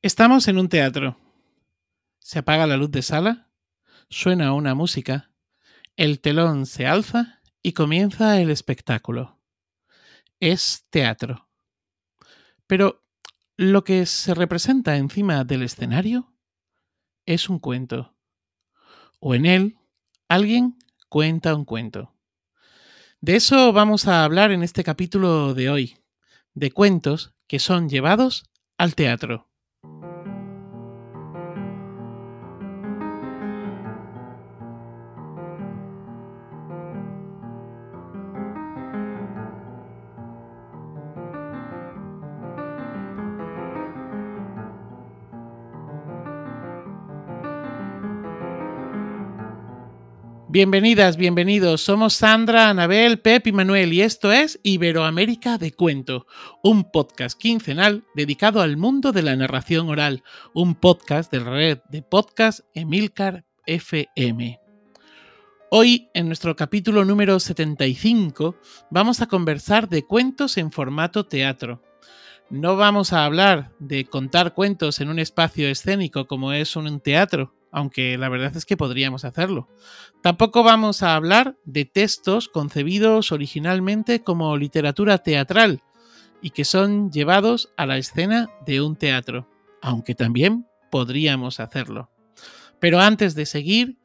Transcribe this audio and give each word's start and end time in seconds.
Estamos 0.00 0.46
en 0.46 0.58
un 0.58 0.68
teatro. 0.68 1.18
Se 2.20 2.38
apaga 2.38 2.68
la 2.68 2.76
luz 2.76 2.92
de 2.92 3.02
sala, 3.02 3.50
suena 4.08 4.52
una 4.52 4.76
música, 4.76 5.32
el 5.96 6.20
telón 6.20 6.66
se 6.66 6.86
alza 6.86 7.40
y 7.62 7.72
comienza 7.72 8.40
el 8.40 8.50
espectáculo. 8.50 9.40
Es 10.38 10.86
teatro. 10.90 11.48
Pero 12.68 13.04
lo 13.56 13.82
que 13.82 14.06
se 14.06 14.34
representa 14.34 14.96
encima 14.96 15.42
del 15.42 15.64
escenario 15.64 16.32
es 17.26 17.48
un 17.48 17.58
cuento. 17.58 18.14
O 19.18 19.34
en 19.34 19.46
él, 19.46 19.78
alguien 20.28 20.78
cuenta 21.08 21.56
un 21.56 21.64
cuento. 21.64 22.14
De 23.20 23.34
eso 23.34 23.72
vamos 23.72 24.06
a 24.06 24.22
hablar 24.22 24.52
en 24.52 24.62
este 24.62 24.84
capítulo 24.84 25.54
de 25.54 25.70
hoy, 25.70 25.98
de 26.54 26.70
cuentos 26.70 27.34
que 27.48 27.58
son 27.58 27.88
llevados 27.88 28.48
al 28.76 28.94
teatro. 28.94 29.47
Bienvenidas, 50.58 51.16
bienvenidos. 51.16 51.82
Somos 51.82 52.14
Sandra, 52.14 52.68
Anabel, 52.68 53.20
Pep 53.20 53.46
y 53.46 53.52
Manuel 53.52 53.92
y 53.92 54.02
esto 54.02 54.32
es 54.32 54.58
Iberoamérica 54.64 55.56
de 55.56 55.70
Cuento, 55.70 56.26
un 56.64 56.90
podcast 56.90 57.38
quincenal 57.40 58.02
dedicado 58.16 58.60
al 58.60 58.76
mundo 58.76 59.12
de 59.12 59.22
la 59.22 59.36
narración 59.36 59.88
oral, 59.88 60.24
un 60.54 60.74
podcast 60.74 61.30
de 61.30 61.38
la 61.38 61.50
red 61.50 61.78
de 61.90 62.02
podcast 62.02 62.58
Emilcar 62.74 63.44
FM. 63.66 64.58
Hoy, 65.70 66.08
en 66.12 66.26
nuestro 66.26 66.56
capítulo 66.56 67.04
número 67.04 67.38
75, 67.38 68.56
vamos 68.90 69.22
a 69.22 69.28
conversar 69.28 69.88
de 69.88 70.02
cuentos 70.02 70.58
en 70.58 70.72
formato 70.72 71.24
teatro. 71.24 71.84
No 72.50 72.76
vamos 72.76 73.12
a 73.12 73.24
hablar 73.24 73.70
de 73.78 74.06
contar 74.06 74.54
cuentos 74.54 75.00
en 75.00 75.08
un 75.08 75.20
espacio 75.20 75.68
escénico 75.68 76.26
como 76.26 76.52
es 76.52 76.74
un 76.74 76.98
teatro, 76.98 77.54
aunque 77.72 78.16
la 78.18 78.28
verdad 78.28 78.56
es 78.56 78.64
que 78.64 78.76
podríamos 78.76 79.24
hacerlo. 79.24 79.68
Tampoco 80.22 80.62
vamos 80.62 81.02
a 81.02 81.14
hablar 81.14 81.56
de 81.64 81.84
textos 81.84 82.48
concebidos 82.48 83.32
originalmente 83.32 84.22
como 84.22 84.56
literatura 84.56 85.18
teatral 85.18 85.82
y 86.40 86.50
que 86.50 86.64
son 86.64 87.10
llevados 87.10 87.72
a 87.76 87.86
la 87.86 87.98
escena 87.98 88.48
de 88.64 88.80
un 88.80 88.96
teatro, 88.96 89.48
aunque 89.82 90.14
también 90.14 90.66
podríamos 90.90 91.60
hacerlo. 91.60 92.10
Pero 92.80 93.00
antes 93.00 93.34
de 93.34 93.46
seguir, 93.46 93.98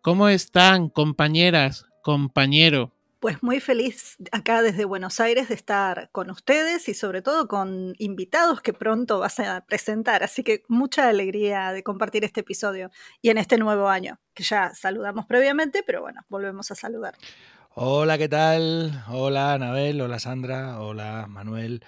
¿cómo 0.00 0.28
están 0.28 0.88
compañeras, 0.88 1.86
compañero? 2.02 2.95
Pues 3.18 3.42
muy 3.42 3.60
feliz 3.60 4.16
acá 4.30 4.60
desde 4.60 4.84
Buenos 4.84 5.20
Aires 5.20 5.48
de 5.48 5.54
estar 5.54 6.10
con 6.12 6.30
ustedes 6.30 6.86
y 6.88 6.94
sobre 6.94 7.22
todo 7.22 7.48
con 7.48 7.94
invitados 7.96 8.60
que 8.60 8.74
pronto 8.74 9.18
vas 9.18 9.40
a 9.40 9.64
presentar. 9.66 10.22
Así 10.22 10.42
que 10.42 10.64
mucha 10.68 11.08
alegría 11.08 11.72
de 11.72 11.82
compartir 11.82 12.24
este 12.24 12.40
episodio 12.40 12.90
y 13.22 13.30
en 13.30 13.38
este 13.38 13.56
nuevo 13.56 13.88
año, 13.88 14.20
que 14.34 14.42
ya 14.42 14.74
saludamos 14.74 15.24
previamente, 15.24 15.82
pero 15.86 16.02
bueno, 16.02 16.20
volvemos 16.28 16.70
a 16.70 16.74
saludar. 16.74 17.14
Hola, 17.74 18.18
¿qué 18.18 18.28
tal? 18.28 19.02
Hola, 19.08 19.54
Anabel, 19.54 20.00
hola, 20.00 20.18
Sandra, 20.18 20.80
hola, 20.80 21.26
Manuel. 21.26 21.82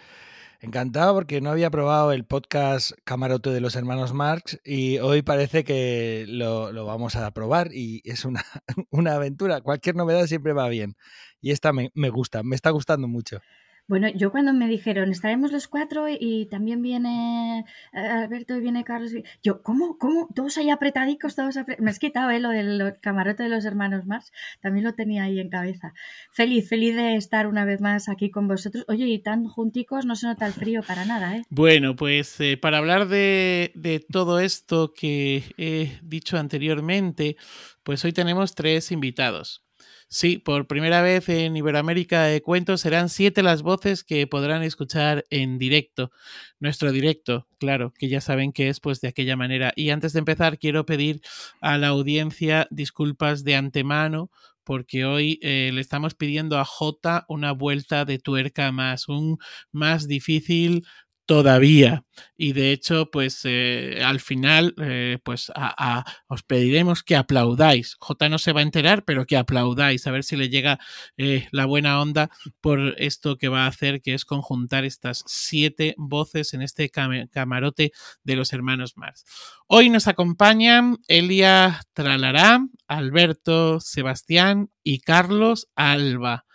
Encantado 0.60 1.14
porque 1.14 1.40
no 1.40 1.50
había 1.50 1.70
probado 1.70 2.10
el 2.10 2.24
podcast 2.24 2.90
Camarote 3.04 3.50
de 3.50 3.60
los 3.60 3.76
hermanos 3.76 4.12
Marx 4.12 4.58
y 4.64 4.98
hoy 4.98 5.22
parece 5.22 5.62
que 5.62 6.24
lo, 6.26 6.72
vamos 6.84 7.14
a 7.14 7.30
probar 7.30 7.72
y 7.72 8.02
es 8.04 8.24
una, 8.24 8.44
una, 8.90 9.14
aventura. 9.14 9.60
Cualquier 9.60 9.94
novedad 9.94 10.26
siempre 10.26 10.52
va 10.52 10.68
bien 10.68 10.96
y 11.40 11.52
esta 11.52 11.72
me, 11.72 11.92
me 11.94 12.10
gusta, 12.10 12.42
me 12.42 12.56
está 12.56 12.70
gustando 12.70 13.06
mucho. 13.06 13.38
Bueno, 13.88 14.08
yo 14.14 14.30
cuando 14.30 14.52
me 14.52 14.68
dijeron, 14.68 15.10
estaremos 15.10 15.50
los 15.50 15.66
cuatro 15.66 16.06
y 16.10 16.46
también 16.50 16.82
viene 16.82 17.64
eh, 17.94 17.98
Alberto 17.98 18.54
y 18.54 18.60
viene 18.60 18.84
Carlos, 18.84 19.12
yo, 19.42 19.62
¿cómo? 19.62 19.96
¿Cómo? 19.96 20.28
Todos 20.34 20.58
ahí 20.58 20.68
apretadicos, 20.68 21.34
todos 21.34 21.56
Me 21.78 21.90
has 21.90 21.98
quitado 21.98 22.30
¿eh? 22.30 22.38
lo 22.38 22.50
del 22.50 22.96
camarote 23.00 23.44
de 23.44 23.48
los 23.48 23.64
hermanos 23.64 24.04
Mars, 24.04 24.30
también 24.60 24.84
lo 24.84 24.92
tenía 24.92 25.22
ahí 25.24 25.40
en 25.40 25.48
cabeza. 25.48 25.94
Feliz, 26.32 26.68
feliz 26.68 26.96
de 26.96 27.16
estar 27.16 27.46
una 27.46 27.64
vez 27.64 27.80
más 27.80 28.10
aquí 28.10 28.30
con 28.30 28.46
vosotros. 28.46 28.84
Oye, 28.88 29.06
y 29.06 29.20
tan 29.20 29.46
junticos 29.46 30.04
no 30.04 30.16
se 30.16 30.26
nota 30.26 30.46
el 30.46 30.52
frío 30.52 30.82
para 30.82 31.06
nada, 31.06 31.38
¿eh? 31.38 31.44
Bueno, 31.48 31.96
pues 31.96 32.38
eh, 32.40 32.58
para 32.58 32.76
hablar 32.76 33.08
de, 33.08 33.72
de 33.74 34.00
todo 34.00 34.38
esto 34.38 34.92
que 34.92 35.44
he 35.56 35.98
dicho 36.02 36.36
anteriormente, 36.36 37.36
pues 37.84 38.04
hoy 38.04 38.12
tenemos 38.12 38.54
tres 38.54 38.92
invitados. 38.92 39.67
Sí, 40.10 40.38
por 40.38 40.66
primera 40.66 41.02
vez 41.02 41.28
en 41.28 41.54
Iberoamérica 41.54 42.22
de 42.22 42.40
Cuentos 42.40 42.80
serán 42.80 43.10
siete 43.10 43.42
las 43.42 43.60
voces 43.60 44.04
que 44.04 44.26
podrán 44.26 44.62
escuchar 44.62 45.26
en 45.28 45.58
directo. 45.58 46.10
Nuestro 46.60 46.92
directo, 46.92 47.46
claro, 47.58 47.92
que 47.92 48.08
ya 48.08 48.22
saben 48.22 48.52
que 48.52 48.70
es 48.70 48.80
pues 48.80 49.02
de 49.02 49.08
aquella 49.08 49.36
manera. 49.36 49.72
Y 49.76 49.90
antes 49.90 50.14
de 50.14 50.20
empezar, 50.20 50.58
quiero 50.58 50.86
pedir 50.86 51.20
a 51.60 51.76
la 51.76 51.88
audiencia 51.88 52.66
disculpas 52.70 53.44
de 53.44 53.56
antemano 53.56 54.30
porque 54.64 55.04
hoy 55.04 55.38
eh, 55.42 55.70
le 55.72 55.80
estamos 55.80 56.14
pidiendo 56.14 56.58
a 56.58 56.64
J 56.64 57.24
una 57.28 57.52
vuelta 57.52 58.04
de 58.04 58.18
tuerca 58.18 58.72
más, 58.72 59.08
un 59.08 59.38
más 59.72 60.08
difícil 60.08 60.86
todavía. 61.28 62.04
Y 62.38 62.54
de 62.54 62.72
hecho, 62.72 63.10
pues 63.10 63.42
eh, 63.44 64.00
al 64.02 64.18
final, 64.18 64.74
eh, 64.80 65.18
pues 65.22 65.52
os 66.26 66.42
pediremos 66.42 67.02
que 67.02 67.16
aplaudáis. 67.16 67.96
J 68.00 68.30
no 68.30 68.38
se 68.38 68.52
va 68.52 68.60
a 68.60 68.62
enterar, 68.62 69.04
pero 69.04 69.26
que 69.26 69.36
aplaudáis, 69.36 70.06
a 70.06 70.10
ver 70.10 70.24
si 70.24 70.36
le 70.36 70.48
llega 70.48 70.78
eh, 71.18 71.46
la 71.52 71.66
buena 71.66 72.00
onda 72.00 72.30
por 72.62 72.94
esto 72.96 73.36
que 73.36 73.48
va 73.48 73.64
a 73.64 73.68
hacer, 73.68 74.00
que 74.00 74.14
es 74.14 74.24
conjuntar 74.24 74.86
estas 74.86 75.22
siete 75.26 75.94
voces 75.98 76.54
en 76.54 76.62
este 76.62 76.88
camarote 76.88 77.92
de 78.24 78.36
los 78.36 78.54
hermanos 78.54 78.96
Mars. 78.96 79.26
Hoy 79.66 79.90
nos 79.90 80.08
acompañan 80.08 80.96
Elia 81.08 81.82
Tralará, 81.92 82.66
Alberto 82.86 83.80
Sebastián 83.80 84.70
y 84.82 85.00
Carlos 85.00 85.68
Alba. 85.76 86.46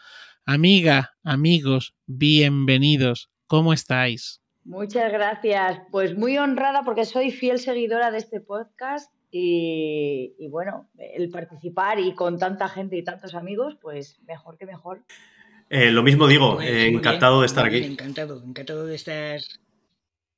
Amiga, 0.45 1.13
amigos, 1.23 1.93
bienvenidos. 2.07 3.29
¿Cómo 3.45 3.71
estáis? 3.71 4.42
Muchas 4.65 5.11
gracias. 5.11 5.81
Pues 5.91 6.17
muy 6.17 6.37
honrada 6.37 6.83
porque 6.83 7.05
soy 7.05 7.31
fiel 7.31 7.59
seguidora 7.59 8.11
de 8.11 8.17
este 8.17 8.39
podcast 8.39 9.11
y, 9.29 10.47
bueno, 10.49 10.89
el 10.97 11.29
participar 11.29 11.99
y 11.99 12.13
con 12.13 12.37
tanta 12.37 12.69
gente 12.69 12.95
y 12.95 13.03
tantos 13.03 13.33
amigos, 13.33 13.77
pues 13.81 14.19
mejor 14.27 14.57
que 14.57 14.65
mejor. 14.65 15.03
Eh, 15.69 15.91
lo 15.91 16.03
mismo 16.03 16.27
digo, 16.27 16.55
pues 16.55 16.69
eh, 16.69 16.87
encantado 16.87 17.41
de 17.41 17.47
estar 17.47 17.65
aquí. 17.65 17.83
Encantado, 17.83 18.43
encantado 18.43 18.85
de 18.85 18.95
estar. 18.95 19.39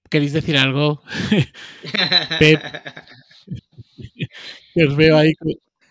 ¿Queréis 0.10 0.34
decir 0.34 0.58
algo? 0.58 1.04
Pep. 2.40 2.62
os 4.88 4.96
veo 4.96 5.18
ahí. 5.18 5.34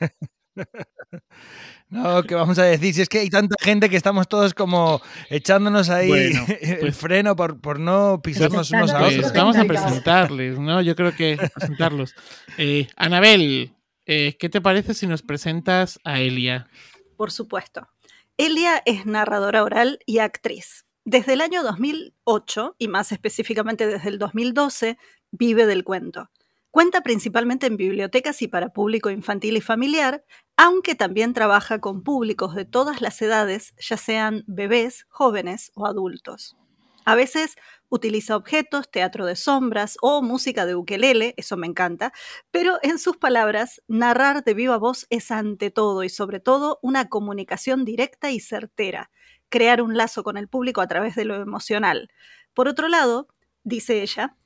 No, 1.89 2.23
¿qué 2.25 2.35
vamos 2.35 2.59
a 2.59 2.65
decir? 2.65 2.95
Si 2.95 3.03
es 3.03 3.09
que 3.09 3.21
hay 3.21 3.31
tanta 3.31 3.55
gente 3.61 3.89
que 3.89 3.97
estamos 3.97 4.27
todos 4.27 4.55
como 4.55 5.01
echándonos 5.31 5.91
ahí 5.91 6.11
el 6.61 6.79
pues 6.81 6.97
freno 6.97 7.37
por, 7.37 7.61
por 7.61 7.79
no 7.79 8.21
pisarnos 8.23 8.71
unos 8.71 8.93
a 8.93 9.07
otros. 9.07 9.33
vamos 9.33 9.57
a 9.57 9.65
presentarles, 9.65 10.59
¿no? 10.59 10.83
Yo 10.83 10.97
creo 10.97 11.15
que 11.15 11.39
presentarlos. 11.55 12.15
Eh, 12.59 12.89
Anabel, 12.97 13.75
eh, 14.07 14.37
¿qué 14.39 14.49
te 14.49 14.61
parece 14.61 14.95
si 14.95 15.07
nos 15.07 15.23
presentas 15.23 16.01
a 16.05 16.21
Elia? 16.21 16.69
Por 17.17 17.31
supuesto. 17.31 17.89
Elia 18.37 18.83
es 18.85 19.07
narradora 19.07 19.63
oral 19.63 20.01
y 20.07 20.19
actriz. 20.19 20.85
Desde 21.05 21.35
el 21.35 21.43
año 21.43 21.63
2008, 21.63 22.77
y 22.79 22.89
más 22.89 23.13
específicamente 23.13 23.87
desde 23.87 24.09
el 24.09 24.19
2012, 24.19 24.99
vive 25.31 25.67
del 25.67 25.85
cuento. 25.85 26.31
Cuenta 26.71 27.03
principalmente 27.03 27.67
en 27.67 27.77
bibliotecas 27.77 28.43
y 28.43 28.49
para 28.49 28.73
público 28.73 29.11
infantil 29.11 29.57
y 29.57 29.61
familiar, 29.61 30.25
aunque 30.57 30.95
también 30.95 31.33
trabaja 31.35 31.81
con 31.81 32.03
públicos 32.03 32.55
de 32.55 32.65
todas 32.65 33.01
las 33.01 33.21
edades, 33.23 33.75
ya 33.79 33.97
sean 33.97 34.45
bebés, 34.47 35.07
jóvenes 35.09 35.73
o 35.75 35.87
adultos. 35.87 36.57
A 37.05 37.15
veces 37.17 37.57
utiliza 37.91 38.37
objetos, 38.37 38.91
teatro 38.91 39.27
de 39.27 39.37
sombras 39.37 39.97
o 40.01 40.23
música 40.23 40.65
de 40.67 40.75
ukelele, 40.75 41.35
eso 41.37 41.57
me 41.57 41.67
encanta, 41.67 42.13
pero 42.51 42.79
en 42.83 42.99
sus 42.99 43.17
palabras, 43.19 43.83
narrar 43.89 44.43
de 44.45 44.55
viva 44.55 44.79
voz 44.79 45.07
es 45.11 45.31
ante 45.31 45.71
todo 45.71 46.03
y 46.03 46.09
sobre 46.09 46.41
todo 46.41 46.79
una 46.83 47.09
comunicación 47.09 47.85
directa 47.85 48.31
y 48.31 48.41
certera, 48.41 49.11
crear 49.51 49.83
un 49.83 49.97
lazo 49.97 50.25
con 50.25 50.37
el 50.37 50.49
público 50.49 50.81
a 50.81 50.89
través 50.89 51.15
de 51.15 51.25
lo 51.27 51.35
emocional. 51.37 52.11
Por 52.55 52.69
otro 52.69 52.89
lado, 52.89 53.29
dice 53.65 54.03
ella, 54.03 54.37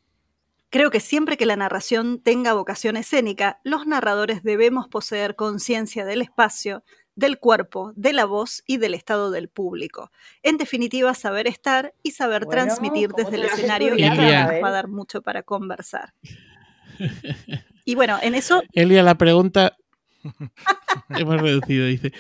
Creo 0.71 0.91
que 0.91 1.01
siempre 1.01 1.37
que 1.37 1.47
la 1.47 1.57
narración 1.57 2.21
tenga 2.23 2.53
vocación 2.53 2.97
escénica, 2.97 3.59
los 3.65 3.87
narradores 3.87 4.43
debemos 4.43 4.87
poseer 4.89 5.35
conciencia 5.35 6.05
del 6.05 6.21
espacio, 6.21 6.83
del 7.15 7.39
cuerpo, 7.39 7.93
de 7.97 8.13
la 8.13 8.27
voz 8.27 8.63
y 8.67 8.77
del 8.77 8.95
estado 8.95 9.31
del 9.31 9.49
público. 9.49 10.13
En 10.43 10.57
definitiva, 10.57 11.15
saber 11.15 11.47
estar 11.47 11.95
y 12.03 12.13
saber 12.13 12.45
Bueno, 12.45 12.63
transmitir 12.63 13.11
¿cómo 13.11 13.25
desde 13.25 13.37
el 13.37 13.45
escenario 13.47 13.97
y 13.97 14.03
nos 14.03 14.19
va 14.19 14.69
a 14.69 14.71
dar 14.71 14.89
mucho 14.89 15.23
para 15.23 15.43
conversar. 15.43 16.15
Y 17.85 17.95
bueno, 17.95 18.19
en 18.21 18.35
eso 18.35 18.63
Elia, 18.75 19.03
la 19.03 19.15
pregunta. 19.15 19.75
hemos 21.09 21.41
reducido, 21.41 21.87
dice. 21.87 22.13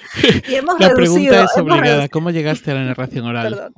y 0.48 0.54
hemos 0.54 0.80
La 0.80 0.88
reducido. 0.88 1.34
pregunta 1.34 1.44
es 1.44 1.58
obligada. 1.58 2.08
¿Cómo 2.08 2.30
llegaste 2.30 2.70
a 2.70 2.74
la 2.74 2.84
narración 2.84 3.26
oral? 3.26 3.52
Perdón. 3.52 3.74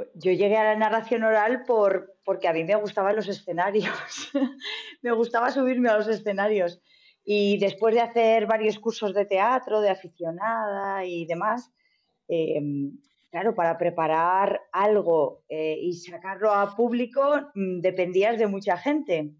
Pues 0.00 0.12
yo 0.14 0.32
llegué 0.32 0.56
a 0.56 0.64
la 0.64 0.76
narración 0.76 1.24
oral 1.24 1.64
por, 1.66 2.16
porque 2.24 2.48
a 2.48 2.54
mí 2.54 2.64
me 2.64 2.74
gustaban 2.74 3.16
los 3.16 3.28
escenarios. 3.28 4.32
me 5.02 5.12
gustaba 5.12 5.50
subirme 5.50 5.90
a 5.90 5.98
los 5.98 6.08
escenarios. 6.08 6.80
Y 7.22 7.58
después 7.58 7.94
de 7.94 8.00
hacer 8.00 8.46
varios 8.46 8.78
cursos 8.78 9.12
de 9.12 9.26
teatro, 9.26 9.82
de 9.82 9.90
aficionada 9.90 11.04
y 11.04 11.26
demás, 11.26 11.70
eh, 12.28 12.62
claro, 13.30 13.54
para 13.54 13.76
preparar 13.76 14.62
algo 14.72 15.44
eh, 15.50 15.76
y 15.78 15.92
sacarlo 15.92 16.50
a 16.50 16.74
público 16.74 17.50
mm, 17.54 17.80
dependías 17.80 18.38
de 18.38 18.46
mucha 18.46 18.78
gente. 18.78 19.34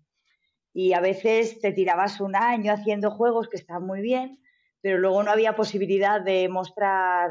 Y 0.75 0.93
a 0.93 1.01
veces 1.01 1.59
te 1.61 1.73
tirabas 1.73 2.21
un 2.21 2.37
año 2.37 2.71
haciendo 2.71 3.11
juegos 3.11 3.49
que 3.49 3.57
están 3.57 3.87
muy 3.87 4.03
bien, 4.03 4.43
pero 4.83 4.99
luego 4.99 5.23
no 5.23 5.31
había 5.31 5.57
posibilidad 5.57 6.21
de 6.21 6.51
mostrar 6.51 7.31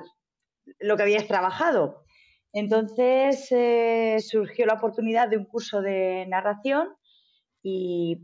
lo 0.79 0.97
que 0.97 1.03
habías 1.03 1.27
trabajado. 1.27 2.05
Entonces 2.51 3.47
eh, 3.51 4.17
surgió 4.19 4.65
la 4.65 4.73
oportunidad 4.73 5.29
de 5.29 5.37
un 5.37 5.45
curso 5.45 5.81
de 5.81 6.25
narración 6.27 6.89
y 7.61 8.21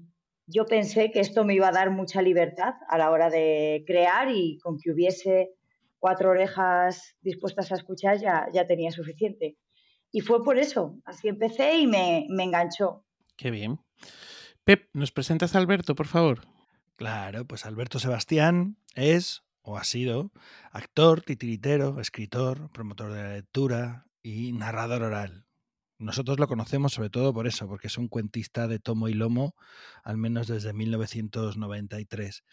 yo 0.47 0.65
pensé 0.65 1.11
que 1.11 1.19
esto 1.19 1.43
me 1.43 1.55
iba 1.55 1.67
a 1.67 1.71
dar 1.71 1.91
mucha 1.91 2.21
libertad 2.21 2.73
a 2.89 2.97
la 2.97 3.11
hora 3.11 3.29
de 3.29 3.83
crear 3.85 4.29
y 4.31 4.57
con 4.59 4.77
que 4.79 4.91
hubiese 4.91 5.51
cuatro 5.99 6.31
orejas 6.31 7.15
dispuestas 7.21 7.71
a 7.71 7.75
escuchar 7.75 8.19
ya, 8.19 8.47
ya 8.53 8.67
tenía 8.67 8.91
suficiente. 8.91 9.57
Y 10.11 10.21
fue 10.21 10.43
por 10.43 10.57
eso, 10.57 10.99
así 11.05 11.27
empecé 11.27 11.77
y 11.77 11.87
me, 11.87 12.25
me 12.29 12.43
enganchó. 12.43 13.03
Qué 13.35 13.51
bien. 13.51 13.79
Pep, 14.63 14.87
¿nos 14.93 15.11
presentas 15.11 15.55
a 15.55 15.59
Alberto, 15.59 15.93
por 15.95 16.07
favor? 16.07 16.41
Claro, 16.95 17.45
pues 17.45 17.65
Alberto 17.65 17.99
Sebastián 17.99 18.77
es, 18.95 19.43
o 19.61 19.77
ha 19.77 19.83
sido, 19.83 20.31
actor, 20.71 21.21
titiritero, 21.21 21.99
escritor, 21.99 22.71
promotor 22.71 23.11
de 23.11 23.23
la 23.23 23.33
lectura 23.33 24.04
y 24.25 24.53
narrador 24.53 25.03
oral. 25.03 25.45
Nosotros 25.99 26.39
lo 26.39 26.47
conocemos 26.47 26.93
sobre 26.93 27.11
todo 27.11 27.31
por 27.31 27.45
eso, 27.45 27.67
porque 27.67 27.87
es 27.87 27.97
un 27.99 28.07
cuentista 28.07 28.67
de 28.67 28.79
tomo 28.79 29.07
y 29.07 29.13
lomo, 29.13 29.55
al 30.03 30.17
menos 30.17 30.47
desde 30.47 30.73
1993. 30.73 32.43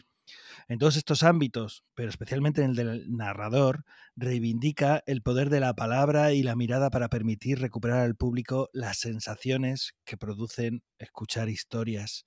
En 0.67 0.77
todos 0.77 0.97
estos 0.97 1.23
ámbitos, 1.23 1.83
pero 1.95 2.09
especialmente 2.09 2.61
en 2.61 2.69
el 2.69 2.75
del 2.75 3.11
narrador, 3.11 3.85
reivindica 4.15 5.01
el 5.07 5.23
poder 5.23 5.49
de 5.49 5.59
la 5.59 5.73
palabra 5.73 6.31
y 6.31 6.43
la 6.43 6.55
mirada 6.55 6.91
para 6.91 7.09
permitir 7.09 7.59
recuperar 7.59 8.01
al 8.01 8.15
público 8.15 8.69
las 8.71 8.99
sensaciones 8.99 9.95
que 10.05 10.15
producen 10.15 10.83
escuchar 10.99 11.49
historias. 11.49 12.25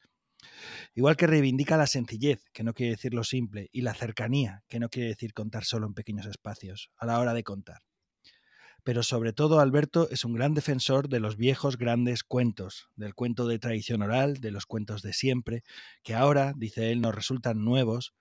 Igual 0.92 1.16
que 1.16 1.28
reivindica 1.28 1.76
la 1.76 1.86
sencillez, 1.86 2.42
que 2.52 2.64
no 2.64 2.74
quiere 2.74 2.96
decir 2.96 3.14
lo 3.14 3.22
simple, 3.22 3.68
y 3.70 3.82
la 3.82 3.94
cercanía, 3.94 4.64
que 4.68 4.80
no 4.80 4.88
quiere 4.88 5.10
decir 5.10 5.32
contar 5.32 5.64
solo 5.64 5.86
en 5.86 5.94
pequeños 5.94 6.26
espacios, 6.26 6.90
a 6.96 7.06
la 7.06 7.20
hora 7.20 7.32
de 7.32 7.44
contar. 7.44 7.82
Pero 8.86 9.02
sobre 9.02 9.32
todo 9.32 9.58
Alberto 9.58 10.08
es 10.12 10.24
un 10.24 10.32
gran 10.32 10.54
defensor 10.54 11.08
de 11.08 11.18
los 11.18 11.36
viejos 11.36 11.76
grandes 11.76 12.22
cuentos, 12.22 12.88
del 12.94 13.16
cuento 13.16 13.48
de 13.48 13.58
tradición 13.58 14.00
oral, 14.00 14.34
de 14.34 14.52
los 14.52 14.64
cuentos 14.64 15.02
de 15.02 15.12
siempre, 15.12 15.64
que 16.04 16.14
ahora, 16.14 16.52
dice 16.56 16.92
él, 16.92 17.00
nos 17.00 17.12
resultan 17.12 17.64
nuevos 17.64 18.14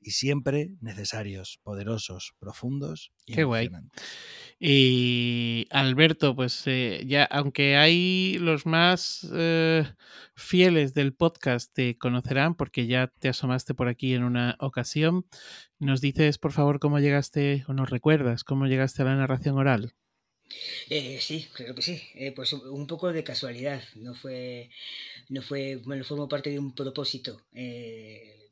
y 0.00 0.12
siempre 0.12 0.70
necesarios, 0.80 1.60
poderosos, 1.62 2.32
profundos 2.38 3.12
y 3.26 3.34
Qué 3.34 3.44
guay. 3.44 3.68
Y 4.58 5.66
Alberto, 5.70 6.34
pues 6.34 6.62
eh, 6.64 7.04
ya, 7.06 7.24
aunque 7.24 7.76
hay 7.76 8.38
los 8.40 8.64
más 8.64 9.28
eh, 9.34 9.84
fieles 10.34 10.94
del 10.94 11.12
podcast 11.12 11.74
te 11.74 11.98
conocerán 11.98 12.54
porque 12.54 12.86
ya 12.86 13.08
te 13.18 13.28
asomaste 13.28 13.74
por 13.74 13.88
aquí 13.88 14.14
en 14.14 14.24
una 14.24 14.56
ocasión, 14.60 15.26
¿nos 15.78 16.00
dices 16.00 16.38
por 16.38 16.52
favor 16.52 16.78
cómo 16.78 17.00
llegaste 17.00 17.66
o 17.68 17.74
nos 17.74 17.90
recuerdas 17.90 18.44
cómo 18.44 18.64
llegaste 18.64 19.02
a 19.02 19.04
la 19.04 19.16
narración 19.16 19.58
oral? 19.58 19.92
Eh, 20.90 21.18
sí, 21.20 21.46
claro 21.54 21.74
que 21.74 21.82
sí. 21.82 22.02
Eh, 22.14 22.32
pues 22.32 22.52
un- 22.52 22.86
poco 22.86 23.12
de 23.12 23.24
casualidad. 23.24 23.82
No 23.96 24.14
fue, 24.14 24.70
no 25.28 25.42
fue, 25.42 25.76
bueno, 25.84 26.04
formó 26.04 26.28
parte 26.28 26.50
de 26.50 26.58
un 26.58 26.74
propósito. 26.74 27.40
Eh, 27.54 28.48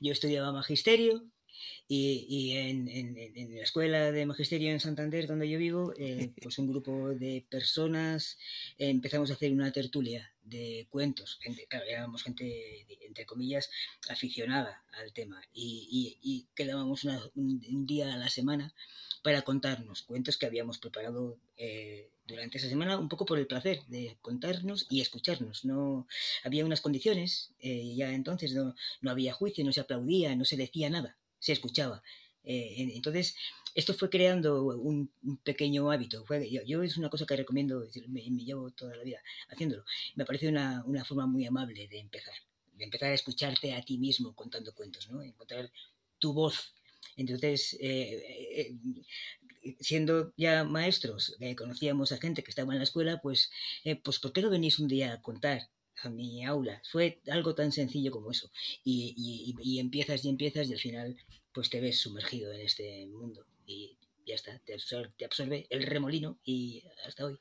yo 0.00 0.12
estudiaba 0.12 0.52
magisterio 0.52 1.24
y, 1.88 2.26
y 2.28 2.52
en, 2.56 2.88
en- 2.88 3.16
en- 3.16 3.54
la 3.56 3.62
escuela 3.62 4.10
de 4.12 4.26
magisterio 4.26 4.70
en 4.70 4.80
Santander, 4.80 5.26
donde 5.26 5.48
yo 5.48 5.58
vivo, 5.58 5.92
eh, 5.96 6.30
pues 6.42 6.58
un 6.58 6.68
grupo 6.68 7.10
de 7.10 7.44
personas 7.48 8.38
eh, 8.78 8.88
empezamos 8.90 9.30
a 9.30 9.34
hacer 9.34 9.52
una 9.52 9.72
tertulia 9.72 10.32
de 10.42 10.86
cuentos. 10.90 11.38
Gente, 11.42 11.66
claro, 11.68 11.86
éramos 11.86 12.22
gente, 12.22 12.86
entre 13.06 13.26
comillas, 13.26 13.70
aficionada 14.08 14.84
al 14.92 15.12
tema 15.12 15.42
y, 15.52 15.88
y- 15.90 16.18
y 16.22 16.46
quedábamos 16.54 17.04
una- 17.04 17.20
un, 17.34 17.62
un 17.68 17.86
día 17.86 18.14
a 18.14 18.16
la 18.16 18.28
semana 18.28 18.74
para 19.22 19.42
contarnos 19.42 20.02
cuentos 20.02 20.36
que 20.38 20.46
habíamos 20.46 20.78
preparado 20.78 21.38
eh, 21.56 22.10
durante 22.28 22.58
esa 22.58 22.68
semana, 22.68 22.98
un 22.98 23.08
poco 23.08 23.24
por 23.24 23.38
el 23.38 23.46
placer 23.46 23.80
de 23.88 24.16
contarnos 24.20 24.86
y 24.88 25.00
escucharnos. 25.00 25.64
No 25.64 26.06
había 26.44 26.64
unas 26.64 26.80
condiciones, 26.80 27.52
eh, 27.60 27.94
ya 27.96 28.12
entonces 28.12 28.52
no, 28.54 28.74
no 29.00 29.10
había 29.10 29.32
juicio, 29.32 29.64
no 29.64 29.72
se 29.72 29.80
aplaudía, 29.80 30.34
no 30.36 30.44
se 30.44 30.56
decía 30.56 30.90
nada, 30.90 31.16
se 31.38 31.52
escuchaba. 31.52 32.02
Eh, 32.44 32.74
en- 32.78 32.90
entonces, 32.90 33.36
esto 33.74 33.92
fue 33.94 34.08
creando 34.08 34.64
un, 34.64 35.10
pequeño 35.44 35.90
hábito. 35.90 36.24
Fue- 36.24 36.50
yo, 36.50 36.62
yo 36.64 36.82
es 36.82 36.96
una 36.96 37.10
cosa 37.10 37.26
que 37.26 37.36
recomiendo, 37.36 37.80
decir, 37.80 38.08
me, 38.08 38.22
llevo 38.22 38.70
toda 38.70 38.96
la 38.96 39.02
vida 39.02 39.20
haciéndolo. 39.48 39.84
Me 40.14 40.24
parece 40.24 40.48
una, 40.48 40.82
una 40.86 41.04
forma 41.04 41.26
muy 41.26 41.44
amable 41.46 41.88
de 41.88 41.98
empezar, 41.98 42.34
de 42.74 42.84
empezar 42.84 43.10
a 43.10 43.14
escucharte 43.14 43.74
a 43.74 43.82
ti 43.82 43.98
mismo 43.98 44.34
contando 44.34 44.74
cuentos, 44.74 45.08
¿no? 45.10 45.22
Encontrar 45.22 45.70
tu 46.18 46.32
voz. 46.32 46.74
Entonces, 47.16 47.76
eh, 47.80 48.74
eh, 49.62 49.74
siendo 49.80 50.32
ya 50.36 50.64
maestros, 50.64 51.36
conocíamos 51.56 52.12
a 52.12 52.18
gente 52.18 52.42
que 52.42 52.50
estaba 52.50 52.72
en 52.72 52.78
la 52.78 52.84
escuela, 52.84 53.20
pues, 53.20 53.50
pues 54.04 54.18
¿por 54.20 54.32
qué 54.32 54.42
no 54.42 54.50
venís 54.50 54.78
un 54.78 54.88
día 54.88 55.12
a 55.12 55.22
contar 55.22 55.68
a 56.02 56.10
mi 56.10 56.44
aula? 56.44 56.80
Fue 56.90 57.20
algo 57.30 57.54
tan 57.54 57.72
sencillo 57.72 58.10
como 58.10 58.30
eso. 58.30 58.50
Y, 58.84 59.14
y- 59.16 59.54
y 59.76 59.78
empiezas 59.80 60.24
y 60.24 60.28
empiezas 60.28 60.68
y 60.68 60.72
al 60.74 60.78
final 60.78 61.16
pues 61.52 61.70
te 61.70 61.80
ves 61.80 62.00
sumergido 62.00 62.52
en 62.52 62.60
este 62.60 63.06
mundo 63.06 63.46
y 63.66 63.96
ya 64.26 64.34
está, 64.34 64.58
te 64.60 64.74
absorbe, 64.74 65.12
te 65.16 65.24
absorbe 65.24 65.66
el 65.70 65.84
remolino 65.84 66.38
y 66.44 66.82
hasta 67.06 67.24
hoy. 67.26 67.38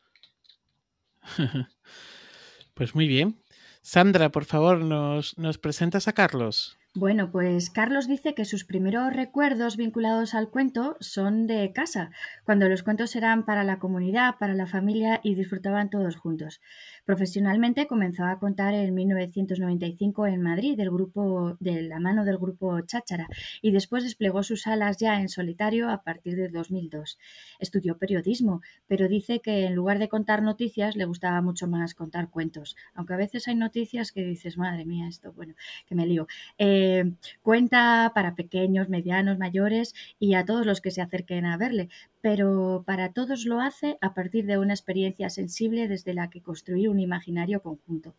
Pues 2.74 2.94
muy 2.96 3.08
bien. 3.08 3.42
Sandra, 3.82 4.30
por 4.32 4.46
favor, 4.46 4.80
¿nos, 4.80 5.38
nos 5.38 5.58
presentas 5.58 6.08
a 6.08 6.14
Carlos? 6.14 6.78
Bueno, 6.94 7.30
pues 7.30 7.70
Carlos 7.70 8.08
dice 8.08 8.34
que 8.36 8.46
sus 8.46 8.64
primeros 8.64 9.14
recuerdos 9.14 9.76
vinculados 9.76 10.34
al 10.34 10.50
cuento 10.50 10.96
son 11.02 11.46
de 11.46 11.72
casa, 11.74 12.10
cuando 12.46 12.70
los 12.70 12.84
cuentos 12.84 13.16
eran 13.18 13.46
para 13.46 13.64
la 13.66 13.80
comunidad, 13.80 14.36
para 14.40 14.54
la 14.54 14.66
familia 14.66 15.20
y 15.22 15.36
disfrutaban 15.36 15.90
todos 15.90 16.16
juntos. 16.16 16.62
Profesionalmente 17.06 17.86
comenzó 17.86 18.26
a 18.26 18.40
contar 18.40 18.74
en 18.74 18.94
1995 18.94 20.26
en 20.26 20.42
Madrid 20.42 20.76
del 20.76 20.90
grupo, 20.90 21.56
de 21.60 21.84
la 21.84 22.00
mano 22.00 22.26
del 22.26 22.40
grupo 22.40 22.82
Cháchara 22.82 23.28
y 23.62 23.72
después 23.72 24.04
desplegó 24.04 24.42
sus 24.42 24.66
alas 24.66 24.98
ya 24.98 25.22
en 25.22 25.30
solitario 25.30 25.90
a 25.90 26.02
partir 26.02 26.36
de 26.36 26.50
2002. 26.50 27.20
Estudió 27.60 28.00
periodismo, 28.00 28.62
pero 28.88 29.08
dice 29.08 29.40
que 29.40 29.66
en 29.66 29.76
lugar 29.76 30.00
de 30.00 30.10
contar 30.10 30.42
noticias 30.42 30.96
le 30.96 31.06
gustaba 31.06 31.42
mucho 31.42 31.68
más 31.68 31.94
contar 31.94 32.30
cuentos, 32.32 32.76
aunque 32.96 33.14
a 33.14 33.18
veces 33.18 33.48
hay 33.48 33.56
noticias 33.56 34.12
que 34.12 34.24
dices, 34.24 34.58
madre 34.58 34.86
mía, 34.86 35.08
esto, 35.08 35.32
bueno, 35.32 35.54
que 35.86 35.94
me 35.94 36.08
lío. 36.08 36.26
Eh, 36.58 37.14
cuenta 37.44 38.12
para 38.16 38.36
pequeños, 38.36 38.90
medianos, 38.90 39.38
mayores 39.38 39.94
y 40.18 40.34
a 40.34 40.44
todos 40.44 40.66
los 40.66 40.82
que 40.82 40.90
se 40.90 41.02
acerquen 41.02 41.46
a 41.46 41.58
verle, 41.58 41.90
pero 42.26 42.84
para 42.88 43.14
todos 43.14 43.46
lo 43.46 43.60
hace 43.62 44.00
a 44.02 44.16
partir 44.16 44.48
de 44.48 44.58
una 44.58 44.74
experiencia 44.74 45.30
sensible 45.30 45.88
desde 45.88 46.16
la 46.16 46.32
que 46.32 46.42
construir 46.42 46.90
un 46.90 47.00
imaginario 47.00 47.62
conjunto. 47.62 48.16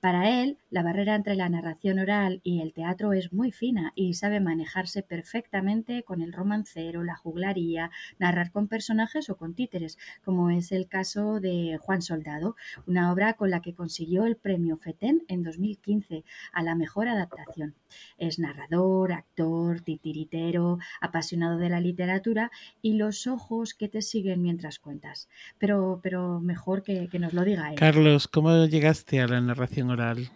Para 0.00 0.42
él, 0.42 0.58
la 0.70 0.82
barrera 0.82 1.14
entre 1.14 1.36
la 1.36 1.48
narración 1.48 2.00
oral 2.00 2.40
y 2.42 2.62
el 2.62 2.72
teatro 2.72 3.12
es 3.12 3.32
muy 3.32 3.52
fina 3.52 3.92
y 3.94 4.14
sabe 4.14 4.40
manejarse 4.40 5.04
perfectamente 5.04 6.02
con 6.02 6.20
el 6.20 6.32
romancero, 6.32 7.04
la 7.04 7.14
juglaría, 7.14 7.92
narrar 8.18 8.50
con 8.50 8.66
personajes 8.66 9.30
o 9.30 9.36
con 9.36 9.54
títeres, 9.54 9.98
como 10.24 10.50
es 10.50 10.72
el 10.72 10.88
caso 10.88 11.38
de 11.38 11.78
Juan 11.80 12.02
Soldado, 12.02 12.56
una 12.88 13.12
obra 13.12 13.34
con 13.34 13.50
la 13.50 13.62
que 13.62 13.72
consiguió 13.72 14.24
el 14.24 14.34
premio 14.36 14.78
FETEN 14.78 15.22
en 15.28 15.44
2015 15.44 16.24
a 16.52 16.62
la 16.64 16.74
mejor 16.74 17.06
adaptación. 17.06 17.76
Es 18.18 18.40
narrador, 18.40 19.12
actor, 19.12 19.80
titiritero, 19.80 20.78
apasionado 21.00 21.58
de 21.58 21.68
la 21.68 21.78
literatura 21.78 22.50
y 22.82 22.94
los 22.94 23.28
ojos 23.28 23.43
que 23.78 23.88
te 23.88 24.02
siguen 24.02 24.42
mientras 24.42 24.78
cuentas. 24.78 25.28
Pero, 25.58 26.00
pero 26.02 26.40
mejor 26.40 26.82
que, 26.82 27.08
que 27.08 27.18
nos 27.18 27.32
lo 27.32 27.44
diga 27.44 27.70
él. 27.70 27.76
Carlos, 27.76 28.28
¿cómo 28.28 28.66
llegaste 28.66 29.20
a 29.20 29.26
la 29.26 29.40
narración 29.40 29.90
oral? 29.90 30.30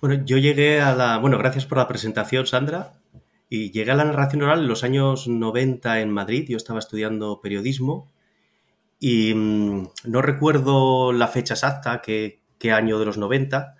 Bueno, 0.00 0.24
yo 0.24 0.38
llegué 0.38 0.80
a 0.80 0.94
la. 0.94 1.18
Bueno, 1.18 1.38
gracias 1.38 1.66
por 1.66 1.78
la 1.78 1.88
presentación, 1.88 2.46
Sandra. 2.46 2.94
Y 3.48 3.70
llegué 3.70 3.90
a 3.92 3.96
la 3.96 4.04
narración 4.04 4.42
oral 4.42 4.60
en 4.60 4.68
los 4.68 4.82
años 4.82 5.28
90 5.28 6.00
en 6.00 6.10
Madrid, 6.10 6.46
yo 6.48 6.56
estaba 6.56 6.78
estudiando 6.78 7.40
periodismo 7.42 8.10
y 9.04 9.34
mm, 9.34 9.88
no 10.04 10.22
recuerdo 10.22 11.12
la 11.12 11.26
fecha 11.26 11.54
exacta, 11.54 12.00
qué, 12.00 12.40
qué 12.58 12.70
año 12.70 13.00
de 13.00 13.04
los 13.04 13.18
90, 13.18 13.74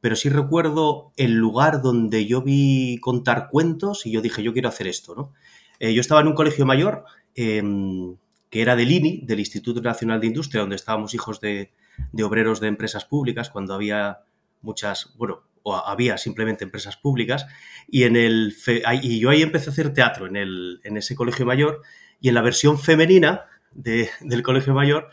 pero 0.00 0.14
sí 0.14 0.28
recuerdo 0.28 1.12
el 1.16 1.34
lugar 1.34 1.82
donde 1.82 2.26
yo 2.26 2.42
vi 2.42 2.98
contar 3.00 3.48
cuentos 3.50 4.06
y 4.06 4.12
yo 4.12 4.22
dije, 4.22 4.44
yo 4.44 4.52
quiero 4.52 4.68
hacer 4.68 4.86
esto, 4.86 5.16
¿no? 5.16 5.32
Eh, 5.80 5.92
yo 5.94 6.00
estaba 6.00 6.20
en 6.20 6.28
un 6.28 6.34
colegio 6.34 6.64
mayor 6.64 7.04
em, 7.38 8.16
que 8.50 8.62
era 8.62 8.74
del 8.74 8.90
INI, 8.90 9.20
del 9.24 9.38
Instituto 9.40 9.80
Nacional 9.80 10.20
de 10.20 10.26
Industria, 10.26 10.62
donde 10.62 10.76
estábamos 10.76 11.14
hijos 11.14 11.40
de, 11.40 11.72
de 12.12 12.24
obreros 12.24 12.60
de 12.60 12.66
empresas 12.66 13.04
públicas, 13.04 13.50
cuando 13.50 13.74
había 13.74 14.20
muchas, 14.62 15.14
bueno, 15.16 15.42
o 15.62 15.76
había 15.76 16.18
simplemente 16.18 16.64
empresas 16.64 16.96
públicas, 16.96 17.46
y, 17.86 18.04
en 18.04 18.16
el 18.16 18.54
y 19.02 19.20
yo 19.20 19.30
ahí 19.30 19.42
empecé 19.42 19.70
a 19.70 19.72
hacer 19.72 19.92
teatro 19.92 20.26
en, 20.26 20.36
el, 20.36 20.80
en 20.82 20.96
ese 20.96 21.14
colegio 21.14 21.46
mayor, 21.46 21.82
y 22.20 22.28
en 22.28 22.34
la 22.34 22.42
versión 22.42 22.78
femenina 22.78 23.44
de, 23.70 24.10
del 24.20 24.42
colegio 24.42 24.74
mayor 24.74 25.10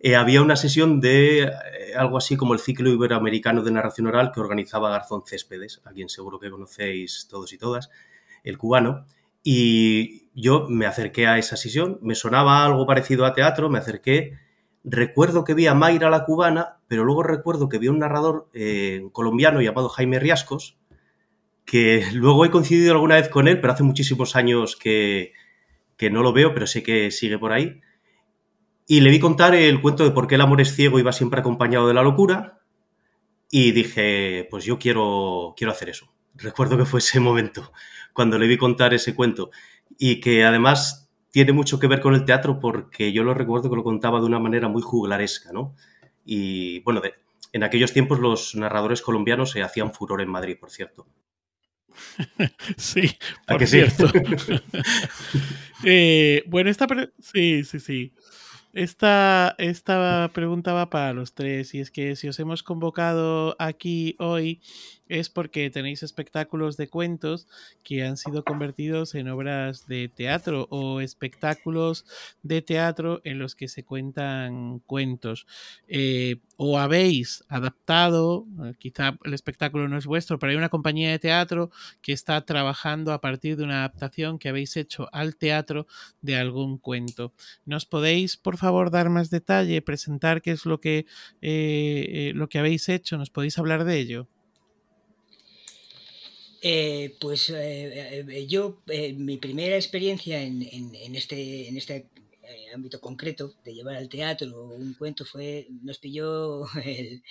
eh, 0.00 0.16
había 0.16 0.42
una 0.42 0.56
sesión 0.56 1.00
de 1.00 1.44
eh, 1.44 1.50
algo 1.96 2.18
así 2.18 2.36
como 2.36 2.52
el 2.52 2.60
ciclo 2.60 2.90
iberoamericano 2.90 3.62
de 3.62 3.70
narración 3.70 4.06
oral 4.06 4.32
que 4.32 4.40
organizaba 4.40 4.90
Garzón 4.90 5.22
Céspedes, 5.24 5.80
a 5.86 5.92
quien 5.92 6.10
seguro 6.10 6.38
que 6.38 6.50
conocéis 6.50 7.26
todos 7.30 7.52
y 7.54 7.58
todas, 7.58 7.88
el 8.42 8.58
cubano, 8.58 9.06
y 9.44 10.30
yo 10.34 10.66
me 10.68 10.86
acerqué 10.86 11.28
a 11.28 11.38
esa 11.38 11.56
sesión, 11.56 12.00
me 12.02 12.16
sonaba 12.16 12.64
algo 12.64 12.84
parecido 12.86 13.24
a 13.24 13.34
teatro, 13.34 13.70
me 13.70 13.78
acerqué 13.78 14.32
Recuerdo 14.84 15.44
que 15.44 15.54
vi 15.54 15.66
a 15.66 15.74
Mayra 15.74 16.10
la 16.10 16.26
cubana, 16.26 16.76
pero 16.88 17.04
luego 17.04 17.22
recuerdo 17.22 17.70
que 17.70 17.78
vi 17.78 17.86
a 17.86 17.90
un 17.90 18.00
narrador 18.00 18.50
eh, 18.52 19.08
colombiano 19.12 19.62
llamado 19.62 19.88
Jaime 19.88 20.20
Riascos, 20.20 20.76
que 21.64 22.04
luego 22.12 22.44
he 22.44 22.50
coincidido 22.50 22.92
alguna 22.92 23.14
vez 23.14 23.30
con 23.30 23.48
él, 23.48 23.60
pero 23.60 23.72
hace 23.72 23.82
muchísimos 23.82 24.36
años 24.36 24.76
que, 24.76 25.32
que 25.96 26.10
no 26.10 26.22
lo 26.22 26.34
veo, 26.34 26.52
pero 26.52 26.66
sé 26.66 26.82
que 26.82 27.10
sigue 27.10 27.38
por 27.38 27.52
ahí. 27.52 27.80
Y 28.86 29.00
le 29.00 29.08
vi 29.08 29.18
contar 29.18 29.54
el 29.54 29.80
cuento 29.80 30.04
de 30.04 30.10
por 30.10 30.26
qué 30.26 30.34
el 30.34 30.42
amor 30.42 30.60
es 30.60 30.74
ciego 30.74 30.98
y 30.98 31.02
va 31.02 31.12
siempre 31.12 31.40
acompañado 31.40 31.88
de 31.88 31.94
la 31.94 32.02
locura. 32.02 32.60
Y 33.50 33.72
dije, 33.72 34.46
pues 34.50 34.66
yo 34.66 34.78
quiero, 34.78 35.54
quiero 35.56 35.72
hacer 35.72 35.88
eso. 35.88 36.12
Recuerdo 36.34 36.76
que 36.76 36.84
fue 36.84 36.98
ese 36.98 37.20
momento, 37.20 37.72
cuando 38.14 38.38
le 38.38 38.46
vi 38.46 38.56
contar 38.56 38.94
ese 38.94 39.14
cuento. 39.14 39.50
Y 39.98 40.20
que 40.20 40.44
además 40.44 41.10
tiene 41.30 41.52
mucho 41.52 41.78
que 41.78 41.88
ver 41.88 42.00
con 42.00 42.14
el 42.14 42.24
teatro 42.24 42.58
porque 42.58 43.12
yo 43.12 43.24
lo 43.24 43.34
recuerdo 43.34 43.68
que 43.68 43.76
lo 43.76 43.84
contaba 43.84 44.20
de 44.20 44.26
una 44.26 44.38
manera 44.38 44.68
muy 44.68 44.80
juglaresca, 44.80 45.52
¿no? 45.52 45.74
Y 46.24 46.80
bueno, 46.80 47.02
en 47.52 47.62
aquellos 47.62 47.92
tiempos 47.92 48.20
los 48.20 48.54
narradores 48.54 49.02
colombianos 49.02 49.50
se 49.50 49.62
hacían 49.62 49.92
furor 49.92 50.22
en 50.22 50.30
Madrid, 50.30 50.56
por 50.58 50.70
cierto. 50.70 51.06
sí, 52.76 53.10
por 53.46 53.66
cierto. 53.66 54.06
Eh, 55.86 56.44
bueno, 56.46 56.70
esta... 56.70 56.86
Sí, 57.20 57.62
sí, 57.64 57.78
sí. 57.78 58.14
Esta, 58.72 59.54
esta 59.58 60.30
pregunta 60.32 60.72
va 60.72 60.88
para 60.88 61.12
los 61.12 61.34
tres 61.34 61.74
y 61.74 61.80
es 61.80 61.90
que 61.90 62.16
si 62.16 62.26
os 62.26 62.38
hemos 62.40 62.62
convocado 62.62 63.54
aquí 63.58 64.16
hoy 64.18 64.62
es 65.08 65.28
porque 65.28 65.70
tenéis 65.70 66.02
espectáculos 66.02 66.76
de 66.76 66.88
cuentos 66.88 67.46
que 67.82 68.04
han 68.04 68.16
sido 68.16 68.44
convertidos 68.44 69.14
en 69.14 69.28
obras 69.28 69.86
de 69.86 70.08
teatro 70.08 70.66
o 70.70 71.00
espectáculos 71.00 72.06
de 72.42 72.62
teatro 72.62 73.20
en 73.24 73.38
los 73.38 73.54
que 73.54 73.68
se 73.68 73.84
cuentan 73.84 74.80
cuentos. 74.80 75.46
Eh, 75.88 76.36
o 76.56 76.78
habéis 76.78 77.44
adaptado, 77.48 78.46
eh, 78.64 78.74
quizá 78.78 79.18
el 79.24 79.34
espectáculo 79.34 79.88
no 79.88 79.98
es 79.98 80.06
vuestro, 80.06 80.38
pero 80.38 80.50
hay 80.50 80.56
una 80.56 80.68
compañía 80.68 81.10
de 81.10 81.18
teatro 81.18 81.70
que 82.00 82.12
está 82.12 82.44
trabajando 82.44 83.12
a 83.12 83.20
partir 83.20 83.56
de 83.56 83.64
una 83.64 83.78
adaptación 83.80 84.38
que 84.38 84.48
habéis 84.48 84.76
hecho 84.76 85.08
al 85.12 85.36
teatro 85.36 85.86
de 86.20 86.36
algún 86.36 86.78
cuento. 86.78 87.32
¿Nos 87.64 87.86
podéis, 87.86 88.36
por 88.36 88.56
favor, 88.56 88.90
dar 88.90 89.10
más 89.10 89.30
detalle, 89.30 89.82
presentar 89.82 90.42
qué 90.42 90.52
es 90.52 90.64
lo 90.66 90.80
que, 90.80 91.06
eh, 91.42 92.32
lo 92.34 92.48
que 92.48 92.58
habéis 92.58 92.88
hecho? 92.88 93.18
¿Nos 93.18 93.30
podéis 93.30 93.58
hablar 93.58 93.84
de 93.84 93.98
ello? 93.98 94.28
Eh, 96.66 97.14
pues 97.20 97.50
eh, 97.50 98.24
eh, 98.26 98.46
yo, 98.46 98.82
mi 99.16 99.36
primera 99.36 99.76
experiencia 99.76 100.40
en, 100.40 100.62
este, 101.14 101.68
este 101.76 102.08
ámbito 102.74 103.02
concreto 103.02 103.54
de 103.66 103.74
llevar 103.74 103.96
al 103.96 104.08
teatro 104.08 104.68
un 104.68 104.94
cuento 104.94 105.26
fue, 105.26 105.68
nos 105.82 105.98
pilló 105.98 106.64
el, 106.82 107.22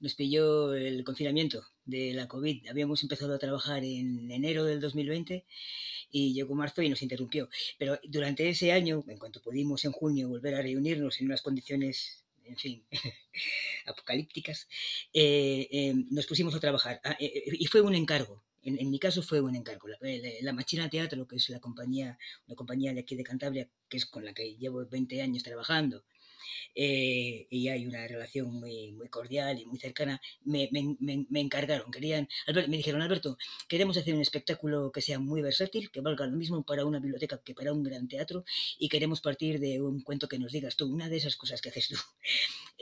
nos 0.00 0.14
pilló 0.14 0.74
el 0.74 1.04
confinamiento 1.04 1.64
de 1.84 2.14
la 2.14 2.26
COVID. 2.26 2.66
Habíamos 2.68 3.00
empezado 3.04 3.32
a 3.32 3.38
trabajar 3.38 3.84
en 3.84 4.28
enero 4.28 4.64
del 4.64 4.80
2020 4.80 5.44
y 6.10 6.34
llegó 6.34 6.56
marzo 6.56 6.82
y 6.82 6.88
nos 6.88 7.02
interrumpió. 7.02 7.48
Pero 7.78 7.96
durante 8.08 8.48
ese 8.48 8.72
año, 8.72 9.04
en 9.06 9.18
cuanto 9.18 9.40
pudimos 9.40 9.84
en 9.84 9.92
junio 9.92 10.28
volver 10.28 10.56
a 10.56 10.62
reunirnos 10.62 11.20
en 11.20 11.26
unas 11.26 11.42
condiciones 11.42 12.24
en 12.44 12.56
fin, 12.56 12.84
apocalípticas, 13.86 14.66
nos 16.10 16.26
pusimos 16.26 16.56
a 16.56 16.60
trabajar. 16.60 17.00
Ah, 17.04 17.16
y 17.20 17.66
fue 17.66 17.82
un 17.82 17.94
encargo, 17.94 18.42
en, 18.62 18.90
mi 18.90 18.98
caso 18.98 19.22
fue 19.22 19.40
un 19.40 19.56
encargo. 19.56 19.88
La, 19.88 19.98
la, 20.42 20.52
Machina 20.52 20.88
Teatro, 20.88 21.26
que 21.26 21.36
es 21.36 21.48
la 21.48 21.60
compañía, 21.60 22.18
una 22.46 22.56
compañía 22.56 22.92
de 22.92 23.00
aquí 23.00 23.16
de 23.16 23.24
Cantabria, 23.24 23.68
que 23.88 23.96
es 23.96 24.06
con 24.06 24.24
la 24.24 24.34
que 24.34 24.56
llevo 24.56 24.84
20 24.86 25.22
años 25.22 25.42
trabajando, 25.42 26.04
eh, 26.74 27.46
y 27.50 27.68
hay 27.68 27.86
una 27.86 28.06
relación 28.06 28.52
muy, 28.52 28.92
muy 28.92 29.08
cordial 29.08 29.58
y 29.58 29.66
muy 29.66 29.78
cercana, 29.78 30.20
me, 30.44 30.68
me, 30.72 30.96
me, 31.28 31.40
encargaron, 31.40 31.90
querían, 31.90 32.28
me 32.68 32.76
dijeron, 32.76 33.02
Alberto, 33.02 33.36
queremos 33.68 33.96
hacer 33.96 34.14
un 34.14 34.20
espectáculo 34.20 34.92
que 34.92 35.02
sea 35.02 35.18
muy 35.18 35.42
versátil, 35.42 35.90
que 35.90 36.00
valga 36.00 36.26
lo 36.26 36.36
mismo 36.36 36.62
para 36.64 36.84
una 36.84 37.00
biblioteca 37.00 37.40
que 37.44 37.54
para 37.54 37.72
un 37.72 37.82
gran 37.82 38.08
teatro, 38.08 38.44
y 38.78 38.88
queremos 38.88 39.20
partir 39.20 39.60
de 39.60 39.80
un 39.80 40.02
cuento 40.02 40.28
que 40.28 40.38
nos 40.38 40.52
digas 40.52 40.76
tú, 40.76 40.86
una 40.86 41.08
de 41.08 41.16
esas 41.16 41.36
cosas 41.36 41.60
que 41.60 41.70
haces 41.70 41.88
tú. 41.88 41.96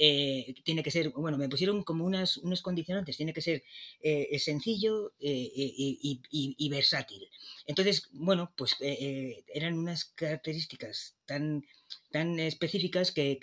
Eh, 0.01 0.55
tiene 0.63 0.85
que 0.85 0.93
ser, 0.93 1.11
bueno, 1.11 1.37
me 1.39 1.49
pusieron 1.49 1.83
como 1.83 2.05
unas, 2.05 2.37
unos 2.37 2.63
condicionantes, 2.63 3.17
tiene 3.17 3.33
que 3.33 3.43
ser 3.43 3.65
eh, 4.01 4.39
sencillo 4.39 5.13
y, 5.19 6.23
y, 6.31 6.69
versátil. 6.69 7.29
Entonces, 7.67 8.09
bueno, 8.13 8.53
pues 8.57 8.77
eran 8.81 9.77
unas 9.77 10.05
características 10.05 11.17
tan 11.27 11.65
tan 12.11 12.39
específicas 12.41 13.13
que, 13.13 13.39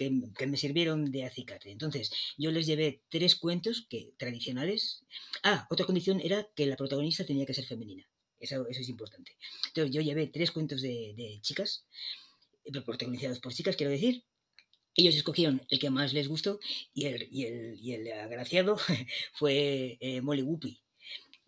me 0.47 0.57
sirvieron 0.57 1.11
de 1.11 1.25
acicate. 1.25 1.71
Entonces, 1.71 2.11
yo 2.37 2.51
les 2.51 2.65
llevé 2.65 3.01
tres 3.09 3.35
cuentos 3.35 3.85
que, 3.89 4.13
tradicionales. 4.17 5.03
Ah, 5.43 5.67
otra 5.69 5.85
condición 5.85 6.19
era 6.21 6.47
que 6.55 6.65
la 6.65 6.75
protagonista 6.75 7.25
tenía 7.25 7.45
que 7.45 7.53
ser 7.53 7.65
femenina. 7.65 8.07
Eso, 8.39 8.67
es 8.67 8.89
importante. 8.89 9.37
Entonces, 9.67 9.93
yo 9.95 10.01
llevé 10.01 10.27
tres 10.27 10.51
cuentos 10.51 10.81
de, 10.81 11.39
chicas, 11.41 11.85
eh, 12.65 12.81
protagonizados 12.81 13.39
por 13.39 13.53
chicas, 13.53 13.75
quiero 13.75 13.91
decir, 13.91 14.23
ellos 14.95 15.15
escogieron 15.15 15.61
el 15.69 15.79
que 15.79 15.89
más 15.89 16.13
les 16.13 16.27
gustó 16.27 16.59
y 16.93 17.05
el, 17.05 17.27
y 17.31 17.93
el, 17.93 18.11
agraciado 18.13 18.77
fue 19.33 19.97
eh, 19.99 20.21
Molly 20.21 20.41
Whoopi, 20.41 20.79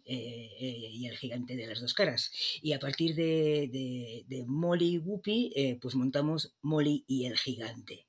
eh, 0.09 0.55
eh, 0.57 0.89
y 0.93 1.07
el 1.07 1.17
gigante 1.17 1.57
de 1.57 1.67
las 1.67 1.81
dos 1.81 1.93
caras. 1.93 2.31
Y 2.61 2.71
a 2.71 2.79
partir 2.79 3.13
de, 3.13 4.23
de, 4.25 4.45
Molly 4.47 4.93
y 4.93 4.97
Whoopi, 4.99 5.51
eh, 5.53 5.77
pues 5.81 5.95
montamos 5.95 6.53
Molly 6.61 7.03
y 7.07 7.25
el 7.25 7.37
gigante, 7.37 8.07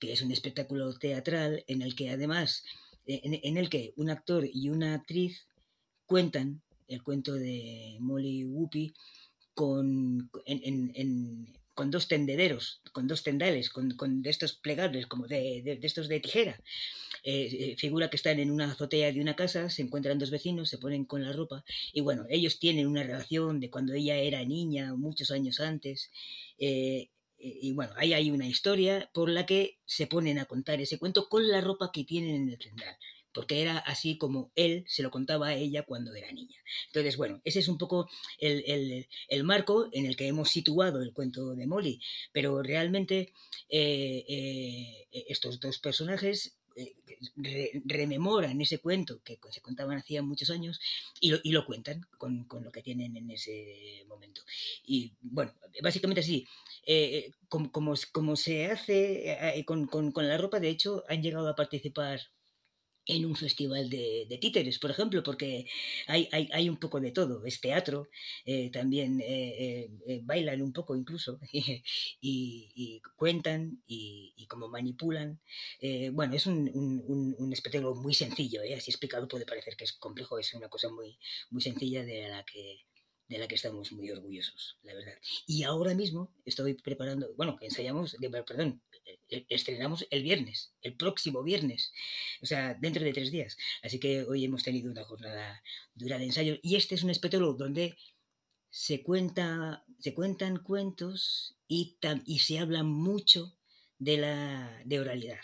que 0.00 0.12
es 0.12 0.22
un 0.22 0.32
espectáculo 0.32 0.98
teatral 0.98 1.64
en 1.66 1.82
el 1.82 1.94
que 1.94 2.08
además, 2.08 2.64
en, 3.04 3.58
el 3.58 3.68
que 3.68 3.92
un 3.96 4.08
actor 4.08 4.48
y 4.50 4.70
una 4.70 4.94
actriz 4.94 5.46
cuentan 6.06 6.62
el 6.86 7.02
cuento 7.02 7.34
de 7.34 7.98
Molly 8.00 8.40
y 8.40 8.44
Whoopi 8.46 8.94
con, 9.52 10.30
en, 10.46 11.57
con 11.78 11.92
dos 11.92 12.08
tendederos, 12.08 12.82
con 12.90 13.06
dos 13.06 13.22
tendales, 13.22 13.70
con, 13.70 14.20
de 14.20 14.30
estos 14.30 14.52
plegables, 14.52 15.06
como 15.06 15.28
de, 15.28 15.62
de, 15.62 15.78
estos 15.86 16.08
de 16.08 16.18
tijera. 16.18 16.60
Eh, 17.22 17.46
eh, 17.52 17.76
figura 17.76 18.10
que 18.10 18.16
están 18.16 18.40
en 18.40 18.50
una 18.50 18.72
azotea 18.72 19.12
de 19.12 19.20
una 19.20 19.36
casa, 19.36 19.70
se 19.70 19.82
encuentran 19.82 20.18
dos 20.18 20.32
vecinos, 20.32 20.68
se 20.68 20.78
ponen 20.78 21.04
con 21.04 21.22
la 21.22 21.32
ropa 21.32 21.64
y 21.92 22.00
bueno, 22.00 22.26
ellos 22.30 22.58
tienen 22.58 22.88
una 22.88 23.04
relación 23.04 23.60
de 23.60 23.70
cuando 23.70 23.92
ella 23.92 24.16
era 24.16 24.44
niña, 24.44 24.96
muchos 24.96 25.30
años 25.30 25.60
antes. 25.60 26.10
Eh, 26.58 27.10
y 27.38 27.72
bueno, 27.74 27.92
ahí 27.94 28.12
hay 28.12 28.32
una 28.32 28.48
historia 28.48 29.08
por 29.14 29.30
la 29.30 29.46
que 29.46 29.78
se 29.84 30.08
ponen 30.08 30.40
a 30.40 30.46
contar 30.46 30.80
ese 30.80 30.98
cuento 30.98 31.28
con 31.28 31.46
la 31.46 31.60
ropa 31.60 31.92
que 31.92 32.02
tienen 32.02 32.34
en 32.34 32.48
el 32.48 32.58
tendal 32.58 32.96
porque 33.38 33.62
era 33.62 33.78
así 33.78 34.18
como 34.18 34.50
él 34.56 34.84
se 34.88 35.04
lo 35.04 35.12
contaba 35.12 35.46
a 35.46 35.54
ella 35.54 35.84
cuando 35.84 36.12
era 36.12 36.32
niña. 36.32 36.56
Entonces, 36.88 37.16
bueno, 37.16 37.40
ese 37.44 37.60
es 37.60 37.68
un 37.68 37.78
poco 37.78 38.10
el, 38.40 39.06
marco 39.44 39.88
en 39.92 40.06
el 40.06 40.16
que 40.16 40.26
hemos 40.26 40.50
situado 40.50 41.02
el 41.02 41.12
cuento 41.12 41.54
de 41.54 41.68
Molly, 41.68 42.00
pero 42.32 42.64
realmente 42.64 43.32
estos 43.68 45.60
dos 45.60 45.78
personajes 45.78 46.56
rememoran 47.84 48.60
ese 48.60 48.80
cuento 48.80 49.22
que 49.22 49.38
se 49.50 49.60
contaban 49.60 49.98
hacía 49.98 50.20
muchos 50.20 50.50
años 50.50 50.80
y 51.20 51.52
lo, 51.52 51.64
cuentan 51.64 52.08
con, 52.18 52.42
con, 52.42 52.64
lo 52.64 52.72
que 52.72 52.82
tienen 52.82 53.16
en 53.16 53.30
ese 53.30 54.04
momento. 54.08 54.42
Y 54.84 55.12
bueno, 55.20 55.54
básicamente 55.80 56.22
así, 56.22 56.44
eh, 56.84 57.30
como, 57.48 57.70
como, 57.70 58.34
se 58.34 58.66
hace 58.66 59.30
eh, 59.30 59.64
con, 59.64 59.86
con, 59.86 60.12
la 60.26 60.38
ropa, 60.38 60.58
de 60.58 60.70
hecho, 60.70 61.04
han 61.08 61.22
llegado 61.22 61.48
a 61.48 61.54
participar 61.54 62.20
en 63.08 63.24
un 63.24 63.34
festival 63.34 63.88
de, 63.88 64.38
títeres, 64.40 64.78
por 64.78 64.90
ejemplo, 64.90 65.22
porque 65.22 65.66
hay, 66.06 66.28
hay, 66.30 66.68
un 66.68 66.76
poco 66.76 67.00
de 67.00 67.10
todo. 67.10 67.44
Es 67.46 67.60
teatro, 67.60 68.08
eh, 68.44 68.70
también 68.70 69.20
eh, 69.22 69.90
eh, 70.06 70.20
bailan 70.22 70.60
un 70.62 70.72
poco 70.72 70.94
incluso, 70.94 71.40
y, 72.20 73.02
cuentan 73.16 73.82
y, 73.86 74.46
como 74.46 74.68
manipulan. 74.68 75.40
bueno, 76.12 76.34
es 76.34 76.46
un, 76.46 76.70
un, 77.38 77.52
espectáculo 77.52 77.94
muy 77.94 78.14
sencillo, 78.14 78.60
así 78.76 78.90
explicado 78.90 79.26
puede 79.26 79.46
parecer 79.46 79.76
que 79.76 79.84
es 79.84 79.92
complejo, 79.94 80.38
es 80.38 80.54
una 80.54 80.68
cosa 80.68 80.88
muy, 80.90 81.18
muy 81.50 81.62
sencilla 81.62 82.04
de 82.04 82.28
la 82.28 82.44
que 82.44 82.87
de 83.28 83.38
la 83.38 83.46
que 83.46 83.54
estamos 83.54 83.92
muy 83.92 84.10
orgullosos, 84.10 84.78
la 84.82 84.94
verdad. 84.94 85.18
Y 85.46 85.62
ahora 85.62 85.94
mismo 85.94 86.32
estoy 86.46 86.74
preparando, 86.74 87.34
bueno, 87.36 87.58
ensayamos, 87.60 88.16
perdón, 88.46 88.82
eh, 89.04 89.18
eh, 89.28 89.46
estrenamos 89.50 90.06
el 90.10 90.22
viernes, 90.22 90.72
el 90.80 90.96
próximo 90.96 91.42
viernes, 91.42 91.92
o 92.40 92.46
sea, 92.46 92.74
dentro 92.74 93.04
de 93.04 93.12
tres 93.12 93.30
días. 93.30 93.58
Así 93.82 94.00
que 94.00 94.22
hoy 94.24 94.44
hemos 94.44 94.62
tenido 94.62 94.90
una 94.90 95.04
jornada 95.04 95.62
dura 95.94 96.18
de 96.18 96.24
ensayo 96.24 96.58
y 96.62 96.76
este 96.76 96.94
es 96.94 97.02
un 97.02 97.10
espectáculo 97.10 97.52
donde 97.52 97.96
se, 98.70 99.02
cuenta, 99.02 99.84
se 99.98 100.14
cuentan 100.14 100.58
cuentos 100.58 101.56
y, 101.66 101.98
y 102.24 102.38
se 102.38 102.58
habla 102.58 102.82
mucho 102.82 103.54
de 103.98 104.16
la 104.16 104.82
de 104.86 105.00
oralidad, 105.00 105.40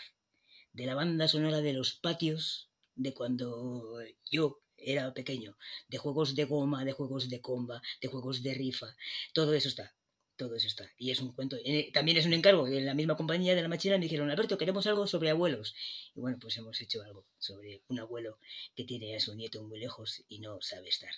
de 0.73 0.85
la 0.87 0.95
banda 0.95 1.27
sonora 1.27 1.61
de 1.61 1.73
los 1.73 1.93
patios, 1.93 2.71
de 2.95 3.13
cuando 3.13 3.99
yo 4.31 4.64
era 4.85 5.13
pequeño, 5.13 5.57
de 5.87 5.97
juegos 5.97 6.35
de 6.35 6.45
goma, 6.45 6.85
de 6.85 6.93
juegos 6.93 7.29
de 7.29 7.41
comba, 7.41 7.81
de 8.01 8.07
juegos 8.07 8.43
de 8.43 8.53
rifa, 8.53 8.95
todo 9.33 9.53
eso 9.53 9.67
está. 9.67 9.95
Todo 10.37 10.55
eso 10.55 10.67
está. 10.67 10.83
Y 10.97 11.11
es 11.11 11.21
un 11.21 11.31
cuento. 11.31 11.55
Eh, 11.63 11.91
también 11.93 12.17
es 12.17 12.25
un 12.25 12.33
encargo. 12.33 12.67
En 12.67 12.85
la 12.85 12.93
misma 12.93 13.15
compañía 13.15 13.55
de 13.55 13.61
la 13.61 13.69
machina 13.69 13.97
me 13.97 14.03
dijeron, 14.03 14.29
Alberto, 14.29 14.57
queremos 14.57 14.85
algo 14.85 15.07
sobre 15.07 15.29
abuelos. 15.29 15.73
Y 16.13 16.19
bueno, 16.19 16.37
pues 16.41 16.57
hemos 16.57 16.81
hecho 16.81 17.01
algo 17.03 17.25
sobre 17.37 17.83
un 17.87 17.99
abuelo 17.99 18.37
que 18.75 18.83
tiene 18.83 19.15
a 19.15 19.21
su 19.21 19.33
nieto 19.33 19.63
muy 19.63 19.79
lejos 19.79 20.25
y 20.27 20.39
no 20.39 20.59
sabe 20.59 20.89
estar 20.89 21.11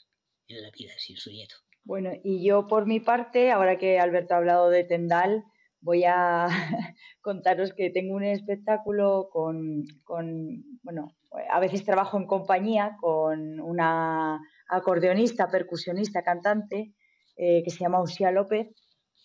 en 0.47 0.61
la 0.61 0.69
vida 0.69 0.93
sin 0.99 1.17
su 1.17 1.31
nieto. 1.31 1.55
Bueno, 1.83 2.11
y 2.23 2.45
yo 2.45 2.67
por 2.67 2.85
mi 2.85 2.99
parte, 2.99 3.49
ahora 3.49 3.79
que 3.79 3.97
Alberto 3.97 4.35
ha 4.35 4.37
hablado 4.37 4.69
de 4.69 4.83
Tendal, 4.83 5.45
voy 5.81 6.03
a 6.05 6.47
contaros 7.21 7.73
que 7.73 7.89
tengo 7.89 8.15
un 8.15 8.23
espectáculo 8.23 9.29
con, 9.31 9.83
con, 10.03 10.63
bueno, 10.83 11.15
a 11.49 11.59
veces 11.59 11.83
trabajo 11.83 12.17
en 12.17 12.27
compañía 12.27 12.97
con 12.99 13.59
una 13.59 14.39
acordeonista, 14.69 15.49
percusionista, 15.49 16.23
cantante, 16.23 16.93
eh, 17.35 17.63
que 17.63 17.69
se 17.69 17.79
llama 17.79 18.01
Usía 18.01 18.31
López. 18.31 18.67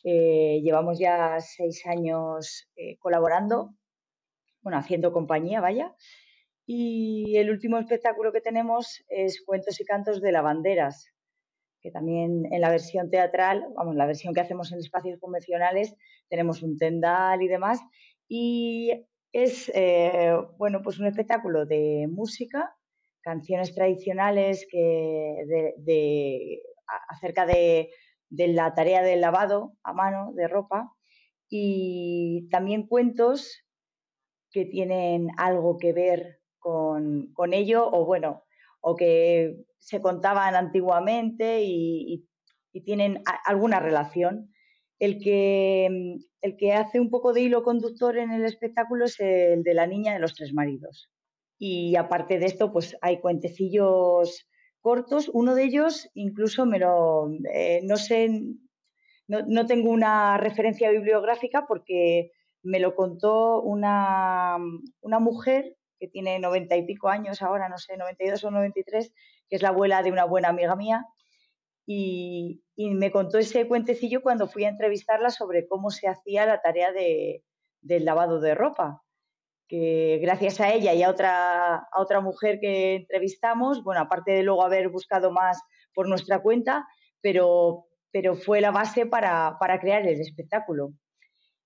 Eh, 0.04 0.60
llevamos 0.62 0.98
ya 0.98 1.40
seis 1.40 1.86
años 1.86 2.68
eh, 2.76 2.98
colaborando, 2.98 3.74
bueno, 4.60 4.78
haciendo 4.78 5.12
compañía, 5.12 5.60
vaya. 5.60 5.94
Y 6.66 7.36
el 7.36 7.50
último 7.50 7.78
espectáculo 7.78 8.32
que 8.32 8.40
tenemos 8.40 9.02
es 9.08 9.42
Cuentos 9.44 9.80
y 9.80 9.84
Cantos 9.84 10.20
de 10.20 10.32
Lavanderas, 10.32 11.11
que 11.82 11.90
también 11.90 12.46
en 12.52 12.60
la 12.60 12.70
versión 12.70 13.10
teatral, 13.10 13.66
vamos, 13.74 13.96
la 13.96 14.06
versión 14.06 14.32
que 14.32 14.40
hacemos 14.40 14.72
en 14.72 14.78
espacios 14.78 15.18
convencionales, 15.18 15.94
tenemos 16.28 16.62
un 16.62 16.78
tendal 16.78 17.42
y 17.42 17.48
demás. 17.48 17.80
Y 18.28 19.04
es, 19.32 19.70
eh, 19.74 20.32
bueno, 20.58 20.80
pues 20.82 21.00
un 21.00 21.06
espectáculo 21.06 21.66
de 21.66 22.08
música, 22.08 22.74
canciones 23.22 23.74
tradicionales 23.74 24.66
que 24.70 25.44
de, 25.84 26.62
acerca 27.08 27.46
de, 27.46 27.90
la 28.30 28.74
tarea 28.74 29.02
del 29.02 29.20
lavado 29.20 29.74
a 29.82 29.92
mano 29.92 30.32
de 30.34 30.48
ropa 30.48 30.94
y 31.50 32.48
también 32.50 32.86
cuentos 32.86 33.64
que 34.50 34.64
tienen 34.64 35.28
algo 35.36 35.78
que 35.78 35.92
ver 35.92 36.40
con, 36.58 37.32
con 37.34 37.52
ello 37.52 37.88
o 37.90 38.06
bueno, 38.06 38.44
o 38.80 38.96
que 38.96 39.64
se 39.82 40.00
contaban 40.00 40.54
antiguamente 40.54 41.62
y, 41.62 42.28
tienen 42.84 43.22
alguna 43.44 43.80
relación. 43.80 44.50
El 44.98 45.18
que, 45.18 46.16
el 46.40 46.56
que 46.56 46.72
hace 46.72 47.00
un 47.00 47.10
poco 47.10 47.34
de 47.34 47.42
hilo 47.42 47.62
conductor 47.64 48.16
en 48.16 48.30
el 48.30 48.46
espectáculo 48.46 49.04
es 49.04 49.20
el 49.20 49.62
de 49.62 49.74
la 49.74 49.86
niña 49.86 50.14
de 50.14 50.20
los 50.20 50.34
tres 50.34 50.54
maridos. 50.54 51.10
Y 51.58 51.96
aparte 51.96 52.38
de 52.38 52.46
esto, 52.46 52.72
pues 52.72 52.96
hay 53.02 53.20
cuentecillos 53.20 54.48
cortos. 54.80 55.30
Uno 55.34 55.54
de 55.54 55.64
ellos 55.64 56.08
incluso 56.14 56.64
me 56.64 56.78
lo, 56.78 57.30
eh, 57.52 57.80
no 57.82 57.96
sé, 57.96 58.30
no, 59.28 59.42
no, 59.46 59.66
tengo 59.66 59.90
una 59.90 60.38
referencia 60.38 60.90
bibliográfica 60.90 61.66
porque 61.66 62.30
me 62.62 62.80
lo 62.80 62.94
contó 62.94 63.60
una, 63.60 64.56
una 65.02 65.18
mujer 65.18 65.76
que 66.02 66.08
tiene 66.08 66.38
noventa 66.40 66.76
y 66.76 66.84
pico 66.84 67.08
años 67.08 67.42
ahora, 67.42 67.68
no 67.68 67.78
sé, 67.78 67.96
92 67.96 68.42
o 68.42 68.50
93, 68.50 69.12
que 69.52 69.56
es 69.56 69.62
la 69.62 69.68
abuela 69.68 70.02
de 70.02 70.10
una 70.10 70.24
buena 70.24 70.48
amiga 70.48 70.74
mía. 70.76 71.04
Y, 71.86 72.62
me 72.74 73.10
contó 73.10 73.36
ese 73.36 73.68
cuentecillo 73.68 74.22
cuando 74.22 74.48
fui 74.48 74.64
a 74.64 74.70
entrevistarla 74.70 75.28
sobre 75.28 75.66
cómo 75.66 75.90
se 75.90 76.08
hacía 76.08 76.46
la 76.46 76.62
tarea 76.62 76.90
de, 76.90 77.44
del 77.82 78.06
lavado 78.06 78.40
de 78.40 78.54
ropa. 78.54 79.02
Que 79.68 80.18
gracias 80.22 80.58
a 80.60 80.72
ella 80.72 80.94
y 80.94 81.02
a 81.02 81.10
otra, 81.10 81.76
a 81.76 82.00
otra 82.00 82.20
mujer 82.20 82.60
que 82.60 82.94
entrevistamos, 82.94 83.84
bueno, 83.84 84.00
aparte 84.00 84.32
de 84.32 84.42
luego 84.42 84.64
haber 84.64 84.88
buscado 84.88 85.30
más 85.32 85.60
por 85.94 86.08
nuestra 86.08 86.40
cuenta, 86.40 86.88
pero, 87.20 87.84
pero 88.10 88.34
fue 88.34 88.62
la 88.62 88.70
base 88.70 89.04
para, 89.04 89.58
para 89.60 89.78
crear 89.78 90.06
el 90.06 90.18
espectáculo. 90.18 90.94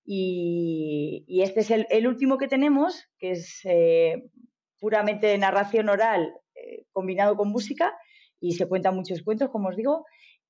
Y, 0.03 1.25
este 1.41 1.61
es 1.61 1.71
el, 1.71 2.05
último 2.05 2.37
que 2.37 2.49
tenemos, 2.49 3.07
que 3.17 3.31
es 3.31 3.61
eh, 3.63 4.29
puramente 4.77 5.37
narración 5.37 5.87
oral 5.87 6.33
eh, 6.67 6.85
combinado 6.91 7.35
con 7.35 7.49
música 7.49 7.93
y 8.39 8.53
se 8.53 8.67
cuentan 8.67 8.95
muchos 8.95 9.21
cuentos, 9.23 9.49
como 9.49 9.69
os 9.69 9.75
digo. 9.75 10.05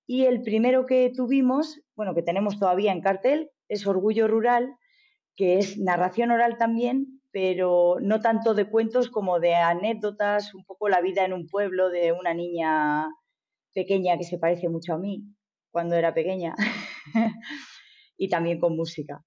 Y 0.05 0.25
el 0.25 0.41
primero 0.41 0.85
que 0.85 1.11
tuvimos, 1.15 1.81
bueno, 1.95 2.15
que 2.15 2.23
tenemos 2.23 2.59
todavía 2.59 2.91
en 2.91 3.01
cartel, 3.01 3.49
es 3.67 3.85
Orgullo 3.85 4.27
Rural, 4.27 4.73
que 5.35 5.59
es 5.59 5.77
narración 5.77 6.31
oral 6.31 6.57
también, 6.57 7.21
pero 7.31 7.97
no 8.01 8.19
tanto 8.21 8.53
de 8.53 8.69
cuentos 8.69 9.09
como 9.09 9.39
de 9.39 9.55
anécdotas, 9.55 10.53
un 10.53 10.65
poco 10.65 10.89
la 10.89 11.01
vida 11.01 11.25
en 11.25 11.33
un 11.33 11.47
pueblo 11.47 11.89
de 11.89 12.11
una 12.13 12.33
niña 12.33 13.07
pequeña 13.73 14.17
que 14.17 14.23
se 14.23 14.39
parece 14.39 14.69
mucho 14.69 14.93
a 14.93 14.97
mí 14.97 15.23
cuando 15.69 15.95
era 15.95 16.13
pequeña, 16.13 16.55
y 18.17 18.29
también 18.29 18.59
con 18.59 18.75
música. 18.75 19.23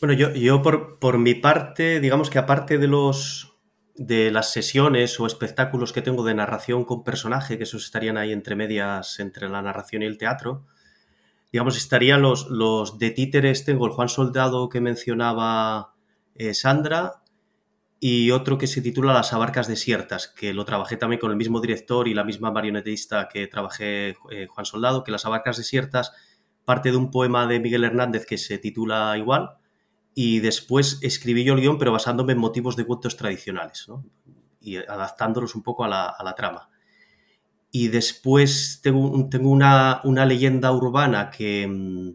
Bueno, 0.00 0.12
yo, 0.14 0.30
yo 0.32 0.60
por, 0.60 0.98
por, 0.98 1.18
mi 1.18 1.34
parte, 1.34 2.00
digamos 2.00 2.28
que 2.28 2.38
aparte 2.38 2.76
de 2.76 2.88
los 2.88 3.53
de 3.96 4.30
las 4.30 4.52
sesiones 4.52 5.18
o 5.20 5.26
espectáculos 5.26 5.92
que 5.92 6.02
tengo 6.02 6.24
de 6.24 6.34
narración 6.34 6.84
con 6.84 7.04
personaje, 7.04 7.58
que 7.58 7.64
esos 7.64 7.84
estarían 7.84 8.16
ahí 8.16 8.32
entre 8.32 8.56
medias 8.56 9.20
entre 9.20 9.48
la 9.48 9.62
narración 9.62 10.02
y 10.02 10.06
el 10.06 10.18
teatro, 10.18 10.64
digamos, 11.52 11.76
estarían 11.76 12.20
los, 12.20 12.50
los 12.50 12.98
de 12.98 13.10
títeres, 13.10 13.64
tengo 13.64 13.86
el 13.86 13.92
Juan 13.92 14.08
Soldado 14.08 14.68
que 14.68 14.80
mencionaba 14.80 15.94
eh, 16.34 16.52
Sandra 16.54 17.22
y 18.00 18.32
otro 18.32 18.58
que 18.58 18.66
se 18.66 18.82
titula 18.82 19.12
Las 19.12 19.32
abarcas 19.32 19.68
desiertas, 19.68 20.26
que 20.26 20.52
lo 20.52 20.64
trabajé 20.64 20.96
también 20.96 21.20
con 21.20 21.30
el 21.30 21.36
mismo 21.36 21.60
director 21.60 22.08
y 22.08 22.14
la 22.14 22.24
misma 22.24 22.50
marionetista 22.50 23.28
que 23.28 23.46
trabajé 23.46 24.16
eh, 24.30 24.46
Juan 24.48 24.66
Soldado, 24.66 25.04
que 25.04 25.12
Las 25.12 25.26
abarcas 25.26 25.56
desiertas 25.56 26.12
parte 26.64 26.90
de 26.90 26.96
un 26.96 27.10
poema 27.10 27.46
de 27.46 27.60
Miguel 27.60 27.84
Hernández 27.84 28.26
que 28.26 28.38
se 28.38 28.58
titula 28.58 29.16
igual 29.16 29.50
y 30.14 30.40
después 30.40 30.98
escribí 31.02 31.44
yo 31.44 31.54
el 31.54 31.60
guion, 31.60 31.78
pero 31.78 31.92
basándome 31.92 32.32
en 32.32 32.38
motivos 32.38 32.76
de 32.76 32.86
cuentos 32.86 33.16
tradicionales, 33.16 33.86
y 34.60 34.76
adaptándolos 34.76 35.54
un 35.54 35.62
poco 35.62 35.84
a 35.84 35.88
la, 35.88 36.34
trama. 36.36 36.70
Y 37.70 37.88
después 37.88 38.80
tengo, 38.82 39.28
tengo 39.28 39.50
una, 39.50 40.00
leyenda 40.24 40.70
urbana 40.72 41.30
que, 41.30 41.66
mm, 41.66 42.12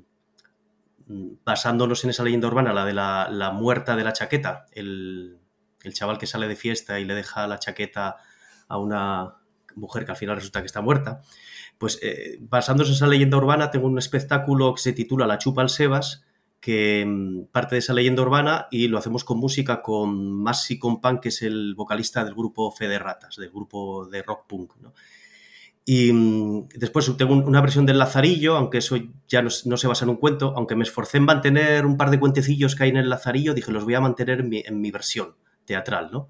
basándonos 1.43 2.03
en 2.05 2.11
esa 2.11 2.23
leyenda 2.23 2.47
urbana, 2.47 2.71
la 2.71 2.85
de 2.85 2.93
la, 2.93 3.51
muerta 3.53 3.97
de 3.97 4.03
la 4.05 4.13
chaqueta, 4.13 4.65
el, 4.71 5.37
chaval 5.91 6.17
que 6.17 6.27
sale 6.27 6.47
de 6.47 6.55
fiesta 6.55 6.99
y 6.99 7.05
le 7.05 7.15
deja 7.15 7.47
la 7.47 7.59
chaqueta 7.59 8.17
a 8.67 8.77
una 8.77 9.35
mujer 9.75 10.05
que 10.05 10.11
al 10.11 10.17
final 10.17 10.35
resulta 10.35 10.61
que 10.61 10.67
está 10.67 10.81
muerta, 10.81 11.21
pues 11.77 11.99
eh, 12.01 12.37
basándose 12.41 12.91
en 12.91 12.95
esa 12.95 13.07
leyenda 13.07 13.37
urbana 13.37 13.71
tengo 13.71 13.87
un 13.87 13.97
espectáculo 13.97 14.73
que 14.73 14.81
se 14.81 14.93
titula 14.93 15.25
La 15.25 15.37
chupa 15.37 15.61
al 15.61 15.69
Sebas, 15.69 16.23
que 16.59 17.05
mm, 17.05 17.45
parte 17.51 17.75
de 17.75 17.79
esa 17.79 17.93
leyenda 17.93 18.21
urbana 18.21 18.67
y 18.71 18.87
lo 18.87 18.97
hacemos 18.97 19.23
con 19.23 19.37
música 19.37 19.81
con 19.81 20.33
Massi 20.33 20.77
Compan, 20.77 21.19
que 21.19 21.29
es 21.29 21.41
el 21.41 21.75
vocalista 21.75 22.23
del 22.23 22.35
grupo 22.35 22.71
Fede 22.71 22.99
Ratas, 22.99 23.37
del 23.37 23.49
grupo 23.49 24.05
de 24.07 24.21
rock 24.23 24.45
punk. 24.47 24.73
Y 25.85 26.11
mm, 26.11 26.69
después 26.75 27.11
tengo 27.17 27.33
una 27.33 27.61
versión 27.61 27.85
del 27.85 27.97
Lazarillo, 27.97 28.55
aunque 28.55 28.79
eso 28.79 28.97
ya 29.27 29.41
no, 29.41 29.49
se 29.49 29.87
basa 29.87 30.05
en 30.05 30.09
un 30.09 30.17
cuento, 30.17 30.53
aunque 30.55 30.75
me 30.75 30.83
esforcé 30.83 31.17
en 31.17 31.25
mantener 31.25 31.85
un 31.85 31.97
par 31.97 32.11
de 32.11 32.19
cuentecillos 32.19 32.75
que 32.75 32.83
hay 32.83 32.89
en 32.89 32.97
el 32.97 33.09
Lazarillo, 33.09 33.53
dije, 33.53 33.71
los 33.71 33.85
voy 33.85 33.95
a 33.95 34.01
mantener 34.01 34.41
en 34.41 34.81
mi, 34.81 34.91
versión 34.91 35.35
teatral, 35.65 36.09
¿no? 36.11 36.29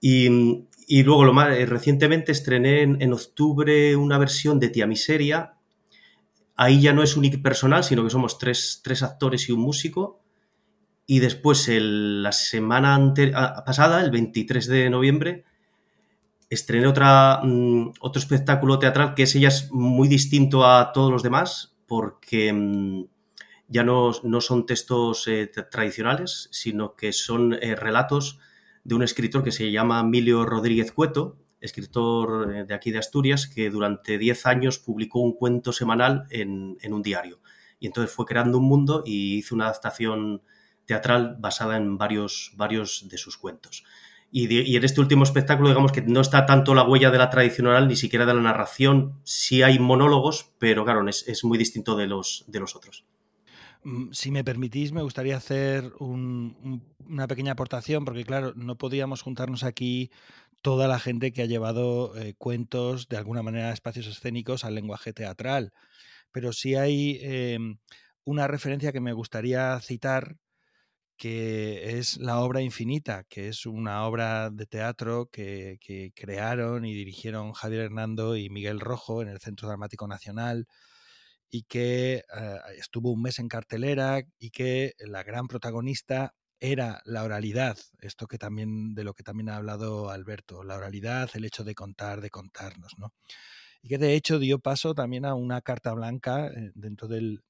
Y, 0.00 0.28
mm, 0.28 0.66
luego, 1.04 1.24
lo 1.24 1.42
eh, 1.48 1.64
recientemente 1.64 2.32
estrené 2.32 2.82
en, 2.82 3.00
en 3.00 3.12
octubre 3.12 3.96
una 3.96 4.18
versión 4.18 4.60
de 4.60 4.68
Tía 4.68 4.86
Miseria, 4.86 5.54
ahí 6.56 6.80
ya 6.80 6.92
no 6.92 7.02
es 7.02 7.16
unipersonal, 7.16 7.84
sino 7.84 8.04
que 8.04 8.10
somos 8.10 8.38
tres, 8.38 9.02
actores 9.02 9.48
y 9.48 9.52
un 9.52 9.60
músico. 9.60 10.20
Y 11.06 11.18
después, 11.18 11.68
la 11.70 12.32
semana 12.32 13.14
pasada, 13.66 14.02
el 14.02 14.10
23 14.10 14.66
de 14.66 14.90
noviembre, 14.90 15.44
estrené 16.48 16.86
otra, 16.86 17.40
mm, 17.42 17.92
otro 18.00 18.20
espectáculo 18.20 18.78
teatral 18.78 19.14
que 19.14 19.24
ese 19.24 19.40
ya 19.40 19.48
es 19.48 19.70
muy 19.72 20.06
distinto 20.08 20.66
a 20.66 20.92
todos 20.92 21.10
los 21.10 21.22
demás 21.22 21.74
porque 21.86 22.52
mm, 22.52 23.04
ya 23.68 23.84
no, 23.84 24.12
son 24.12 24.66
textos 24.66 25.26
eh, 25.28 25.50
tradicionales, 25.70 26.48
sino 26.52 26.94
que 26.94 27.12
son 27.12 27.54
eh, 27.54 27.74
relatos 27.74 28.38
de 28.84 28.94
un 28.94 29.02
escritor 29.02 29.42
que 29.42 29.52
se 29.52 29.70
llama 29.70 30.00
Emilio 30.00 30.44
Rodríguez 30.44 30.92
Cueto, 30.92 31.38
escritor 31.62 32.54
eh, 32.54 32.64
de 32.64 32.74
aquí 32.74 32.90
de 32.90 32.98
Asturias, 32.98 33.46
que 33.46 33.70
durante 33.70 34.18
10 34.18 34.46
años 34.46 34.78
publicó 34.78 35.20
un 35.20 35.32
cuento 35.32 35.72
semanal 35.72 36.26
en, 36.30 36.76
en, 36.82 36.92
un 36.92 37.02
diario. 37.02 37.40
Y 37.80 37.86
entonces 37.86 38.14
fue 38.14 38.26
creando 38.26 38.58
un 38.58 38.64
mundo 38.64 39.02
y 39.06 39.36
hizo 39.36 39.54
una 39.54 39.64
adaptación 39.64 40.42
teatral 40.84 41.36
basada 41.38 41.76
en 41.76 41.96
varios, 41.96 42.52
varios 42.56 43.08
de 43.08 43.18
sus 43.18 43.36
cuentos. 43.36 43.84
Y, 44.34 44.76
en 44.76 44.82
este 44.82 45.02
último 45.02 45.24
espectáculo, 45.24 45.68
digamos 45.68 45.92
que 45.92 46.00
no 46.00 46.22
está 46.22 46.46
tanto 46.46 46.74
la 46.74 46.84
huella 46.84 47.10
de 47.10 47.18
la 47.18 47.28
tradición 47.28 47.66
oral, 47.66 47.86
ni 47.86 47.96
siquiera 47.96 48.24
de 48.24 48.32
la 48.32 48.40
narración. 48.40 49.20
Sí 49.24 49.62
hay 49.62 49.78
monólogos, 49.78 50.54
pero 50.58 50.84
claro, 50.84 51.06
es, 51.06 51.44
muy 51.44 51.58
distinto 51.58 51.96
de 51.96 52.06
los, 52.06 52.44
de 52.46 52.58
los 52.58 52.74
otros. 52.74 53.04
Mm, 53.84 54.10
si 54.12 54.30
me 54.30 54.42
permitís, 54.42 54.92
me 54.92 55.02
gustaría 55.02 55.36
hacer 55.36 55.92
una 56.00 57.26
pequeña 57.28 57.52
aportación, 57.52 58.06
porque 58.06 58.24
claro, 58.24 58.54
no 58.56 58.76
podíamos 58.76 59.20
juntarnos 59.20 59.64
aquí 59.64 60.10
toda 60.62 60.88
la 60.88 60.98
gente 61.00 61.32
que 61.32 61.42
ha 61.42 61.46
llevado 61.46 62.16
eh, 62.16 62.34
cuentos 62.38 63.08
de 63.08 63.16
alguna 63.18 63.42
manera 63.42 63.70
a 63.70 63.74
espacios 63.74 64.06
escénicos 64.06 64.64
al 64.64 64.74
lenguaje 64.74 65.12
teatral. 65.12 65.72
Pero 66.32 66.52
sí 66.52 66.76
hay 66.76 67.18
em, 67.22 67.78
una 68.24 68.48
referencia 68.48 68.92
que 68.92 69.00
me 69.00 69.12
gustaría 69.12 69.78
citar 69.80 70.36
que 71.16 71.98
es 71.98 72.16
la 72.18 72.40
obra 72.40 72.62
infinita, 72.62 73.24
que 73.28 73.48
es 73.48 73.66
una 73.66 74.06
obra 74.06 74.50
de 74.50 74.66
teatro 74.66 75.28
que, 75.30 75.78
crearon 76.16 76.84
y 76.84 76.94
dirigieron 76.94 77.52
Javier 77.52 77.82
Hernando 77.82 78.36
y 78.36 78.50
Miguel 78.50 78.80
Rojo 78.80 79.22
en 79.22 79.28
el 79.28 79.40
Centro 79.40 79.68
Dramático 79.68 80.08
Nacional 80.08 80.66
y 81.50 81.64
que 81.64 82.24
eh, 82.36 82.58
estuvo 82.78 83.12
un 83.12 83.22
mes 83.22 83.38
en 83.38 83.48
cartelera 83.48 84.22
y 84.38 84.50
que 84.50 84.94
la 84.98 85.22
gran 85.22 85.46
protagonista 85.48 86.34
era 86.62 87.02
la 87.04 87.24
oralidad, 87.24 87.76
esto 88.00 88.28
que 88.28 88.38
también 88.38 88.94
de 88.94 89.02
lo 89.02 89.14
que 89.14 89.24
también 89.24 89.48
ha 89.48 89.56
hablado 89.56 90.10
Alberto, 90.10 90.62
la 90.62 90.76
oralidad, 90.76 91.28
el 91.34 91.44
hecho 91.44 91.64
de 91.64 91.74
contar, 91.74 92.20
de 92.20 92.30
contarnos, 92.30 92.92
¿no? 92.98 93.12
Y 93.82 93.88
que 93.88 93.98
de 93.98 94.14
hecho 94.14 94.38
dio 94.38 94.60
paso 94.60 94.94
también 94.94 95.24
a 95.24 95.34
una 95.34 95.60
carta 95.60 95.92
blanca 95.92 96.46
eh, 96.46 96.70
dentro 96.74 97.08
del 97.08 97.42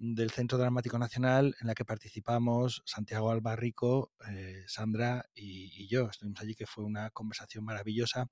del 0.00 0.30
Centro 0.30 0.56
Dramático 0.56 0.98
Nacional 0.98 1.54
en 1.60 1.66
la 1.66 1.74
que 1.74 1.84
participamos 1.84 2.82
Santiago 2.86 3.30
Albarrico, 3.30 4.12
eh, 4.30 4.64
Sandra 4.66 5.26
y, 5.34 5.86
yo. 5.88 6.08
Estuvimos 6.08 6.40
allí 6.40 6.54
que 6.54 6.66
fue 6.66 6.84
una 6.84 7.10
conversación 7.10 7.64
maravillosa 7.64 8.26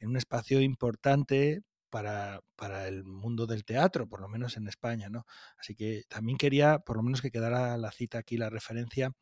en 0.00 0.08
un 0.08 0.16
espacio 0.16 0.62
importante 0.62 1.62
para, 1.92 2.40
para, 2.56 2.88
el 2.88 3.04
mundo 3.04 3.46
del 3.46 3.64
teatro, 3.64 4.08
por 4.08 4.22
lo 4.22 4.28
menos 4.28 4.56
en 4.56 4.66
España, 4.66 5.10
¿no? 5.10 5.26
Así 5.58 5.74
que 5.74 6.04
también 6.08 6.38
quería, 6.38 6.78
por 6.78 6.96
lo 6.96 7.02
menos 7.02 7.20
que 7.20 7.30
quedara 7.30 7.76
la 7.76 7.92
cita 7.92 8.18
aquí, 8.18 8.38
la 8.38 8.48
referencia. 8.48 9.12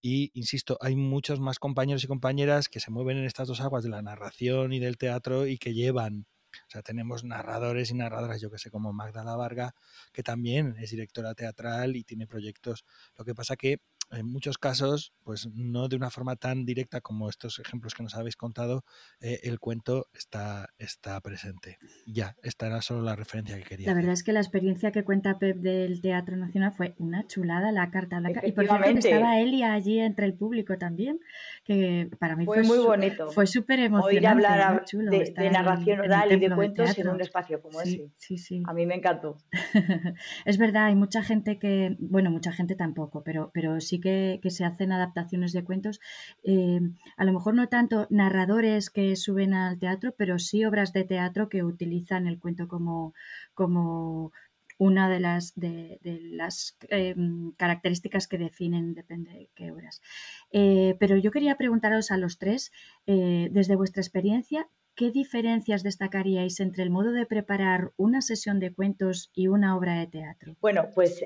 Y, 0.00 0.30
insisto, 0.34 0.78
hay 0.80 0.96
muchos 0.96 1.40
más 1.40 1.58
compañeros 1.58 2.04
y 2.04 2.06
compañeras 2.06 2.68
que 2.68 2.80
se 2.80 2.92
mueven 2.92 3.18
en 3.18 3.24
estas 3.24 3.48
dos 3.48 3.60
aguas 3.60 3.82
de 3.84 3.90
la 3.90 4.02
narración 4.02 4.72
y 4.72 4.78
del 4.78 4.96
teatro 4.98 5.46
y 5.46 5.58
que 5.58 5.74
llevan 5.74 6.26
o 6.68 6.70
sea, 6.70 6.82
tenemos 6.82 7.24
narradores 7.24 7.90
y 7.90 7.94
narradoras, 7.94 8.40
yo 8.40 8.50
que 8.50 8.58
sé, 8.58 8.70
como 8.70 8.92
Magdala 8.92 9.34
Varga, 9.36 9.74
que 10.12 10.22
también 10.22 10.76
es 10.78 10.90
directora 10.90 11.34
teatral 11.34 11.96
y 11.96 12.04
tiene 12.04 12.26
proyectos. 12.28 12.84
Lo 13.16 13.24
que 13.24 13.34
pasa 13.34 13.56
que 13.56 13.78
en 14.10 14.26
muchos 14.26 14.58
casos, 14.58 15.12
pues 15.22 15.48
no 15.54 15.88
de 15.88 15.96
una 15.96 16.10
forma 16.10 16.36
tan 16.36 16.64
directa 16.64 17.00
como 17.00 17.28
estos 17.28 17.58
ejemplos 17.58 17.94
que 17.94 18.02
nos 18.02 18.14
habéis 18.14 18.36
contado, 18.36 18.84
eh, 19.20 19.40
el 19.44 19.58
cuento 19.58 20.08
está, 20.12 20.68
está 20.78 21.20
presente. 21.20 21.78
Ya, 22.06 22.36
esta 22.42 22.66
era 22.66 22.82
solo 22.82 23.02
la 23.02 23.16
referencia 23.16 23.56
que 23.56 23.64
quería. 23.64 23.88
La 23.88 23.94
verdad 23.94 24.12
es 24.12 24.22
que 24.22 24.32
la 24.32 24.40
experiencia 24.40 24.92
que 24.92 25.04
cuenta 25.04 25.38
Pep 25.38 25.56
del 25.58 26.00
Teatro 26.00 26.36
Nacional 26.36 26.72
fue 26.72 26.94
una 26.98 27.26
chulada, 27.26 27.72
la 27.72 27.90
carta 27.90 28.18
blanca. 28.18 28.40
Y 28.46 28.52
por 28.52 28.64
ejemplo, 28.64 28.98
estaba 28.98 29.40
Elia 29.40 29.72
allí 29.72 29.98
entre 29.98 30.26
el 30.26 30.34
público 30.34 30.76
también, 30.78 31.20
que 31.64 32.10
para 32.18 32.36
mí 32.36 32.44
fue, 32.44 32.62
muy 32.62 32.78
bonito. 32.78 33.30
Fue 33.30 33.46
súper 33.46 33.80
emocionante. 33.80 34.16
Oír 34.16 34.26
hablar 34.26 34.84
de, 34.86 35.50
narración 35.50 36.00
oral 36.00 36.32
y 36.32 36.40
de 36.40 36.54
cuentos 36.54 36.98
en 36.98 37.08
un 37.08 37.20
espacio 37.20 37.60
como 37.60 37.80
ese. 37.80 38.10
Sí, 38.16 38.38
sí. 38.38 38.62
A 38.66 38.72
mí 38.72 38.86
me 38.86 38.94
encantó. 38.94 39.36
es 40.44 40.58
verdad, 40.58 40.86
hay 40.86 40.94
mucha 40.94 41.22
gente 41.22 41.58
que, 41.58 41.96
bueno, 41.98 42.30
mucha 42.30 42.52
gente 42.52 42.74
tampoco, 42.74 43.22
pero, 43.22 43.50
pero 43.52 43.80
sí 43.80 43.93
que, 44.00 44.40
se 44.50 44.64
hacen 44.64 44.92
adaptaciones 44.92 45.52
de 45.52 45.64
cuentos, 45.64 46.00
eh, 46.44 46.80
a 47.16 47.24
lo 47.24 47.32
mejor 47.32 47.54
no 47.54 47.68
tanto 47.68 48.06
narradores 48.10 48.90
que 48.90 49.16
suben 49.16 49.54
al 49.54 49.78
teatro, 49.78 50.14
pero 50.16 50.38
sí 50.38 50.64
obras 50.64 50.92
de 50.92 51.04
teatro 51.04 51.48
que 51.48 51.64
utilizan 51.64 52.26
el 52.26 52.38
cuento 52.38 52.68
como, 52.68 53.14
como 53.54 54.32
una 54.78 55.08
de 55.08 55.20
las, 55.20 55.54
de, 55.54 55.98
las 56.02 56.76
em, 56.88 57.52
características 57.52 58.26
que 58.26 58.38
definen, 58.38 58.94
depende 58.94 59.30
de 59.32 59.50
qué 59.54 59.70
obras. 59.70 60.02
Eh, 60.50 60.96
pero 60.98 61.16
yo 61.16 61.30
quería 61.30 61.56
preguntaros 61.56 62.10
a 62.10 62.16
los 62.16 62.38
tres, 62.38 62.72
eh, 63.06 63.48
desde 63.52 63.76
vuestra 63.76 64.02
experiencia, 64.02 64.68
¿qué 64.96 65.10
diferencias 65.10 65.82
destacaríais 65.82 66.60
entre 66.60 66.82
el 66.82 66.90
modo 66.90 67.12
de 67.12 67.26
preparar 67.26 67.92
una 67.96 68.20
sesión 68.20 68.60
de 68.60 68.72
cuentos 68.72 69.30
y 69.34 69.48
una 69.48 69.76
obra 69.76 69.98
de 69.98 70.06
teatro? 70.06 70.56
Bueno, 70.60 70.88
pues 70.94 71.24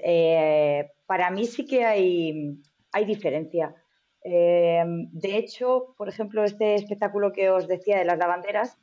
para 1.07 1.31
mí 1.31 1.45
sí 1.45 1.67
que 1.67 1.85
hay, 1.85 2.59
hay 2.93 3.05
diferencia. 3.05 3.75
Eh, 4.25 4.83
de 5.13 5.37
hecho, 5.37 5.95
por 5.97 6.09
ejemplo, 6.09 6.45
este 6.45 6.75
espectáculo 6.75 7.33
que 7.33 7.51
os 7.51 7.69
decía 7.69 7.99
de 7.99 8.05
las 8.05 8.19
lavanderas, 8.19 8.79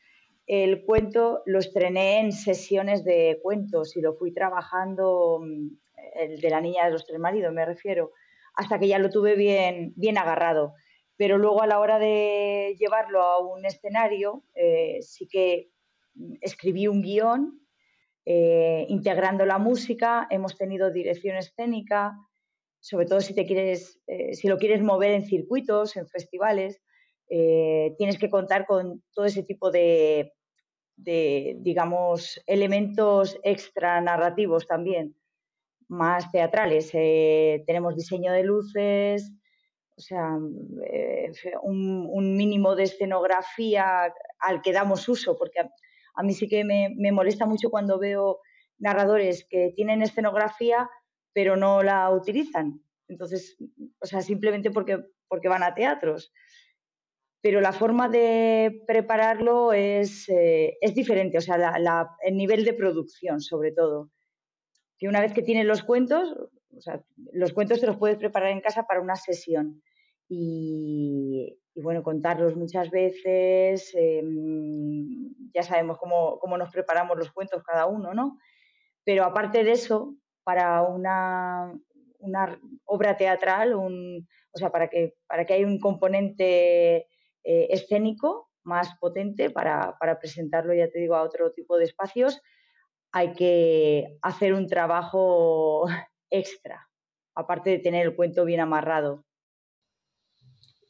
el 0.48 0.84
cuento 0.86 1.42
lo 1.46 1.60
estrené 1.60 2.20
en 2.20 2.32
sesiones 2.32 3.04
de 3.04 3.40
cuentos 3.42 3.96
y 3.98 4.02
lo 4.02 4.14
fui 4.14 4.32
trabajando, 4.34 5.40
mm, 5.42 5.68
el 6.16 6.40
de 6.40 6.50
la 6.50 6.62
niña 6.62 6.86
de 6.86 6.92
los 6.92 7.06
tres 7.06 7.20
maridos, 7.20 7.54
me 7.54 7.66
refiero, 7.66 8.12
hasta 8.56 8.80
que 8.80 8.88
ya 8.88 9.00
lo 9.00 9.10
tuve 9.10 9.36
bien, 9.36 9.94
bien 9.96 10.18
agarrado. 10.18 10.74
Pero 11.18 11.38
luego 11.38 11.62
a 11.62 11.68
la 11.68 11.80
hora 11.80 11.98
de 11.98 12.76
llevarlo 12.78 13.22
a 13.22 13.40
un 13.40 13.66
escenario, 13.66 14.44
eh, 14.54 15.00
sí 15.02 15.28
que 15.28 15.70
escribí 16.42 16.88
un 16.88 17.02
guion 17.02 17.62
eh, 18.26 18.86
integrando 18.90 19.46
la 19.46 19.58
música, 19.58 20.28
hemos 20.30 20.58
tenido 20.58 20.92
dirección 20.92 21.38
escénica, 21.38 22.18
sobre 22.80 23.06
todo 23.06 23.22
si 23.22 23.34
te 23.34 23.46
quieres, 23.46 24.02
eh, 24.08 24.34
si 24.34 24.48
lo 24.48 24.58
quieres 24.58 24.82
mover 24.82 25.12
en 25.12 25.26
circuitos, 25.26 25.96
en 25.96 26.08
festivales, 26.08 26.82
tienes 27.28 28.20
que 28.20 28.30
contar 28.30 28.68
con 28.68 29.04
todo 29.12 29.26
ese 29.26 29.42
tipo 29.42 29.72
de, 29.72 30.32
digamos, 30.96 32.40
elementos 32.46 33.40
extra 33.42 34.00
narrativos 34.00 34.68
también, 34.68 35.16
más 35.88 36.32
teatrales. 36.32 36.92
Tenemos 36.92 37.96
diseño 37.96 38.32
de 38.32 38.44
luces, 38.44 39.32
o 39.98 40.02
sea, 40.02 40.38
un, 41.62 42.38
mínimo 42.38 42.76
de 42.76 42.84
escenografía 42.84 44.14
al 44.40 44.62
que 44.62 44.74
damos 44.74 45.08
uso, 45.08 45.38
porque 45.38 45.60
a, 45.60 46.24
mí 46.24 46.34
sí 46.34 46.48
que 46.48 46.64
me, 46.64 47.12
molesta 47.12 47.46
mucho 47.46 47.70
cuando 47.70 47.98
veo 47.98 48.40
narradores 48.78 49.46
que 49.50 49.72
tienen 49.76 50.02
escenografía 50.02 50.90
pero 51.36 51.58
no 51.58 51.84
la 51.84 52.10
utilizan. 52.12 52.82
Entonces, 53.10 53.58
o 54.00 54.06
sea, 54.06 54.22
simplemente 54.22 54.72
porque, 54.72 55.04
porque 55.28 55.50
van 55.50 55.64
a 55.64 55.76
teatros. 55.76 56.32
Pero 57.42 57.60
la 57.60 57.74
forma 57.74 58.08
de 58.08 58.82
prepararlo 58.88 59.74
es, 59.74 60.30
eh, 60.30 60.78
es 60.80 60.96
diferente, 60.96 61.38
o 61.38 61.42
sea, 61.42 61.74
el 62.22 62.38
nivel 62.38 62.64
de 62.64 62.74
producción, 62.74 63.42
sobre 63.42 63.74
todo. 63.74 64.12
Que 64.98 65.10
una 65.10 65.20
vez 65.20 65.34
que 65.34 65.42
tienes 65.42 65.66
los 65.66 65.84
cuentos, 65.84 66.34
los 67.32 67.54
cuentos 67.54 67.80
te 67.80 67.88
los 67.88 67.98
puedes 67.98 68.18
preparar 68.18 68.50
en 68.50 68.62
casa 68.62 68.84
para 68.84 69.02
una 69.02 69.16
sesión. 69.16 69.82
Y, 70.28 71.60
bueno, 71.76 72.04
contarlos 72.04 72.56
muchas 72.56 72.90
veces, 72.90 73.92
em, 73.96 75.34
ya 75.54 75.64
sabemos 75.64 75.98
cómo, 76.00 76.40
cómo 76.40 76.58
nos 76.58 76.72
preparamos 76.72 77.18
los 77.18 77.32
cuentos 77.32 77.64
cada 77.64 77.86
uno, 77.86 78.14
¿no? 78.14 78.38
Pero 79.04 79.24
aparte 79.24 79.64
de 79.64 79.72
eso, 79.72 80.16
para 80.44 80.82
una, 80.84 81.72
una 82.20 82.60
obra 82.86 83.18
teatral, 83.18 83.76
un, 83.76 84.28
o 84.52 84.58
sea, 84.58 84.72
para 84.72 84.88
que, 84.90 85.16
para 85.28 85.46
que 85.46 85.54
haya 85.54 85.68
un 85.68 85.80
componente 85.80 87.08
eh, 87.44 87.68
escénico 87.70 88.50
más 88.64 88.98
potente 89.00 89.52
para, 89.52 89.96
para, 90.00 90.18
presentarlo, 90.18 90.74
ya 90.74 90.90
te 90.90 91.00
digo, 91.00 91.16
a 91.16 91.22
otro 91.22 91.52
tipo 91.52 91.78
de 91.78 91.86
espacios, 91.86 92.42
hay 93.12 93.34
que 93.34 94.18
hacer 94.22 94.54
un 94.54 94.68
trabajo 94.68 95.88
extra, 96.30 96.90
aparte 97.36 97.70
de 97.70 97.80
tener 97.80 98.06
el 98.06 98.16
cuento 98.16 98.46
bien 98.46 98.60
amarrado. 98.60 99.26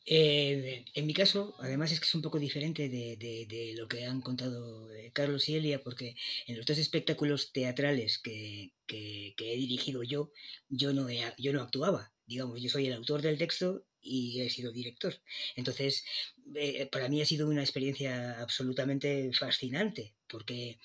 Eh, 0.07 0.85
en 0.93 1.07
mi 1.07 1.15
caso, 1.15 1.55
además 1.59 1.91
es 1.91 1.99
que 1.99 2.05
es 2.05 2.13
un 2.13 2.21
poco 2.21 2.37
diferente 2.37 2.89
de, 2.89 3.73
lo 3.75 3.87
que 3.87 4.05
han 4.05 4.21
contado 4.21 4.93
eh, 4.93 5.11
Carlos 5.11 5.49
y 5.49 5.55
Elia, 5.55 5.81
porque 5.81 6.15
en 6.45 6.57
los 6.57 6.65
dos 6.65 6.77
espectáculos 6.77 7.51
teatrales 7.51 8.19
que, 8.19 8.71
he 8.87 9.57
dirigido 9.57 10.03
yo, 10.03 10.31
yo 10.69 10.93
no, 10.93 11.07
yo 11.37 11.53
no 11.53 11.61
actuaba. 11.61 12.11
digamos, 12.27 12.61
yo 12.61 12.69
soy 12.69 12.87
el 12.87 12.93
autor 12.93 13.21
del 13.23 13.37
texto 13.39 13.83
y 13.99 14.41
he 14.41 14.49
sido 14.51 14.71
director. 14.71 15.15
Entonces, 15.55 16.05
eh, 16.53 16.85
para 16.91 17.09
mí 17.09 17.21
ha 17.21 17.25
sido 17.25 17.47
una 17.47 17.61
experiencia 17.63 18.39
absolutamente 18.39 19.31
fascinante, 19.33 20.13
porque 20.27 20.77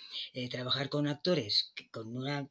trabajar 0.51 0.89
con 0.89 1.07
actores 1.07 1.75
con 1.91 2.17
una, 2.17 2.49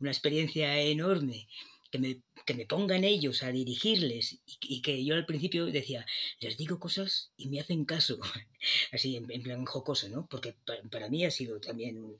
una 0.00 0.10
experiencia 0.10 0.80
enorme, 0.80 1.48
que 1.90 1.98
me, 1.98 2.22
que 2.46 2.54
me, 2.54 2.66
pongan 2.66 3.04
ellos 3.04 3.42
a 3.42 3.52
dirigirles 3.52 4.40
y, 4.60 4.80
que 4.82 5.04
yo 5.04 5.14
al 5.14 5.26
principio 5.26 5.66
decía, 5.66 6.06
les 6.40 6.56
digo 6.56 6.78
cosas 6.78 7.32
y 7.36 7.48
me 7.48 7.60
hacen 7.60 7.84
caso, 7.84 8.18
así 8.92 9.16
en, 9.16 9.26
plan 9.42 9.64
jocoso, 9.66 10.08
¿no? 10.08 10.26
Porque 10.28 10.54
para, 10.64 10.82
para 10.84 11.08
mí 11.10 11.24
ha 11.24 11.30
sido 11.30 11.60
también 11.60 12.18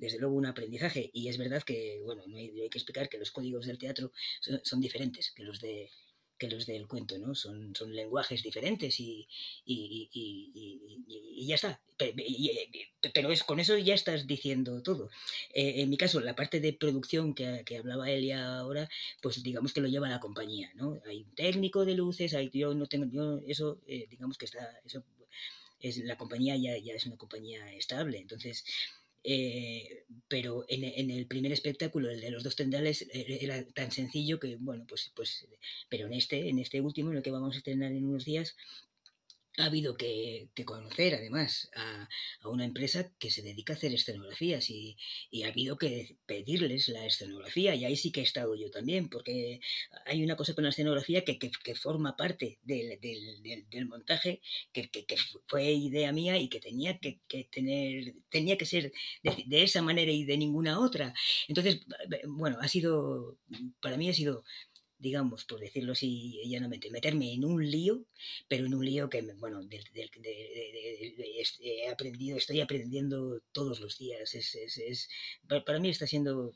desde 0.00 0.18
luego 0.18 0.34
un 0.34 0.46
aprendizaje. 0.46 1.10
Y 1.12 1.28
es 1.28 1.38
verdad 1.38 1.62
que, 1.62 2.00
bueno, 2.02 2.22
no 2.26 2.36
hay, 2.36 2.50
que 2.70 2.78
explicar 2.78 3.08
que 3.08 3.18
los 3.18 3.30
códigos 3.30 3.66
del 3.66 3.78
teatro 3.78 4.12
son, 4.40 4.80
diferentes 4.80 5.30
que 5.30 5.44
los 5.44 5.60
de 5.60 5.90
que 6.40 6.48
los 6.48 6.64
del 6.64 6.88
cuento, 6.88 7.18
¿no? 7.18 7.34
Son, 7.34 7.76
son 7.76 7.94
lenguajes 7.94 8.42
diferentes 8.42 8.98
y, 8.98 9.28
y, 9.66 11.46
ya 11.46 11.54
está. 11.54 11.80
Pero 13.12 13.30
es, 13.30 13.44
con 13.44 13.60
eso 13.60 13.76
ya 13.76 13.94
estás 13.94 14.26
diciendo 14.26 14.82
todo. 14.82 15.10
Eh, 15.52 15.82
en 15.82 15.90
mi 15.90 15.98
caso, 15.98 16.18
la 16.20 16.34
parte 16.34 16.58
de 16.60 16.72
producción 16.72 17.34
que, 17.34 17.62
que, 17.66 17.76
hablaba 17.76 18.10
Elia 18.10 18.58
ahora, 18.58 18.88
pues 19.20 19.42
digamos 19.42 19.74
que 19.74 19.82
lo 19.82 19.88
lleva 19.88 20.08
la 20.08 20.18
compañía, 20.18 20.70
¿no? 20.74 21.02
Hay 21.06 21.24
un 21.24 21.34
técnico 21.34 21.84
de 21.84 21.94
luces, 21.94 22.32
hay, 22.32 22.48
yo 22.50 22.74
no 22.74 22.86
tengo, 22.86 23.06
yo 23.12 23.40
eso, 23.46 23.78
eh, 23.86 24.06
digamos 24.08 24.38
que 24.38 24.46
está, 24.46 24.80
eso 24.84 25.04
es, 25.80 25.98
la 25.98 26.16
compañía 26.16 26.56
ya, 26.56 26.76
ya 26.78 26.94
es 26.94 27.04
una 27.04 27.18
compañía 27.18 27.70
estable. 27.74 28.18
Entonces, 28.18 28.64
eh, 29.22 30.04
pero 30.28 30.64
en, 30.68 31.10
el 31.10 31.26
primer 31.26 31.52
espectáculo, 31.52 32.10
el 32.10 32.20
de 32.20 32.30
los 32.30 32.42
dos 32.42 32.56
tendales, 32.56 33.02
e, 33.12 33.44
era 33.44 33.64
tan 33.72 33.90
sencillo 33.92 34.40
que, 34.40 34.56
bueno, 34.56 34.84
pues, 34.88 35.12
pues, 35.14 35.46
pero 35.88 36.06
en 36.06 36.14
este, 36.14 36.48
en 36.48 36.58
este 36.58 36.80
último, 36.80 37.10
en 37.10 37.18
el 37.18 37.22
que 37.22 37.30
vamos 37.30 37.54
a 37.54 37.58
estrenar 37.58 37.92
en 37.92 38.06
unos 38.06 38.24
días, 38.24 38.56
ha 39.60 39.66
habido 39.66 39.96
que, 39.96 40.48
conocer 40.64 41.14
además 41.14 41.70
a, 41.74 42.08
una 42.44 42.64
empresa 42.64 43.10
que 43.18 43.30
se 43.30 43.42
dedica 43.42 43.72
a 43.72 43.76
hacer 43.76 43.94
escenografías 43.94 44.70
y, 44.70 44.96
ha 45.44 45.48
habido 45.48 45.78
que 45.78 46.16
pedirles 46.26 46.88
la 46.88 47.06
escenografía 47.06 47.74
y 47.74 47.84
ahí 47.84 47.96
sí 47.96 48.12
que 48.12 48.20
he 48.20 48.24
estado 48.24 48.54
yo 48.54 48.70
también 48.70 49.08
porque 49.08 49.60
hay 50.06 50.22
una 50.22 50.36
cosa 50.36 50.54
con 50.54 50.64
la 50.64 50.70
escenografía 50.70 51.24
que, 51.24 51.38
forma 51.74 52.16
parte 52.16 52.58
del, 52.62 53.86
montaje 53.86 54.40
que, 54.72 54.90
fue 55.46 55.72
idea 55.72 56.12
mía 56.12 56.36
y 56.38 56.48
que 56.48 56.60
tenía 56.60 56.98
que, 56.98 57.20
tener 57.50 58.14
tenía 58.28 58.56
que 58.58 58.66
ser 58.66 58.92
de, 59.22 59.44
de, 59.46 59.62
esa 59.62 59.82
manera 59.82 60.12
y 60.12 60.24
de 60.24 60.36
ninguna 60.36 60.78
otra. 60.78 61.14
Entonces 61.48 61.80
bueno 62.26 62.58
ha 62.60 62.68
sido 62.68 63.38
para 63.80 63.96
mí 63.96 64.08
ha 64.08 64.14
sido 64.14 64.44
digamos, 65.00 65.44
por 65.44 65.60
decirlo 65.60 65.92
así 65.92 66.40
llanamente, 66.44 66.90
meterme 66.90 67.32
en 67.32 67.44
un 67.44 67.68
lío, 67.68 68.04
pero 68.48 68.66
en 68.66 68.74
un 68.74 68.84
lío 68.84 69.08
que, 69.08 69.22
bueno, 69.38 69.60
he 71.60 71.88
aprendido, 71.88 72.36
estoy 72.36 72.60
aprendiendo 72.60 73.40
todos 73.52 73.80
los 73.80 73.98
días. 73.98 74.34
Es, 74.34 74.54
es, 74.54 74.78
es, 74.78 75.08
para 75.48 75.80
mí 75.80 75.88
está 75.88 76.06
siendo 76.06 76.52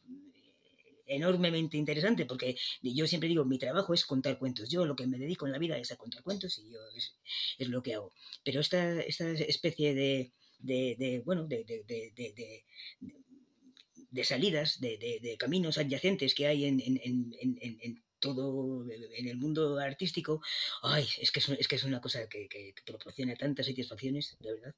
enormemente 1.06 1.76
interesante 1.76 2.24
porque 2.24 2.56
yo 2.82 3.06
siempre 3.06 3.28
digo, 3.28 3.44
mi 3.44 3.58
trabajo 3.58 3.94
es 3.94 4.04
contar 4.04 4.38
cuentos. 4.38 4.68
Yo 4.68 4.84
lo 4.84 4.94
que 4.94 5.06
me 5.06 5.18
dedico 5.18 5.46
en 5.46 5.52
la 5.52 5.58
vida 5.58 5.78
es 5.78 5.90
a 5.90 5.96
contar 5.96 6.22
cuentos 6.22 6.58
y 6.58 6.70
yo 6.70 6.78
es, 6.94 7.68
lo 7.68 7.82
que 7.82 7.94
hago. 7.94 8.12
Pero 8.44 8.60
esta, 8.60 9.00
esta 9.00 9.30
especie 9.30 9.94
de, 9.94 10.32
de, 10.58 10.96
de 10.98 11.22
bueno, 11.24 11.46
de, 11.46 11.64
de, 11.64 12.62
de 14.14 14.22
salidas, 14.22 14.80
de, 14.80 15.36
caminos 15.38 15.76
adyacentes 15.76 16.36
que 16.36 16.46
hay 16.46 16.66
en, 16.66 16.78
todo 18.24 18.84
en 18.90 19.28
el 19.28 19.36
mundo 19.36 19.78
artístico, 19.78 20.40
ay, 20.82 21.06
es 21.20 21.30
que 21.30 21.40
es, 21.40 21.68
que 21.68 21.76
es 21.76 21.84
una 21.84 22.00
cosa 22.00 22.26
que, 22.28 22.74
proporciona 22.86 23.34
tantas 23.36 23.66
satisfacciones, 23.66 24.36
de 24.40 24.54
verdad. 24.54 24.74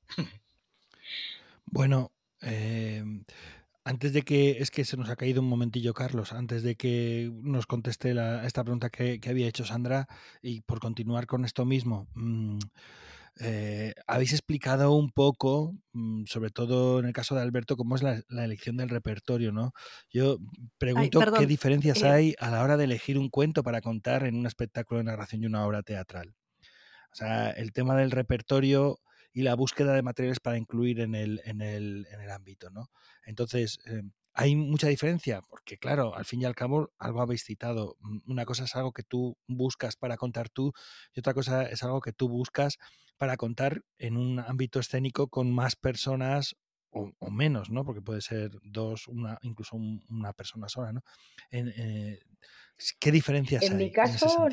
Bueno, 1.67 2.13
em, 2.41 3.25
antes 3.85 4.13
de 4.13 4.23
que, 4.23 4.59
es 4.63 4.71
que 4.71 4.85
se 4.85 4.97
nos 4.97 5.11
ha 5.11 5.17
caído 5.17 5.43
un 5.43 5.49
momentillo, 5.49 5.95
Carlos, 5.95 6.33
antes 6.33 6.63
de 6.63 6.77
que 6.77 7.31
nos 7.43 7.67
conteste 7.67 8.15
esta 8.45 8.63
pregunta 8.63 8.91
que, 8.91 9.21
había 9.29 9.49
hecho 9.49 9.65
Sandra, 9.65 10.09
y 10.43 10.61
por 10.63 10.81
continuar 10.81 11.27
con 11.27 11.45
esto 11.45 11.65
mismo, 11.65 12.09
mm, 12.15 12.59
eh, 13.39 13.93
habéis 14.07 14.33
explicado 14.33 14.93
un 14.93 15.11
poco, 15.11 15.75
mm, 15.93 16.25
sobre 16.25 16.51
todo 16.51 17.01
en 17.01 17.07
el 17.07 17.13
caso 17.13 17.35
de 17.35 17.43
Alberto, 17.43 17.77
cómo 17.77 17.95
es 17.97 18.03
la, 18.03 18.23
elección 18.31 18.77
del 18.77 18.89
repertorio, 18.89 19.53
¿no? 19.53 19.73
Yo 20.11 20.39
pregunto 20.79 21.21
qué 21.39 21.47
diferencias 21.47 22.03
eh 22.03 22.09
hay 22.09 22.35
a 22.39 22.51
la 22.51 22.63
hora 22.63 22.77
de 22.77 22.85
elegir 22.85 23.19
un 23.19 23.29
cuento 23.29 23.63
para 23.63 23.81
contar 23.81 24.25
en 24.25 24.37
un 24.37 24.47
espectáculo 24.47 24.99
de 24.99 25.05
narración 25.05 25.43
y 25.43 25.47
una 25.47 25.67
obra 25.67 25.83
teatral. 25.83 26.35
O 27.13 27.15
sea, 27.15 27.51
el 27.51 27.73
tema 27.73 27.97
del 27.97 28.11
repertorio 28.11 29.01
y 29.33 29.43
la 29.43 29.55
búsqueda 29.55 29.93
de 29.93 30.03
materiales 30.03 30.41
para 30.41 30.57
incluir 30.57 31.01
en 31.01 31.15
el, 31.15 31.43
en 31.45 31.61
el, 31.61 32.07
en 32.11 32.21
el 32.23 32.31
ámbito, 32.31 32.71
¿no? 32.71 32.91
Entonces, 33.27 33.79
em, 33.85 34.13
hay 34.39 34.55
mucha 34.55 34.89
diferencia, 34.89 35.41
porque 35.49 35.79
claro, 35.79 36.15
al 36.15 36.27
fin 36.27 36.43
y 36.43 36.45
al 36.45 36.55
cabo, 36.55 36.93
algo 36.99 37.23
habéis 37.23 37.43
citado. 37.43 37.97
Mm, 38.01 38.31
una 38.31 38.45
cosa 38.45 38.65
es 38.65 38.77
algo 38.77 38.93
que 38.93 39.03
tú 39.03 39.37
buscas 39.49 39.97
para 39.97 40.19
contar 40.19 40.51
tú 40.51 40.73
y 41.15 41.21
otra 41.21 41.33
cosa 41.33 41.63
es 41.65 41.83
algo 41.83 42.01
que 42.03 42.13
tú 42.13 42.29
buscas 42.29 42.77
para 43.17 43.39
contar 43.39 43.83
en 43.99 44.19
un 44.19 44.39
ámbito 44.39 44.79
escénico 44.79 45.29
con 45.29 45.51
más 45.51 45.75
personas 45.75 46.55
o, 46.91 47.31
menos, 47.31 47.69
¿no? 47.71 47.85
Porque 47.85 48.01
puede 48.01 48.23
ser 48.23 48.51
dos, 48.63 49.07
una, 49.09 49.39
incluso 49.43 49.77
una 49.77 50.33
persona 50.33 50.67
sola, 50.69 50.93
¿no? 50.93 51.03
Eh, 51.51 52.19
¿Qué 52.99 53.13
diferencias 53.13 53.63
en 53.65 53.73
hay 53.73 53.85
mi 53.85 53.93
caso, 53.93 54.49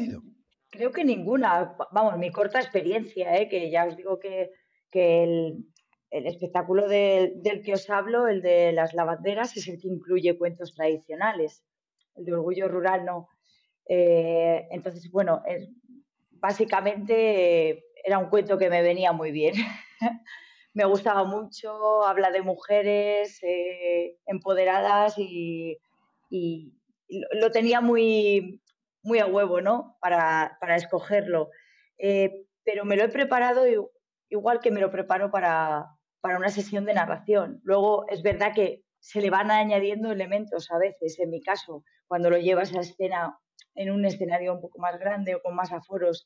Creo 0.69 0.91
que 0.91 1.06
ninguna. 1.06 1.76
Vamos, 1.91 2.17
mi 2.17 2.32
corta 2.32 2.60
experiencia, 2.60 3.38
¿eh? 3.38 3.48
que 3.48 3.69
ya 3.69 3.86
os 3.86 3.96
digo 3.96 4.19
que, 4.19 4.50
que 4.89 5.24
el, 5.24 5.72
el 6.13 6.28
espectáculo 6.28 6.88
del 6.88 7.63
que 7.65 7.73
os 7.73 7.89
hablo, 7.89 8.28
el 8.28 8.43
de 8.43 8.71
las 8.71 8.93
lavanderas, 8.93 9.58
es 9.58 9.67
el 9.67 9.82
que 9.82 9.88
incluye 9.88 10.38
cuentos 10.38 10.76
tradicionales. 10.76 11.63
El 12.15 12.26
de 12.26 12.34
Orgullo 12.34 12.67
Rural 12.67 13.04
no. 13.04 13.30
Eh, 13.89 14.67
entonces, 14.69 15.10
bueno, 15.12 15.41
básicamente 16.34 17.84
era 18.06 18.19
un 18.19 18.30
cuento 18.30 18.60
que 18.60 18.69
me 18.69 18.84
venía 18.84 19.12
muy 19.12 19.32
bien. 19.32 19.56
me 20.76 20.86
gustaba 20.86 21.23
mucho, 21.23 22.04
habla 22.06 22.30
de 22.30 22.43
mujeres 22.43 23.39
eh, 23.41 24.19
empoderadas 24.28 25.15
y, 25.17 25.80
lo 26.30 27.52
tenía 27.52 27.82
muy, 27.82 28.62
muy 29.02 29.17
a 29.17 29.26
huevo, 29.26 29.62
¿no? 29.62 29.97
Para, 29.99 30.76
escogerlo. 30.76 31.49
Eh, 31.97 32.45
pero 32.63 32.86
me 32.86 32.97
lo 32.97 33.04
he 33.04 33.10
preparado 33.10 33.65
igual 34.30 34.60
que 34.60 34.71
me 34.71 34.80
lo 34.80 34.89
preparo 34.89 35.30
para, 35.30 35.92
para 36.23 36.38
una 36.38 36.47
sesión 36.47 36.86
de 36.86 36.93
narración. 36.93 37.59
Luego 37.63 38.07
es 38.07 38.23
verdad 38.23 38.53
que 38.55 38.86
se 38.99 39.19
le 39.19 39.29
van 39.29 39.51
añadiendo 39.51 40.09
elementos 40.09 40.71
a 40.71 40.77
veces, 40.77 41.19
en 41.19 41.29
mi 41.29 41.41
caso, 41.41 41.83
cuando 42.07 42.29
lo 42.29 42.38
llevas 42.38 42.73
a 42.73 42.79
escena 42.79 43.38
en 43.75 43.91
un 43.91 44.05
escenario 44.05 44.53
un 44.53 44.62
poco 44.62 44.79
más 44.79 44.97
grande 44.97 45.36
o 45.36 45.41
con 45.41 45.53
más 45.53 45.73
aforos, 45.73 46.25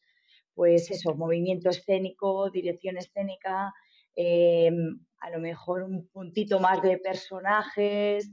pues 0.54 0.92
eso, 0.92 1.16
movimiento 1.16 1.72
escénico, 1.72 2.52
dirección 2.52 2.98
escénica, 2.98 3.74
em, 4.16 5.00
a 5.20 5.32
lo 5.32 5.40
mejor 5.40 5.82
un 5.82 6.08
puntito 6.10 6.60
más 6.60 6.84
de 6.84 7.00
personajes 7.00 8.30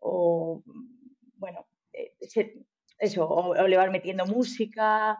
o, 0.00 0.64
bueno, 1.36 1.68
eh, 1.92 2.14
eso, 2.98 3.28
o, 3.28 3.54
le 3.68 3.76
vas 3.76 3.90
metiendo 3.92 4.26
música, 4.26 5.16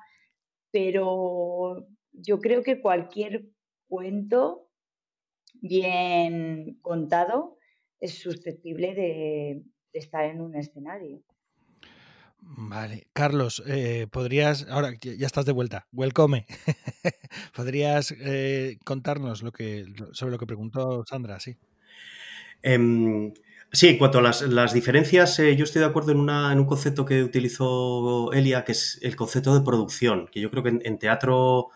pero 0.73 1.87
yo 2.11 2.41
creo 2.41 2.65
que 2.65 2.81
cualquier 2.81 3.45
cuento 3.87 4.64
bien 5.65 6.79
contado 6.83 7.57
es 7.99 8.19
susceptible 8.19 8.95
de, 8.95 9.63
estar 9.95 10.25
en 10.25 10.41
un 10.41 10.57
escenario. 10.57 11.23
Vale, 12.41 13.07
Carlos, 13.15 13.63
eh, 13.67 14.07
podrías, 14.11 14.67
ahora 14.69 14.93
ya 15.01 15.27
estás 15.27 15.47
de 15.47 15.53
vuelta, 15.53 15.87
welcome. 15.93 16.45
¿Podrías 17.57 18.15
eh, 18.21 18.77
contarnos 18.85 19.43
lo 19.43 19.53
que, 19.53 19.87
sobre 20.13 20.33
lo 20.33 20.39
que 20.39 20.47
preguntó 20.47 21.05
Sandra? 21.07 21.41
Sí. 21.41 21.57
Em, 22.61 23.33
sí, 23.73 23.89
en 23.89 23.97
cuanto 23.97 24.19
a 24.19 24.23
las, 24.23 24.75
diferencias, 24.75 25.39
eh, 25.39 25.57
yo 25.57 25.65
estoy 25.65 25.81
de 25.81 25.87
acuerdo 25.87 26.13
en, 26.13 26.19
un 26.19 26.67
concepto 26.67 27.07
que 27.07 27.23
utilizó 27.23 28.33
Elia, 28.33 28.65
que 28.65 28.73
es 28.73 28.99
el 29.01 29.17
concepto 29.17 29.55
de 29.55 29.65
producción, 29.65 30.29
que 30.31 30.41
yo 30.41 30.51
creo 30.51 30.63
que 30.63 30.81
en, 30.83 30.99
teatro 30.99 31.69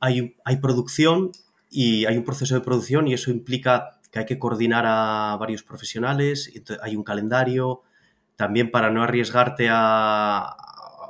hay, 0.00 0.34
hay 0.44 0.56
producción 0.56 1.30
y 1.76 2.06
hay 2.06 2.16
un 2.16 2.24
proceso 2.24 2.54
de 2.54 2.62
producción 2.62 3.06
y 3.06 3.12
eso 3.12 3.30
implica 3.30 4.00
que 4.10 4.20
hay 4.20 4.24
que 4.24 4.38
coordinar 4.38 4.86
a 4.86 5.36
varios 5.38 5.62
profesionales, 5.62 6.50
hay 6.80 6.96
un 6.96 7.04
calendario, 7.04 7.82
también 8.34 8.70
para 8.70 8.90
no 8.90 9.02
arriesgarte 9.02 9.68
a, 9.70 10.56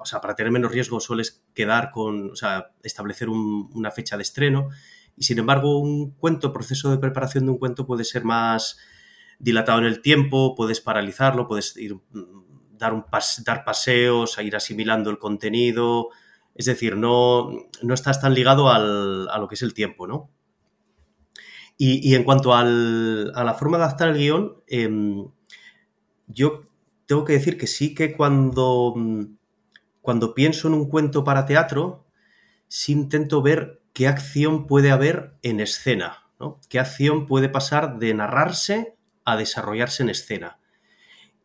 o 0.00 0.04
sea, 0.04 0.20
para 0.20 0.34
tener 0.34 0.50
menos 0.50 0.72
riesgo 0.72 0.98
sueles 0.98 1.44
quedar 1.54 1.92
con, 1.92 2.32
o 2.32 2.34
sea, 2.34 2.72
establecer 2.82 3.28
una 3.28 3.92
fecha 3.92 4.16
de 4.16 4.24
estreno 4.24 4.70
y 5.16 5.22
sin 5.22 5.38
embargo 5.38 5.78
un 5.78 6.10
cuento, 6.10 6.52
proceso 6.52 6.90
de 6.90 6.98
preparación 6.98 7.46
de 7.46 7.52
un 7.52 7.58
cuento 7.58 7.86
puede 7.86 8.02
ser 8.02 8.24
más 8.24 8.76
dilatado 9.38 9.78
en 9.78 9.84
el 9.84 10.02
tiempo, 10.02 10.56
puedes 10.56 10.80
paralizarlo, 10.80 11.46
puedes 11.46 11.76
ir 11.76 11.96
dar, 12.72 12.92
un 12.92 13.04
dar 13.44 13.64
paseos, 13.64 14.36
a 14.36 14.42
ir 14.42 14.56
asimilando 14.56 15.10
el 15.10 15.20
contenido. 15.20 16.08
Es 16.56 16.66
decir, 16.66 16.96
no, 16.96 17.52
no 17.82 17.94
estás 17.94 18.20
tan 18.20 18.34
ligado 18.34 18.68
al, 18.68 19.28
a 19.28 19.38
lo 19.38 19.46
que 19.46 19.54
es 19.54 19.62
el 19.62 19.72
tiempo, 19.72 20.08
¿no? 20.08 20.32
Y, 21.78 22.14
en 22.14 22.24
cuanto 22.24 22.54
a 22.54 22.64
la 22.64 23.54
forma 23.54 23.76
de 23.76 23.84
adaptar 23.84 24.08
el 24.08 24.16
guion, 24.16 24.62
em, 24.66 25.28
yo 26.26 26.62
tengo 27.06 27.24
que 27.24 27.34
decir 27.34 27.58
que 27.58 27.66
sí 27.66 27.94
que 27.94 28.16
cuando, 28.16 28.94
cuando 30.00 30.34
pienso 30.34 30.68
en 30.68 30.74
un 30.74 30.88
cuento 30.88 31.22
para 31.22 31.46
teatro, 31.46 32.06
sí 32.68 32.92
intento 32.92 33.42
ver 33.42 33.82
qué 33.92 34.08
acción 34.08 34.66
puede 34.66 34.90
haber 34.90 35.36
en 35.42 35.60
escena, 35.60 36.28
¿no? 36.40 36.60
qué 36.68 36.78
acción 36.78 37.26
puede 37.26 37.48
pasar 37.48 37.98
de 37.98 38.14
narrarse 38.14 38.96
a 39.24 39.36
desarrollarse 39.36 40.02
en 40.02 40.10
escena. 40.10 40.58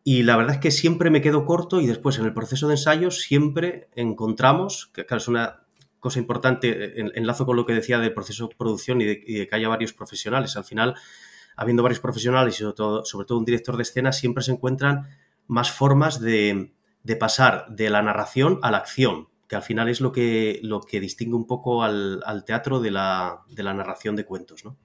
Y 0.03 0.23
la 0.23 0.35
verdad 0.35 0.55
es 0.55 0.61
que 0.61 0.71
siempre 0.71 1.11
me 1.11 1.21
quedo 1.21 1.45
corto 1.45 1.79
y 1.79 1.87
después 1.87 2.17
en 2.17 2.25
el 2.25 2.33
proceso 2.33 2.67
de 2.67 2.73
ensayo 2.73 3.11
siempre 3.11 3.89
encontramos, 3.95 4.89
que 4.93 5.05
claro, 5.05 5.21
es 5.21 5.27
una 5.27 5.63
cosa 6.01 6.19
importante, 6.19 6.99
enlazo 7.17 7.45
con 7.45 7.55
lo 7.55 7.65
que 7.65 7.73
decía 7.73 7.99
del 7.99 8.13
proceso 8.13 8.47
de 8.49 8.55
producción 8.55 8.99
y 8.99 9.05
de, 9.05 9.47
que 9.47 9.55
haya 9.55 9.69
varios 9.69 9.93
profesionales. 9.93 10.57
Al 10.57 10.65
final, 10.65 10.95
habiendo 11.55 11.83
varios 11.83 12.01
profesionales 12.01 12.55
y 12.55 12.63
sobre 12.63 12.75
todo, 12.75 13.05
sobre 13.05 13.25
todo 13.25 13.37
un 13.37 13.45
director 13.45 13.77
de 13.77 13.83
escena, 13.83 14.11
siempre 14.11 14.43
se 14.43 14.51
encuentran 14.51 15.07
más 15.47 15.71
formas 15.71 16.19
de, 16.19 16.73
de 17.03 17.15
pasar 17.15 17.67
de 17.69 17.89
la 17.89 18.01
narración 18.01 18.59
a 18.63 18.71
la 18.71 18.79
acción, 18.79 19.29
que 19.47 19.55
al 19.55 19.61
final 19.61 19.87
es 19.87 20.01
lo 20.01 20.11
que, 20.11 20.59
lo 20.63 20.81
que 20.81 20.99
distingue 20.99 21.35
un 21.35 21.45
poco 21.47 21.83
al, 21.83 22.21
al 22.25 22.43
teatro 22.45 22.81
de 22.81 22.91
la, 22.91 23.41
de 23.47 23.63
la 23.63 23.73
narración 23.73 24.15
de 24.15 24.25
cuentos, 24.25 24.65
¿no? 24.65 24.77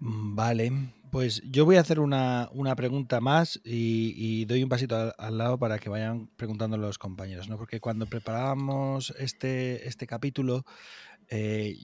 Mm, 0.00 0.34
vale, 0.34 0.72
pues 1.10 1.42
yo 1.44 1.64
voy 1.64 1.76
a 1.76 1.80
hacer 1.80 2.00
una, 2.00 2.48
pregunta 2.76 3.20
más 3.20 3.60
y, 3.64 4.44
doy 4.46 4.62
un 4.62 4.68
pasito 4.68 5.14
al, 5.16 5.38
lado 5.38 5.58
para 5.58 5.78
que 5.78 5.88
vayan 5.88 6.28
preguntando 6.36 6.76
los 6.76 6.98
compañeros, 6.98 7.48
¿no? 7.48 7.56
Porque 7.56 7.80
cuando 7.80 8.06
preparábamos 8.06 9.14
este, 9.18 9.86
este 9.88 10.06
capítulo, 10.06 10.64
eh, 11.28 11.76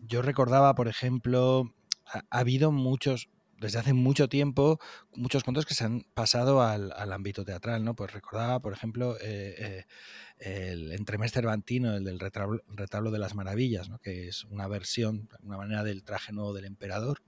yo 0.00 0.22
recordaba, 0.22 0.74
por 0.74 0.88
ejemplo, 0.88 1.74
ha, 2.06 2.22
habido 2.30 2.72
muchos, 2.72 3.28
desde 3.58 3.78
hace 3.78 3.92
mucho 3.92 4.28
tiempo, 4.28 4.78
muchos 5.14 5.44
cuentos 5.44 5.66
que 5.66 5.74
se 5.74 5.84
han 5.84 6.02
pasado 6.14 6.62
al, 6.62 6.92
ámbito 7.12 7.44
teatral, 7.44 7.84
¿no? 7.84 7.94
Pues 7.94 8.12
recordaba, 8.12 8.60
por 8.60 8.72
ejemplo, 8.72 9.16
eh, 9.20 9.54
eh, 9.58 9.84
el 10.38 10.92
Entremés 10.92 11.32
Cervantino, 11.32 11.94
el 11.94 12.04
del 12.04 12.18
retablo, 12.18 13.10
de 13.10 13.18
las 13.18 13.34
maravillas, 13.34 13.88
¿no? 13.88 13.98
que 13.98 14.28
es 14.28 14.44
una 14.44 14.66
versión, 14.66 15.28
una 15.42 15.56
manera 15.56 15.84
del 15.84 16.02
traje 16.02 16.32
nuevo 16.32 16.52
del 16.52 16.64
emperador, 16.64 17.22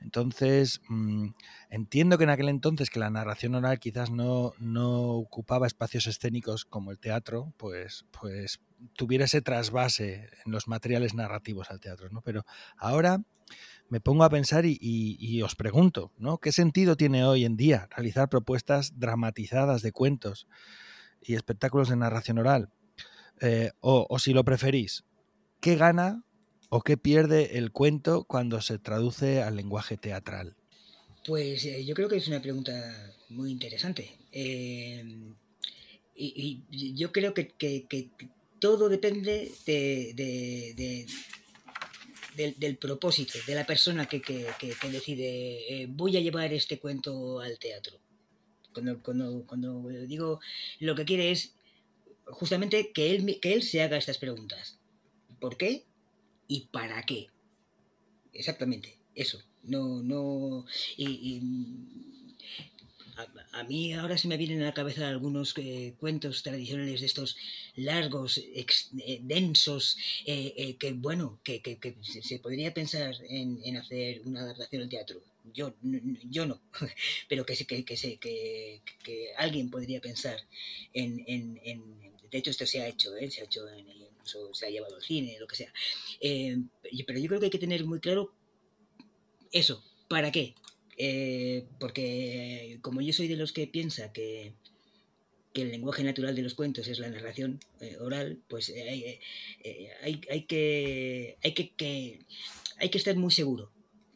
entonces, 0.00 0.80
mm, 0.88 1.28
entiendo 1.68 2.16
que 2.16 2.24
en 2.24 2.30
aquel 2.30 2.48
entonces 2.48 2.90
que 2.90 2.98
la 2.98 3.10
narración 3.10 3.54
oral 3.54 3.78
quizás 3.78 4.10
no, 4.10 4.52
no 4.58 5.02
ocupaba 5.02 5.66
espacios 5.66 6.06
escénicos 6.06 6.64
como 6.64 6.90
el 6.90 6.98
teatro, 6.98 7.52
pues, 7.58 8.06
pues 8.18 8.60
tuviera 8.94 9.26
ese 9.26 9.42
trasvase 9.42 10.30
en 10.44 10.52
los 10.52 10.68
materiales 10.68 11.14
narrativos 11.14 11.70
al 11.70 11.80
teatro, 11.80 12.08
¿no? 12.10 12.22
Pero 12.22 12.44
ahora 12.76 13.22
me 13.90 14.00
pongo 14.00 14.24
a 14.24 14.30
pensar 14.30 14.64
y, 14.66 15.42
os 15.42 15.54
pregunto, 15.54 16.12
¿no? 16.16 16.38
¿Qué 16.38 16.52
sentido 16.52 16.96
tiene 16.96 17.24
hoy 17.24 17.44
en 17.44 17.56
día 17.56 17.88
realizar 17.90 18.28
propuestas 18.28 18.98
dramatizadas 18.98 19.82
de 19.82 19.92
cuentos 19.92 20.46
y 21.20 21.34
espectáculos 21.34 21.88
de 21.88 21.96
narración 21.96 22.38
oral? 22.38 22.70
Eh, 23.40 23.70
o, 23.80 24.06
o 24.08 24.18
si 24.18 24.32
lo 24.32 24.44
preferís, 24.44 25.04
¿qué 25.60 25.76
gana 25.76 26.24
¿O 26.72 26.82
qué 26.82 26.96
pierde 26.96 27.58
el 27.58 27.72
cuento 27.72 28.22
cuando 28.22 28.62
se 28.62 28.78
traduce 28.78 29.42
al 29.42 29.56
lenguaje 29.56 29.96
teatral? 29.96 30.54
Pues 31.26 31.64
eh, 31.64 31.84
yo 31.84 31.94
creo 31.96 32.08
que 32.08 32.16
es 32.16 32.28
una 32.28 32.40
pregunta 32.40 32.72
muy 33.28 33.50
interesante. 33.50 34.16
Eh, 34.30 35.04
y, 36.14 36.62
yo 36.94 37.10
creo 37.10 37.34
que, 37.34 37.52
todo 38.60 38.88
depende 38.88 39.50
de, 39.66 41.06
del, 42.36 42.76
propósito, 42.76 43.38
de 43.48 43.54
la 43.56 43.66
persona 43.66 44.06
que, 44.06 44.20
decide, 44.92 45.82
eh, 45.82 45.86
voy 45.88 46.16
a 46.16 46.20
llevar 46.20 46.52
este 46.52 46.78
cuento 46.78 47.40
al 47.40 47.58
teatro. 47.58 47.98
Cuando, 48.72 49.02
cuando, 49.44 49.88
digo 50.06 50.38
lo 50.78 50.94
que 50.94 51.04
quiere 51.04 51.32
es 51.32 51.52
justamente 52.26 52.92
que 52.92 53.10
él, 53.12 53.40
que 53.40 53.54
él 53.54 53.64
se 53.64 53.82
haga 53.82 53.96
estas 53.96 54.18
preguntas. 54.18 54.78
¿Por 55.40 55.56
qué? 55.56 55.89
Y 56.50 56.66
para 56.72 57.00
qué. 57.04 57.28
Exactamente, 58.34 58.98
eso. 59.14 59.40
No, 59.62 60.02
no. 60.02 60.66
Y, 60.96 61.40
a, 63.52 63.62
mí 63.64 63.92
ahora 63.92 64.18
se 64.18 64.26
me 64.26 64.36
vienen 64.36 64.62
a 64.62 64.66
la 64.66 64.74
cabeza 64.74 65.08
algunos 65.08 65.54
eh, 65.58 65.94
cuentos 66.00 66.42
tradicionales 66.42 67.00
de 67.00 67.06
estos 67.06 67.36
largos, 67.76 68.38
eh, 68.38 69.20
densos, 69.22 69.96
eh, 70.26 70.76
que 70.78 70.92
bueno, 70.92 71.38
que, 71.44 71.60
se, 72.02 72.38
podría 72.40 72.74
pensar 72.74 73.14
en, 73.28 73.76
hacer 73.76 74.22
una 74.24 74.40
adaptación 74.40 74.82
al 74.82 74.88
teatro. 74.88 75.22
Yo, 75.54 75.74
yo 76.24 76.46
no, 76.46 76.60
pero 77.28 77.46
que, 77.46 77.54
que, 77.64 77.84
que, 77.84 78.80
que, 79.04 79.32
alguien 79.36 79.70
podría 79.70 80.00
pensar 80.00 80.38
en, 80.92 81.22
en, 81.28 81.60
De 82.30 82.38
hecho, 82.38 82.50
esto 82.50 82.66
se 82.66 82.82
ha 82.82 82.88
hecho, 82.88 83.10
se 83.30 83.40
ha 83.40 83.44
hecho 83.44 83.68
en, 83.68 84.09
se 84.24 84.66
ha 84.66 84.70
llevado 84.70 84.96
al 84.96 85.02
cine, 85.02 85.36
lo 85.38 85.46
que 85.46 85.56
sea. 85.56 85.72
Eh, 86.20 86.58
pero 87.06 87.18
yo 87.18 87.28
creo 87.28 87.40
que 87.40 87.46
hay 87.46 87.50
que 87.50 87.58
tener 87.58 87.84
muy 87.84 88.00
claro 88.00 88.32
eso, 89.52 89.84
¿para 90.08 90.30
qué? 90.30 90.54
Eh, 90.96 91.66
porque 91.78 92.78
como 92.82 93.00
yo 93.00 93.12
soy 93.12 93.28
de 93.28 93.36
los 93.36 93.52
que 93.52 93.66
piensa 93.66 94.12
que, 94.12 94.54
el 95.52 95.72
lenguaje 95.72 96.04
natural 96.04 96.34
de 96.34 96.42
los 96.42 96.54
cuentos 96.54 96.88
es 96.88 97.00
la 97.00 97.10
narración 97.10 97.60
eh, 97.80 97.98
oral, 98.00 98.38
pues 98.48 98.72
hay, 98.72 99.18
que, 100.46 101.36
hay 101.42 101.52
que, 101.52 102.20
hay 102.78 102.88
que 102.88 102.98
estar 102.98 103.16
muy 103.16 103.30
seguro 103.30 103.70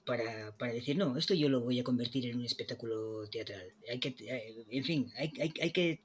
para, 0.07 0.53
decir, 0.73 0.97
no, 0.97 1.19
esto 1.19 1.35
yo 1.35 1.51
lo 1.51 1.61
voy 1.61 1.81
a 1.81 1.85
convertir 1.85 2.25
en 2.27 2.39
un 2.39 2.45
espectáculo 2.47 3.29
teatral. 3.29 3.73
Hay 3.91 3.99
que, 3.99 4.15
en 4.71 4.85
fin, 4.85 5.13
hay, 5.17 5.33
hay 5.61 5.71
que 5.73 6.01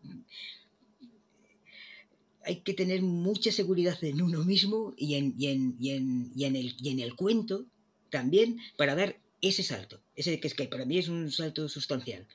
hay 2.45 2.61
que 2.61 2.73
tener 2.73 3.01
mucha 3.01 3.51
seguridad 3.51 4.01
en 4.03 4.21
uno 4.21 4.43
mismo 4.43 4.93
y 4.97 5.15
en, 5.15 5.35
en, 5.39 6.55
el, 6.55 6.75
en 6.83 6.99
el 6.99 7.15
cuento 7.15 7.65
también 8.09 8.57
para 8.77 8.95
dar 8.95 9.17
ese 9.41 9.63
salto. 9.63 10.01
Ese 10.15 10.39
que 10.39 10.47
es 10.47 10.53
que 10.53 10.67
para 10.67 10.85
mí 10.85 10.97
es 10.97 11.07
un 11.07 11.31
salto 11.31 11.67
sustancial. 11.69 12.25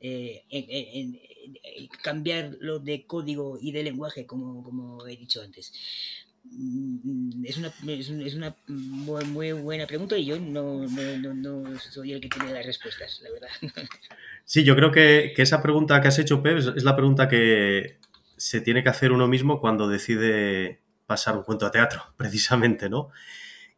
Eh, 0.00 0.42
en, 0.50 1.20
cambiarlo 2.02 2.80
de 2.80 3.06
código 3.06 3.58
y 3.60 3.72
de 3.72 3.84
lenguaje, 3.84 4.26
como, 4.26 4.62
como 4.62 5.06
he 5.06 5.16
dicho 5.16 5.40
antes. 5.42 5.72
Mm, 6.44 7.44
es 7.44 7.56
una, 7.56 7.72
es 7.88 8.34
una 8.34 8.56
muy, 8.66 9.52
buena 9.52 9.86
pregunta 9.86 10.18
y 10.18 10.24
yo 10.24 10.40
no, 10.40 10.86
no, 10.86 11.78
soy 11.78 12.12
el 12.12 12.20
que 12.20 12.28
tiene 12.28 12.52
las 12.52 12.66
respuestas, 12.66 13.20
la 13.22 13.30
verdad. 13.30 13.48
Sí, 14.44 14.64
yo 14.64 14.74
creo 14.74 14.90
que, 14.90 15.32
que 15.36 15.42
esa 15.42 15.62
pregunta 15.62 16.00
que 16.00 16.08
has 16.08 16.18
hecho, 16.18 16.42
Pep, 16.42 16.58
es 16.58 16.82
la 16.82 16.96
pregunta 16.96 17.28
que, 17.28 17.98
se 18.42 18.60
tiene 18.60 18.82
que 18.82 18.88
hacer 18.88 19.12
uno 19.12 19.28
mismo 19.28 19.60
cuando 19.60 19.86
decide 19.86 20.80
pasar 21.06 21.36
un 21.36 21.44
cuento 21.44 21.64
a 21.64 21.70
teatro, 21.70 22.02
precisamente, 22.16 22.90
¿no? 22.90 23.10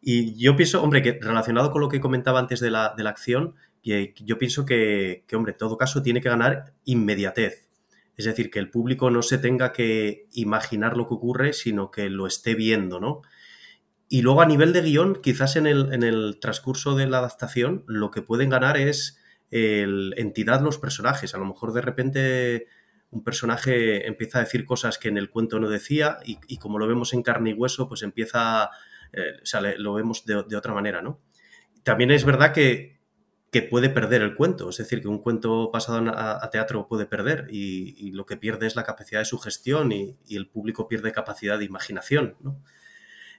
Y 0.00 0.36
yo 0.42 0.56
pienso, 0.56 0.82
hombre, 0.82 1.02
que 1.02 1.18
relacionado 1.20 1.70
con 1.70 1.82
lo 1.82 1.88
que 1.88 2.00
comentaba 2.00 2.38
antes 2.38 2.60
de 2.60 2.70
la, 2.70 2.94
acción, 3.04 3.54
yo 3.82 4.38
pienso 4.38 4.64
que, 4.64 5.24
hombre, 5.34 5.52
en 5.52 5.58
todo 5.58 5.76
caso 5.76 6.02
tiene 6.02 6.20
que 6.20 6.28
ganar 6.30 6.74
inmediatez. 6.84 7.68
Es 8.16 8.24
decir, 8.24 8.50
que 8.50 8.58
el 8.58 8.70
público 8.70 9.10
no 9.10 9.22
se 9.22 9.38
tenga 9.38 9.72
que 9.72 10.28
imaginar 10.32 10.96
lo 10.96 11.06
que 11.06 11.14
ocurre, 11.14 11.52
sino 11.52 11.90
que 11.90 12.08
lo 12.08 12.26
esté 12.26 12.54
viendo, 12.54 13.00
¿no? 13.00 13.22
Y 14.08 14.22
luego 14.22 14.42
a 14.42 14.46
nivel 14.46 14.72
de 14.72 14.82
guion, 14.82 15.20
quizás 15.22 15.56
en 15.56 15.66
el, 15.66 15.92
en 15.92 16.02
el 16.02 16.38
transcurso 16.40 16.94
de 16.94 17.06
la 17.06 17.18
adaptación, 17.18 17.84
lo 17.86 18.10
que 18.10 18.22
pueden 18.22 18.50
ganar 18.50 18.76
es 18.76 19.18
el 19.50 20.14
entidad 20.16 20.60
los 20.60 20.78
personajes. 20.78 21.34
A 21.34 21.38
lo 21.38 21.46
mejor 21.46 21.72
de 21.72 21.80
repente 21.80 22.66
un 23.14 23.22
personaje 23.22 24.06
empieza 24.08 24.38
a 24.38 24.42
decir 24.42 24.66
cosas 24.66 24.98
que 24.98 25.08
en 25.08 25.16
el 25.16 25.30
cuento 25.30 25.60
no 25.60 25.68
decía 25.68 26.18
y, 26.24 26.58
como 26.58 26.80
lo 26.80 26.88
vemos 26.88 27.14
en 27.14 27.22
carne 27.22 27.50
y 27.50 27.52
hueso, 27.54 27.88
pues 27.88 28.02
empieza, 28.02 28.70
eh, 29.12 29.38
o 29.40 29.46
sea, 29.46 29.60
lo 29.60 29.94
vemos 29.94 30.26
de, 30.26 30.56
otra 30.56 30.74
manera, 30.74 31.00
¿no? 31.00 31.20
También 31.84 32.10
es 32.10 32.24
verdad 32.24 32.52
que, 32.52 32.92
puede 33.70 33.88
perder 33.88 34.22
el 34.22 34.34
cuento, 34.34 34.68
es 34.68 34.78
decir, 34.78 35.00
que 35.00 35.06
un 35.06 35.20
cuento 35.20 35.70
pasado 35.72 36.02
a, 36.12 36.50
teatro 36.50 36.88
puede 36.88 37.06
perder 37.06 37.46
y, 37.50 38.10
lo 38.10 38.26
que 38.26 38.36
pierde 38.36 38.66
es 38.66 38.74
la 38.74 38.82
capacidad 38.82 39.20
de 39.20 39.26
sugestión 39.26 39.92
y, 39.92 40.18
el 40.28 40.48
público 40.48 40.88
pierde 40.88 41.12
capacidad 41.12 41.56
de 41.56 41.64
imaginación, 41.64 42.36
¿no? 42.40 42.60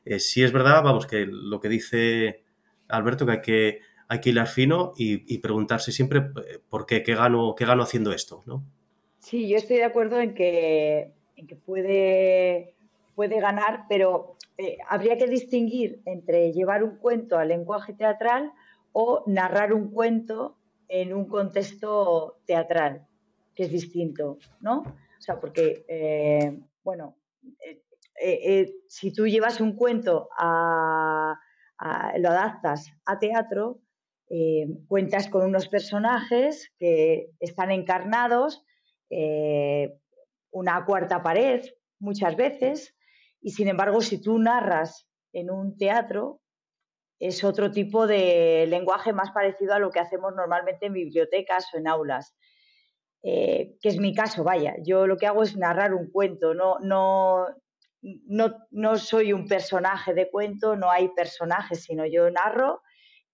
Eh, 0.05 0.19
sí 0.19 0.41
es 0.41 0.53
verdad, 0.53 0.83
vamos, 0.83 1.05
que 1.05 1.25
lo 1.25 1.59
que 1.59 1.67
dice 1.67 2.45
Alberto, 2.87 3.25
que 3.25 3.31
hay 3.33 3.41
que, 3.41 3.81
hay 4.07 4.21
hilar 4.23 4.47
fino 4.47 4.93
y, 4.95 5.33
y 5.33 5.39
preguntarse 5.39 5.91
siempre 5.91 6.19
eh, 6.19 6.59
por 6.69 6.85
qué, 6.85 7.03
qué 7.03 7.15
gano, 7.15 7.55
qué 7.57 7.65
gano 7.65 7.83
haciendo 7.83 8.13
esto, 8.13 8.41
¿no? 8.45 8.63
Sí, 9.25 9.47
yo 9.47 9.57
estoy 9.57 9.77
de 9.77 9.85
acuerdo 9.85 10.19
en 10.19 10.35
que, 10.35 11.15
puede, 11.65 12.75
puede 13.15 13.39
ganar, 13.39 13.85
pero 13.89 14.37
eh, 14.55 14.77
habría 14.87 15.17
que 15.17 15.25
distinguir 15.25 15.99
entre 16.05 16.53
llevar 16.53 16.83
un 16.83 16.97
cuento 16.97 17.39
al 17.39 17.47
lenguaje 17.47 17.93
teatral 17.93 18.53
o 18.91 19.23
narrar 19.25 19.73
un 19.73 19.89
cuento 19.89 20.59
en 20.87 21.11
un 21.11 21.25
contexto 21.25 22.37
teatral, 22.45 23.07
que 23.55 23.63
es 23.63 23.71
distinto, 23.71 24.37
¿no? 24.59 24.81
O 24.81 25.21
sea, 25.21 25.39
porque, 25.39 25.85
eh, 25.87 26.59
bueno, 26.83 27.15
si 28.87 29.11
tú 29.11 29.25
llevas 29.25 29.59
un 29.59 29.75
cuento 29.75 30.29
a, 30.37 31.39
lo 32.19 32.29
adaptas 32.29 32.91
a 33.07 33.17
teatro, 33.17 33.79
cuentas 34.87 35.29
con 35.29 35.47
unos 35.47 35.67
personajes 35.67 36.71
que 36.77 37.31
están 37.39 37.71
encarnados, 37.71 38.63
una 40.51 40.85
cuarta 40.85 41.21
pared 41.21 41.65
muchas 41.99 42.35
veces, 42.35 42.95
y 43.41 43.51
sin 43.51 43.67
embargo, 43.67 44.01
si 44.01 44.21
tú 44.21 44.39
narras 44.39 45.07
en 45.33 45.51
un 45.51 45.77
teatro, 45.77 46.41
es 47.19 47.43
otro 47.43 47.71
tipo 47.71 48.07
de 48.07 48.65
lenguaje 48.67 49.13
más 49.13 49.31
parecido 49.31 49.73
a 49.73 49.79
lo 49.79 49.89
que 49.89 49.99
hacemos 49.99 50.33
normalmente 50.35 50.87
en 50.87 50.93
bibliotecas 50.93 51.67
o 51.73 51.77
en 51.77 51.87
aulas. 51.87 52.35
Eh, 53.23 53.77
que 53.81 53.89
es 53.89 53.97
mi 53.97 54.13
caso, 54.13 54.43
vaya. 54.43 54.75
Yo 54.83 55.07
lo 55.07 55.17
que 55.17 55.25
hago 55.25 55.41
es 55.41 55.57
narrar 55.57 55.93
un 55.95 56.11
cuento, 56.11 56.53
no, 56.53 56.77
no, 56.79 57.47
no, 58.01 58.55
no 58.69 58.97
soy 58.97 59.33
un 59.33 59.47
personaje 59.47 60.13
de 60.13 60.29
cuento, 60.29 60.75
no 60.75 60.91
hay 60.91 61.09
personajes, 61.09 61.83
sino 61.83 62.05
yo 62.05 62.29
narro 62.29 62.81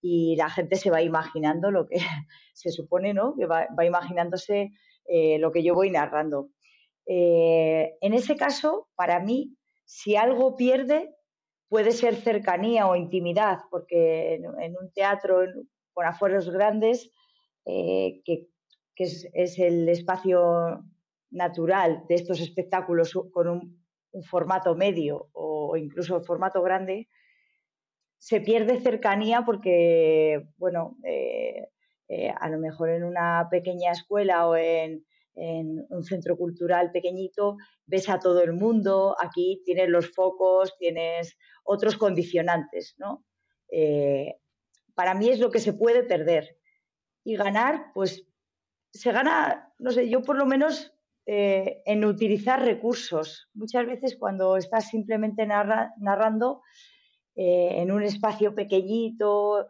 y 0.00 0.34
la 0.36 0.48
gente 0.48 0.76
se 0.76 0.90
va 0.90 1.02
imaginando 1.02 1.70
lo 1.70 1.86
que 1.86 1.96
se 2.54 2.70
supone, 2.70 3.12
¿no? 3.12 3.34
Que 3.36 3.46
va, 3.46 3.66
imaginándose 3.84 4.72
eh, 5.06 5.38
lo 5.38 5.52
que 5.52 5.62
yo 5.62 5.74
voy 5.74 5.90
narrando. 5.90 6.50
Eh, 7.06 7.96
en 8.00 8.14
ese 8.14 8.36
caso, 8.36 8.88
para 8.94 9.20
mí, 9.20 9.56
si 9.84 10.16
algo 10.16 10.56
pierde, 10.56 11.14
puede 11.68 11.92
ser 11.92 12.16
cercanía 12.16 12.86
o 12.86 12.96
intimidad, 12.96 13.60
porque 13.70 14.34
en, 14.34 14.76
un 14.76 14.92
teatro 14.92 15.40
con 15.92 16.06
afueros 16.06 16.50
grandes, 16.50 17.10
eh, 17.64 18.22
que, 18.24 18.48
es, 18.96 19.58
el 19.58 19.88
espacio 19.88 20.84
natural 21.30 22.04
de 22.08 22.14
estos 22.14 22.40
espectáculos 22.40 23.12
con 23.32 23.48
un, 23.48 23.82
formato 24.24 24.76
medio 24.76 25.30
o 25.32 25.74
incluso 25.78 26.20
formato 26.20 26.62
grande, 26.62 27.08
se 28.18 28.42
pierde 28.42 28.78
cercanía 28.78 29.42
porque, 29.46 30.44
bueno, 30.58 30.98
eh, 32.14 32.30
a 32.38 32.50
lo 32.50 32.58
mejor 32.58 32.90
en 32.90 33.04
una 33.04 33.48
pequeña 33.50 33.90
escuela 33.90 34.46
o 34.46 34.54
en, 34.54 35.02
en 35.34 35.86
un 35.88 36.04
centro 36.04 36.36
cultural 36.36 36.90
pequeñito, 36.92 37.56
ves 37.86 38.10
a 38.10 38.18
todo 38.18 38.42
el 38.42 38.52
mundo, 38.52 39.16
aquí 39.18 39.62
tienes 39.64 39.88
los 39.88 40.10
focos, 40.10 40.76
tienes 40.76 41.38
otros 41.64 41.96
condicionantes, 41.96 42.96
¿no? 42.98 43.24
Eh, 43.70 44.34
para 44.94 45.14
mí 45.14 45.30
es 45.30 45.40
lo 45.40 45.50
que 45.50 45.58
se 45.58 45.72
puede 45.72 46.02
perder. 46.02 46.58
Y 47.24 47.36
ganar, 47.36 47.92
pues 47.94 48.26
se 48.92 49.10
gana, 49.10 49.72
no 49.78 49.90
sé, 49.90 50.10
yo 50.10 50.20
por 50.20 50.36
lo 50.36 50.44
menos 50.44 50.92
eh, 51.24 51.80
en 51.86 52.04
utilizar 52.04 52.62
recursos. 52.62 53.48
Muchas 53.54 53.86
veces 53.86 54.18
cuando 54.18 54.58
estás 54.58 54.90
simplemente 54.90 55.46
narrando 55.46 56.60
en 57.34 57.90
un 57.90 58.02
espacio 58.02 58.54
pequeñito, 58.54 59.66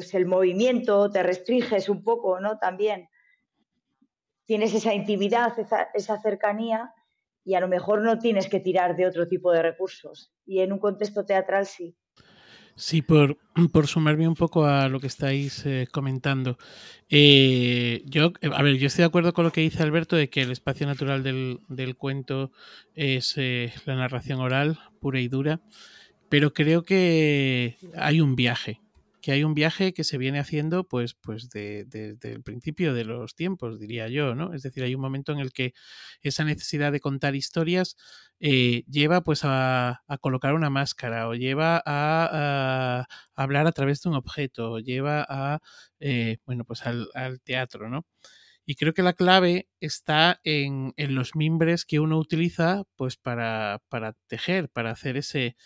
pues 0.00 0.14
el 0.14 0.24
movimiento 0.24 1.10
te 1.10 1.22
restringes 1.22 1.90
un 1.90 2.02
poco, 2.02 2.40
¿no? 2.40 2.56
También 2.58 3.10
tienes 4.46 4.72
esa 4.72 4.94
intimidad, 4.94 5.52
esa, 5.92 6.22
cercanía 6.22 6.94
y 7.44 7.52
a 7.52 7.60
lo 7.60 7.68
mejor 7.68 8.00
no 8.00 8.18
tienes 8.18 8.48
que 8.48 8.60
tirar 8.60 8.96
de 8.96 9.06
otro 9.06 9.28
tipo 9.28 9.52
de 9.52 9.60
recursos. 9.60 10.32
Y 10.46 10.60
en 10.60 10.72
un 10.72 10.78
contexto 10.78 11.26
teatral 11.26 11.66
sí. 11.66 11.94
Sí, 12.76 13.02
por, 13.02 13.36
por 13.72 13.88
sumarme 13.88 14.26
un 14.26 14.36
poco 14.36 14.64
a 14.64 14.88
lo 14.88 15.00
que 15.00 15.06
estáis 15.06 15.66
eh, 15.66 15.86
comentando. 15.92 16.56
Eh, 17.10 18.02
yo, 18.06 18.32
a 18.50 18.62
ver, 18.62 18.78
yo 18.78 18.86
estoy 18.86 19.02
de 19.02 19.08
acuerdo 19.08 19.34
con 19.34 19.44
lo 19.44 19.52
que 19.52 19.60
dice 19.60 19.82
Alberto 19.82 20.16
de 20.16 20.30
que 20.30 20.40
el 20.40 20.50
espacio 20.50 20.86
natural 20.86 21.22
del, 21.22 21.96
cuento 21.98 22.52
es 22.94 23.34
eh, 23.36 23.70
la 23.84 23.96
narración 23.96 24.40
oral, 24.40 24.78
pura 24.98 25.20
y 25.20 25.28
dura, 25.28 25.60
pero 26.30 26.54
creo 26.54 26.84
que 26.84 27.76
hay 27.96 28.22
un 28.22 28.34
viaje 28.34 28.80
que 29.20 29.32
hay 29.32 29.44
un 29.44 29.54
viaje 29.54 29.92
que 29.92 30.04
se 30.04 30.18
viene 30.18 30.38
haciendo 30.38 30.84
pues, 30.84 31.14
pues 31.14 31.48
desde 31.50 32.16
el 32.22 32.42
principio 32.42 32.94
de 32.94 33.04
los 33.04 33.34
tiempos, 33.34 33.78
diría 33.78 34.08
yo, 34.08 34.34
¿no? 34.34 34.54
Es 34.54 34.62
decir, 34.62 34.82
hay 34.82 34.94
un 34.94 35.00
momento 35.00 35.32
en 35.32 35.38
el 35.38 35.52
que 35.52 35.74
esa 36.22 36.44
necesidad 36.44 36.92
de 36.92 37.00
contar 37.00 37.34
historias 37.36 37.96
eh, 38.40 38.84
lleva 38.88 39.22
pues 39.22 39.40
a, 39.44 40.02
colocar 40.20 40.54
una 40.54 40.70
máscara 40.70 41.28
o 41.28 41.34
lleva 41.34 41.82
a, 41.84 43.06
hablar 43.34 43.66
a 43.66 43.72
través 43.72 44.02
de 44.02 44.08
un 44.10 44.16
objeto 44.16 44.72
o 44.72 44.78
lleva 44.78 45.26
a, 45.28 45.60
eh, 46.00 46.38
bueno, 46.46 46.64
pues 46.64 46.82
al, 46.86 47.08
teatro, 47.44 47.88
¿no? 47.88 48.06
Y 48.66 48.76
creo 48.76 48.94
que 48.94 49.02
la 49.02 49.14
clave 49.14 49.68
está 49.80 50.40
en, 50.44 50.92
en 50.96 51.14
los 51.14 51.34
mimbres 51.34 51.84
que 51.84 52.00
uno 52.00 52.18
utiliza 52.18 52.84
pues 52.96 53.16
para, 53.16 53.82
para 53.88 54.14
tejer, 54.28 54.68
para 54.70 54.92
hacer 54.92 55.16
ese, 55.16 55.56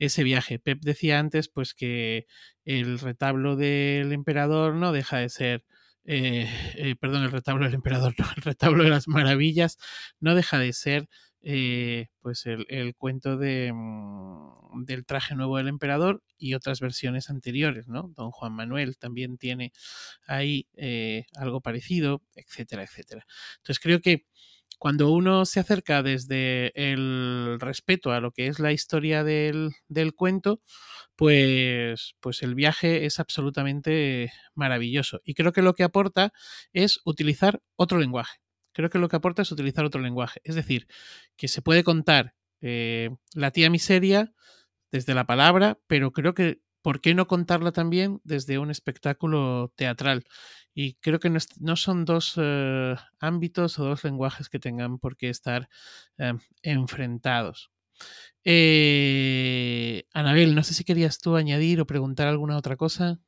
ese 0.00 0.24
viaje. 0.24 0.58
Pep 0.58 0.80
decía 0.82 1.20
antes 1.20 1.48
pues 1.48 1.74
que 1.74 2.26
el 2.64 2.98
retablo 2.98 3.54
del 3.54 4.12
emperador 4.12 4.74
no 4.74 4.92
deja 4.92 5.18
de 5.18 5.28
ser 5.28 5.64
eh, 6.04 6.48
eh, 6.76 6.96
perdón, 6.96 7.22
el 7.24 7.30
retablo 7.30 7.64
del 7.66 7.74
emperador, 7.74 8.14
no, 8.18 8.26
el 8.36 8.42
retablo 8.42 8.82
de 8.84 8.90
las 8.90 9.06
maravillas 9.06 9.78
no 10.18 10.34
deja 10.34 10.58
de 10.58 10.72
ser 10.72 11.08
eh, 11.42 12.08
pues 12.20 12.44
el, 12.46 12.94
cuento 12.96 13.36
de, 13.36 13.72
mm, 13.72 14.84
del 14.84 15.06
traje 15.06 15.34
nuevo 15.34 15.56
del 15.56 15.68
emperador 15.68 16.22
y 16.36 16.54
otras 16.54 16.80
versiones 16.80 17.30
anteriores, 17.30 17.88
¿no? 17.88 18.12
Don 18.16 18.30
Juan 18.30 18.52
Manuel 18.52 18.98
también 18.98 19.38
tiene 19.38 19.72
ahí 20.26 20.66
algo 21.36 21.60
parecido, 21.60 22.22
etcétera, 22.34 22.82
etcétera. 22.82 23.26
Entonces 23.58 23.80
creo 23.80 24.00
que 24.00 24.26
cuando 24.80 25.12
uno 25.12 25.44
se 25.44 25.60
acerca 25.60 26.02
desde 26.02 26.72
el 26.74 27.58
respeto 27.60 28.12
a 28.12 28.20
lo 28.20 28.32
que 28.32 28.46
es 28.46 28.58
la 28.60 28.72
historia 28.72 29.22
del, 29.24 29.74
cuento, 30.16 30.62
pues, 31.16 32.14
pues 32.18 32.42
el 32.42 32.54
viaje 32.54 33.04
es 33.04 33.20
absolutamente 33.20 34.32
maravilloso. 34.54 35.20
Y 35.22 35.34
creo 35.34 35.52
que 35.52 35.60
lo 35.60 35.74
que 35.74 35.82
aporta 35.82 36.32
es 36.72 36.98
utilizar 37.04 37.60
otro 37.76 37.98
lenguaje. 37.98 38.38
Creo 38.72 38.88
que 38.88 38.98
lo 38.98 39.10
que 39.10 39.16
aporta 39.16 39.42
es 39.42 39.52
utilizar 39.52 39.84
otro 39.84 40.00
lenguaje. 40.00 40.40
Es 40.44 40.54
decir, 40.54 40.86
que 41.36 41.48
se 41.48 41.60
puede 41.60 41.84
contar 41.84 42.34
eh, 42.62 43.10
la 43.34 43.50
tía 43.50 43.68
miseria 43.68 44.32
desde 44.90 45.12
la 45.12 45.26
palabra, 45.26 45.78
pero 45.88 46.10
creo 46.10 46.32
que 46.32 46.62
¿por 46.82 47.00
qué 47.00 47.14
no 47.14 47.26
contarla 47.26 47.72
también 47.72 48.20
desde 48.24 48.58
un 48.58 48.70
espectáculo 48.70 49.72
teatral? 49.76 50.24
Y 50.74 50.94
creo 50.94 51.20
que 51.20 51.30
no, 51.30 51.76
son 51.76 52.04
dos 52.04 52.34
eh, 52.36 52.94
ámbitos 53.18 53.78
o 53.78 53.84
dos 53.84 54.04
lenguajes 54.04 54.48
que 54.48 54.58
tengan 54.58 54.98
por 54.98 55.16
qué 55.16 55.28
estar 55.28 55.68
em, 56.16 56.38
enfrentados. 56.62 57.70
Eh, 58.44 60.04
Anabel, 60.12 60.54
no 60.54 60.62
sé 60.62 60.74
si 60.74 60.84
querías 60.84 61.18
tú 61.18 61.36
añadir 61.36 61.80
o 61.80 61.86
preguntar 61.86 62.28
alguna 62.28 62.56
otra 62.56 62.76
cosa. 62.76 63.20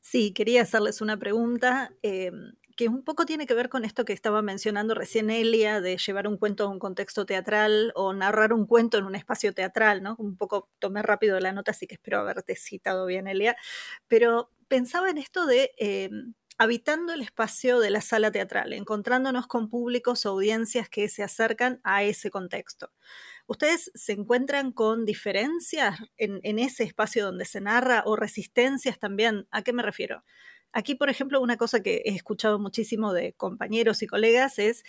Sí, 0.00 0.32
quería 0.32 0.62
hacerles 0.62 1.00
una 1.00 1.18
pregunta 1.18 1.92
em, 2.02 2.52
que 2.80 2.88
un 2.88 3.04
poco 3.04 3.26
tiene 3.26 3.46
que 3.46 3.52
ver 3.52 3.68
con 3.68 3.84
esto 3.84 4.06
que 4.06 4.14
estaba 4.14 4.40
mencionando 4.40 4.94
recién 4.94 5.28
Elia, 5.28 5.82
de 5.82 5.98
llevar 5.98 6.26
un 6.26 6.38
cuento 6.38 6.64
a 6.64 6.68
un 6.68 6.78
contexto 6.78 7.26
teatral 7.26 7.92
o 7.94 8.14
narrar 8.14 8.54
un 8.54 8.64
cuento 8.64 8.96
en 8.96 9.04
un 9.04 9.14
espacio 9.14 9.52
teatral, 9.52 10.02
¿no? 10.02 10.16
Un 10.18 10.38
poco 10.38 10.70
tomé 10.78 11.02
rápido 11.02 11.38
la 11.40 11.52
nota, 11.52 11.72
así 11.72 11.86
que 11.86 11.96
espero 11.96 12.20
haberte 12.20 12.56
citado 12.56 13.04
bien, 13.04 13.28
Elia. 13.28 13.54
Pero 14.08 14.50
pensaba 14.66 15.10
en 15.10 15.18
esto 15.18 15.44
de 15.44 15.72
em, 15.76 16.32
habitando 16.56 17.12
el 17.12 17.20
espacio 17.20 17.80
de 17.80 17.90
la 17.90 18.00
sala 18.00 18.30
teatral, 18.30 18.72
encontrándonos 18.72 19.46
con 19.46 19.68
públicos 19.68 20.24
o 20.24 20.30
audiencias 20.30 20.88
que 20.88 21.10
se 21.10 21.22
acercan 21.22 21.82
a 21.84 22.02
ese 22.02 22.30
contexto. 22.30 22.92
¿Ustedes 23.46 23.90
se 23.94 24.12
encuentran 24.12 24.72
con 24.72 25.04
diferencias 25.04 25.98
en, 26.16 26.58
ese 26.58 26.84
espacio 26.84 27.26
donde 27.26 27.44
se 27.44 27.60
narra 27.60 28.04
o 28.06 28.16
resistencias 28.16 28.98
también? 28.98 29.46
¿A 29.50 29.60
qué 29.60 29.74
me 29.74 29.82
refiero? 29.82 30.24
Aquí, 30.72 30.94
por 30.94 31.10
ejemplo, 31.10 31.40
una 31.40 31.56
cosa 31.56 31.82
que 31.82 32.02
he 32.04 32.14
escuchado 32.14 32.58
muchísimo 32.58 33.12
de 33.12 33.32
compañeros 33.34 34.02
y 34.02 34.06
colegas 34.06 34.58
es 34.58 34.84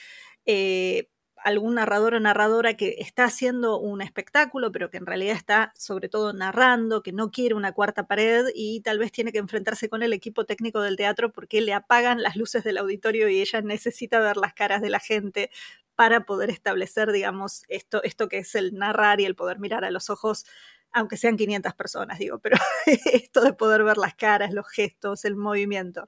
eh, 0.46 1.10
algún 1.44 1.76
narrador 1.76 2.14
o 2.14 2.20
narradora 2.20 2.76
que 2.76 2.96
está 3.00 3.26
haciendo 3.26 3.80
un 3.80 4.02
espectáculo, 4.02 4.72
pero 4.72 4.90
que 4.90 4.98
en 4.98 5.06
realidad 5.06 5.36
está 5.36 5.74
sobre 5.76 6.10
todo 6.10 6.34
narrando, 6.34 7.02
que 7.02 7.14
no 7.14 7.32
quiere 7.32 7.56
una 7.56 7.72
cuarta 7.72 8.08
pared 8.08 8.46
y 8.54 8.82
tal 8.82 9.00
vez 9.00 9.12
tiene 9.12 9.32
que 9.32 9.40
enfrentarse 9.40 9.90
con 9.90 10.04
el 10.04 10.14
equipo 10.14 10.46
técnico 10.46 10.82
del 10.82 10.98
teatro 10.98 11.32
porque 11.32 11.62
le 11.62 11.74
apagan 11.74 12.22
las 12.22 12.36
luces 12.36 12.64
del 12.64 12.78
auditorio 12.78 13.28
y 13.30 13.42
ella 13.42 13.62
necesita 13.62 14.20
ver 14.20 14.38
las 14.38 14.54
caras 14.54 14.82
de 14.82 14.90
la 14.90 15.00
gente 15.00 15.50
para 15.96 16.26
poder 16.26 16.50
establecer, 16.50 17.12
digamos, 17.12 17.64
esto, 17.68 18.02
esto 18.04 18.28
que 18.30 18.40
es 18.40 18.56
el 18.56 18.76
narrar 18.76 19.20
y 19.20 19.26
el 19.26 19.36
poder 19.36 19.60
mirar 19.60 19.84
a 19.86 19.92
los 19.92 20.10
ojos 20.10 20.46
aunque 20.94 21.18
sean 21.18 21.38
500 21.38 21.74
personas, 21.74 22.20
digo, 22.20 22.39
pero 22.39 22.58
esto 23.14 23.42
de 23.42 23.54
poder 23.54 23.84
ver 23.84 23.98
las 23.98 24.16
caras, 24.16 24.54
los 24.54 24.68
gestos, 24.68 25.26
el 25.26 25.36
movimiento. 25.36 26.08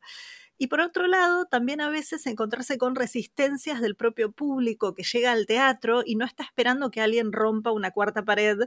Y 0.58 0.68
por 0.68 0.82
otro 0.82 1.08
lado, 1.08 1.46
también 1.46 1.82
a 1.82 1.90
veces 1.90 2.26
encontrarse 2.28 2.78
con 2.78 2.96
resistencias 2.96 3.82
del 3.82 3.96
propio 3.96 4.32
público 4.32 4.94
que 4.94 5.04
llega 5.04 5.32
al 5.32 5.46
teatro 5.46 6.04
y 6.06 6.16
no 6.16 6.26
está 6.26 6.44
esperando 6.44 6.92
que 6.92 7.02
alguien 7.02 7.34
rompa 7.34 7.72
una 7.72 7.92
cuarta 7.92 8.24
pared 8.24 8.58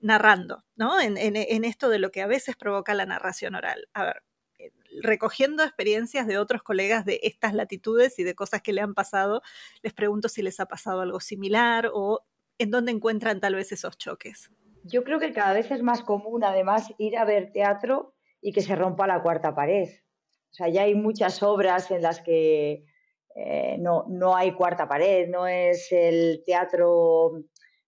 narrando, 0.00 0.64
¿no? 0.74 1.00
En, 1.00 1.16
esto 1.64 1.88
de 1.90 1.98
lo 1.98 2.10
que 2.10 2.22
a 2.22 2.26
veces 2.26 2.56
provoca 2.56 2.94
la 2.94 3.06
narración 3.06 3.54
oral. 3.54 3.88
A 3.92 4.04
ver, 4.04 4.22
eh, 4.58 4.72
recogiendo 5.02 5.62
experiencias 5.62 6.26
de 6.26 6.38
otros 6.38 6.62
colegas 6.62 7.04
de 7.04 7.20
estas 7.22 7.54
latitudes 7.54 8.18
y 8.18 8.24
de 8.24 8.34
cosas 8.34 8.62
que 8.62 8.72
le 8.72 8.80
han 8.80 8.94
pasado, 8.94 9.42
les 9.82 9.92
pregunto 9.92 10.28
si 10.28 10.42
les 10.42 10.60
ha 10.60 10.66
pasado 10.66 11.02
algo 11.02 11.20
similar 11.20 11.90
o 11.92 12.24
en 12.58 12.70
dónde 12.70 12.92
encuentran 12.92 13.40
tal 13.40 13.54
vez 13.54 13.70
esos 13.70 13.98
choques. 13.98 14.50
Yo 14.86 15.02
creo 15.02 15.18
que 15.18 15.32
cada 15.32 15.54
vez 15.54 15.70
es 15.70 15.82
más 15.82 16.02
común, 16.02 16.44
además, 16.44 16.92
ir 16.98 17.16
a 17.16 17.24
ver 17.24 17.52
teatro 17.52 18.14
y 18.42 18.52
que 18.52 18.60
se 18.60 18.76
rompa 18.76 19.06
la 19.06 19.22
cuarta 19.22 19.54
pared. 19.54 19.88
O 20.50 20.54
sea, 20.54 20.68
ya 20.68 20.82
hay 20.82 20.94
muchas 20.94 21.42
obras 21.42 21.90
en 21.90 22.02
las 22.02 22.20
que 22.20 22.84
eh, 23.34 23.76
no, 23.78 24.04
no 24.08 24.36
hay 24.36 24.52
cuarta 24.52 24.86
pared, 24.86 25.28
no 25.28 25.46
es 25.46 25.90
el 25.90 26.42
teatro 26.44 27.44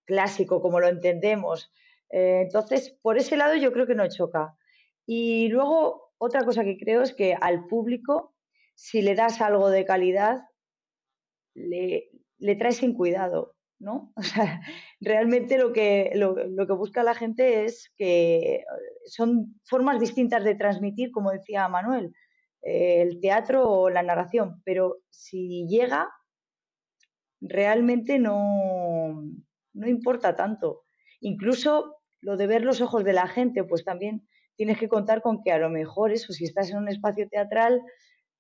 clásico 0.07 0.63
como 0.63 0.81
lo 0.81 0.89
entendemos. 0.89 1.71
Eh, 2.09 2.41
entonces, 2.45 2.97
por 3.03 3.19
ese 3.19 3.37
lado 3.37 3.57
yo 3.57 3.73
creo 3.73 3.87
que 3.87 3.95
no 3.95 4.09
choca. 4.09 4.57
Y 5.05 5.49
luego, 5.49 6.15
otra 6.17 6.45
cosa 6.45 6.65
que 6.65 6.79
creo 6.79 7.03
es 7.03 7.13
que 7.13 7.37
al 7.39 7.67
público, 7.67 8.35
si 8.75 9.03
le 9.03 9.15
das 9.15 9.43
algo 9.43 9.69
de 9.69 9.85
calidad, 9.85 10.45
le, 11.53 12.11
le 12.39 12.57
traes 12.57 12.79
sin 12.79 12.95
cuidado, 12.95 13.56
¿no? 13.79 14.13
O 14.17 14.23
sea, 14.23 14.61
realmente 15.01 15.59
lo 15.59 15.73
que, 15.73 16.13
lo, 16.15 16.35
que 16.35 16.73
busca 16.73 17.03
la 17.03 17.15
gente 17.15 17.65
es 17.65 17.93
que 17.97 18.65
son 19.07 19.61
formas 19.65 20.01
distintas 20.01 20.45
de 20.45 20.55
transmitir, 20.55 21.11
como 21.11 21.31
decía 21.31 21.69
Manuel, 21.69 22.15
eh, 22.63 23.03
el 23.03 23.21
teatro 23.21 23.69
o 23.69 23.91
la 23.91 24.03
narración, 24.03 24.63
pero 24.65 24.99
si 25.11 25.67
llega, 25.69 26.09
realmente 27.41 28.19
no, 28.19 29.23
no 29.75 29.89
importa 29.89 30.37
tanto. 30.37 30.85
Incluso 31.21 31.97
lo 32.21 32.37
de 32.37 32.47
ver 32.47 32.65
los 32.65 32.81
ojos 32.81 33.05
de 33.05 33.13
la 33.13 33.29
gente, 33.29 33.65
pues 33.65 33.85
también 33.85 34.27
tienes 34.57 34.79
que 34.79 34.89
contar 34.89 35.23
con 35.23 35.43
que 35.43 35.53
a 35.53 35.59
lo 35.59 35.71
mejor 35.71 36.13
eso, 36.13 36.33
si 36.33 36.45
estás 36.45 36.71
en 36.71 36.79
un 36.79 36.89
espacio 36.89 37.29
teatral, 37.29 37.83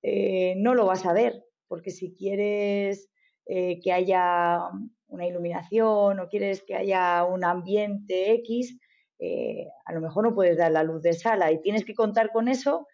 eh, 0.02 0.54
no 0.56 0.74
lo 0.74 0.86
vas 0.86 1.04
a 1.06 1.12
ver, 1.12 1.44
porque 1.68 1.90
si 1.90 2.14
quieres 2.14 3.10
eh, 3.46 3.80
que 3.80 3.92
haya 3.92 4.60
una 5.08 5.26
iluminación 5.26 6.20
o 6.20 6.28
quieres 6.28 6.62
que 6.62 6.74
haya 6.74 7.24
un 7.24 7.44
ambiente 7.44 8.32
X, 8.34 8.78
eh, 9.18 9.68
a 9.84 9.92
lo 9.92 10.00
mejor 10.00 10.24
no 10.24 10.34
puedes 10.34 10.56
dar 10.56 10.72
la 10.72 10.82
luz 10.82 11.02
de 11.02 11.12
sala 11.12 11.52
y 11.52 11.60
tienes 11.60 11.84
que 11.84 11.94
contar 11.94 12.30
con 12.32 12.48
eso, 12.48 12.86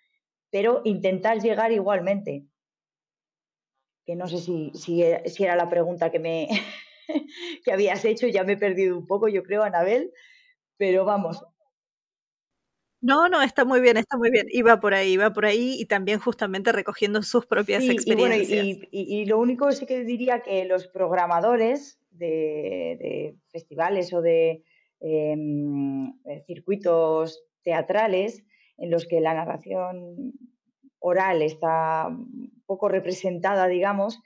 pero 0.50 0.82
intentar 0.84 1.40
llegar 1.40 1.72
igualmente. 1.72 2.46
Que 4.04 4.16
no 4.16 4.26
sé 4.28 4.38
si, 4.38 4.72
si, 4.74 5.04
si 5.26 5.44
era 5.44 5.56
la 5.56 5.68
pregunta 5.68 6.10
que 6.10 6.18
me 6.18 6.48
que 7.64 7.72
habías 7.72 8.04
hecho, 8.04 8.26
ya 8.26 8.44
me 8.44 8.54
he 8.54 8.56
perdido 8.56 8.96
un 8.98 9.06
poco, 9.06 9.28
yo 9.28 9.42
creo, 9.42 9.62
Anabel, 9.62 10.12
pero 10.76 11.04
vamos, 11.04 11.44
no, 13.02 13.28
no, 13.28 13.42
está 13.42 13.64
muy 13.64 13.80
bien, 13.80 13.96
está 13.96 14.16
muy 14.16 14.30
bien. 14.30 14.46
Iba 14.50 14.78
por 14.78 14.94
ahí, 14.94 15.14
iba 15.14 15.32
por 15.32 15.44
ahí 15.44 15.74
y 15.76 15.86
también 15.86 16.20
justamente 16.20 16.70
recogiendo 16.70 17.20
sus 17.22 17.46
propias 17.46 17.82
experiencias. 17.82 18.64
Y, 18.64 18.88
y, 18.92 19.24
lo 19.26 19.40
único 19.40 19.72
sí 19.72 19.86
que 19.86 20.04
diría 20.04 20.42
que 20.42 20.64
los 20.66 20.86
programadores 20.86 21.98
de, 22.12 23.36
festivales 23.50 24.12
o 24.12 24.22
de 24.22 24.62
em, 25.00 26.12
circuitos 26.46 27.42
teatrales 27.62 28.44
en 28.78 28.90
los 28.90 29.06
que 29.06 29.20
la 29.20 29.34
narración 29.34 30.32
oral 30.98 31.42
está 31.42 32.08
poco 32.66 32.88
representada, 32.88 33.66
digamos, 33.66 34.20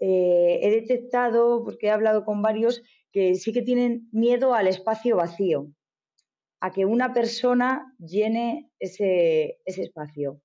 eh, 0.00 0.60
he 0.62 0.70
detectado, 0.70 1.64
porque 1.64 1.86
he 1.86 1.90
hablado 1.90 2.24
con 2.24 2.42
varios, 2.42 2.82
que 3.12 3.34
sí 3.34 3.52
que 3.52 3.62
tienen 3.62 4.08
miedo 4.12 4.54
al 4.54 4.68
espacio 4.68 5.16
vacío 5.16 5.72
a 6.60 6.72
que 6.72 6.84
una 6.84 7.12
persona 7.12 7.94
llene 7.98 8.70
ese, 8.78 9.60
espacio. 9.64 10.40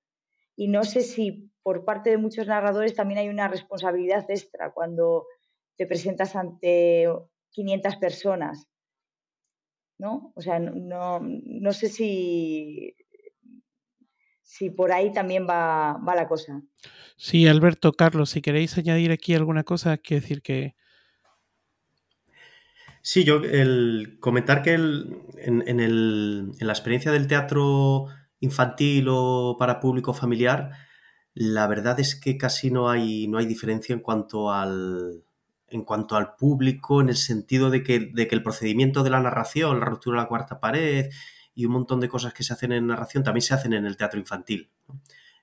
Y 0.56 0.68
no 0.68 0.84
sé 0.84 1.02
si 1.02 1.50
por 1.62 1.84
parte 1.84 2.10
de 2.10 2.18
muchos 2.18 2.46
narradores 2.46 2.94
también 2.94 3.18
hay 3.18 3.28
una 3.28 3.48
responsabilidad 3.48 4.24
extra 4.30 4.72
cuando 4.72 5.26
te 5.76 5.86
presentas 5.86 6.36
ante 6.36 7.08
500 7.50 7.96
personas. 7.96 8.66
¿No? 9.96 10.32
O 10.34 10.40
sea, 10.40 10.58
no, 10.58 11.20
no 11.20 11.72
sé 11.72 11.88
si, 11.88 12.96
si 14.42 14.70
por 14.70 14.90
ahí 14.90 15.12
también 15.12 15.46
va, 15.48 15.94
va, 16.06 16.16
la 16.16 16.26
cosa. 16.26 16.62
Sí, 17.16 17.46
Alberto, 17.46 17.92
Carlos, 17.92 18.30
si 18.30 18.42
queréis 18.42 18.76
añadir 18.76 19.12
aquí 19.12 19.34
alguna 19.34 19.62
cosa, 19.62 19.96
quiero 19.98 20.20
decir 20.20 20.42
que 20.42 20.74
Sí, 23.06 23.22
yo 23.22 23.36
el 23.36 24.16
comentar 24.18 24.62
que 24.62 24.72
el, 24.72 25.18
en, 25.36 26.56
la 26.58 26.72
experiencia 26.72 27.12
del 27.12 27.26
teatro 27.26 28.06
infantil 28.40 29.08
o 29.10 29.56
para 29.58 29.78
público 29.78 30.14
familiar, 30.14 30.70
la 31.34 31.66
verdad 31.66 32.00
es 32.00 32.18
que 32.18 32.38
casi 32.38 32.70
no 32.70 32.88
hay, 32.88 33.28
no 33.28 33.36
hay 33.36 33.44
diferencia 33.44 33.92
en 33.92 34.00
cuanto 34.00 34.50
al, 34.50 35.23
en 35.74 35.84
cuanto 35.84 36.14
al 36.16 36.36
público, 36.36 37.00
en 37.00 37.08
el 37.08 37.16
sentido 37.16 37.68
de 37.68 37.82
que, 37.82 37.98
de 37.98 38.28
que 38.28 38.34
el 38.36 38.44
procedimiento 38.44 39.02
de 39.02 39.10
la 39.10 39.20
narración, 39.20 39.80
la 39.80 39.86
ruptura 39.86 40.18
de 40.18 40.22
la 40.22 40.28
cuarta 40.28 40.60
pared 40.60 41.10
y 41.52 41.66
un 41.66 41.72
montón 41.72 41.98
de 41.98 42.08
cosas 42.08 42.32
que 42.32 42.44
se 42.44 42.52
hacen 42.52 42.70
en 42.70 42.86
narración 42.86 43.24
también 43.24 43.42
se 43.42 43.54
hacen 43.54 43.72
en 43.72 43.84
el 43.84 43.96
teatro 43.96 44.20
infantil. 44.20 44.70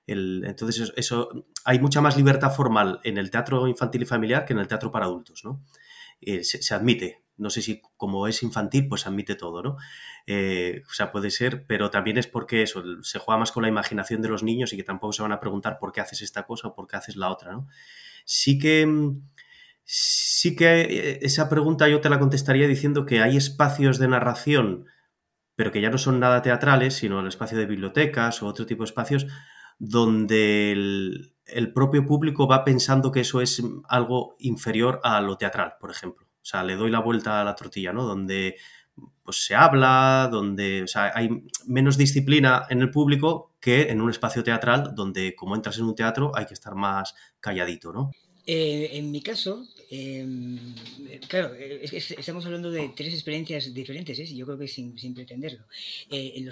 entonces, 0.06 0.92
eso, 0.96 1.28
hay 1.64 1.78
mucha 1.80 2.00
más 2.00 2.16
libertad 2.16 2.50
formal 2.50 3.00
en 3.04 3.18
el 3.18 3.30
teatro 3.30 3.68
infantil 3.68 4.02
y 4.02 4.06
familiar 4.06 4.46
que 4.46 4.54
en 4.54 4.60
el 4.60 4.68
teatro 4.68 4.90
para 4.90 5.04
adultos. 5.04 5.44
¿no? 5.44 5.62
Eh, 6.22 6.44
se, 6.44 6.74
admite 6.74 7.22
no 7.36 7.50
sé 7.50 7.60
si 7.60 7.82
como 7.96 8.26
es 8.28 8.42
infantil, 8.42 8.88
pues 8.88 9.06
admite 9.06 9.34
todo, 9.34 9.62
¿no? 9.62 9.76
Eh, 10.26 10.82
o 10.88 10.92
sea, 10.92 11.10
puede 11.10 11.30
ser, 11.30 11.66
pero 11.66 11.90
también 11.90 12.16
es 12.18 12.26
porque 12.26 12.62
eso, 12.62 12.82
se 13.02 13.18
juega 13.18 13.38
más 13.38 13.52
con 13.52 13.62
la 13.62 13.68
imaginación 13.68 14.22
de 14.22 14.28
los 14.28 14.42
niños 14.42 14.72
y 14.72 14.76
que 14.76 14.84
tampoco 14.84 15.12
se 15.12 15.22
van 15.22 15.32
a 15.32 15.40
preguntar 15.40 15.78
por 15.78 15.92
qué 15.92 16.00
haces 16.00 16.22
esta 16.22 16.44
cosa 16.44 16.68
o 16.68 16.74
por 16.74 16.86
qué 16.86 16.96
haces 16.96 17.16
la 17.16 17.30
otra, 17.30 17.52
¿no? 17.52 17.66
Sí 18.24 18.58
que, 18.58 18.86
sí 19.84 20.56
que 20.56 20.82
eh, 20.82 21.18
esa 21.22 21.48
pregunta 21.48 21.88
yo 21.88 22.00
te 22.00 22.10
la 22.10 22.18
contestaría 22.18 22.68
diciendo 22.68 23.06
que 23.06 23.22
hay 23.22 23.36
espacios 23.36 23.98
de 23.98 24.08
narración, 24.08 24.86
pero 25.56 25.72
que 25.72 25.80
ya 25.80 25.90
no 25.90 25.98
son 25.98 26.20
nada 26.20 26.42
teatrales, 26.42 26.94
sino 26.94 27.20
el 27.20 27.28
espacio 27.28 27.58
de 27.58 27.66
bibliotecas 27.66 28.42
o 28.42 28.46
otro 28.46 28.66
tipo 28.66 28.82
de 28.82 28.88
espacios 28.88 29.26
donde 29.78 30.72
el 30.72 31.72
propio 31.72 32.06
público 32.06 32.46
va 32.46 32.64
pensando 32.64 33.12
que 33.12 33.20
eso 33.20 33.40
es 33.40 33.62
algo 33.88 34.36
inferior 34.38 35.00
a 35.02 35.20
lo 35.20 35.36
teatral, 35.36 35.74
por 35.80 35.90
ejemplo. 35.90 36.26
O 36.26 36.44
sea, 36.44 36.64
le 36.64 36.76
doy 36.76 36.90
la 36.90 37.00
vuelta 37.00 37.40
a 37.40 37.44
la 37.44 37.54
tortilla, 37.54 37.92
¿no? 37.92 38.04
Donde 38.04 38.56
pues 39.22 39.44
se 39.46 39.54
habla, 39.54 40.28
donde 40.30 40.82
o 40.82 40.86
sea, 40.86 41.12
hay 41.14 41.44
menos 41.66 41.96
disciplina 41.96 42.66
en 42.68 42.82
el 42.82 42.90
público 42.90 43.54
que 43.60 43.90
en 43.90 44.00
un 44.00 44.10
espacio 44.10 44.42
teatral 44.42 44.94
donde 44.94 45.34
como 45.36 45.54
entras 45.54 45.78
en 45.78 45.84
un 45.84 45.94
teatro 45.94 46.32
hay 46.34 46.46
que 46.46 46.54
estar 46.54 46.74
más 46.74 47.14
calladito, 47.40 47.92
¿no? 47.92 48.10
Eh, 48.44 48.90
en 48.98 49.12
mi 49.12 49.22
caso, 49.22 49.68
em, 49.88 50.58
claro, 51.28 51.54
estamos 51.54 52.44
hablando 52.44 52.72
de 52.72 52.90
tres 52.96 53.14
experiencias 53.14 53.72
diferentes, 53.72 54.18
¿eh? 54.18 54.34
yo 54.34 54.46
creo 54.46 54.58
que 54.58 54.66
sin, 54.66 55.14
pretenderlo. 55.14 55.64
Eh, 56.10 56.32
en 56.36 56.48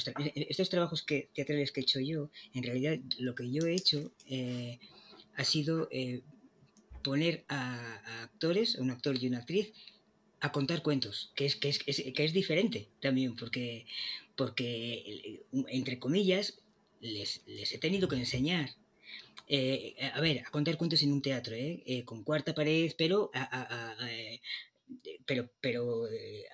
estos 0.49 0.69
trabajos 0.69 1.03
que, 1.03 1.29
teatrales 1.35 1.73
que 1.73 1.81
he 1.81 1.83
hecho 1.83 1.99
yo, 1.99 2.31
en 2.55 2.63
realidad 2.63 2.99
lo 3.19 3.35
que 3.35 3.51
yo 3.51 3.67
he 3.67 3.75
hecho 3.75 4.13
ha 5.37 5.45
sido 5.45 5.89
poner 7.03 7.45
a, 7.49 8.23
actores, 8.23 8.77
un 8.77 8.91
actor 8.91 9.17
y 9.21 9.27
una 9.27 9.39
actriz, 9.39 9.73
a 10.41 10.53
contar 10.53 10.83
cuentos, 10.83 11.33
que 11.35 11.45
es, 11.47 11.57
que 11.57 11.71
es, 11.71 11.79
que 11.79 12.25
es 12.25 12.33
diferente 12.33 12.89
también, 13.01 13.35
porque, 13.35 13.85
porque 14.37 15.43
entre 15.69 15.99
comillas, 15.99 16.61
les, 17.01 17.43
les 17.47 17.73
he 17.73 17.79
tenido 17.79 18.09
que 18.09 18.17
enseñar 18.17 18.71
eh, 19.51 20.11
a 20.15 20.21
ver, 20.21 20.37
a 20.47 20.51
contar 20.51 20.77
cuentos 20.79 21.03
en 21.03 21.13
un 21.13 21.23
teatro, 21.23 21.55
¿eh? 21.55 21.83
Eh, 21.87 22.05
con 22.05 22.25
cuarta 22.25 22.55
pared, 22.55 22.93
pero 22.97 23.31
a, 23.35 23.97
pero, 25.27 25.51
pero 25.61 26.05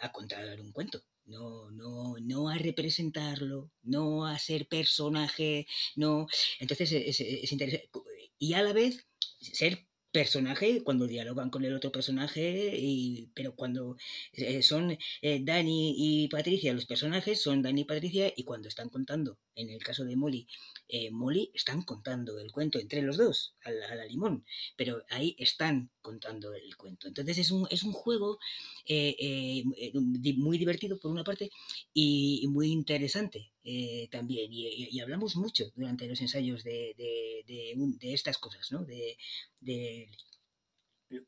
a 0.03 0.12
contar 0.12 0.61
un 0.61 0.72
cuento. 0.72 1.03
No, 1.26 1.70
no, 1.72 2.16
no 2.20 2.49
a 2.49 2.57
representarlo, 2.57 3.72
no 3.82 4.26
a 4.26 4.38
ser 4.38 4.68
personaje, 4.68 5.66
no. 5.97 6.26
Entonces 6.61 6.92
es, 6.92 7.20
es 7.20 7.53
interesante. 7.53 7.90
Y 8.38 8.55
a 8.55 8.62
la 8.62 8.72
vez 8.72 9.07
ser 9.40 9.86
personaje 10.16 10.82
cuando 10.82 11.07
dialogan 11.07 11.51
con 11.51 11.64
el 11.64 11.74
otro 11.74 11.92
personaje, 11.92 12.74
y, 12.78 13.30
pero 13.34 13.55
cuando 13.55 13.97
eh, 14.32 14.62
son 14.62 14.97
eh, 15.20 15.40
Dani 15.42 15.94
y 15.99 16.28
Patricia 16.28 16.72
los 16.72 16.86
personajes, 16.86 17.42
son 17.42 17.61
Dani 17.62 17.82
y 17.82 17.84
Patricia, 17.84 18.32
y 18.34 18.44
cuando 18.44 18.68
están 18.68 18.88
contando, 18.88 19.38
en 19.57 19.70
el 19.70 19.82
caso 19.82 20.04
de 20.04 20.14
Molly, 20.14 20.46
eh, 20.88 21.11
Molly 21.11 21.50
están 21.54 21.82
contando 21.82 22.38
el 22.38 22.52
cuento 22.52 22.78
entre 22.78 23.02
los 23.02 23.16
dos, 23.16 23.54
a 23.64 23.72
la, 23.72 24.04
limón, 24.04 24.44
pero 24.76 25.02
ahí 25.11 25.34
están 25.38 25.90
contando 26.00 26.54
el 26.54 26.76
cuento. 26.76 27.09
Entonces 27.09 27.38
es 27.38 27.50
un, 27.50 27.66
es 27.70 27.82
un 27.82 27.92
juego 27.92 28.38
eh, 28.86 29.16
eh, 29.18 29.92
muy 30.36 30.59
divertido 30.59 30.98
por 31.00 31.11
una 31.11 31.24
parte 31.24 31.50
y, 31.92 32.46
muy 32.48 32.68
interesante 32.68 33.50
también. 34.11 34.52
Y, 34.52 35.00
hablamos 35.00 35.34
mucho 35.36 35.72
durante 35.74 36.07
los 36.07 36.20
ensayos 36.20 36.62
de, 36.62 36.94
de, 36.96 38.14
estas 38.14 38.38
cosas, 38.38 38.70
¿no? 38.70 38.84
de 38.84 39.16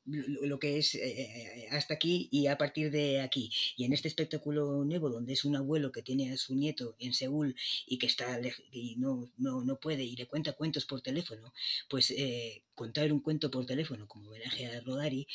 lo 0.05 0.59
que 0.59 0.79
es 0.79 0.95
eh, 0.95 1.01
eh, 1.03 1.69
hasta 1.71 1.95
aquí 1.95 2.29
y 2.31 2.47
a 2.47 2.59
partir 2.59 2.91
de 2.91 3.21
aquí. 3.21 3.51
Y 3.77 3.85
en 3.85 3.93
este 3.93 4.09
espectáculo 4.09 4.85
nuevo, 4.85 5.11
donde 5.11 5.33
es 5.33 5.45
un 5.45 5.57
abuelo 5.57 5.93
que 5.93 6.03
tiene 6.03 6.33
a 6.33 6.37
su 6.37 6.55
nieto 6.55 6.97
en 6.99 7.15
Seúl 7.15 7.55
y 7.87 7.99
que 7.99 8.07
está 8.07 8.41
y 8.73 8.97
no, 8.97 9.31
no, 9.37 9.63
no 9.63 9.79
puede 9.79 10.05
y 10.05 10.17
le 10.17 10.27
cuenta 10.27 10.53
cuentos 10.53 10.85
por 10.85 11.01
teléfono, 11.01 11.53
pues 11.89 12.11
eh, 12.11 12.63
contar 12.75 13.13
un 13.13 13.21
cuento 13.21 13.51
por 13.51 13.67
teléfono 13.67 14.07
como 14.09 14.29
homenaje 14.29 14.67
a 14.67 14.81
Rodari, 14.81 15.27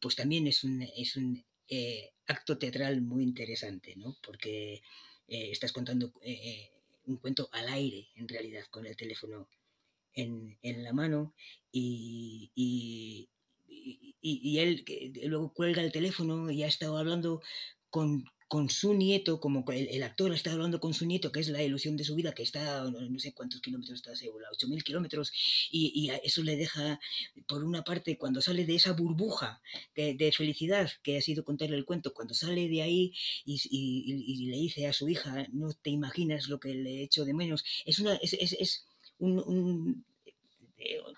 pues 0.00 0.16
también 0.16 0.46
es 0.46 0.64
un, 0.64 0.82
es 0.82 1.16
un 1.16 1.44
acto 2.26 2.58
teatral 2.58 3.00
muy 3.00 3.22
interesante, 3.22 3.94
¿no? 3.96 4.16
Porque 4.22 4.82
estás 5.28 5.72
contando 5.72 6.12
un 7.06 7.16
cuento 7.18 7.48
al 7.52 7.68
aire, 7.68 8.08
en 8.16 8.28
realidad, 8.28 8.64
con 8.70 8.86
el 8.86 8.96
teléfono 8.96 9.48
en, 10.14 10.58
en 10.62 10.82
la 10.84 10.92
mano 10.92 11.34
y, 11.72 12.50
y, 12.54 13.28
él 14.22 14.84
luego 15.24 15.52
cuelga 15.52 15.82
el 15.82 15.92
teléfono 15.92 16.50
y 16.50 16.62
ha 16.62 16.66
estado 16.66 16.98
hablando 16.98 17.42
con, 17.90 18.24
con 18.50 18.68
su 18.68 18.94
nieto, 18.94 19.38
como 19.38 19.64
el, 19.70 20.02
actor 20.02 20.32
ha 20.32 20.34
estado 20.34 20.56
hablando 20.56 20.80
con 20.80 20.92
su 20.92 21.06
nieto, 21.06 21.30
que 21.30 21.38
es 21.38 21.46
la 21.50 21.62
ilusión 21.62 21.96
de 21.96 22.02
su 22.02 22.16
vida, 22.16 22.32
que 22.32 22.42
está, 22.42 22.82
no, 22.82 23.18
sé 23.20 23.32
cuántos 23.32 23.60
kilómetros 23.60 24.00
está 24.00 24.16
seguro, 24.16 24.44
8.000 24.52 24.82
kilómetros, 24.82 25.32
y, 25.70 25.92
y, 25.94 26.10
eso 26.24 26.42
le 26.42 26.56
deja, 26.56 26.98
por 27.46 27.62
una 27.62 27.84
parte, 27.84 28.18
cuando 28.18 28.42
sale 28.42 28.66
de 28.66 28.74
esa 28.74 28.92
burbuja 28.92 29.62
de, 29.94 30.32
felicidad 30.36 30.90
que 31.04 31.16
ha 31.16 31.20
sido 31.20 31.44
contarle 31.44 31.76
el 31.76 31.84
cuento, 31.84 32.12
cuando 32.12 32.34
sale 32.34 32.68
de 32.68 32.82
ahí 32.82 33.12
y, 33.44 34.46
le 34.50 34.56
dice 34.56 34.88
a 34.88 34.92
su 34.92 35.08
hija, 35.08 35.46
no 35.52 35.72
te 35.72 35.90
imaginas 35.90 36.48
lo 36.48 36.58
que 36.58 36.74
le 36.74 36.90
he 36.90 37.02
hecho 37.04 37.24
de 37.24 37.34
menos, 37.34 37.64
es, 37.86 38.00
una, 38.00 38.16
es, 38.16 38.32
es, 38.32 38.52
es 38.54 38.84
un, 39.18 40.04
eh, 40.08 40.09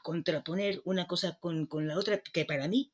contraponer 0.02 0.80
una 0.84 1.06
cosa 1.06 1.38
con, 1.40 1.68
la 1.86 1.98
otra, 1.98 2.22
que 2.22 2.44
para 2.44 2.68
mí 2.68 2.92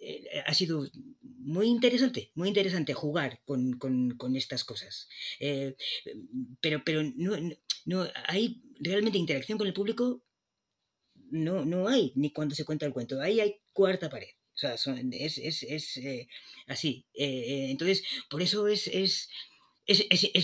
eh, 0.00 0.24
eh, 0.32 0.42
ha 0.46 0.54
sido 0.54 0.88
muy 1.22 1.66
interesante, 1.66 2.30
muy 2.34 2.48
interesante 2.48 2.94
jugar 2.94 3.40
con, 3.44 4.36
estas 4.36 4.64
cosas. 4.64 5.08
pero 6.60 6.82
pero 6.84 7.02
no, 7.16 7.36
no, 7.84 8.06
hay 8.26 8.62
realmente 8.78 9.18
interacción 9.18 9.58
con 9.58 9.66
el 9.66 9.74
público, 9.74 10.22
no, 11.30 11.64
no 11.64 11.88
hay, 11.88 12.12
ni 12.16 12.32
cuando 12.32 12.54
se 12.54 12.64
cuenta 12.64 12.86
el 12.86 12.92
cuento. 12.92 13.20
Ahí 13.20 13.40
hay 13.40 13.60
cuarta 13.72 14.10
pared. 14.10 14.34
O 14.54 14.58
sea, 14.60 14.74
es, 14.74 15.38
es, 15.38 16.00
así. 16.66 17.06
entonces, 17.14 18.02
por 18.28 18.42
eso 18.42 18.68
es, 18.68 18.88
es, 18.88 19.30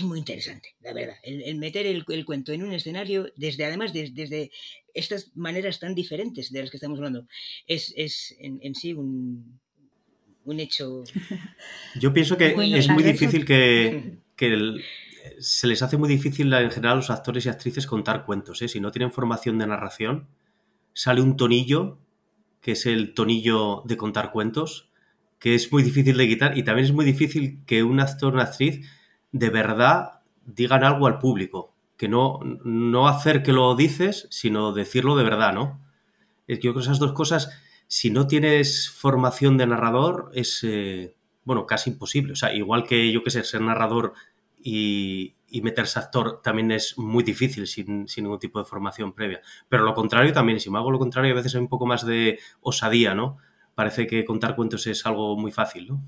muy 0.03 0.19
interesante, 0.19 0.75
la 0.81 0.93
verdad. 0.93 1.15
El, 1.23 1.55
meter 1.55 1.85
el, 1.85 2.25
cuento 2.25 2.51
en 2.51 2.63
un 2.63 2.73
escenario, 2.73 3.31
desde 3.35 3.65
además 3.65 3.93
desde 3.93 4.51
estas 4.93 5.35
maneras 5.35 5.79
tan 5.79 5.95
diferentes 5.95 6.51
de 6.51 6.61
las 6.61 6.71
que 6.71 6.77
estamos 6.77 6.99
hablando, 6.99 7.27
es, 7.67 7.93
en, 8.39 8.75
sí 8.75 8.93
un, 8.93 9.59
un 10.43 10.59
hecho. 10.59 11.03
Yo 11.99 12.13
pienso 12.13 12.37
que 12.37 12.55
es 12.75 12.89
muy 12.89 13.03
difícil 13.03 13.45
que, 13.45 14.17
se 15.39 15.67
les 15.67 15.81
hace 15.81 15.97
muy 15.97 16.09
difícil 16.09 16.51
en 16.53 16.71
general 16.71 16.93
a 16.93 16.95
los 16.97 17.09
actores 17.09 17.45
y 17.45 17.49
actrices 17.49 17.85
contar 17.85 18.25
cuentos. 18.25 18.61
¿eh? 18.61 18.67
Si 18.67 18.79
no 18.79 18.91
tienen 18.91 19.11
formación 19.11 19.57
de 19.59 19.67
narración, 19.67 20.27
sale 20.93 21.21
un 21.21 21.37
tonillo, 21.37 21.99
que 22.61 22.71
es 22.71 22.85
el 22.85 23.13
tonillo 23.13 23.83
de 23.85 23.97
contar 23.97 24.31
cuentos, 24.31 24.89
que 25.39 25.53
es 25.53 25.71
muy 25.71 25.83
difícil 25.83 26.17
de 26.17 26.27
quitar 26.27 26.57
y 26.57 26.63
también 26.63 26.85
es 26.85 26.91
muy 26.91 27.05
difícil 27.05 27.59
que 27.65 27.83
un 27.83 27.99
actor 27.99 28.33
o 28.33 28.35
una 28.35 28.43
actriz 28.43 28.81
de 29.37 29.49
verdad 29.49 30.21
digan 30.45 30.83
algo 30.83 31.07
al 31.07 31.19
público. 31.19 31.73
Que 31.97 32.07
no, 32.07 32.39
no 32.63 33.07
hacer 33.07 33.41
que 33.41 33.53
lo 33.53 33.75
dices, 33.75 34.27
sino 34.29 34.71
decirlo 34.71 35.15
de 35.15 35.23
verdad, 35.23 35.53
¿no? 35.53 35.81
Yo 36.47 36.59
creo 36.59 36.73
que 36.75 36.79
esas 36.81 36.99
dos 36.99 37.13
cosas, 37.13 37.49
si 37.87 38.11
no 38.11 38.27
tienes 38.27 38.89
formación 38.89 39.57
de 39.57 39.67
narrador, 39.67 40.29
es, 40.33 40.63
eh, 40.63 41.15
bueno, 41.43 41.65
casi 41.65 41.89
imposible. 41.89 42.33
O 42.33 42.35
sea, 42.35 42.53
igual 42.53 42.83
que 42.83 43.11
yo 43.11 43.23
que 43.23 43.31
sé, 43.31 43.43
ser 43.43 43.61
narrador 43.61 44.13
y, 44.61 45.35
y 45.49 45.61
meterse 45.61 45.99
actor 45.99 46.41
también 46.43 46.71
es 46.71 46.97
muy 46.97 47.23
difícil 47.23 47.67
sin, 47.67 48.07
sin, 48.07 48.23
ningún 48.23 48.39
tipo 48.39 48.59
de 48.59 48.65
formación 48.65 49.13
previa. 49.13 49.41
Pero 49.67 49.83
lo 49.83 49.93
contrario 49.93 50.33
también, 50.33 50.59
si 50.59 50.69
me 50.69 50.77
hago 50.77 50.91
lo 50.91 50.99
contrario, 50.99 51.31
a 51.31 51.35
veces 51.35 51.55
hay 51.55 51.61
un 51.61 51.67
poco 51.67 51.85
más 51.85 52.05
de 52.05 52.39
osadía, 52.61 53.15
¿no? 53.15 53.37
Parece 53.73 54.07
que 54.07 54.23
contar 54.23 54.55
cuentos 54.55 54.85
es 54.87 55.05
algo 55.05 55.35
muy 55.37 55.51
fácil, 55.51 55.87
¿no? 55.87 56.03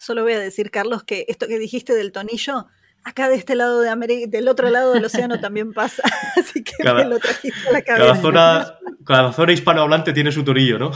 Solo 0.00 0.22
voy 0.22 0.32
a 0.32 0.38
decir, 0.38 0.70
Carlos, 0.70 1.02
que 1.04 1.26
esto 1.28 1.46
que 1.46 1.58
dijiste 1.58 1.94
del 1.94 2.10
tonillo, 2.10 2.68
acá 3.04 3.28
de 3.28 3.36
este 3.36 3.54
lado 3.54 3.82
de 3.82 3.90
América, 3.90 4.30
del 4.30 4.48
otro 4.48 4.70
lado 4.70 4.94
del 4.94 5.04
océano 5.04 5.38
también 5.40 5.74
pasa. 5.74 6.02
Así 6.38 6.64
que 6.64 6.72
me 6.82 7.04
lo 7.04 7.18
trajiste 7.18 7.68
a 7.68 7.72
la 7.72 7.82
cabeza. 7.82 8.06
Cada 8.06 8.22
zona, 8.22 8.78
cada 9.04 9.32
zona 9.34 9.52
hispanohablante 9.52 10.14
tiene 10.14 10.32
su 10.32 10.42
tonillo, 10.42 10.78
¿no? 10.78 10.92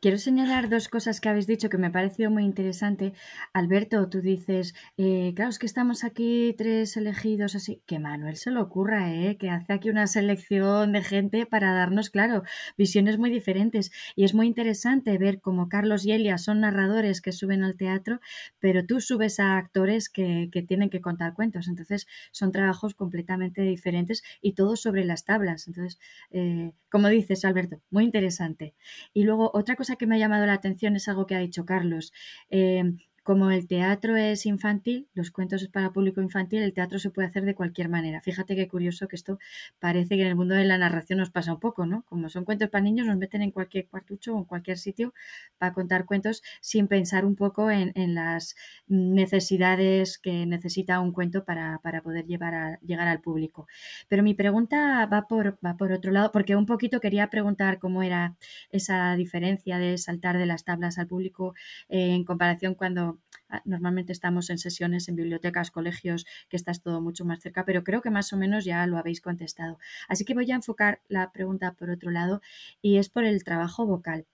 Quiero 0.00 0.18
señalar 0.18 0.68
dos 0.68 0.88
cosas 0.88 1.20
que 1.22 1.30
habéis 1.30 1.46
dicho 1.46 1.70
que 1.70 1.78
me 1.78 1.86
ha 1.86 1.92
parecido 1.92 2.30
muy 2.30 2.44
interesante. 2.44 3.14
Alberto, 3.54 4.08
tú 4.10 4.20
dices, 4.20 4.74
eh, 4.98 5.32
claro, 5.34 5.48
es 5.48 5.58
que 5.58 5.64
estamos 5.64 6.04
aquí 6.04 6.54
tres 6.58 6.98
elegidos 6.98 7.54
así. 7.54 7.82
Que 7.86 7.98
Manuel 7.98 8.36
se 8.36 8.50
lo 8.50 8.60
ocurra, 8.60 9.14
¿eh? 9.14 9.38
que 9.38 9.48
hace 9.48 9.72
aquí 9.72 9.88
una 9.88 10.06
selección 10.06 10.92
de 10.92 11.02
gente 11.02 11.46
para 11.46 11.72
darnos, 11.72 12.10
claro, 12.10 12.42
visiones 12.76 13.16
muy 13.16 13.30
diferentes. 13.30 13.90
Y 14.14 14.24
es 14.24 14.34
muy 14.34 14.46
interesante 14.46 15.16
ver 15.16 15.40
cómo 15.40 15.70
Carlos 15.70 16.04
y 16.04 16.12
Elia 16.12 16.36
son 16.36 16.60
narradores 16.60 17.22
que 17.22 17.32
suben 17.32 17.64
al 17.64 17.76
teatro, 17.76 18.20
pero 18.60 18.84
tú 18.84 19.00
subes 19.00 19.40
a 19.40 19.56
actores 19.56 20.10
que, 20.10 20.50
que 20.52 20.62
tienen 20.62 20.90
que 20.90 21.00
contar 21.00 21.32
cuentos. 21.32 21.68
Entonces, 21.68 22.06
son 22.32 22.52
trabajos 22.52 22.94
completamente 22.94 23.62
diferentes 23.62 24.22
y 24.42 24.52
todos 24.52 24.82
sobre 24.82 25.04
las 25.04 25.24
tablas. 25.24 25.66
Entonces, 25.68 25.98
eh, 26.30 26.72
como 26.90 27.08
dices, 27.08 27.44
Alberto, 27.46 27.80
muy 27.90 28.04
interesante. 28.04 28.74
Y 29.14 29.24
luego, 29.24 29.50
otra 29.54 29.74
cosa 29.74 29.85
que 29.94 30.08
me 30.08 30.16
ha 30.16 30.18
llamado 30.18 30.44
la 30.46 30.54
atención 30.54 30.96
es 30.96 31.06
algo 31.06 31.26
que 31.26 31.36
ha 31.36 31.38
dicho 31.38 31.64
Carlos. 31.64 32.12
Eh, 32.50 32.82
como 33.26 33.50
el 33.50 33.66
teatro 33.66 34.16
es 34.16 34.46
infantil, 34.46 35.08
los 35.12 35.32
cuentos 35.32 35.60
es 35.60 35.68
para 35.68 35.92
público 35.92 36.20
infantil, 36.20 36.62
el 36.62 36.72
teatro 36.72 37.00
se 37.00 37.10
puede 37.10 37.26
hacer 37.26 37.44
de 37.44 37.56
cualquier 37.56 37.88
manera. 37.88 38.20
Fíjate 38.20 38.54
qué 38.54 38.68
curioso 38.68 39.08
que 39.08 39.16
esto 39.16 39.40
parece 39.80 40.14
que 40.14 40.22
en 40.22 40.28
el 40.28 40.36
mundo 40.36 40.54
de 40.54 40.64
la 40.64 40.78
narración 40.78 41.18
nos 41.18 41.30
pasa 41.30 41.52
un 41.52 41.58
poco, 41.58 41.86
¿no? 41.86 42.04
Como 42.04 42.28
son 42.28 42.44
cuentos 42.44 42.68
para 42.70 42.84
niños, 42.84 43.04
nos 43.08 43.16
meten 43.16 43.42
en 43.42 43.50
cualquier 43.50 43.88
cuartucho 43.88 44.36
o 44.36 44.38
en 44.38 44.44
cualquier 44.44 44.78
sitio 44.78 45.12
para 45.58 45.72
contar 45.72 46.04
cuentos 46.04 46.40
sin 46.60 46.86
pensar 46.86 47.24
un 47.24 47.34
poco 47.34 47.68
en, 47.68 47.92
las 48.14 48.54
necesidades 48.86 50.18
que 50.18 50.46
necesita 50.46 51.00
un 51.00 51.10
cuento 51.10 51.44
para, 51.44 51.80
poder 52.04 52.26
llevar 52.26 52.54
a, 52.54 52.78
llegar 52.80 53.08
al 53.08 53.20
público. 53.20 53.66
Pero 54.06 54.22
mi 54.22 54.34
pregunta 54.34 55.04
va 55.06 55.26
por, 55.26 55.58
va 55.66 55.76
por 55.76 55.90
otro 55.90 56.12
lado, 56.12 56.30
porque 56.30 56.54
un 56.54 56.66
poquito 56.66 57.00
quería 57.00 57.28
preguntar 57.28 57.80
cómo 57.80 58.04
era 58.04 58.36
esa 58.70 59.16
diferencia 59.16 59.78
de 59.78 59.98
saltar 59.98 60.38
de 60.38 60.46
las 60.46 60.62
tablas 60.62 60.98
al 60.98 61.08
público 61.08 61.54
en 61.88 62.24
comparación 62.24 62.76
cuando 62.76 63.15
Ah, 63.48 63.62
normalmente 63.64 64.12
estamos 64.12 64.50
en 64.50 64.58
sesiones 64.58 65.08
en 65.08 65.16
bibliotecas, 65.16 65.70
colegios, 65.70 66.26
que 66.48 66.56
estás 66.56 66.82
todo 66.82 67.00
mucho 67.00 67.24
más 67.24 67.40
cerca, 67.40 67.64
pero 67.64 67.84
creo 67.84 68.02
que 68.02 68.10
más 68.10 68.32
o 68.32 68.36
menos 68.36 68.64
ya 68.64 68.86
lo 68.86 68.98
habéis 68.98 69.20
contestado. 69.20 69.78
Así 70.08 70.24
que 70.24 70.34
voy 70.34 70.50
a 70.50 70.56
enfocar 70.56 71.00
la 71.08 71.30
pregunta 71.32 71.72
por 71.74 71.90
otro 71.90 72.10
lado 72.10 72.40
y 72.82 72.98
es 72.98 73.08
por 73.08 73.24
el 73.24 73.44
trabajo 73.44 73.86
vocal. 73.86 74.26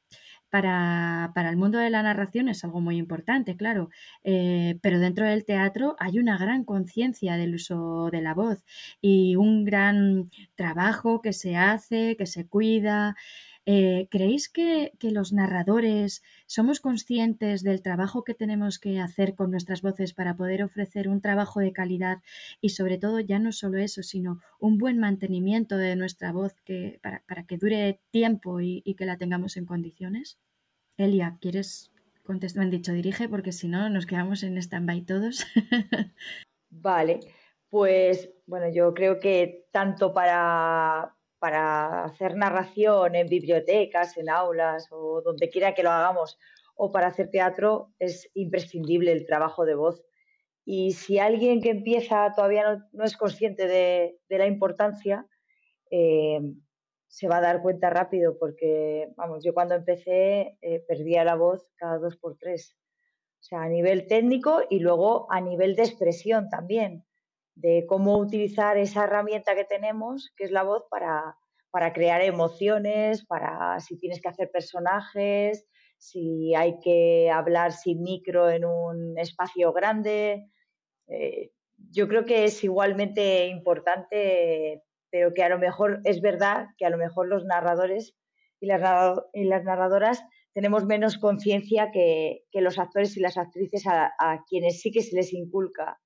Para, 0.51 1.33
el 1.35 1.57
mundo 1.57 1.79
de 1.79 1.89
la 1.89 2.03
narración 2.03 2.51
es 2.51 2.63
algo 2.63 2.83
muy 2.83 2.99
importante, 2.99 3.57
claro, 3.57 3.89
eh, 4.23 4.79
pero 4.83 4.99
dentro 4.99 5.25
del 5.25 5.47
teatro 5.47 5.97
hay 5.99 6.19
una 6.19 6.37
gran 6.37 6.65
conciencia 6.65 7.37
del 7.39 7.55
uso 7.55 8.11
de 8.13 8.21
la 8.21 8.35
voz 8.35 8.63
y 9.01 9.35
un 9.37 9.65
gran 9.65 10.31
trabajo 10.55 11.23
que 11.23 11.33
se 11.33 11.57
hace, 11.57 12.17
que 12.19 12.27
se 12.27 12.47
cuida. 12.47 13.17
Eh, 13.65 14.09
¿Creéis 14.11 14.49
que, 14.49 14.93
los 15.03 15.33
narradores 15.33 16.23
somos 16.47 16.81
conscientes 16.81 17.63
del 17.63 17.81
trabajo 17.81 18.25
que 18.25 18.35
tenemos 18.35 18.79
que 18.81 18.99
hacer 18.99 19.35
con 19.35 19.53
nuestras 19.53 19.83
voces 19.83 20.15
para 20.15 20.37
poder 20.37 20.65
ofrecer 20.65 21.09
un 21.09 21.21
trabajo 21.21 21.61
de 21.61 21.73
calidad 21.73 22.19
y 22.61 22.71
sobre 22.71 22.99
todo 22.99 23.21
ya 23.21 23.39
no 23.39 23.53
solo 23.53 23.79
eso, 23.79 24.03
sino 24.03 24.41
un 24.59 24.79
buen 24.79 24.99
mantenimiento 24.99 25.77
de 25.77 25.95
nuestra 25.95 26.33
voz 26.33 26.55
que, 26.65 26.99
para, 27.03 27.45
que 27.47 27.57
dure 27.57 28.01
tiempo 28.11 28.61
y, 28.61 28.83
que 28.97 29.07
la 29.07 29.17
tengamos 29.17 29.57
en 29.57 29.67
condiciones? 29.67 30.39
Elia, 30.97 31.39
¿quieres 31.41 31.93
contestar? 32.25 32.61
Me 32.61 32.65
han 32.65 32.71
dicho 32.71 32.93
dirige 32.93 33.29
porque 33.29 33.53
si 33.53 33.69
no 33.69 33.89
nos 33.91 34.07
quedamos 34.07 34.43
en 34.43 34.59
stand-by 34.59 35.03
todos. 35.03 35.47
vale, 36.71 37.21
pues 37.69 38.31
bueno, 38.47 38.73
yo 38.73 38.93
creo 38.93 39.21
que 39.21 39.67
tanto 39.71 40.13
para 40.13 41.15
para 41.43 42.05
hacer 42.05 42.37
narración 42.37 43.17
en 43.17 43.27
bibliotecas, 43.27 44.17
en 44.17 44.31
aulas 44.31 44.87
o 44.93 45.23
donde 45.23 45.51
quiera 45.51 45.75
que 45.75 45.83
lo 45.83 45.91
hagamos, 45.91 46.39
o 46.77 46.93
para 46.93 47.09
hacer 47.09 47.31
teatro, 47.31 47.93
es 47.99 48.31
imprescindible 48.35 49.11
el 49.11 49.27
trabajo 49.27 49.65
de 49.65 49.75
voz. 49.75 50.05
Y 50.65 50.93
si 50.93 51.19
alguien 51.19 51.61
que 51.61 51.71
empieza 51.71 52.33
todavía 52.37 52.87
no, 52.93 53.03
es 53.03 53.17
consciente 53.17 53.67
de, 53.67 54.21
la 54.29 54.47
importancia, 54.47 55.27
eh, 55.91 56.39
se 57.09 57.27
va 57.27 57.39
a 57.39 57.41
dar 57.49 57.61
cuenta 57.61 57.91
rápido, 57.91 58.39
porque, 58.39 59.09
vamos, 59.17 59.43
yo 59.45 59.53
cuando 59.53 59.75
empecé 59.75 60.57
eh, 60.61 60.85
perdía 60.87 61.25
la 61.25 61.35
voz 61.35 61.67
cada 61.75 61.99
dos 61.99 62.17
por 62.19 62.37
tres. 62.37 62.79
O 63.41 63.43
sea, 63.43 63.63
a 63.63 63.69
nivel 63.69 64.07
técnico 64.07 64.61
y 64.71 64.79
luego 64.79 65.27
a 65.29 65.41
nivel 65.41 65.75
de 65.75 65.83
expresión 65.83 66.49
también 66.49 67.05
de 67.55 67.85
cómo 67.87 68.19
utilizar 68.19 68.79
esa 68.79 69.05
herramienta 69.05 69.55
que 69.55 69.65
tenemos, 69.65 70.33
que 70.37 70.45
es 70.45 70.51
la 70.51 70.63
voz, 70.63 70.85
para, 70.91 71.37
para 71.71 71.93
crear 71.93 72.23
emociones, 72.23 73.25
para 73.25 73.79
si 73.81 73.99
tienes 73.99 74.21
que 74.21 74.29
hacer 74.29 74.51
personajes, 74.51 75.67
si 75.99 76.55
hay 76.55 76.81
que 76.81 77.31
hablar 77.31 77.73
sin 77.73 78.03
micro 78.03 78.51
en 78.51 78.65
un 78.65 79.19
espacio 79.19 79.73
grande. 79.73 80.49
Eh, 81.07 81.53
yo 81.91 82.09
creo 82.09 82.25
que 82.25 82.45
es 82.45 82.65
igualmente 82.65 83.47
importante, 83.47 84.83
pero 85.11 85.33
que 85.33 85.45
a 85.45 85.49
lo 85.49 85.59
mejor 85.59 86.01
es 86.05 86.21
verdad 86.21 86.67
que 86.77 86.87
a 86.87 86.91
lo 86.91 86.99
mejor 86.99 87.29
los 87.29 87.45
narradores 87.45 88.17
y 88.61 88.67
las, 88.67 88.81
narradoras 89.65 90.25
tenemos 90.55 90.85
menos 90.87 91.19
conciencia 91.19 91.91
que, 91.93 92.45
los 92.53 92.79
actores 92.79 93.17
y 93.17 93.21
las 93.21 93.37
actrices 93.37 93.85
a, 93.87 94.45
quienes 94.49 94.81
sí 94.81 94.91
que 94.91 95.03
se 95.03 95.15
les 95.15 95.33
inculca 95.33 96.01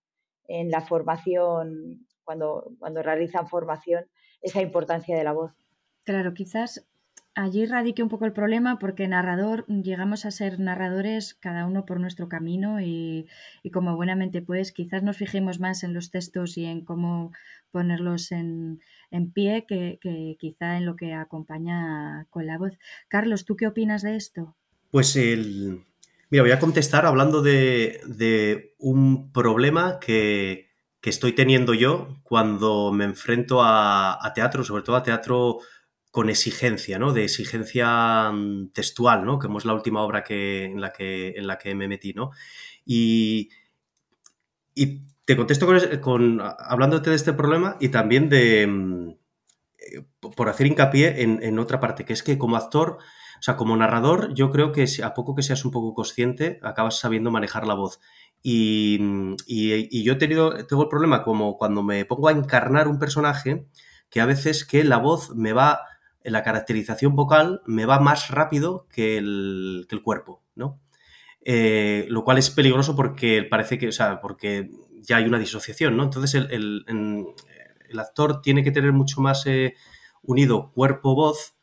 en 0.48 0.70
la 0.70 0.80
formación, 0.80 2.06
cuando, 2.24 2.72
cuando 2.78 3.02
realizan 3.02 3.48
formación, 3.48 4.04
esa 4.42 4.62
importancia 4.62 5.16
de 5.16 5.24
la 5.24 5.32
voz. 5.32 5.52
Claro, 6.04 6.34
quizás 6.34 6.86
allí 7.36 7.66
radique 7.66 8.02
un 8.02 8.08
poco 8.08 8.24
el 8.24 8.32
problema 8.32 8.78
porque 8.78 9.06
narrador, 9.06 9.66
llegamos 9.66 10.24
a 10.24 10.30
ser 10.30 10.58
narradores 10.58 11.34
cada 11.34 11.66
uno 11.66 11.84
por 11.84 12.00
nuestro 12.00 12.28
camino 12.28 12.80
y, 12.80 13.28
como 13.72 13.94
buenamente 13.94 14.40
pues 14.42 14.72
quizás 14.72 15.02
nos 15.02 15.18
fijemos 15.18 15.60
más 15.60 15.84
en 15.84 15.92
los 15.92 16.10
textos 16.10 16.56
y 16.56 16.64
en 16.64 16.84
cómo 16.84 17.32
ponerlos 17.70 18.32
en, 18.32 18.80
pie 19.34 19.66
que, 19.68 19.98
quizá 20.38 20.78
en 20.78 20.86
lo 20.86 20.96
que 20.96 21.12
acompaña 21.12 22.26
con 22.30 22.46
la 22.46 22.58
voz. 22.58 22.72
Carlos, 23.08 23.44
¿tú 23.44 23.54
qué 23.56 23.66
opinas 23.66 24.02
de 24.02 24.16
esto? 24.16 24.56
Pues 24.90 25.14
el... 25.16 25.84
Mira, 26.30 26.42
voy 26.42 26.52
a 26.52 26.58
contestar 26.58 27.06
hablando 27.06 27.42
de, 27.42 28.74
un 28.78 29.32
problema 29.32 29.98
que, 30.00 30.66
estoy 31.02 31.34
teniendo 31.34 31.72
yo 31.72 32.08
cuando 32.24 32.90
me 32.90 33.04
enfrento 33.04 33.62
a 33.62 34.32
teatro, 34.34 34.64
sobre 34.64 34.82
todo 34.82 34.96
a 34.96 35.04
teatro 35.04 35.60
con 36.16 36.30
exigencia, 36.30 36.98
¿no? 36.98 37.12
De 37.12 37.24
exigencia 37.24 38.30
mm, 38.32 38.70
textual, 38.72 39.26
¿no? 39.26 39.38
Como 39.38 39.58
es 39.58 39.66
la 39.66 39.74
última 39.74 40.00
obra 40.00 40.24
que, 40.24 40.64
en, 40.64 40.80
la 40.80 40.90
que, 40.90 41.34
en 41.36 41.46
la 41.46 41.58
que 41.58 41.74
me 41.74 41.88
metí, 41.88 42.14
¿no? 42.14 42.30
Y, 42.86 43.50
y 44.74 45.02
te 45.26 45.36
contesto 45.36 45.68
con, 46.00 46.40
hablándote 46.40 47.10
de 47.10 47.16
este 47.16 47.34
problema 47.34 47.76
y 47.80 47.90
también 47.90 48.30
de, 48.30 48.66
mm, 48.66 49.10
eh, 49.10 50.06
por 50.34 50.48
hacer 50.48 50.66
hincapié 50.68 51.20
en, 51.20 51.58
otra 51.58 51.80
parte, 51.80 52.06
que 52.06 52.14
es 52.14 52.22
que 52.22 52.38
como 52.38 52.56
actor, 52.56 52.96
o 53.38 53.42
sea, 53.42 53.56
como 53.56 53.76
narrador, 53.76 54.34
yo 54.34 54.50
creo 54.50 54.72
que 54.72 54.86
a 55.02 55.14
poco 55.14 55.34
que 55.34 55.42
seas 55.42 55.64
un 55.64 55.70
poco 55.70 55.94
consciente, 55.94 56.60
acabas 56.62 56.98
sabiendo 56.98 57.30
manejar 57.30 57.66
la 57.66 57.74
voz. 57.74 58.00
Y, 58.42 59.00
y, 59.46 60.04
yo 60.04 60.12
he 60.12 60.16
tenido, 60.16 60.66
tengo 60.66 60.82
el 60.82 60.88
problema 60.88 61.24
como 61.24 61.56
cuando 61.56 61.82
me 61.82 62.04
pongo 62.04 62.28
a 62.28 62.32
encarnar 62.32 62.88
un 62.88 62.98
personaje, 62.98 63.66
que 64.10 64.20
a 64.20 64.26
veces 64.26 64.64
que 64.64 64.84
la 64.84 64.98
voz 64.98 65.34
me 65.34 65.52
va 65.52 65.80
la 66.30 66.42
caracterización 66.42 67.14
vocal 67.14 67.62
me 67.66 67.86
va 67.86 68.00
más 68.00 68.30
rápido 68.30 68.86
que 68.92 69.16
el, 69.16 69.86
cuerpo, 70.02 70.42
¿no? 70.54 70.80
Eh, 71.44 72.06
lo 72.08 72.24
cual 72.24 72.38
es 72.38 72.50
peligroso 72.50 72.96
porque 72.96 73.46
parece 73.48 73.78
que, 73.78 73.88
o 73.88 73.92
sea, 73.92 74.20
porque 74.20 74.70
ya 75.00 75.16
hay 75.16 75.24
una 75.24 75.38
disociación, 75.38 75.96
¿no? 75.96 76.02
Entonces 76.04 76.34
el, 76.34 76.84
actor 77.98 78.42
tiene 78.42 78.62
que 78.62 78.72
tener 78.72 78.92
mucho 78.92 79.20
más 79.20 79.46
eh, 79.46 79.74
unido 80.22 80.72
cuerpo-voz 80.72 81.55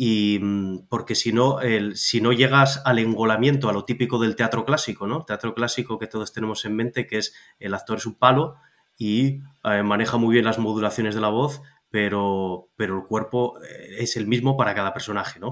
y 0.00 0.38
mm, 0.40 0.86
porque 0.88 1.16
si 1.16 1.32
no, 1.32 1.58
si 1.94 2.20
no 2.20 2.32
llegas 2.32 2.80
al 2.84 3.00
engolamiento, 3.00 3.68
a 3.68 3.72
lo 3.72 3.84
típico 3.84 4.20
del 4.20 4.36
teatro 4.36 4.64
clásico, 4.64 5.08
¿no? 5.08 5.24
Teatro 5.24 5.54
clásico 5.54 5.98
que 5.98 6.06
todos 6.06 6.32
tenemos 6.32 6.64
en 6.64 6.76
mente, 6.76 7.08
que 7.08 7.18
es 7.18 7.34
el 7.58 7.74
actor 7.74 7.98
es 7.98 8.06
un 8.06 8.14
palo 8.14 8.54
y 8.96 9.40
eh, 9.64 9.82
maneja 9.82 10.16
muy 10.16 10.34
bien 10.34 10.44
las 10.44 10.60
modulaciones 10.60 11.16
de 11.16 11.20
la 11.20 11.30
voz, 11.30 11.62
pero, 11.90 12.68
pero 12.76 12.96
el 12.96 13.06
cuerpo 13.08 13.58
eh, 13.60 13.96
es 13.98 14.16
el 14.16 14.28
mismo 14.28 14.56
para 14.56 14.72
cada 14.72 14.94
personaje, 14.94 15.40
¿no? 15.40 15.50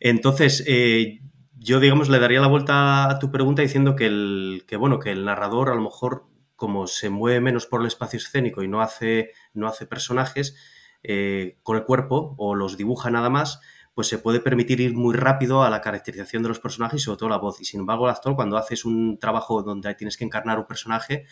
Entonces, 0.00 0.62
eh, 0.66 1.20
yo, 1.56 1.80
digamos, 1.80 2.10
le 2.10 2.18
daría 2.18 2.42
la 2.42 2.48
vuelta 2.48 3.08
a 3.08 3.18
tu 3.18 3.30
pregunta 3.30 3.62
diciendo 3.62 3.96
que 3.96 4.04
el, 4.04 4.64
que, 4.68 4.76
bueno, 4.76 4.98
que 4.98 5.12
el 5.12 5.24
narrador 5.24 5.70
a 5.70 5.74
lo 5.74 5.80
mejor, 5.80 6.26
como 6.56 6.86
se 6.86 7.08
mueve 7.08 7.40
menos 7.40 7.64
por 7.64 7.80
el 7.80 7.86
espacio 7.86 8.18
escénico 8.18 8.62
y 8.62 8.68
no 8.68 8.82
hace, 8.82 9.30
no 9.54 9.66
hace 9.66 9.86
personajes 9.86 10.56
eh, 11.02 11.58
con 11.62 11.76
el 11.76 11.84
cuerpo 11.84 12.34
o 12.38 12.54
los 12.54 12.76
dibuja 12.76 13.10
nada 13.10 13.30
más, 13.30 13.60
pues 13.94 14.08
se 14.08 14.18
puede 14.18 14.40
permitir 14.40 14.80
ir 14.80 14.94
muy 14.94 15.14
rápido 15.14 15.62
a 15.62 15.70
la 15.70 15.80
caracterización 15.80 16.42
de 16.42 16.48
los 16.48 16.60
personajes 16.60 17.00
y 17.00 17.04
sobre 17.04 17.18
todo 17.18 17.28
la 17.28 17.38
voz. 17.38 17.60
Y 17.60 17.64
sin 17.64 17.80
embargo, 17.80 18.06
el 18.06 18.14
actor, 18.14 18.34
cuando 18.34 18.56
haces 18.56 18.84
un 18.84 19.18
trabajo 19.18 19.62
donde 19.62 19.94
tienes 19.94 20.16
que 20.16 20.24
encarnar 20.24 20.58
un 20.58 20.66
personaje, 20.66 21.26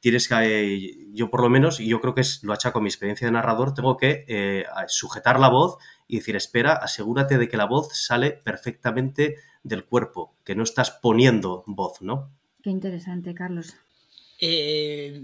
tienes 0.00 0.28
que, 0.28 0.34
eh, 0.36 1.08
yo 1.12 1.30
por 1.30 1.42
lo 1.42 1.50
menos, 1.50 1.80
y 1.80 1.88
yo 1.88 2.00
creo 2.00 2.14
que 2.14 2.22
es, 2.22 2.42
lo 2.42 2.52
hacha 2.52 2.72
con 2.72 2.82
mi 2.82 2.88
experiencia 2.88 3.26
de 3.26 3.32
narrador, 3.32 3.74
tengo 3.74 3.96
que 3.96 4.24
eh, 4.28 4.64
sujetar 4.86 5.38
la 5.38 5.48
voz 5.48 5.76
y 6.06 6.16
decir, 6.16 6.36
espera, 6.36 6.72
asegúrate 6.72 7.36
de 7.36 7.48
que 7.48 7.56
la 7.56 7.66
voz 7.66 7.88
sale 7.92 8.32
perfectamente 8.32 9.36
del 9.62 9.84
cuerpo, 9.84 10.36
que 10.44 10.54
no 10.54 10.62
estás 10.62 10.90
poniendo 10.90 11.64
voz, 11.66 12.00
¿no? 12.00 12.30
Qué 12.62 12.70
interesante, 12.70 13.34
Carlos. 13.34 13.76
Eh, 14.40 15.20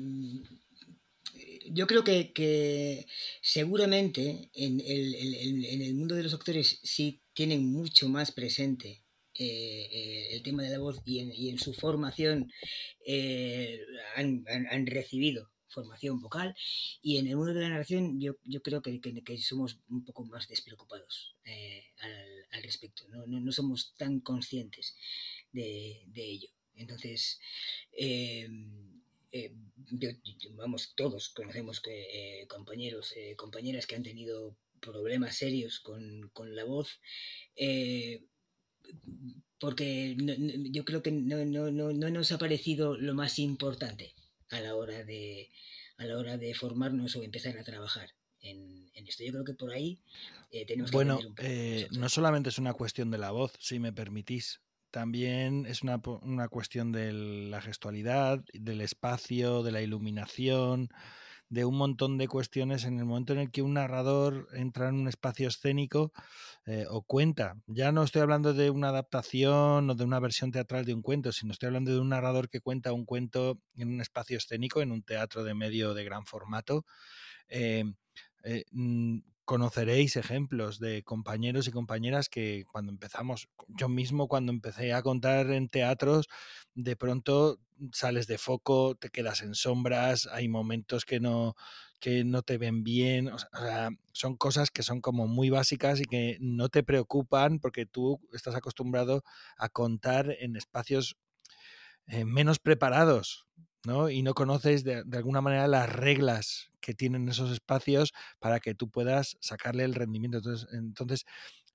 yo 1.70 1.86
creo 1.86 2.04
que, 2.04 3.06
seguramente 3.40 4.50
en 4.54 4.80
el, 4.80 5.14
en 5.14 5.82
el, 5.82 5.94
mundo 5.94 6.14
de 6.14 6.22
los 6.22 6.34
actores 6.34 6.80
sí 6.82 7.22
tienen 7.32 7.70
mucho 7.70 8.08
más 8.08 8.32
presente 8.32 9.04
eh, 9.36 9.88
eh, 9.90 10.28
el 10.36 10.42
tema 10.42 10.62
de 10.62 10.70
la 10.70 10.78
voz 10.78 11.02
y 11.04 11.48
en, 11.48 11.58
su 11.58 11.74
formación 11.74 12.52
eh, 13.04 13.80
han, 14.14 14.86
recibido 14.86 15.50
formación 15.66 16.20
vocal 16.20 16.54
y 17.02 17.16
en 17.18 17.26
el 17.26 17.36
mundo 17.36 17.52
de 17.52 17.62
la 17.62 17.70
narración 17.70 18.20
yo, 18.20 18.36
creo 18.62 18.80
que, 18.80 19.38
somos 19.38 19.80
un 19.88 20.04
poco 20.04 20.24
más 20.24 20.46
despreocupados 20.46 21.36
al, 22.52 22.62
respecto, 22.62 23.08
¿no? 23.08 23.52
somos 23.52 23.94
tan 23.96 24.20
conscientes 24.20 24.96
de, 25.50 26.04
ello. 26.14 26.48
Entonces, 26.76 27.40
vamos, 30.52 30.94
todos 30.96 31.30
conocemos 31.30 31.80
que, 31.80 32.46
compañeros, 32.48 33.14
compañeras 33.36 33.86
que 33.86 33.96
han 33.96 34.02
tenido 34.02 34.56
problemas 34.80 35.36
serios 35.36 35.80
con, 35.80 36.30
con 36.32 36.54
la 36.54 36.64
voz 36.64 37.00
porque 39.64 40.14
yo 40.70 40.84
creo 40.84 41.02
que 41.02 41.10
no, 41.10 42.10
nos 42.10 42.32
ha 42.32 42.38
parecido 42.38 42.96
lo 42.98 43.14
más 43.14 43.38
importante 43.38 44.14
a 44.50 44.60
la 44.60 44.74
hora 44.74 45.04
de, 45.04 45.50
a 45.96 46.04
la 46.04 46.18
hora 46.18 46.36
de 46.36 46.54
formarnos 46.54 47.16
o 47.16 47.22
empezar 47.22 47.56
a 47.58 47.64
trabajar. 47.64 48.10
En, 48.40 48.90
esto. 48.94 49.24
Yo 49.24 49.32
creo 49.32 49.44
que 49.44 49.54
por 49.54 49.70
ahí 49.70 50.02
eh, 50.50 50.66
tenemos 50.66 50.90
que 50.90 50.96
Bueno, 50.96 51.18
eh, 51.38 51.88
no 51.92 52.10
solamente 52.10 52.50
es 52.50 52.58
una 52.58 52.74
cuestión 52.74 53.10
de 53.10 53.16
la 53.16 53.30
voz, 53.30 53.52
si 53.58 53.78
me 53.78 53.92
permitís. 53.92 54.60
También 54.94 55.66
es 55.66 55.82
una, 55.82 56.00
una 56.22 56.46
cuestión 56.46 56.92
de 56.92 57.12
la 57.12 57.60
gestualidad, 57.60 58.44
del 58.52 58.80
espacio, 58.80 59.64
de 59.64 59.72
la 59.72 59.82
iluminación, 59.82 60.88
de 61.48 61.64
un 61.64 61.76
montón 61.76 62.16
de 62.16 62.28
cuestiones 62.28 62.84
en 62.84 63.00
el 63.00 63.04
momento 63.04 63.32
en 63.32 63.40
el 63.40 63.50
que 63.50 63.62
un 63.62 63.74
narrador 63.74 64.46
entra 64.52 64.88
en 64.88 64.94
un 64.94 65.08
espacio 65.08 65.48
escénico 65.48 66.12
eh, 66.66 66.86
o 66.88 67.02
cuenta. 67.02 67.56
Ya 67.66 67.90
no 67.90 68.04
estoy 68.04 68.22
hablando 68.22 68.54
de 68.54 68.70
una 68.70 68.90
adaptación 68.90 69.90
o 69.90 69.96
de 69.96 70.04
una 70.04 70.20
versión 70.20 70.52
teatral 70.52 70.84
de 70.84 70.94
un 70.94 71.02
cuento, 71.02 71.32
sino 71.32 71.50
estoy 71.50 71.66
hablando 71.66 71.90
de 71.90 71.98
un 71.98 72.10
narrador 72.10 72.48
que 72.48 72.60
cuenta 72.60 72.92
un 72.92 73.04
cuento 73.04 73.58
en 73.74 73.94
un 73.94 74.00
espacio 74.00 74.38
escénico, 74.38 74.80
en 74.80 74.92
un 74.92 75.02
teatro 75.02 75.42
de 75.42 75.54
medio 75.54 75.92
de 75.94 76.04
gran 76.04 76.24
formato. 76.24 76.86
Eh, 77.48 77.82
eh, 78.44 78.64
mm, 78.70 79.18
conoceréis 79.44 80.16
ejemplos 80.16 80.78
de 80.78 81.02
compañeros 81.02 81.68
y 81.68 81.70
compañeras 81.70 82.28
que 82.28 82.64
cuando 82.70 82.92
empezamos, 82.92 83.48
yo 83.68 83.88
mismo 83.88 84.28
cuando 84.28 84.52
empecé 84.52 84.92
a 84.92 85.02
contar 85.02 85.50
en 85.50 85.68
teatros, 85.68 86.28
de 86.74 86.96
pronto 86.96 87.60
sales 87.92 88.26
de 88.26 88.38
foco, 88.38 88.94
te 88.94 89.10
quedas 89.10 89.42
en 89.42 89.54
sombras, 89.54 90.26
hay 90.32 90.48
momentos 90.48 91.04
que 91.04 91.20
no, 91.20 91.54
que 92.00 92.24
no 92.24 92.42
te 92.42 92.58
ven 92.58 92.84
bien, 92.84 93.28
o 93.28 93.38
sea, 93.38 93.90
son 94.12 94.36
cosas 94.36 94.70
que 94.70 94.82
son 94.82 95.00
como 95.00 95.26
muy 95.26 95.50
básicas 95.50 96.00
y 96.00 96.04
que 96.04 96.38
no 96.40 96.68
te 96.68 96.82
preocupan 96.82 97.58
porque 97.58 97.86
tú 97.86 98.20
estás 98.32 98.54
acostumbrado 98.54 99.22
a 99.56 99.68
contar 99.68 100.34
en 100.40 100.56
espacios 100.56 101.16
eh, 102.06 102.24
menos 102.24 102.58
preparados, 102.58 103.46
¿no? 103.86 104.10
Y 104.10 104.22
no 104.22 104.34
conoces 104.34 104.84
de, 104.84 105.04
de, 105.04 105.16
alguna 105.16 105.40
manera 105.40 105.68
las 105.68 105.90
reglas 105.92 106.70
que 106.80 106.94
tienen 106.94 107.28
esos 107.28 107.50
espacios 107.50 108.12
para 108.38 108.60
que 108.60 108.74
tú 108.74 108.88
puedas 108.88 109.36
sacarle 109.40 109.84
el 109.84 109.94
rendimiento. 109.94 110.38
Entonces, 110.38 110.68
entonces 110.72 111.24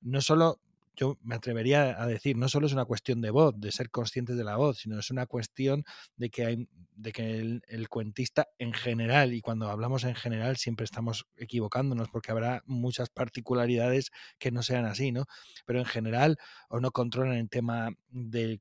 no 0.01 0.22
solo 0.22 0.60
yo 1.00 1.18
me 1.22 1.36
atrevería 1.36 2.02
a 2.02 2.06
decir, 2.08 2.36
no 2.36 2.50
solo 2.50 2.68
es 2.68 2.74
una 2.74 2.84
cuestión 2.84 3.22
de 3.22 3.30
voz, 3.30 3.54
de 3.58 3.72
ser 3.72 3.89
conscientes 3.89 4.36
de 4.36 4.43
la 4.43 4.58
voz, 4.58 4.80
sino 4.80 5.00
es 5.00 5.10
una 5.12 5.26
cuestión 5.26 5.86
de 6.18 6.30
que, 6.30 6.45
hay, 6.45 6.68
de 6.95 7.12
que 7.14 7.62
el, 7.68 7.89
cuentista 7.89 8.47
en 8.58 8.74
general, 8.74 9.34
y 9.34 9.39
cuando 9.39 9.70
hablamos 9.70 10.04
en 10.04 10.16
general 10.16 10.58
siempre 10.58 10.84
estamos 10.84 11.26
equivocándonos 11.38 12.10
porque 12.10 12.32
habrá 12.32 12.64
muchas 12.66 13.10
particularidades 13.10 14.12
que 14.38 14.52
no 14.52 14.62
sean 14.62 14.86
así, 14.86 15.14
¿no? 15.14 15.26
Pero 15.66 15.80
en 15.80 15.86
general 15.86 16.38
o 16.68 16.82
no 16.82 16.91
controlan 16.91 17.38
el 17.38 17.50
tema 17.50 17.91
del 18.10 18.60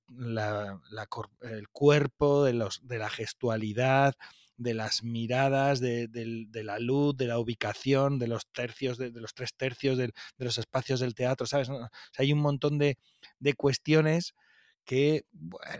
cuerpo, 1.72 2.44
de, 2.44 2.52
los, 2.52 2.86
de 2.86 2.98
la 2.98 3.10
gestualidad, 3.10 4.14
de 4.58 4.74
las 4.74 5.02
miradas, 5.04 5.80
de, 5.80 6.08
la 6.52 6.78
luz, 6.78 7.16
de 7.16 7.26
la 7.26 7.38
ubicación, 7.38 8.18
de 8.18 8.26
los 8.26 8.46
tercios, 8.52 8.98
de, 8.98 9.10
los 9.12 9.32
tres 9.32 9.54
tercios 9.56 9.96
de, 9.96 10.12
los 10.36 10.58
espacios 10.58 11.00
del 11.00 11.14
teatro, 11.14 11.46
¿sabes? 11.46 11.70
hay 12.18 12.32
un 12.32 12.40
montón 12.40 12.78
de, 12.78 12.98
cuestiones 13.56 14.34
que 14.84 15.24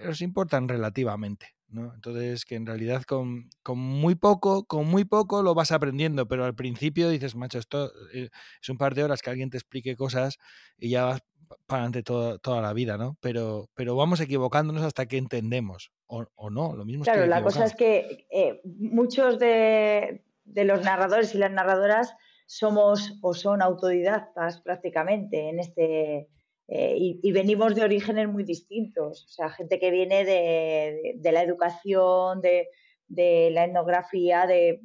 nos 0.05 0.22
importan 0.22 0.68
relativamente. 0.68 1.55
¿no? 1.70 1.93
Entonces, 1.93 2.47
que 2.47 2.55
en 2.55 2.64
realidad 2.64 3.03
con, 3.03 3.51
muy 3.74 4.14
poco, 4.14 4.64
con 4.64 4.87
muy 4.87 5.05
poco 5.05 5.43
lo 5.43 5.55
vas 5.55 5.70
aprendiendo, 5.70 6.26
pero 6.26 6.47
al 6.47 6.55
principio 6.55 7.11
dices, 7.11 7.35
macho, 7.35 7.59
esto 7.59 7.93
eh, 8.14 8.31
es 8.62 8.68
un 8.70 8.79
par 8.79 8.95
de 8.95 9.05
horas 9.05 9.20
que 9.20 9.29
alguien 9.29 9.51
te 9.51 9.59
explique 9.59 9.95
cosas 9.97 10.39
y 10.79 10.89
ya 10.91 11.05
vas 11.05 11.20
para 11.66 11.83
adelante 11.83 12.03
toda 12.03 12.62
la 12.62 12.72
vida, 12.72 12.97
¿no? 12.97 13.16
Pero, 13.20 13.68
pero 13.74 13.97
vamos 13.97 14.20
equivocándonos 14.20 14.83
hasta 14.83 15.07
que 15.07 15.18
entendemos, 15.18 15.91
o, 16.09 16.51
no, 16.51 16.75
lo 16.75 16.85
mismo. 16.85 17.05
Claro, 17.05 17.27
la 17.27 17.43
cosa 17.43 17.65
es 17.65 17.75
que 17.75 18.27
eh, 18.31 18.61
muchos 18.65 19.39
de, 19.39 20.25
los 20.45 20.83
narradores 20.83 21.35
y 21.35 21.39
las 21.39 21.53
narradoras 21.53 22.15
somos 22.47 23.19
o 23.23 23.35
son 23.35 23.63
autodidactas 23.63 24.61
prácticamente 24.63 25.49
en 25.49 25.61
este... 25.61 26.29
Eh, 26.71 26.97
y, 27.23 27.33
venimos 27.33 27.75
de 27.75 27.83
orígenes 27.83 28.29
muy 28.29 28.45
distintos, 28.45 29.25
o 29.25 29.29
sea, 29.29 29.49
gente 29.49 29.79
que 29.79 29.91
viene 29.91 30.27
de, 30.27 31.15
de 31.17 31.33
la 31.33 31.43
educación, 31.43 32.43
de, 32.43 32.69
de 33.07 33.51
la 33.51 33.65
etnografía, 33.65 34.47
de... 34.47 34.83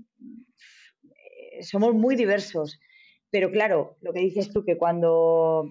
Somos 1.62 1.94
muy 1.94 2.16
diversos. 2.16 2.80
Pero 3.30 3.52
claro, 3.52 3.98
lo 4.02 4.14
que 4.14 4.20
dices 4.20 4.52
tú, 4.52 4.64
que 4.64 4.78
cuando 4.78 5.70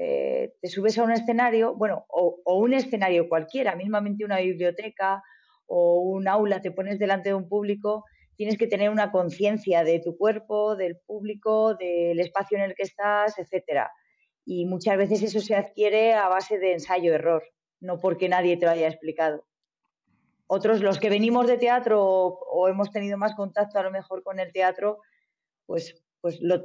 eh, 0.00 0.54
te 0.62 0.68
subes 0.68 0.96
a 0.96 1.02
un 1.02 1.10
escenario, 1.10 1.74
bueno, 1.74 2.06
o, 2.08 2.40
un 2.54 2.72
escenario 2.72 3.28
cualquiera, 3.28 3.74
mismamente 3.74 4.24
una 4.24 4.38
biblioteca 4.38 5.24
o 5.66 6.02
un 6.02 6.28
aula, 6.28 6.60
te 6.60 6.70
pones 6.70 7.00
delante 7.00 7.30
de 7.30 7.34
un 7.34 7.48
público, 7.48 8.04
tienes 8.36 8.56
que 8.56 8.68
tener 8.68 8.90
una 8.90 9.10
conciencia 9.10 9.82
de 9.82 9.98
tu 9.98 10.16
cuerpo, 10.16 10.76
del 10.76 10.98
público, 11.04 11.74
del 11.74 12.20
espacio 12.20 12.56
en 12.58 12.62
el 12.62 12.76
que 12.76 12.84
estás, 12.84 13.40
etcétera. 13.40 13.90
Y 14.44 14.66
muchas 14.66 14.96
veces 14.98 15.20
eso 15.24 15.40
se 15.40 15.56
adquiere 15.56 16.14
a 16.14 16.28
base 16.28 16.60
de 16.60 16.74
ensayo-error, 16.74 17.42
no 17.80 17.98
porque 17.98 18.28
nadie 18.28 18.56
te 18.56 18.66
lo 18.66 18.70
haya 18.70 18.86
explicado. 18.86 19.46
Otros, 20.46 20.80
los 20.80 21.00
que 21.00 21.10
venimos 21.10 21.48
de 21.48 21.58
teatro 21.58 22.04
o, 22.04 22.68
hemos 22.68 22.92
tenido 22.92 23.18
más 23.18 23.34
contacto 23.34 23.80
a 23.80 23.82
lo 23.82 23.90
mejor 23.90 24.22
con 24.22 24.38
el 24.38 24.52
teatro, 24.52 25.00
pues, 25.66 26.00
pues 26.20 26.38
lo, 26.40 26.64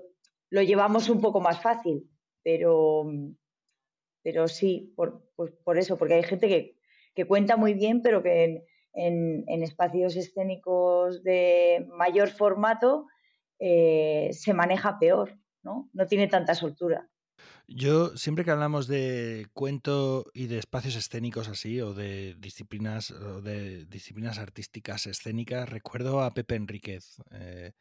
lo 0.51 0.61
llevamos 0.61 1.09
un 1.09 1.19
poco 1.19 1.41
más 1.41 1.59
fácil 1.59 2.12
pero, 2.43 3.05
pero 4.21 4.47
sí, 4.47 4.93
por, 4.95 5.29
pues 5.35 5.51
por 5.63 5.77
eso, 5.77 5.97
porque 5.97 6.15
hay 6.15 6.23
gente 6.23 6.47
que, 6.47 6.77
que, 7.15 7.25
cuenta 7.25 7.57
muy 7.57 7.73
bien, 7.73 8.01
pero 8.01 8.21
que 8.21 8.65
en, 8.93 9.43
en, 9.47 9.63
espacios 9.63 10.15
escénicos 10.15 11.23
de 11.23 11.87
mayor 11.89 12.29
formato 12.29 13.07
eh, 13.59 14.29
se 14.33 14.53
maneja 14.53 14.99
peor, 14.99 15.39
¿no? 15.63 15.89
No 15.93 16.05
tiene 16.07 16.27
tanta 16.27 16.55
soltura. 16.55 17.09
Yo, 17.67 18.15
siempre 18.17 18.43
que 18.43 18.51
hablamos 18.51 18.87
de 18.87 19.47
cuento 19.53 20.25
y 20.33 20.47
de 20.47 20.59
espacios 20.59 20.95
escénicos 20.95 21.47
así, 21.47 21.79
o 21.81 21.93
de 21.93 22.35
disciplinas, 22.35 23.11
o 23.11 23.41
de 23.41 23.85
disciplinas 23.85 24.37
artísticas 24.37 25.07
escénicas, 25.07 25.69
recuerdo 25.69 26.21
a 26.21 26.33
Pepe 26.33 26.55
Enríquez. 26.55 27.17
Eh, 27.31 27.71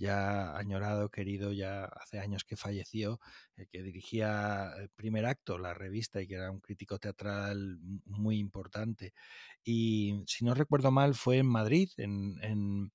ya 0.00 0.56
añorado, 0.56 1.10
querido, 1.10 1.52
ya 1.52 1.84
hace 1.84 2.18
años 2.20 2.44
que 2.44 2.56
falleció, 2.56 3.20
el 3.56 3.68
que 3.68 3.82
dirigía 3.82 4.72
el 4.78 4.88
primer 4.90 5.26
acto, 5.26 5.58
la 5.58 5.74
revista, 5.74 6.22
y 6.22 6.26
que 6.26 6.36
era 6.36 6.50
un 6.50 6.60
crítico 6.60 6.98
teatral 6.98 7.78
muy 8.06 8.38
importante. 8.38 9.12
Y 9.62 10.24
si 10.26 10.44
no 10.44 10.54
recuerdo 10.54 10.90
mal, 10.90 11.14
fue 11.14 11.38
en 11.38 11.46
Madrid, 11.46 11.90
en, 11.98 12.38
en, 12.42 12.90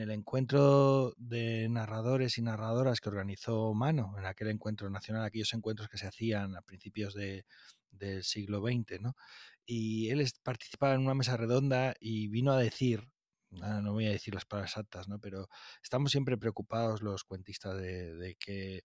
el 0.00 0.10
encuentro 0.10 1.14
de 1.18 1.68
narradores 1.68 2.38
y 2.38 2.42
narradoras 2.42 3.00
que 3.00 3.10
organizó 3.10 3.72
Mano, 3.74 4.14
en 4.18 4.26
aquel 4.26 4.48
encuentro 4.48 4.90
nacional, 4.90 5.24
aquellos 5.24 5.54
encuentros 5.54 5.88
que 5.88 5.98
se 5.98 6.08
hacían 6.08 6.56
a 6.56 6.62
principios 6.62 7.14
de, 7.14 7.44
del 7.92 8.24
siglo 8.24 8.60
XX, 8.60 9.00
¿no? 9.00 9.16
Y 9.66 10.10
él 10.10 10.26
participaba 10.42 10.94
en 10.94 11.02
una 11.02 11.14
mesa 11.14 11.36
redonda 11.36 11.94
y 12.00 12.28
vino 12.28 12.52
a 12.52 12.58
decir 12.58 13.08
no 13.54 13.92
voy 13.92 14.06
a 14.06 14.10
decir 14.10 14.34
las 14.34 14.44
palabras 14.44 14.72
exactas, 14.72 15.08
¿no? 15.08 15.18
pero 15.18 15.48
estamos 15.82 16.10
siempre 16.10 16.36
preocupados 16.36 17.02
los 17.02 17.24
cuentistas 17.24 17.76
de, 17.76 18.36
que 18.38 18.82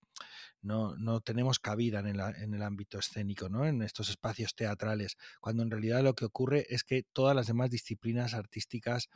no, 0.61 0.95
no, 0.97 1.21
tenemos 1.21 1.59
cabida 1.59 1.99
en 1.99 2.07
el, 2.07 2.19
en 2.19 2.53
el, 2.53 2.61
ámbito 2.61 2.99
escénico, 2.99 3.49
¿no? 3.49 3.65
en 3.65 3.81
estos 3.81 4.09
espacios 4.09 4.55
teatrales, 4.55 5.17
cuando 5.41 5.63
en 5.63 5.71
realidad 5.71 6.03
lo 6.03 6.13
que 6.13 6.25
ocurre 6.25 6.65
es 6.69 6.83
que 6.83 7.03
todas 7.13 7.35
las 7.35 7.47
demás 7.47 7.69
disciplinas 7.69 8.33
artísticas 8.33 9.09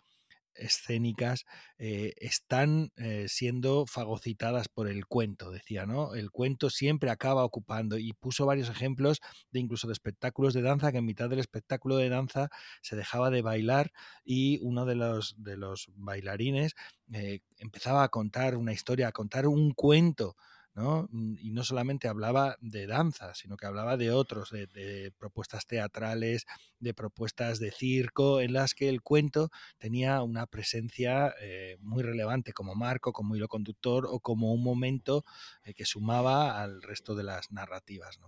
escénicas 0.56 1.46
eh, 1.78 2.14
están 2.18 2.92
eh, 2.96 3.26
siendo 3.28 3.86
fagocitadas 3.86 4.68
por 4.70 4.88
el 4.88 5.06
cuento, 5.06 5.52
decía, 5.52 5.86
¿no? 5.86 6.16
El 6.16 6.32
cuento 6.32 6.70
siempre 6.70 7.10
acaba 7.10 7.44
ocupando 7.44 7.98
y 7.98 8.14
puso 8.14 8.46
varios 8.46 8.70
ejemplos 8.70 9.20
de 9.52 9.60
incluso 9.60 9.88
de 9.88 9.94
espectáculos 9.94 10.54
de 10.54 10.62
danza 10.62 10.92
que 10.92 11.00
en 11.00 11.06
mitad 11.06 11.30
del 11.30 11.40
espectáculo 11.40 11.98
de 11.98 12.10
danza 12.10 12.50
se 12.82 12.96
dejaba 12.96 13.30
de 13.30 13.42
bailar 13.42 13.92
y 14.24 14.60
uno 14.62 14.86
de 14.86 14.96
los, 14.96 15.36
de 15.38 15.58
los 15.58 15.88
bailarines 15.96 16.74
eh, 17.14 17.40
empezaba 17.58 18.04
a 18.04 18.10
contar 18.10 18.56
una 18.58 18.74
historia, 18.74 19.08
a 19.10 19.12
contar 19.12 19.48
un 19.48 19.72
cuento 19.72 20.36
Mm, 20.76 21.36
y 21.40 21.52
no 21.52 21.64
solamente 21.64 22.08
hablaba 22.08 22.58
de 22.60 22.88
danza, 22.88 23.36
sino 23.36 23.58
que 23.58 23.68
hablaba 23.68 23.96
de 23.96 24.12
otros, 24.12 24.50
de, 24.50 25.14
propuestas 25.18 25.68
teatrales, 25.68 26.46
de 26.80 26.94
propuestas 26.94 27.60
de 27.60 27.72
circo, 27.72 28.42
en 28.42 28.54
las 28.54 28.74
que 28.74 28.90
el 28.90 29.02
cuento 29.02 29.50
tenía 29.78 30.22
una 30.24 30.48
presencia 30.48 31.34
eh, 31.42 31.78
muy 31.80 32.02
relevante 32.02 32.54
como 32.54 32.74
marco, 32.76 33.14
como 33.14 33.36
hilo 33.36 33.48
conductor 33.48 34.08
o 34.10 34.20
como 34.20 34.52
un 34.54 34.64
momento 34.64 35.24
eh, 35.64 35.74
que 35.74 35.86
sumaba 35.86 36.62
al 36.62 36.82
resto 36.82 37.14
de 37.16 37.24
las 37.24 37.52
narrativas. 37.52 38.20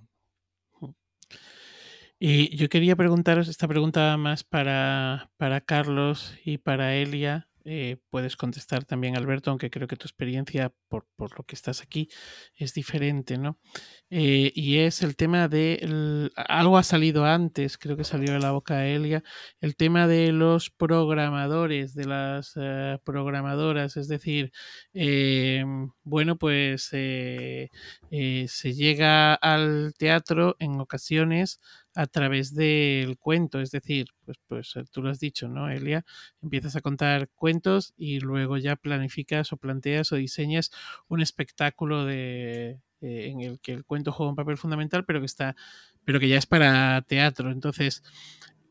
Y 2.19 2.55
yo 2.55 2.69
quería 2.69 2.95
preguntaros 2.95 3.47
esta 3.47 3.67
pregunta 3.67 4.15
más 4.17 4.43
para, 4.43 5.31
para 5.37 5.61
Carlos 5.61 6.35
y 6.45 6.59
para 6.59 6.95
Elia, 6.95 7.49
eh, 7.67 7.97
puedes 8.11 8.37
contestar 8.37 8.85
también, 8.85 9.17
Alberto, 9.17 9.49
aunque 9.49 9.71
creo 9.71 9.87
que 9.87 9.95
tu 9.95 10.05
experiencia, 10.05 10.71
por, 11.15 11.37
lo 11.37 11.43
que 11.43 11.55
estás 11.55 11.81
aquí, 11.81 12.09
es 12.55 12.73
diferente, 12.73 13.37
¿no? 13.37 13.59
Eh, 14.09 14.51
y 14.55 14.77
es 14.77 15.01
el 15.01 15.15
tema 15.15 15.47
de, 15.47 16.29
algo 16.35 16.77
ha 16.77 16.83
salido 16.83 17.25
antes, 17.25 17.77
creo 17.77 17.97
que 17.97 18.03
salió 18.03 18.33
de 18.33 18.39
la 18.39 18.51
boca 18.51 18.77
de 18.77 18.95
Elia, 18.95 19.23
el 19.61 19.75
tema 19.75 20.07
de 20.07 20.31
los 20.31 20.69
programadores, 20.69 21.93
de 21.95 22.05
las 22.05 22.53
eh, 22.55 22.99
programadoras, 23.03 23.97
es 23.97 24.07
decir, 24.07 24.51
bueno, 26.03 26.37
pues 26.37 26.85
se 26.85 27.69
llega 28.73 29.33
al 29.35 29.93
teatro 29.97 30.55
en 30.59 30.79
ocasiones 30.79 31.59
a 31.95 32.07
través 32.07 32.53
del 32.53 33.17
cuento, 33.17 33.61
es 33.61 33.71
decir, 33.71 34.07
pues, 34.25 34.37
pues 34.47 34.75
eh, 34.75 34.83
tú 34.91 35.01
lo 35.01 35.09
has 35.09 35.19
dicho, 35.19 35.47
¿no, 35.47 35.69
Elia? 35.69 36.05
Empiezas 36.41 36.75
a 36.75 36.81
contar 36.81 37.29
cuentos 37.35 37.93
y 37.95 38.19
luego 38.19 38.57
ya 38.57 38.75
planificas 38.75 39.53
o 39.53 39.57
planteas 39.57 40.11
o 40.11 40.17
diseñas 40.17 40.71
un 41.07 41.21
espectáculo 41.21 42.05
de, 42.05 42.79
eh, 43.01 43.27
en 43.29 43.41
el 43.41 43.59
que 43.59 43.73
el 43.73 43.85
cuento 43.85 44.11
juega 44.11 44.31
un 44.31 44.35
papel 44.35 44.57
fundamental, 44.57 45.05
pero 45.05 45.19
que 45.19 45.25
está, 45.25 45.55
pero 46.03 46.19
que 46.19 46.29
ya 46.29 46.37
es 46.37 46.45
para 46.45 47.01
teatro. 47.03 47.51
Entonces, 47.51 48.03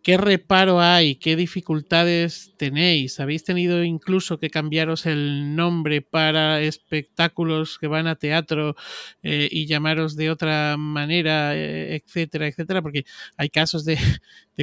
¿Qué 0.04 0.18
reparo 0.18 0.82
hay? 0.82 1.16
¿Qué 1.16 1.34
dificultades 1.34 2.52
tenéis? 2.58 3.20
¿Habéis 3.20 3.42
tenido 3.42 3.82
incluso 3.84 4.38
que 4.38 4.50
cambiaros 4.50 5.06
el 5.06 5.56
nombre 5.56 6.02
para 6.02 6.60
espectáculos 6.60 7.78
que 7.78 7.86
van 7.86 8.06
a 8.06 8.16
teatro 8.16 8.76
eh, 9.22 9.48
y 9.50 9.64
llamaros 9.64 10.14
de 10.14 10.30
otra 10.30 10.76
manera, 10.76 11.56
eh, 11.56 11.96
etcétera, 11.96 12.46
etcétera? 12.48 12.82
Porque 12.82 13.06
hay 13.38 13.48
casos 13.48 13.86
de, 13.86 13.96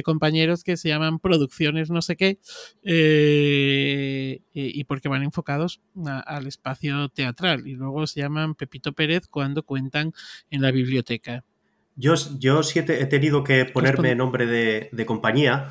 compañeros 0.04 0.62
que 0.62 0.76
se 0.76 0.90
llaman 0.90 1.18
producciones 1.18 1.90
no 1.90 2.02
sé 2.02 2.14
qué 2.16 2.38
eh, 2.84 4.42
y 4.54 4.84
porque 4.84 5.08
van 5.08 5.24
enfocados 5.24 5.80
al 6.24 6.46
espacio 6.46 7.08
teatral 7.08 7.66
y 7.66 7.74
luego 7.74 8.06
se 8.06 8.20
llaman 8.20 8.54
Pepito 8.54 8.92
Pérez 8.92 9.26
cuando 9.26 9.64
cuentan 9.64 10.12
en 10.50 10.62
la 10.62 10.70
biblioteca. 10.70 11.44
Yo, 11.94 12.14
yo 12.38 12.62
sí 12.62 12.78
he, 12.78 13.06
tenido 13.06 13.44
que 13.44 13.64
ponerme 13.66 14.14
nombre 14.14 14.46
de, 14.46 15.06
compañía, 15.06 15.70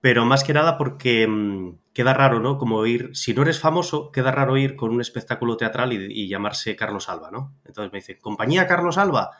pero 0.00 0.24
más 0.24 0.44
que 0.44 0.52
nada 0.52 0.76
porque 0.76 1.26
mm, 1.26 1.78
queda 1.92 2.12
raro, 2.12 2.40
¿no? 2.40 2.58
Como 2.58 2.84
ir, 2.86 3.10
si 3.14 3.32
no 3.32 3.42
eres 3.42 3.58
famoso, 3.58 4.10
queda 4.12 4.32
raro 4.32 4.56
ir 4.56 4.76
con 4.76 4.90
un 4.90 5.00
espectáculo 5.00 5.56
teatral 5.56 5.92
y, 5.92 6.28
llamarse 6.28 6.76
Carlos 6.76 7.08
Alba, 7.08 7.30
¿no? 7.30 7.54
Entonces 7.64 7.92
me 7.92 7.98
dicen, 8.00 8.18
compañía 8.20 8.66
Carlos 8.66 8.98
Alba. 8.98 9.30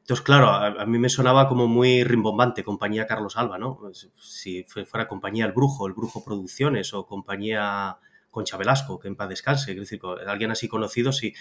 Entonces, 0.00 0.24
claro, 0.24 0.48
a, 0.48 0.86
mí 0.86 0.98
me 0.98 1.10
sonaba 1.10 1.48
como 1.48 1.68
muy 1.68 2.02
rimbombante, 2.02 2.64
compañía 2.64 3.06
Carlos 3.06 3.36
Alba, 3.36 3.58
¿no? 3.58 3.78
Si 4.16 4.64
fuera 4.64 5.06
compañía 5.06 5.44
El 5.44 5.52
Brujo, 5.52 5.86
El 5.86 5.92
Brujo 5.92 6.24
Producciones 6.24 6.94
o 6.94 7.06
compañía 7.06 7.98
Concha 8.30 8.56
Velasco, 8.56 8.98
que 8.98 9.08
en 9.08 9.16
paz 9.16 9.28
descanse, 9.28 9.72
es 9.72 9.78
decir, 9.78 10.00
alguien 10.26 10.50
así 10.50 10.68
conocido, 10.68 11.12
sí. 11.12 11.34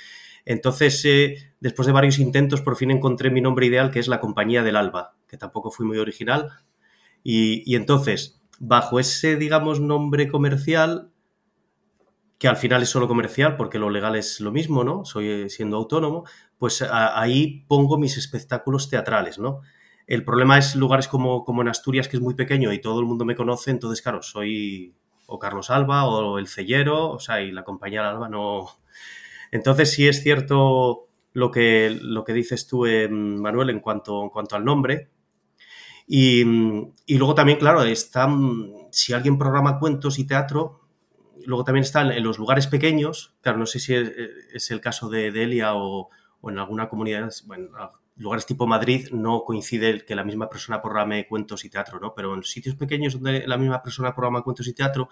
Entonces, 0.45 1.03
eh, 1.05 1.53
después 1.59 1.85
de 1.85 1.91
varios 1.91 2.19
intentos, 2.19 2.61
por 2.61 2.77
fin 2.77 2.91
encontré 2.91 3.29
mi 3.29 3.41
nombre 3.41 3.65
ideal, 3.65 3.91
que 3.91 3.99
es 3.99 4.07
la 4.07 4.19
Compañía 4.19 4.63
del 4.63 4.77
Alba, 4.77 5.15
que 5.27 5.37
tampoco 5.37 5.71
fui 5.71 5.85
muy 5.85 5.97
original. 5.97 6.49
Y, 7.23 7.75
entonces, 7.75 8.41
bajo 8.59 8.99
ese, 8.99 9.35
digamos, 9.35 9.81
nombre 9.81 10.29
comercial, 10.29 11.11
que 12.37 12.47
al 12.47 12.55
final 12.55 12.83
es 12.83 12.89
solo 12.89 13.07
comercial 13.07 13.57
porque 13.57 13.79
lo 13.79 13.89
legal 13.89 14.15
es 14.15 14.39
lo 14.39 14.51
mismo, 14.51 14.83
¿no? 14.83 15.03
Soy 15.03 15.27
eh, 15.27 15.49
siendo 15.49 15.75
autónomo, 15.75 16.23
pues 16.57 16.81
ahí 16.83 17.65
pongo 17.67 17.97
mis 17.97 18.15
espectáculos 18.15 18.89
teatrales, 18.89 19.39
¿no? 19.39 19.61
El 20.05 20.23
problema 20.23 20.57
es 20.57 20.75
lugares 20.75 21.07
como, 21.07 21.43
como 21.43 21.61
en 21.63 21.67
Asturias, 21.67 22.07
que 22.07 22.15
es 22.15 22.21
muy 22.21 22.35
pequeño 22.35 22.71
y 22.71 22.79
todo 22.79 23.01
el 23.01 23.05
mundo 23.05 23.25
me 23.25 23.35
conoce, 23.35 23.71
entonces, 23.71 24.01
claro, 24.01 24.21
soy 24.21 24.95
o 25.27 25.37
Carlos 25.37 25.69
Alba 25.69 26.05
o 26.05 26.39
el 26.39 26.47
Cellero, 26.47 27.11
o 27.11 27.19
sea, 27.19 27.41
y 27.41 27.51
la 27.51 27.63
compañía 27.63 28.09
Alba 28.09 28.29
no... 28.29 28.67
Entonces 29.51 29.91
sí 29.91 30.07
es 30.07 30.23
cierto 30.23 31.07
lo 31.33 31.51
que, 31.51 31.97
lo 32.01 32.23
que 32.23 32.33
dices 32.33 32.67
tú, 32.67 32.85
eh, 32.85 33.07
Manuel, 33.07 33.69
en 33.69 33.79
cuanto, 33.79 34.23
en 34.23 34.29
cuanto 34.29 34.55
al 34.55 34.65
nombre. 34.65 35.09
Y, 36.07 36.41
y, 37.05 37.17
luego 37.17 37.35
también, 37.35 37.59
claro, 37.59 37.83
está, 37.83 38.29
si 38.91 39.13
alguien 39.13 39.37
programa 39.37 39.77
cuentos 39.79 40.19
y 40.19 40.25
teatro, 40.25 40.87
luego 41.45 41.63
también 41.63 41.83
están 41.83 42.11
en 42.11 42.23
los 42.23 42.39
lugares 42.39 42.67
pequeños, 42.67 43.35
claro, 43.41 43.57
no 43.57 43.65
sé 43.65 43.79
si 43.79 43.93
es, 43.93 44.71
el 44.71 44.81
caso 44.81 45.09
de, 45.09 45.31
Delia 45.31 45.75
o, 45.75 46.09
o, 46.41 46.49
en 46.49 46.59
alguna 46.59 46.87
comunidad, 46.87 47.29
bueno, 47.45 47.69
lugares 48.17 48.45
tipo 48.45 48.67
Madrid 48.67 49.09
no 49.11 49.43
coincide 49.43 50.03
que 50.03 50.15
la 50.15 50.23
misma 50.23 50.49
persona 50.49 50.81
programe 50.81 51.27
cuentos 51.27 51.63
y 51.65 51.69
teatro, 51.69 51.99
¿no? 51.99 52.13
Pero 52.13 52.33
en 52.33 52.43
sitios 52.43 52.75
pequeños 52.75 53.13
donde 53.13 53.47
la 53.47 53.57
misma 53.57 53.81
persona 53.81 54.13
programa 54.13 54.41
cuentos 54.41 54.67
y 54.67 54.73
teatro, 54.73 55.09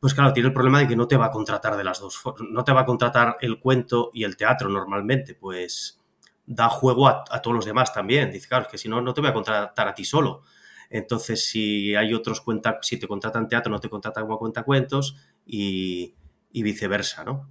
pues 0.00 0.14
claro, 0.14 0.32
tiene 0.32 0.48
el 0.48 0.54
problema 0.54 0.80
de 0.80 0.88
que 0.88 0.96
no 0.96 1.06
te 1.06 1.16
va 1.16 1.26
a 1.26 1.30
contratar 1.30 1.76
de 1.76 1.84
las 1.84 2.00
dos 2.00 2.20
no 2.50 2.64
te 2.64 2.72
va 2.72 2.80
a 2.80 2.86
contratar 2.86 3.36
el 3.40 3.60
cuento 3.60 4.10
y 4.12 4.24
el 4.24 4.36
teatro 4.36 4.68
normalmente, 4.68 5.34
pues 5.34 6.00
da 6.44 6.68
juego 6.68 7.06
a, 7.06 7.24
todos 7.42 7.54
los 7.54 7.64
demás 7.64 7.92
también. 7.92 8.32
Dice, 8.32 8.48
claro, 8.48 8.66
que 8.70 8.78
si 8.78 8.88
no, 8.88 9.00
no 9.00 9.14
te 9.14 9.20
voy 9.20 9.30
a 9.30 9.34
contratar 9.34 9.88
a 9.88 9.94
ti 9.94 10.04
solo. 10.04 10.42
Entonces, 10.90 11.48
si 11.48 11.94
hay 11.94 12.12
otros 12.12 12.40
cuentas, 12.40 12.76
si 12.82 12.98
te 12.98 13.06
contratan 13.08 13.48
teatro, 13.48 13.70
no 13.70 13.80
te 13.80 13.88
contratan 13.88 14.24
como 14.24 14.38
cuentacuentos 14.38 15.16
y, 15.46 16.14
y 16.50 16.62
viceversa, 16.62 17.24
¿no? 17.24 17.48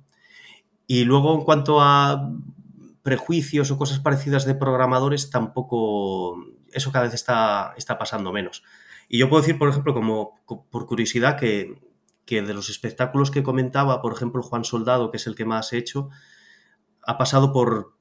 Y 0.88 1.06
luego, 1.06 1.34
en 1.36 1.42
cuanto 1.42 1.82
a 1.82 2.32
prejuicios 3.04 3.72
o 3.72 3.78
cosas 3.78 4.00
parecidas 4.00 4.46
de 4.46 4.56
programadores, 4.56 5.30
tampoco, 5.30 6.38
eso 6.72 6.92
cada 6.92 7.06
vez 7.06 7.14
está, 7.14 7.74
está 7.78 7.98
pasando 7.98 8.32
menos. 8.32 8.64
Y 9.10 9.18
yo 9.18 9.30
puedo 9.30 9.42
decir, 9.42 9.58
por 9.58 9.70
ejemplo, 9.70 9.94
como 9.94 10.40
por 10.46 10.86
curiosidad, 10.86 11.38
que, 11.38 11.82
que 12.26 12.42
de 12.42 12.54
los 12.54 12.70
espectáculos 12.70 13.32
que 13.32 13.44
comentaba, 13.44 14.02
por 14.02 14.14
ejemplo, 14.14 14.42
Juan 14.44 14.64
Soldado, 14.64 15.12
que 15.12 15.18
es 15.18 15.28
el 15.28 15.36
que 15.36 15.46
más 15.46 15.74
he 15.74 15.78
hecho, 15.78 16.10
ha 17.04 17.18
pasado 17.18 17.52
por, 17.52 17.98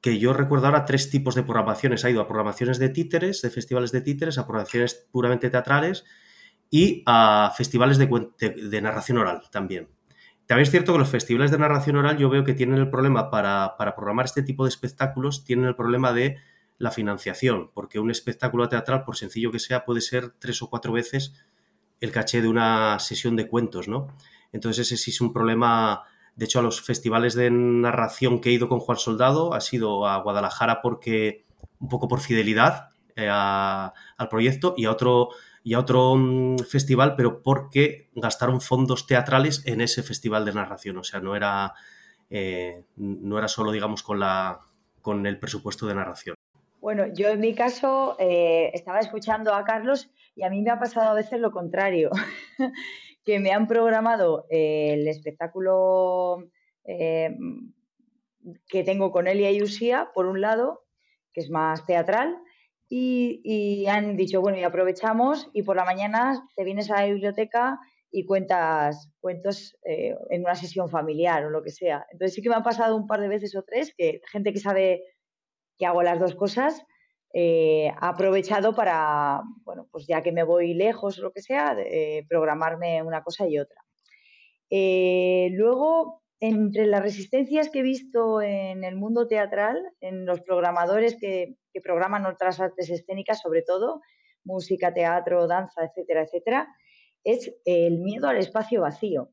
que 0.00 0.18
yo 0.18 0.32
recuerdo 0.32 0.66
ahora 0.66 0.84
tres 0.84 1.10
tipos 1.10 1.34
de 1.34 1.44
programaciones. 1.44 2.04
Ha 2.04 2.10
ido 2.10 2.20
a 2.20 2.26
programaciones 2.26 2.78
de 2.78 2.88
títeres, 2.88 3.42
de 3.42 3.50
festivales 3.50 3.92
de 3.92 4.00
títeres, 4.00 4.38
a 4.38 4.46
programaciones 4.46 5.06
puramente 5.10 5.50
teatrales 5.50 6.04
y 6.68 7.02
a 7.06 7.52
festivales 7.56 7.96
de, 7.96 8.06
de 8.06 8.82
narración 8.82 9.18
oral 9.18 9.42
también. 9.50 9.88
También 10.46 10.64
es 10.64 10.70
cierto 10.70 10.92
que 10.92 10.98
los 10.98 11.08
festivales 11.08 11.50
de 11.50 11.58
narración 11.58 11.96
oral 11.96 12.18
yo 12.18 12.28
veo 12.28 12.44
que 12.44 12.54
tienen 12.54 12.78
el 12.78 12.90
problema 12.90 13.30
para, 13.30 13.76
programar 13.78 14.26
este 14.26 14.42
tipo 14.42 14.64
de 14.64 14.68
espectáculos, 14.68 15.44
tienen 15.44 15.64
el 15.64 15.74
problema 15.74 16.12
de 16.12 16.36
la 16.76 16.90
financiación, 16.90 17.70
porque 17.72 17.98
un 17.98 18.10
espectáculo 18.10 18.68
teatral, 18.68 19.04
por 19.04 19.16
sencillo 19.16 19.50
que 19.50 19.58
sea, 19.58 19.84
puede 19.84 20.00
ser 20.00 20.34
tres 20.38 20.60
o 20.60 20.68
cuatro 20.68 20.92
veces 20.92 21.34
el 22.00 22.12
caché 22.12 22.42
de 22.42 22.48
una 22.48 22.98
sesión 22.98 23.36
de 23.36 23.48
cuentos, 23.48 23.88
¿no? 23.88 24.08
Entonces 24.52 24.86
ese 24.86 25.02
sí 25.02 25.10
es 25.10 25.20
un 25.20 25.32
problema. 25.32 26.02
De 26.36 26.44
hecho, 26.44 26.58
a 26.58 26.62
los 26.62 26.82
festivales 26.82 27.34
de 27.34 27.50
narración 27.50 28.40
que 28.40 28.50
he 28.50 28.52
ido 28.52 28.68
con 28.68 28.80
Juan 28.80 28.98
Soldado 28.98 29.54
ha 29.54 29.60
sido 29.60 30.06
a 30.06 30.20
Guadalajara 30.20 30.82
porque 30.82 31.46
un 31.78 31.88
poco 31.88 32.08
por 32.08 32.20
fidelidad 32.20 32.90
eh, 33.16 33.28
al 33.30 34.28
proyecto 34.28 34.74
y 34.76 34.84
a 34.84 34.90
otro 34.90 35.30
y 35.66 35.74
a 35.74 35.80
otro 35.80 36.14
mm, 36.14 36.58
festival, 36.58 37.16
pero 37.16 37.42
porque 37.42 38.10
gastaron 38.14 38.60
fondos 38.60 39.06
teatrales 39.06 39.66
en 39.66 39.80
ese 39.80 40.02
festival 40.02 40.44
de 40.44 40.52
narración. 40.52 40.98
O 40.98 41.02
sea, 41.02 41.20
no 41.20 41.34
era, 41.34 41.72
eh, 42.28 42.84
no 42.96 43.38
era 43.38 43.48
solo, 43.48 43.72
digamos, 43.72 44.02
con, 44.02 44.20
la, 44.20 44.60
con 45.00 45.26
el 45.26 45.40
presupuesto 45.40 45.86
de 45.86 45.94
narración. 45.94 46.36
Bueno, 46.80 47.06
yo 47.14 47.30
en 47.30 47.40
mi 47.40 47.54
caso 47.54 48.14
eh, 48.20 48.72
estaba 48.74 49.00
escuchando 49.00 49.54
a 49.54 49.64
Carlos 49.64 50.10
y 50.36 50.44
a 50.44 50.50
mí 50.50 50.60
me 50.60 50.70
ha 50.70 50.78
pasado 50.78 51.08
a 51.08 51.14
veces 51.14 51.40
lo 51.40 51.50
contrario, 51.50 52.10
que 53.24 53.40
me 53.40 53.52
han 53.52 53.66
programado 53.66 54.44
eh, 54.50 54.90
el 54.92 55.08
espectáculo 55.08 56.50
que 56.84 58.84
tengo 58.84 59.10
con 59.10 59.26
Elia 59.26 59.50
y 59.50 59.62
Usía, 59.62 60.10
por 60.14 60.26
un 60.26 60.42
lado, 60.42 60.84
que 61.32 61.40
es 61.40 61.48
más 61.48 61.86
teatral, 61.86 62.36
y, 62.88 63.86
han 63.86 64.16
dicho, 64.16 64.40
bueno, 64.40 64.58
y 64.58 64.62
aprovechamos 64.62 65.48
y 65.52 65.62
por 65.62 65.76
la 65.76 65.84
mañana 65.84 66.46
te 66.54 66.64
vienes 66.64 66.90
a 66.90 67.00
la 67.00 67.06
biblioteca 67.06 67.78
y 68.10 68.24
cuentas 68.26 69.10
cuentos 69.20 69.76
eh, 69.84 70.14
en 70.30 70.42
una 70.42 70.54
sesión 70.54 70.88
familiar 70.88 71.44
o 71.44 71.50
lo 71.50 71.62
que 71.62 71.70
sea. 71.70 72.06
Entonces 72.12 72.34
sí 72.34 72.42
que 72.42 72.48
me 72.48 72.54
han 72.54 72.62
pasado 72.62 72.96
un 72.96 73.06
par 73.06 73.20
de 73.20 73.28
veces 73.28 73.56
o 73.56 73.62
tres 73.62 73.92
que 73.96 74.20
gente 74.30 74.52
que 74.52 74.60
sabe 74.60 75.02
que 75.76 75.86
hago 75.86 76.02
las 76.02 76.20
dos 76.20 76.34
cosas 76.34 76.84
eh, 77.32 77.90
ha 77.98 78.10
aprovechado 78.10 78.74
para, 78.76 79.42
bueno, 79.64 79.88
pues 79.90 80.06
ya 80.06 80.22
que 80.22 80.30
me 80.30 80.44
voy 80.44 80.74
lejos 80.74 81.18
o 81.18 81.22
lo 81.22 81.32
que 81.32 81.42
sea, 81.42 81.76
programarme 82.28 83.02
una 83.02 83.24
cosa 83.24 83.48
y 83.48 83.58
otra. 83.58 83.84
Eh, 84.70 85.50
luego, 85.52 86.23
entre 86.40 86.86
las 86.86 87.02
resistencias 87.02 87.70
que 87.70 87.80
he 87.80 87.82
visto 87.82 88.42
en 88.42 88.84
el 88.84 88.96
mundo 88.96 89.26
teatral, 89.26 89.80
en 90.00 90.26
los 90.26 90.40
programadores 90.40 91.16
que, 91.18 91.56
programan 91.82 92.24
otras 92.24 92.60
artes 92.60 92.88
escénicas, 92.88 93.40
sobre 93.40 93.62
todo, 93.62 94.00
música, 94.44 94.94
teatro, 94.94 95.48
danza, 95.48 95.84
etcétera, 95.84 96.22
etcétera, 96.22 96.68
es 97.24 97.52
el 97.64 97.98
miedo 97.98 98.28
al 98.28 98.36
espacio 98.36 98.82
vacío. 98.82 99.32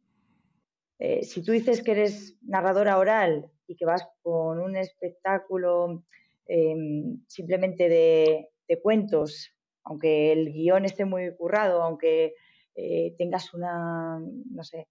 Eh, 0.97 1.24
si 1.24 1.43
tú 1.43 1.52
dices 1.52 1.84
que 1.84 1.91
eres 1.91 2.38
narradora 2.41 2.97
oral 2.97 3.52
y 3.68 3.76
que 3.76 3.86
vas 3.86 4.08
con 4.24 4.60
un 4.60 4.76
espectáculo 4.76 6.04
em, 6.47 7.24
simplemente 7.28 7.89
de, 7.89 8.47
cuentos, 8.82 9.54
aunque 9.84 10.32
el 10.32 10.54
guion 10.54 10.86
esté 10.86 11.04
muy 11.06 11.36
currado, 11.36 11.84
aunque 11.84 12.36
eh, 12.74 13.14
tengas 13.18 13.54
una, 13.54 14.18
no 14.20 14.64
sé, 14.64 14.88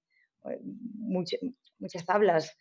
muchas 1.78 2.04
tablas, 2.06 2.56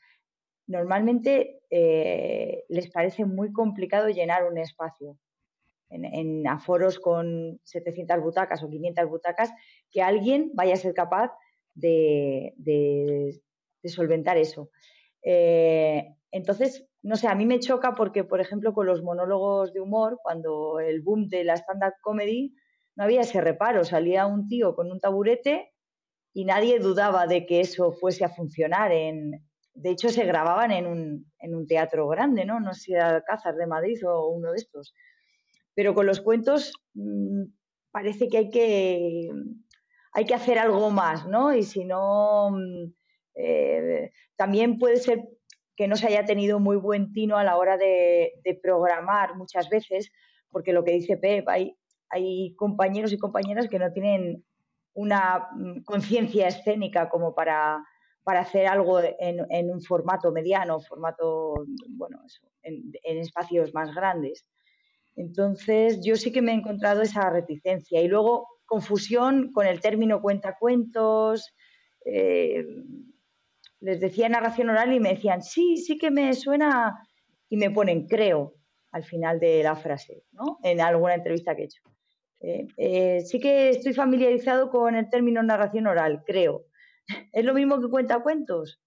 normalmente 0.68 1.62
eh, 1.70 2.64
les 2.70 2.90
parece 2.92 3.26
muy 3.26 3.52
complicado 3.52 4.10
llenar 4.10 4.46
un 4.46 4.58
espacio. 4.58 5.18
En, 5.92 6.48
aforos 6.48 7.00
con 7.00 7.60
700 7.64 8.22
butacas 8.22 8.62
o 8.62 8.70
500 8.70 9.10
butacas, 9.10 9.52
que 9.90 10.04
alguien 10.04 10.52
vaya 10.54 10.76
a 10.76 10.78
ser 10.78 10.94
capaz 10.94 11.32
de, 11.74 12.54
solventar 13.84 14.38
eso. 14.38 14.70
Eh, 15.24 16.06
entonces, 16.32 16.88
no 17.02 17.16
sé, 17.16 17.28
a 17.28 17.34
mí 17.34 17.48
me 17.48 17.60
choca 17.60 17.96
porque, 17.96 18.24
por 18.24 18.40
ejemplo, 18.40 18.74
con 18.74 18.86
los 18.86 19.02
monólogos 19.02 19.74
de 19.74 19.80
humor, 19.80 20.20
cuando 20.22 20.80
el 20.80 21.02
boom 21.02 21.28
de 21.28 21.44
la 21.44 21.56
stand-up 21.56 21.94
comedy, 22.02 22.54
no 22.96 23.06
había 23.06 23.22
ese 23.22 23.42
reparo. 23.42 23.84
Salía 23.84 24.28
un 24.28 24.48
tío 24.48 24.76
con 24.76 24.92
un 24.92 25.00
taburete 25.00 25.72
y 26.34 26.46
nadie 26.46 26.80
dudaba 26.80 27.28
de 27.28 27.46
que 27.46 27.62
eso 27.62 27.92
fuese 27.92 28.26
a 28.26 28.30
funcionar. 28.30 28.92
En, 28.92 29.44
de 29.74 29.90
hecho, 29.90 30.10
se 30.10 30.26
grababan 30.26 30.72
en 30.72 30.88
un, 30.88 31.32
en 31.40 31.56
un 31.56 31.68
teatro 31.68 32.08
grande, 32.08 32.46
¿no? 32.46 32.60
No 32.60 32.74
sé 32.74 32.82
si 32.82 32.94
era 32.94 33.10
Alcázar 33.10 33.56
de 33.56 33.68
Madrid 33.68 33.98
o 34.08 34.30
uno 34.30 34.52
de 34.52 34.58
estos. 34.58 34.94
Pero 35.74 35.94
con 35.94 36.06
los 36.06 36.22
cuentos 36.22 36.74
mm, 36.94 37.44
parece 37.92 38.28
que 38.28 38.38
hay 38.38 38.50
que 38.50 39.30
hay 40.12 40.26
que 40.26 40.34
hacer 40.34 40.58
algo 40.58 40.90
más, 40.90 41.28
¿no? 41.28 41.54
Y 41.54 41.64
si 41.64 41.86
no, 41.86 42.52
mm, 42.52 42.94
eh, 43.36 44.12
también 44.36 44.78
puede 44.80 44.98
ser 44.98 45.24
que 45.76 45.88
no 45.88 45.96
se 45.96 46.08
haya 46.08 46.26
tenido 46.26 46.60
muy 46.60 46.78
buen 46.78 47.14
tino 47.14 47.38
a 47.38 47.44
la 47.44 47.58
hora 47.58 47.78
de, 47.78 48.34
de 48.44 48.56
programar 48.56 49.36
muchas 49.36 49.70
veces, 49.70 50.12
porque 50.50 50.74
lo 50.74 50.84
que 50.84 50.92
dice 50.92 51.18
Pep, 51.18 51.48
hay, 51.48 51.78
hay 52.10 52.54
compañeros 52.56 53.14
y 53.14 53.18
compañeras 53.18 53.70
que 53.70 53.80
no 53.80 53.92
tienen 53.94 54.44
una 54.94 55.50
mm, 55.56 55.84
conciencia 55.84 56.48
escénica 56.48 57.10
como 57.10 57.34
para, 57.34 57.84
hacer 58.26 58.68
algo 58.68 59.02
en, 59.02 59.72
un 59.72 59.82
formato 59.82 60.32
mediano, 60.32 60.80
formato, 60.82 61.66
bueno, 61.88 62.20
en, 62.62 63.18
espacios 63.18 63.74
más 63.74 63.96
grandes. 63.96 64.46
Entonces, 65.16 66.00
yo 66.04 66.16
sí 66.16 66.32
que 66.32 66.44
me 66.44 66.52
he 66.52 66.56
encontrado 66.56 67.02
esa 67.02 67.28
reticencia. 67.32 68.00
Y 68.02 68.08
luego, 68.08 68.48
confusión 68.68 69.52
con 69.52 69.66
el 69.66 69.82
término 69.82 70.22
cuentacuentos. 70.22 71.56
Eh, 72.06 72.64
les 73.80 74.00
decía 74.00 74.30
narración 74.30 74.70
oral 74.70 74.94
y 74.94 75.00
me 75.00 75.16
decían, 75.16 75.42
sí, 75.42 75.78
sí 75.78 75.98
que 75.98 76.12
me 76.12 76.34
suena, 76.34 77.00
y 77.50 77.58
me 77.58 77.72
ponen 77.72 78.08
creo 78.08 78.54
al 78.92 79.04
final 79.04 79.40
de 79.40 79.64
la 79.64 79.76
frase, 79.76 80.24
¿no? 80.32 80.60
En 80.64 80.82
alguna 80.82 81.16
entrevista 81.16 81.56
que 81.56 81.64
he 81.64 81.66
hecho. 81.66 81.82
Eh, 82.42 82.68
eh, 82.78 83.22
sí 83.22 83.40
que 83.40 83.70
estoy 83.70 83.94
familiarizado 83.94 84.70
con 84.70 84.96
el 84.96 85.10
término 85.10 85.44
narración 85.44 85.88
oral, 85.88 86.24
creo. 86.26 86.66
¿Es 87.34 87.44
lo 87.44 87.54
mismo 87.54 87.82
que 87.82 87.90
cuentacuentos? 87.90 88.82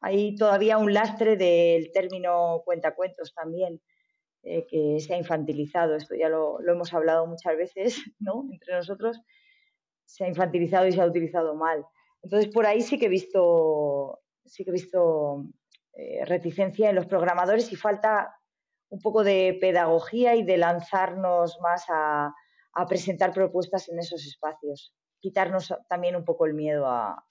Hay 0.00 0.36
todavía 0.36 0.78
un 0.78 0.92
lastre 0.92 1.36
del 1.36 1.90
término 1.92 2.62
cuentacuentos 2.64 3.34
también, 3.34 3.80
eh, 4.42 4.66
que 4.66 5.00
se 5.00 5.14
ha 5.14 5.18
infantilizado. 5.18 5.96
Esto 5.96 6.14
ya 6.14 6.28
lo, 6.28 6.60
hemos 6.66 6.92
hablado 6.92 7.26
muchas 7.26 7.56
veces, 7.56 7.96
¿no? 8.18 8.46
Entre 8.50 8.74
nosotros. 8.74 9.20
se 10.06 10.24
ha 10.24 10.28
infantilizado 10.28 10.86
y 10.86 10.92
se 10.92 11.00
ha 11.00 11.06
utilizado 11.06 11.54
mal. 11.54 11.84
Entonces, 12.22 12.52
por 12.52 12.66
ahí 12.66 12.80
sí 12.82 12.98
que 12.98 13.06
he 13.06 13.08
visto, 13.10 14.20
sí 14.44 14.64
que 14.64 14.70
he 14.70 14.72
visto 14.72 15.44
reticencia 16.26 16.90
en 16.90 16.96
los 16.96 17.06
programadores 17.06 17.70
y 17.72 17.76
falta 17.76 18.34
un 18.88 19.00
poco 19.00 19.22
de 19.22 19.56
pedagogía 19.60 20.34
y 20.34 20.42
de 20.42 20.56
lanzarnos 20.56 21.58
más 21.60 21.84
a, 21.88 22.34
presentar 22.88 23.32
propuestas 23.32 23.88
en 23.88 23.98
esos 23.98 24.24
espacios. 24.26 24.92
Quitarnos 25.20 25.72
también 25.88 26.16
un 26.16 26.24
poco 26.24 26.46
el 26.46 26.54
miedo 26.54 26.86
a, 26.86 27.24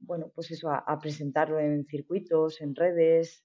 bueno, 0.00 0.30
pues 0.34 0.50
eso, 0.50 0.70
a, 0.70 0.98
presentarlo 0.98 1.58
en 1.58 1.84
circuitos, 1.86 2.60
en 2.60 2.74
redes, 2.74 3.44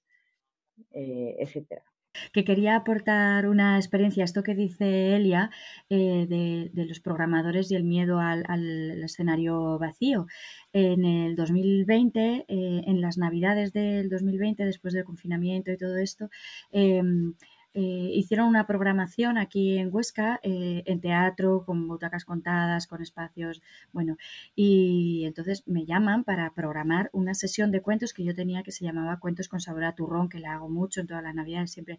eh, 0.92 1.36
etcétera 1.38 1.84
que 2.32 2.44
quería 2.44 2.76
aportar 2.76 3.48
una 3.48 3.76
experiencia, 3.76 4.24
esto 4.24 4.42
que 4.42 4.54
dice 4.54 5.16
Elia, 5.16 5.50
eh, 5.90 6.26
de, 6.28 6.84
los 6.86 7.00
programadores 7.00 7.70
y 7.70 7.76
el 7.76 7.84
miedo 7.84 8.18
al, 8.20 9.02
escenario 9.02 9.78
vacío. 9.78 10.26
En 10.72 11.04
el 11.04 11.36
2020, 11.36 12.44
eh, 12.48 12.82
en 12.86 13.00
las 13.00 13.18
navidades 13.18 13.72
del 13.72 14.08
2020, 14.08 14.64
después 14.64 14.94
del 14.94 15.04
confinamiento 15.04 15.72
y 15.72 15.76
todo 15.76 15.96
esto, 15.96 16.30
em, 16.70 17.34
eh, 17.74 18.10
hicieron 18.14 18.46
una 18.48 18.66
programación 18.66 19.36
aquí 19.36 19.78
en 19.78 19.88
Huesca, 19.92 20.40
eh, 20.42 20.82
en 20.86 21.00
teatro, 21.00 21.64
con 21.66 21.88
butacas 21.88 22.24
contadas, 22.24 22.86
con 22.86 23.02
espacios, 23.02 23.62
bueno, 23.92 24.16
y 24.54 25.24
entonces 25.26 25.66
me 25.66 25.84
llaman 25.84 26.24
para 26.24 26.54
programar 26.54 27.10
una 27.12 27.34
sesión 27.34 27.70
de 27.70 27.82
cuentos 27.82 28.12
que 28.12 28.24
yo 28.24 28.34
tenía 28.34 28.62
que 28.62 28.72
se 28.72 28.84
llamaba 28.84 29.18
Cuentos 29.18 29.48
con 29.48 29.60
sabor 29.60 29.84
a 29.84 29.94
turrón, 29.94 30.28
que 30.28 30.38
la 30.38 30.54
hago 30.54 30.68
mucho 30.68 31.00
en 31.00 31.08
todas 31.08 31.22
las 31.22 31.34
navidades 31.34 31.72
siempre, 31.72 31.98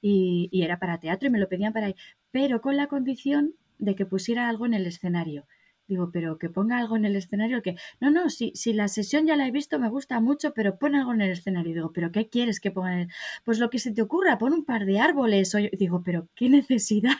y, 0.00 0.48
y 0.52 0.62
era 0.62 0.78
para 0.78 1.00
teatro 1.00 1.28
y 1.28 1.30
me 1.30 1.38
lo 1.38 1.48
pedían 1.48 1.72
para 1.72 1.86
ahí, 1.86 1.96
pero 2.30 2.60
con 2.60 2.76
la 2.76 2.86
condición 2.86 3.54
de 3.78 3.94
que 3.94 4.06
pusiera 4.06 4.48
algo 4.48 4.66
en 4.66 4.74
el 4.74 4.86
escenario. 4.86 5.46
Digo, 5.88 6.10
pero 6.12 6.38
que 6.38 6.48
ponga 6.50 6.78
algo 6.78 6.96
en 6.96 7.04
el 7.04 7.16
escenario 7.16 7.62
que, 7.62 7.76
no, 8.00 8.10
no, 8.10 8.28
si, 8.30 8.52
si 8.54 8.72
la 8.72 8.88
sesión 8.88 9.26
ya 9.26 9.36
la 9.36 9.46
he 9.46 9.50
visto, 9.50 9.78
me 9.78 9.88
gusta 9.88 10.20
mucho, 10.20 10.52
pero 10.54 10.78
pon 10.78 10.94
algo 10.94 11.12
en 11.12 11.22
el 11.22 11.30
escenario. 11.30 11.74
Digo, 11.74 11.92
pero 11.92 12.12
¿qué 12.12 12.28
quieres 12.28 12.60
que 12.60 12.70
ponga? 12.70 12.92
En 12.94 12.98
el... 13.00 13.08
Pues 13.44 13.58
lo 13.58 13.70
que 13.70 13.78
se 13.78 13.92
te 13.92 14.02
ocurra, 14.02 14.38
pon 14.38 14.52
un 14.52 14.64
par 14.64 14.84
de 14.84 14.98
árboles. 15.00 15.54
Digo, 15.78 16.02
pero 16.02 16.28
¿qué 16.34 16.48
necesidad 16.50 17.16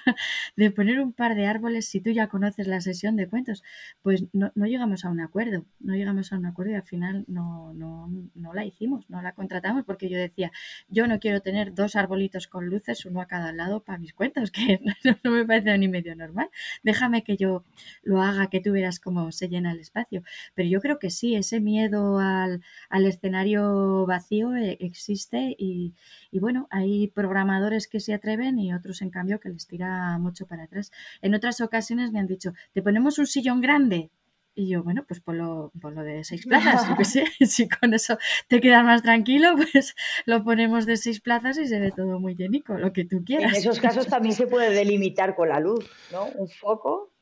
de 0.57 0.71
poner 0.71 1.01
un 1.01 1.12
par 1.12 1.35
de 1.35 1.47
árboles 1.47 1.87
si 1.87 2.01
tú 2.01 2.11
ya 2.11 2.29
conoces 2.29 2.67
la 2.67 2.81
sesión 2.81 3.17
de 3.17 3.29
cuentos? 3.29 3.62
Pues 4.03 4.25
no, 4.33 4.53
no 4.55 4.67
llegamos 4.67 5.05
a 5.05 5.11
un 5.11 5.21
acuerdo, 5.21 5.64
no 5.81 5.95
llegamos 5.95 6.33
a 6.33 6.37
un 6.39 6.47
acuerdo 6.47 6.73
y 6.73 6.75
al 6.77 6.83
final 6.83 7.25
no, 7.29 7.73
no, 7.75 8.09
no 8.35 8.55
la 8.55 8.64
hicimos, 8.64 9.09
no 9.09 9.23
la 9.23 9.33
contratamos 9.33 9.85
porque 9.85 10.09
yo 10.09 10.19
decía, 10.19 10.53
yo 10.89 11.07
no 11.07 11.19
quiero 11.19 11.41
tener 11.41 11.75
dos 11.75 11.97
arbolitos 11.97 12.47
con 12.47 12.67
luces, 12.67 13.07
uno 13.07 13.21
a 13.21 13.27
cada 13.27 13.53
lado 13.53 13.81
para 13.81 13.99
mis 13.99 14.12
cuentos, 14.12 14.51
que 14.53 14.81
no, 15.25 15.31
me 15.31 15.45
parece 15.45 15.77
ni 15.79 15.89
medio 15.89 16.14
normal. 16.17 16.51
Déjame 16.83 17.23
que 17.23 17.37
yo 17.37 17.64
lo 18.03 18.23
haga, 18.23 18.49
que 18.49 18.56
tú 18.61 18.73
verás 18.73 19.01
cómo 19.01 19.33
se 19.33 19.49
llena 19.49 19.73
el 19.73 19.81
espacio. 19.81 20.23
Pero 20.55 20.69
yo 20.69 20.81
creo 20.81 20.99
que 20.99 21.11
sí, 21.11 21.35
ese 21.35 21.61
miedo 21.61 22.19
al, 22.19 22.63
escenario 22.91 24.07
vacío 24.07 24.55
eh, 24.55 24.77
existe 24.81 25.55
y, 25.59 25.95
bueno, 26.33 26.67
hay 26.71 27.09
programadores 27.09 27.89
que 27.89 28.01
se 28.01 28.15
atreven 28.15 28.59
y 28.59 28.73
otros 28.75 29.03
en 29.03 29.11
cambio 29.11 29.41
que 29.41 29.49
les 29.49 29.67
tira 29.67 30.19
mucho 30.19 30.47
para 30.47 30.65
atrás. 30.65 30.93
En 31.23 31.35
otras 31.35 31.61
ocasiones 31.61 32.13
me 32.13 32.21
han 32.21 32.27
dicho, 32.27 32.53
te 32.73 32.83
ponemos 32.83 33.19
un 33.19 33.27
sillón 33.27 33.61
grande. 33.61 34.11
Y 34.59 34.69
yo, 34.69 34.83
bueno, 34.83 35.05
pues 35.07 35.21
por 35.21 35.35
lo, 35.35 35.71
de 36.03 36.25
seis 36.25 36.47
plazas, 36.47 36.89
yo 36.99 37.05
sé, 37.05 37.25
si 37.47 37.69
con 37.69 37.93
eso 37.93 38.17
te 38.49 38.63
quedas 38.63 38.83
más 38.85 39.03
tranquilo, 39.03 39.55
pues 39.55 39.95
lo 40.25 40.43
ponemos 40.45 40.87
de 40.87 40.97
seis 40.97 41.21
plazas 41.21 41.59
y 41.59 41.67
se 41.67 41.79
ve 41.79 41.93
todo 41.95 42.19
muy 42.19 42.35
llenico, 42.35 42.79
lo 42.79 42.91
que 42.95 43.05
tú 43.05 43.23
quieras. 43.23 43.53
En 43.53 43.59
esos 43.59 43.81
casos 43.81 44.07
también 44.07 44.35
se 44.35 44.47
puede 44.47 44.71
delimitar 44.71 45.35
con 45.35 45.51
la 45.51 45.61
luz, 45.61 45.87
¿no? 46.11 46.25
Un 46.37 46.49
foco. 46.49 47.13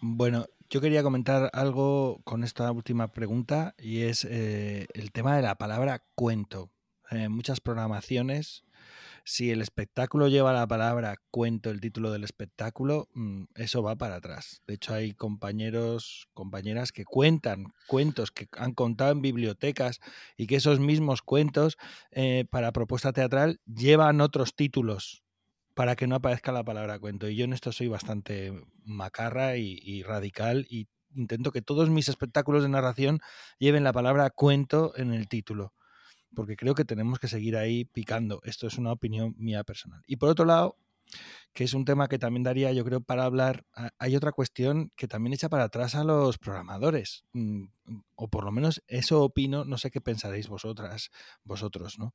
Bueno, 0.00 0.46
yo 0.70 0.80
quería 0.80 1.02
comentar 1.02 1.50
algo 1.52 2.20
con 2.22 2.44
esta 2.44 2.70
última 2.70 3.12
pregunta 3.12 3.74
y 3.76 4.02
es 4.02 4.24
eh, 4.24 4.86
el 4.94 5.10
tema 5.10 5.34
de 5.34 5.42
la 5.42 5.56
palabra 5.56 6.04
cuento. 6.14 6.70
En 7.10 7.32
muchas 7.32 7.60
programaciones, 7.60 8.62
si 9.24 9.50
el 9.50 9.62
espectáculo 9.62 10.28
lleva 10.28 10.52
la 10.52 10.68
palabra 10.68 11.16
cuento, 11.32 11.70
el 11.70 11.80
título 11.80 12.12
del 12.12 12.22
espectáculo, 12.22 13.08
mm, 13.14 13.46
eso 13.56 13.82
va 13.82 13.96
para 13.96 14.14
atrás. 14.14 14.62
De 14.68 14.74
hecho, 14.74 14.94
hay 14.94 15.12
compañeros, 15.12 16.28
compañeras 16.34 16.92
que 16.92 17.04
cuentan 17.04 17.64
cuentos 17.88 18.30
que 18.30 18.46
han 18.56 18.72
contado 18.72 19.10
en 19.10 19.22
bibliotecas 19.22 19.98
y 20.36 20.46
que 20.46 20.54
esos 20.54 20.78
mismos 20.78 21.20
cuentos 21.20 21.78
eh, 22.12 22.44
para 22.48 22.70
propuesta 22.70 23.12
teatral 23.12 23.60
llevan 23.66 24.20
otros 24.20 24.54
títulos 24.54 25.24
para 25.80 25.96
que 25.96 26.06
no 26.06 26.16
aparezca 26.16 26.52
la 26.52 26.62
palabra 26.62 26.98
cuento. 26.98 27.26
Y 27.26 27.36
yo 27.36 27.46
en 27.46 27.54
esto 27.54 27.72
soy 27.72 27.88
bastante 27.88 28.52
macarra 28.84 29.56
y, 29.56 30.02
radical 30.02 30.66
y 30.68 30.88
intento 31.14 31.52
que 31.52 31.62
todos 31.62 31.88
mis 31.88 32.10
espectáculos 32.10 32.62
de 32.62 32.68
narración 32.68 33.20
lleven 33.58 33.82
la 33.82 33.94
palabra 33.94 34.28
cuento 34.28 34.92
en 34.96 35.14
el 35.14 35.26
título, 35.26 35.72
porque 36.34 36.56
creo 36.56 36.74
que 36.74 36.84
tenemos 36.84 37.18
que 37.18 37.28
seguir 37.28 37.56
ahí 37.56 37.86
picando. 37.86 38.42
Esto 38.44 38.66
es 38.66 38.76
una 38.76 38.92
opinión 38.92 39.34
mía 39.38 39.64
personal. 39.64 40.02
Y 40.06 40.16
por 40.16 40.28
otro 40.28 40.44
lado, 40.44 40.76
que 41.54 41.64
es 41.64 41.72
un 41.72 41.86
tema 41.86 42.08
que 42.08 42.18
también 42.18 42.42
daría, 42.42 42.72
yo 42.72 42.84
creo, 42.84 43.00
para 43.00 43.24
hablar, 43.24 43.64
hay 43.98 44.16
otra 44.16 44.32
cuestión 44.32 44.92
que 44.96 45.08
también 45.08 45.32
echa 45.32 45.48
para 45.48 45.64
atrás 45.64 45.94
a 45.94 46.04
los 46.04 46.36
programadores, 46.36 47.24
mm, 47.32 47.64
o 48.16 48.28
por 48.28 48.44
lo 48.44 48.52
menos 48.52 48.82
eso 48.86 49.22
opino, 49.22 49.64
no 49.64 49.78
sé 49.78 49.90
qué 49.90 50.02
pensaréis 50.02 50.46
vosotras, 50.46 51.10
vosotros, 51.42 51.98
¿no? 51.98 52.14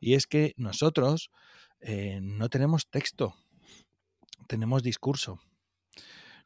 Y 0.00 0.14
es 0.14 0.26
que 0.26 0.54
nosotros 0.56 1.30
eh, 1.82 2.20
no 2.22 2.48
tenemos 2.48 2.88
texto, 2.88 3.34
tenemos 4.46 4.82
discurso. 4.82 5.40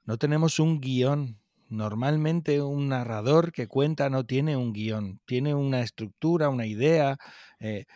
No 0.04 0.18
tenemos 0.18 0.58
un 0.58 0.80
guion. 0.80 1.40
Normalmente 1.68 2.62
un 2.62 2.88
narrador 2.88 3.50
que 3.50 3.66
cuenta 3.66 4.08
no 4.08 4.24
tiene 4.24 4.56
un 4.56 4.72
guion, 4.72 5.20
tiene 5.26 5.52
una 5.54 5.80
estructura, 5.80 6.48
una 6.48 6.64
idea, 6.64 7.18
eh, 7.58 7.86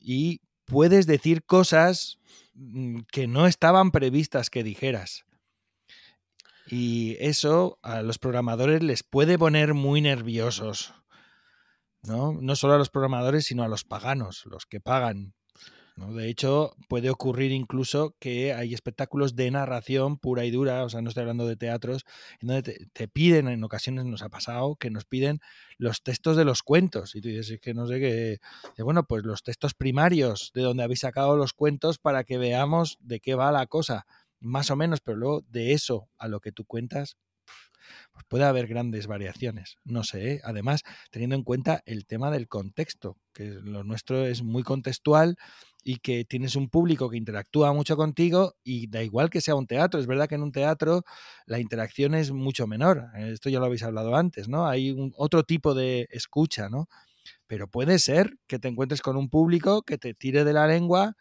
y 0.00 0.40
puedes 0.64 1.06
decir 1.06 1.44
cosas 1.44 2.18
mm, 2.54 3.00
que 3.12 3.26
no 3.26 3.46
estaban 3.46 3.90
previstas 3.90 4.48
que 4.48 4.64
dijeras. 4.64 5.24
Y 6.66 7.16
eso 7.20 7.78
a 7.82 8.00
los 8.00 8.18
programadores 8.18 8.82
les 8.82 9.02
puede 9.02 9.38
poner 9.38 9.74
muy 9.74 10.00
nerviosos. 10.00 10.94
¿no? 12.04 12.32
no 12.40 12.56
solo 12.56 12.74
a 12.74 12.78
los 12.78 12.90
programadores, 12.90 13.44
sino 13.44 13.62
a 13.64 13.68
los 13.68 13.84
paganos, 13.84 14.44
los 14.46 14.66
que 14.66 14.80
pagan 14.80 15.34
de 15.96 16.28
hecho, 16.28 16.74
puede 16.88 17.08
ocurrir 17.08 17.52
incluso 17.52 18.16
que 18.18 18.52
hay 18.52 18.74
espectáculos 18.74 19.36
de 19.36 19.50
narración 19.50 20.18
pura 20.18 20.44
y 20.44 20.50
dura, 20.50 20.84
o 20.84 20.88
sea, 20.88 21.02
no 21.02 21.08
estoy 21.08 21.22
hablando 21.22 21.46
de 21.46 21.56
teatros, 21.56 22.04
en 22.40 22.48
donde 22.48 22.88
te, 22.92 23.08
piden, 23.08 23.46
en 23.46 23.62
ocasiones 23.62 24.04
nos 24.04 24.22
ha 24.22 24.28
pasado, 24.28 24.74
que 24.74 24.90
nos 24.90 25.04
piden 25.04 25.40
los 25.78 26.02
textos 26.02 26.36
de 26.36 26.44
los 26.44 26.62
cuentos. 26.62 27.14
Y 27.14 27.20
tú 27.20 27.28
dices, 27.28 27.50
es 27.50 27.60
que 27.60 27.74
no 27.74 27.86
sé 27.86 28.00
qué. 28.00 28.38
Bueno, 28.82 29.04
pues 29.04 29.24
los 29.24 29.44
textos 29.44 29.74
primarios 29.74 30.50
de 30.54 30.62
donde 30.62 30.82
habéis 30.82 31.00
sacado 31.00 31.36
los 31.36 31.52
cuentos 31.52 31.98
para 31.98 32.24
que 32.24 32.38
veamos 32.38 32.98
de 33.00 33.20
qué 33.20 33.36
va 33.36 33.52
la 33.52 33.66
cosa, 33.66 34.04
más 34.40 34.70
o 34.70 34.76
menos, 34.76 35.00
pero 35.00 35.16
luego 35.16 35.42
de 35.48 35.72
eso 35.72 36.08
a 36.18 36.26
lo 36.26 36.40
que 36.40 36.50
tú 36.50 36.64
cuentas, 36.64 37.16
pues 38.12 38.24
puede 38.28 38.44
haber 38.44 38.66
grandes 38.66 39.06
variaciones. 39.06 39.76
No 39.84 40.04
sé, 40.04 40.32
¿eh? 40.32 40.40
además, 40.44 40.82
teniendo 41.10 41.36
en 41.36 41.42
cuenta 41.42 41.82
el 41.86 42.06
tema 42.06 42.30
del 42.30 42.48
contexto, 42.48 43.16
que 43.32 43.46
lo 43.46 43.84
nuestro 43.84 44.24
es 44.24 44.42
muy 44.42 44.62
contextual 44.62 45.36
y 45.84 45.96
que 45.98 46.24
tienes 46.24 46.56
un 46.56 46.68
público 46.70 47.10
que 47.10 47.18
interactúa 47.18 47.72
mucho 47.72 47.96
contigo 47.96 48.54
y 48.64 48.88
da 48.88 49.02
igual 49.02 49.28
que 49.28 49.42
sea 49.42 49.54
un 49.54 49.66
teatro. 49.66 50.00
Es 50.00 50.06
verdad 50.06 50.28
que 50.28 50.34
en 50.34 50.42
un 50.42 50.52
teatro 50.52 51.04
la 51.46 51.60
interacción 51.60 52.14
es 52.14 52.32
mucho 52.32 52.66
menor. 52.66 53.10
Esto 53.16 53.50
ya 53.50 53.60
lo 53.60 53.66
habéis 53.66 53.82
hablado 53.82 54.16
antes, 54.16 54.48
¿no? 54.48 54.66
Hay 54.66 54.90
un, 54.90 55.12
otro 55.16 55.42
tipo 55.42 55.74
de 55.74 56.08
escucha, 56.10 56.68
¿no? 56.70 56.88
Pero 57.46 57.68
puede 57.68 57.98
ser 57.98 58.38
que 58.46 58.58
te 58.58 58.68
encuentres 58.68 59.02
con 59.02 59.16
un 59.16 59.28
público 59.28 59.82
que 59.82 59.98
te 59.98 60.14
tire 60.14 60.44
de 60.44 60.54
la 60.54 60.66
lengua 60.66 61.16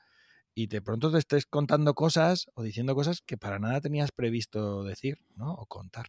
y 0.56 0.68
de 0.68 0.82
pronto 0.82 1.12
te 1.12 1.18
estés 1.18 1.46
contando 1.46 1.94
cosas 1.94 2.48
o 2.54 2.64
diciendo 2.64 2.96
cosas 2.96 3.22
que 3.22 3.38
para 3.38 3.60
nada 3.60 3.82
tenías 3.82 4.12
previsto 4.12 4.84
decir, 4.84 5.20
¿no? 5.36 5.54
O 5.54 5.66
contar. 5.66 6.08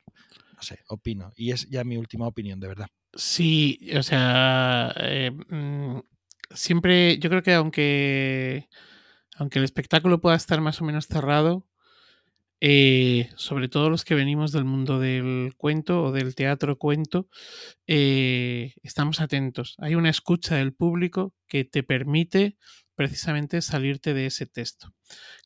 No 0.57 0.63
sé, 0.63 0.81
opino. 0.89 1.33
Y 1.37 1.53
es 1.53 1.69
ya 1.69 1.85
mi 1.85 1.97
última 1.97 2.27
opinión, 2.27 2.61
de 2.61 2.69
verdad. 2.69 2.89
Sí, 3.15 3.79
o 3.97 4.03
sea, 4.03 4.93
eh, 4.99 5.31
mm, 5.31 6.01
siempre, 6.51 7.19
yo 7.19 7.31
creo 7.31 7.43
que 7.43 7.55
aunque, 7.55 8.69
aunque 9.37 9.59
el 9.59 9.65
espectáculo 9.65 10.21
pueda 10.21 10.37
estar 10.37 10.61
más 10.61 10.81
o 10.81 10.85
menos 10.85 11.07
cerrado, 11.07 11.67
eh, 12.61 13.31
sobre 13.37 13.69
todo 13.69 13.91
los 13.91 14.05
que 14.05 14.15
venimos 14.15 14.53
del 14.53 14.65
mundo 14.65 14.99
del 14.99 15.53
cuento 15.57 16.05
o 16.05 16.13
del 16.13 16.35
teatro 16.35 16.79
cuento, 16.79 17.29
eh, 17.87 18.73
estamos 18.83 19.21
atentos. 19.21 19.75
Hay 19.79 19.95
una 19.95 20.11
escucha 20.11 20.57
del 20.57 20.73
público 20.73 21.35
que 21.47 21.65
te 21.65 21.83
permite 21.83 22.57
precisamente 22.95 23.63
salirte 23.63 24.15
de 24.15 24.27
ese 24.27 24.47
texto. 24.47 24.95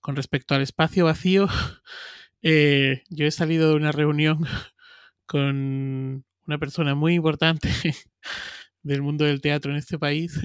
Con 0.00 0.16
respecto 0.16 0.54
al 0.54 0.62
espacio 0.62 1.04
vacío, 1.06 1.48
eh, 2.42 3.02
yo 3.10 3.26
he 3.26 3.30
salido 3.30 3.70
de 3.70 3.76
una 3.76 3.92
reunión 3.92 4.44
con 5.26 6.24
una 6.46 6.58
persona 6.58 6.94
muy 6.94 7.14
importante 7.14 7.68
del 8.82 9.02
mundo 9.02 9.24
del 9.24 9.40
teatro 9.40 9.72
en 9.72 9.78
este 9.78 9.98
país, 9.98 10.38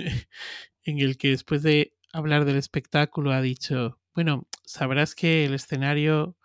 en 0.84 1.00
el 1.00 1.18
que 1.18 1.30
después 1.30 1.64
de 1.64 1.94
hablar 2.12 2.46
del 2.46 2.58
espectáculo 2.58 3.32
ha 3.32 3.42
dicho, 3.42 4.00
bueno, 4.14 4.48
sabrás 4.66 5.16
que 5.16 5.46
el 5.46 5.54
escenario 5.54 6.38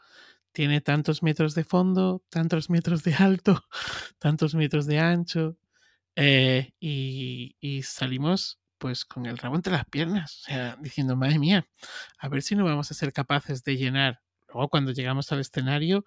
tiene 0.52 0.80
tantos 0.80 1.22
metros 1.22 1.54
de 1.54 1.64
fondo, 1.64 2.24
tantos 2.30 2.70
metros 2.70 3.04
de 3.04 3.14
alto, 3.14 3.64
tantos 4.18 4.54
metros 4.54 4.86
de 4.86 4.98
ancho. 4.98 5.56
eh, 6.16 6.72
y, 6.80 7.56
y 7.60 7.82
salimos 7.82 8.58
pues 8.78 9.04
con 9.04 9.26
el 9.26 9.38
rabo 9.38 9.56
entre 9.56 9.72
las 9.72 9.84
piernas, 9.86 10.42
o 10.42 10.44
sea, 10.46 10.76
diciendo, 10.80 11.16
madre 11.16 11.38
mía, 11.38 11.68
a 12.18 12.28
ver 12.28 12.42
si 12.42 12.54
no 12.56 12.64
vamos 12.64 12.90
a 12.90 12.94
ser 12.94 13.12
capaces 13.12 13.64
de 13.64 13.76
llenar. 13.76 14.20
Luego 14.48 14.68
cuando 14.68 14.92
llegamos 14.92 15.30
al 15.32 15.40
escenario, 15.40 16.04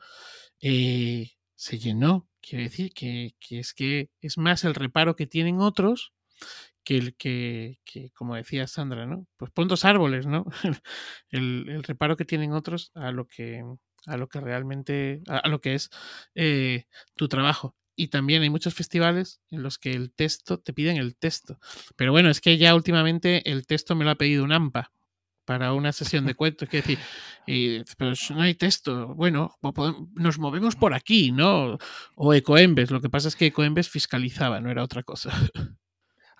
eh, 0.61 1.31
se 1.55 1.79
llenó. 1.79 2.27
Quiere 2.41 2.65
decir 2.65 2.93
que, 2.93 3.35
que 3.39 3.59
es 3.59 3.73
que 3.73 4.09
es 4.21 4.37
más 4.37 4.63
el 4.63 4.75
reparo 4.75 5.15
que 5.15 5.27
tienen 5.27 5.59
otros 5.61 6.13
que 6.83 6.97
el 6.97 7.15
que, 7.15 7.79
que, 7.85 8.11
como 8.11 8.35
decía 8.35 8.67
Sandra, 8.67 9.05
¿no? 9.05 9.27
Pues 9.37 9.51
pon 9.51 9.67
dos 9.67 9.85
árboles, 9.85 10.25
¿no? 10.25 10.45
El, 11.29 11.69
el 11.69 11.83
reparo 11.83 12.17
que 12.17 12.25
tienen 12.25 12.53
otros 12.53 12.91
a 12.95 13.11
lo 13.11 13.27
que, 13.27 13.63
a 14.07 14.17
lo 14.17 14.27
que 14.29 14.39
realmente, 14.39 15.21
a, 15.27 15.37
a 15.37 15.47
lo 15.49 15.61
que 15.61 15.75
es 15.75 15.89
eh, 16.35 16.85
tu 17.15 17.27
trabajo. 17.27 17.75
Y 18.01 18.07
también 18.07 18.41
hay 18.41 18.49
muchos 18.49 18.73
festivales 18.73 19.41
en 19.51 19.61
los 19.61 19.77
que 19.77 19.91
el 19.91 20.11
texto, 20.11 20.59
te 20.59 20.73
piden 20.73 20.97
el 20.97 21.15
texto. 21.15 21.59
Pero 21.95 22.11
bueno, 22.11 22.31
es 22.31 22.41
que 22.41 22.57
ya 22.57 22.73
últimamente 22.73 23.47
el 23.47 23.67
texto 23.67 23.93
me 23.93 24.03
lo 24.03 24.09
ha 24.09 24.15
pedido 24.15 24.43
un 24.43 24.51
AMPA 24.51 24.91
para 25.45 25.73
una 25.73 25.91
sesión 25.91 26.25
de 26.25 26.33
cuentos. 26.35 26.67
Es 26.71 26.71
decir, 26.71 26.97
y, 27.45 27.83
pero 27.99 28.13
no 28.31 28.41
hay 28.41 28.55
texto. 28.55 29.13
Bueno, 29.13 29.55
nos 30.15 30.39
movemos 30.39 30.75
por 30.75 30.95
aquí, 30.95 31.31
¿no? 31.31 31.77
O 32.15 32.33
Ecoembes. 32.33 32.89
Lo 32.89 33.01
que 33.01 33.09
pasa 33.11 33.27
es 33.27 33.35
que 33.35 33.45
Ecoembes 33.45 33.87
fiscalizaba, 33.87 34.59
no 34.61 34.71
era 34.71 34.83
otra 34.83 35.03
cosa. 35.03 35.31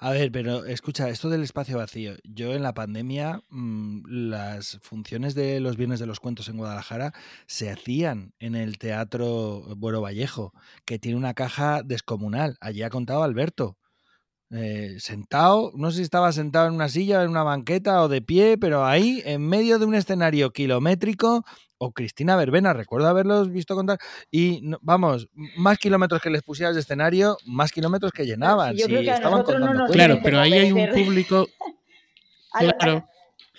A 0.03 0.09
ver, 0.09 0.31
pero 0.31 0.65
escucha, 0.65 1.09
esto 1.09 1.29
del 1.29 1.43
espacio 1.43 1.77
vacío. 1.77 2.13
Yo 2.23 2.53
en 2.53 2.63
la 2.63 2.73
pandemia, 2.73 3.43
mmm, 3.49 4.01
las 4.07 4.79
funciones 4.81 5.35
de 5.35 5.59
los 5.59 5.77
Viernes 5.77 5.99
de 5.99 6.07
los 6.07 6.19
Cuentos 6.19 6.49
en 6.49 6.57
Guadalajara 6.57 7.13
se 7.45 7.69
hacían 7.69 8.33
en 8.39 8.55
el 8.55 8.79
Teatro 8.79 9.61
Buero 9.77 10.01
Vallejo, 10.01 10.53
que 10.85 10.97
tiene 10.97 11.19
una 11.19 11.35
caja 11.35 11.83
descomunal. 11.83 12.57
Allí 12.61 12.81
ha 12.81 12.89
contado 12.89 13.21
Alberto. 13.21 13.77
Eh, 14.49 14.97
sentado, 14.99 15.71
no 15.75 15.91
sé 15.91 15.97
si 15.97 16.03
estaba 16.03 16.31
sentado 16.31 16.67
en 16.67 16.73
una 16.73 16.89
silla, 16.89 17.21
en 17.23 17.29
una 17.29 17.43
banqueta 17.43 18.01
o 18.01 18.07
de 18.07 18.23
pie, 18.23 18.57
pero 18.57 18.83
ahí, 18.85 19.21
en 19.23 19.47
medio 19.47 19.77
de 19.77 19.85
un 19.85 19.93
escenario 19.93 20.51
kilométrico, 20.51 21.45
o 21.83 21.91
Cristina 21.91 22.35
Verbena, 22.35 22.73
recuerdo 22.73 23.07
haberlos 23.07 23.51
visto 23.51 23.73
contar, 23.75 23.97
y 24.29 24.59
no, 24.61 24.77
vamos, 24.81 25.27
más 25.57 25.79
kilómetros 25.79 26.21
que 26.21 26.29
les 26.29 26.43
pusieras 26.43 26.75
de 26.75 26.81
escenario, 26.81 27.37
más 27.47 27.71
kilómetros 27.71 28.11
que 28.11 28.23
llenaban. 28.23 28.75
Yo 28.75 28.85
si 28.85 28.91
creo 28.91 29.01
que 29.03 29.11
a 29.11 29.15
estaban 29.15 29.39
no 29.39 29.43
contando 29.45 29.67
nos 29.67 29.87
cuentos. 29.87 29.95
Claro, 29.95 30.19
pero 30.23 30.39
ahí 30.39 30.53
hay 30.53 30.71
un 30.71 30.87
público. 30.89 31.47
Claro, 32.59 33.07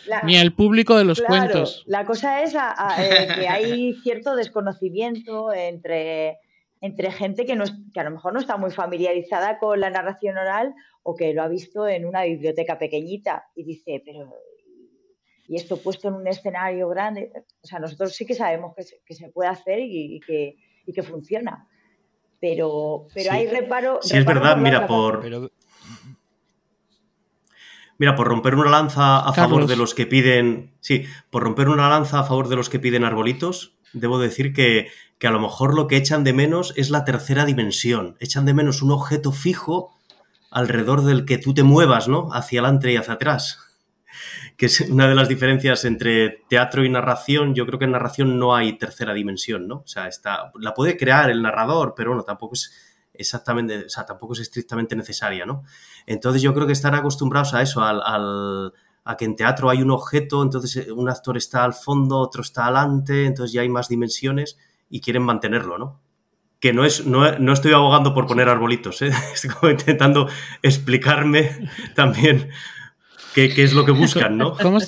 la- 0.06 0.22
ni 0.22 0.36
al 0.36 0.52
público 0.52 0.96
de 0.96 1.04
los 1.04 1.18
Claro, 1.18 1.32
cuentos. 1.34 1.82
La 1.86 2.04
cosa 2.04 2.42
es 2.42 2.54
a- 2.54 2.74
a, 2.76 3.04
eh, 3.04 3.28
que 3.34 3.48
hay 3.48 3.94
cierto 4.02 4.36
desconocimiento 4.36 5.52
entre, 5.52 6.38
entre 6.80 7.10
gente 7.10 7.46
que, 7.46 7.56
no 7.56 7.64
es- 7.64 7.72
que 7.94 8.00
a 8.00 8.04
lo 8.04 8.10
mejor 8.10 8.34
no 8.34 8.40
está 8.40 8.56
muy 8.56 8.70
familiarizada 8.70 9.58
con 9.58 9.80
la 9.80 9.90
narración 9.90 10.36
oral 10.36 10.74
o 11.02 11.16
que 11.16 11.32
lo 11.34 11.42
ha 11.42 11.48
visto 11.48 11.88
en 11.88 12.04
una 12.04 12.22
biblioteca 12.24 12.78
pequeñita 12.78 13.46
y 13.56 13.64
dice, 13.64 14.02
pero 14.04 14.30
y 15.48 15.56
esto 15.56 15.76
puesto 15.76 16.08
en 16.08 16.14
un 16.14 16.26
escenario 16.28 16.88
grande, 16.88 17.32
o 17.62 17.66
sea, 17.66 17.78
nosotros 17.78 18.14
sí 18.14 18.24
que 18.24 18.34
sabemos 18.34 18.74
que 18.76 18.82
se, 18.84 19.00
que 19.04 19.14
se 19.14 19.28
puede 19.28 19.50
hacer 19.50 19.80
y, 19.80 20.16
y 20.16 20.20
que, 20.20 20.56
y 20.86 20.92
que 20.92 21.02
funciona. 21.02 21.66
Pero, 22.40 23.06
pero 23.14 23.30
Sí. 23.30 23.36
hay 23.36 23.46
reparo. 23.46 23.98
Sí, 24.02 24.16
es 24.16 24.24
verdad, 24.24 24.56
mira, 24.56 24.86
por. 24.86 25.20
Pero 25.20 25.50
Mira, 27.98 28.16
por 28.16 28.26
romper 28.26 28.56
una 28.56 28.70
lanza 28.70 29.18
a 29.20 29.32
favor 29.32 29.66
de 29.66 29.76
los 29.76 29.94
que 29.94 30.06
piden. 30.06 30.72
Sí, 30.80 31.04
por 31.30 31.44
romper 31.44 31.68
una 31.68 31.88
lanza 31.88 32.18
a 32.20 32.24
favor 32.24 32.48
de 32.48 32.56
los 32.56 32.68
que 32.68 32.80
piden 32.80 33.04
arbolitos, 33.04 33.76
debo 33.92 34.18
decir 34.18 34.52
que, 34.52 34.88
que 35.18 35.28
a 35.28 35.30
lo 35.30 35.38
mejor 35.38 35.74
lo 35.74 35.86
que 35.86 35.96
echan 35.98 36.24
de 36.24 36.32
menos 36.32 36.74
es 36.76 36.90
la 36.90 37.04
tercera 37.04 37.44
dimensión. 37.44 38.16
Echan 38.18 38.44
de 38.44 38.54
menos 38.54 38.82
un 38.82 38.90
objeto 38.90 39.30
fijo 39.30 39.94
alrededor 40.50 41.04
del 41.04 41.24
que 41.24 41.38
tú 41.38 41.54
te 41.54 41.62
muevas, 41.62 42.08
¿no? 42.08 42.28
Hacia 42.32 42.60
adelante 42.60 42.92
y 42.92 42.96
hacia 42.96 43.14
atrás. 43.14 43.58
Que 44.56 44.66
es 44.66 44.80
una 44.82 45.08
de 45.08 45.14
las 45.14 45.28
diferencias 45.28 45.84
entre 45.84 46.44
teatro 46.48 46.84
y 46.84 46.88
narración. 46.88 47.54
Yo 47.54 47.66
creo 47.66 47.78
que 47.78 47.86
en 47.86 47.92
narración 47.92 48.38
no 48.38 48.54
hay 48.54 48.74
tercera 48.78 49.14
dimensión, 49.14 49.66
¿no? 49.66 49.76
O 49.76 49.86
sea, 49.86 50.06
está, 50.08 50.52
la 50.60 50.74
puede 50.74 50.96
crear 50.96 51.30
el 51.30 51.42
narrador, 51.42 51.94
pero 51.96 52.10
bueno, 52.10 52.22
tampoco 52.22 52.54
es 52.54 52.72
exactamente, 53.14 53.84
o 53.84 53.88
sea, 53.88 54.04
tampoco 54.06 54.32
es 54.34 54.40
estrictamente 54.40 54.96
necesaria, 54.96 55.44
¿no? 55.46 55.64
Entonces 56.06 56.42
yo 56.42 56.54
creo 56.54 56.66
que 56.66 56.72
están 56.72 56.94
acostumbrados 56.94 57.54
a 57.54 57.62
eso, 57.62 57.82
al- 57.82 58.72
a 59.04 59.16
que 59.16 59.24
en 59.24 59.34
teatro 59.36 59.68
hay 59.68 59.82
un 59.82 59.90
objeto, 59.90 60.42
entonces 60.42 60.86
eh, 60.86 60.92
un 60.92 61.08
actor 61.08 61.36
está 61.36 61.64
al 61.64 61.74
fondo, 61.74 62.18
otro 62.18 62.42
está 62.42 62.64
adelante, 62.66 63.26
entonces 63.26 63.52
ya 63.52 63.62
hay 63.62 63.68
más 63.68 63.88
dimensiones 63.88 64.58
y 64.88 65.00
quieren 65.00 65.22
mantenerlo, 65.24 65.76
¿no? 65.76 66.00
Que 66.60 66.72
no, 66.72 66.84
es, 66.84 67.04
no, 67.06 67.36
no 67.38 67.52
estoy 67.52 67.72
abogando 67.72 68.14
por 68.14 68.26
poner 68.28 68.48
arbolitos, 68.48 69.02
¿eh? 69.02 69.10
estoy 69.34 69.50
como 69.50 69.72
intentando 69.72 70.28
explicarme 70.62 71.68
también 71.96 72.50
qué, 73.34 73.52
qué 73.54 73.62
es 73.64 73.72
lo 73.72 73.84
que 73.84 73.92
buscan, 73.92 74.36
¿no? 74.38 74.56
¿Cómo, 74.56 74.78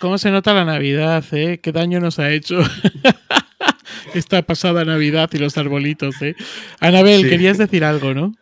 cómo 0.00 0.18
se 0.18 0.30
nota 0.30 0.54
la 0.54 0.64
Navidad, 0.64 1.24
eh? 1.32 1.60
¿Qué 1.62 1.72
daño 1.72 2.00
nos 2.00 2.18
ha 2.18 2.30
hecho 2.30 2.60
esta 4.14 4.42
pasada 4.42 4.84
Navidad 4.84 5.30
y 5.32 5.38
los 5.38 5.56
arbolitos, 5.58 6.20
eh? 6.22 6.34
Anabel, 6.80 7.22
Sí. 7.22 7.28
querías 7.28 7.58
decir 7.58 7.84
algo, 7.84 8.14
¿no? 8.14 8.34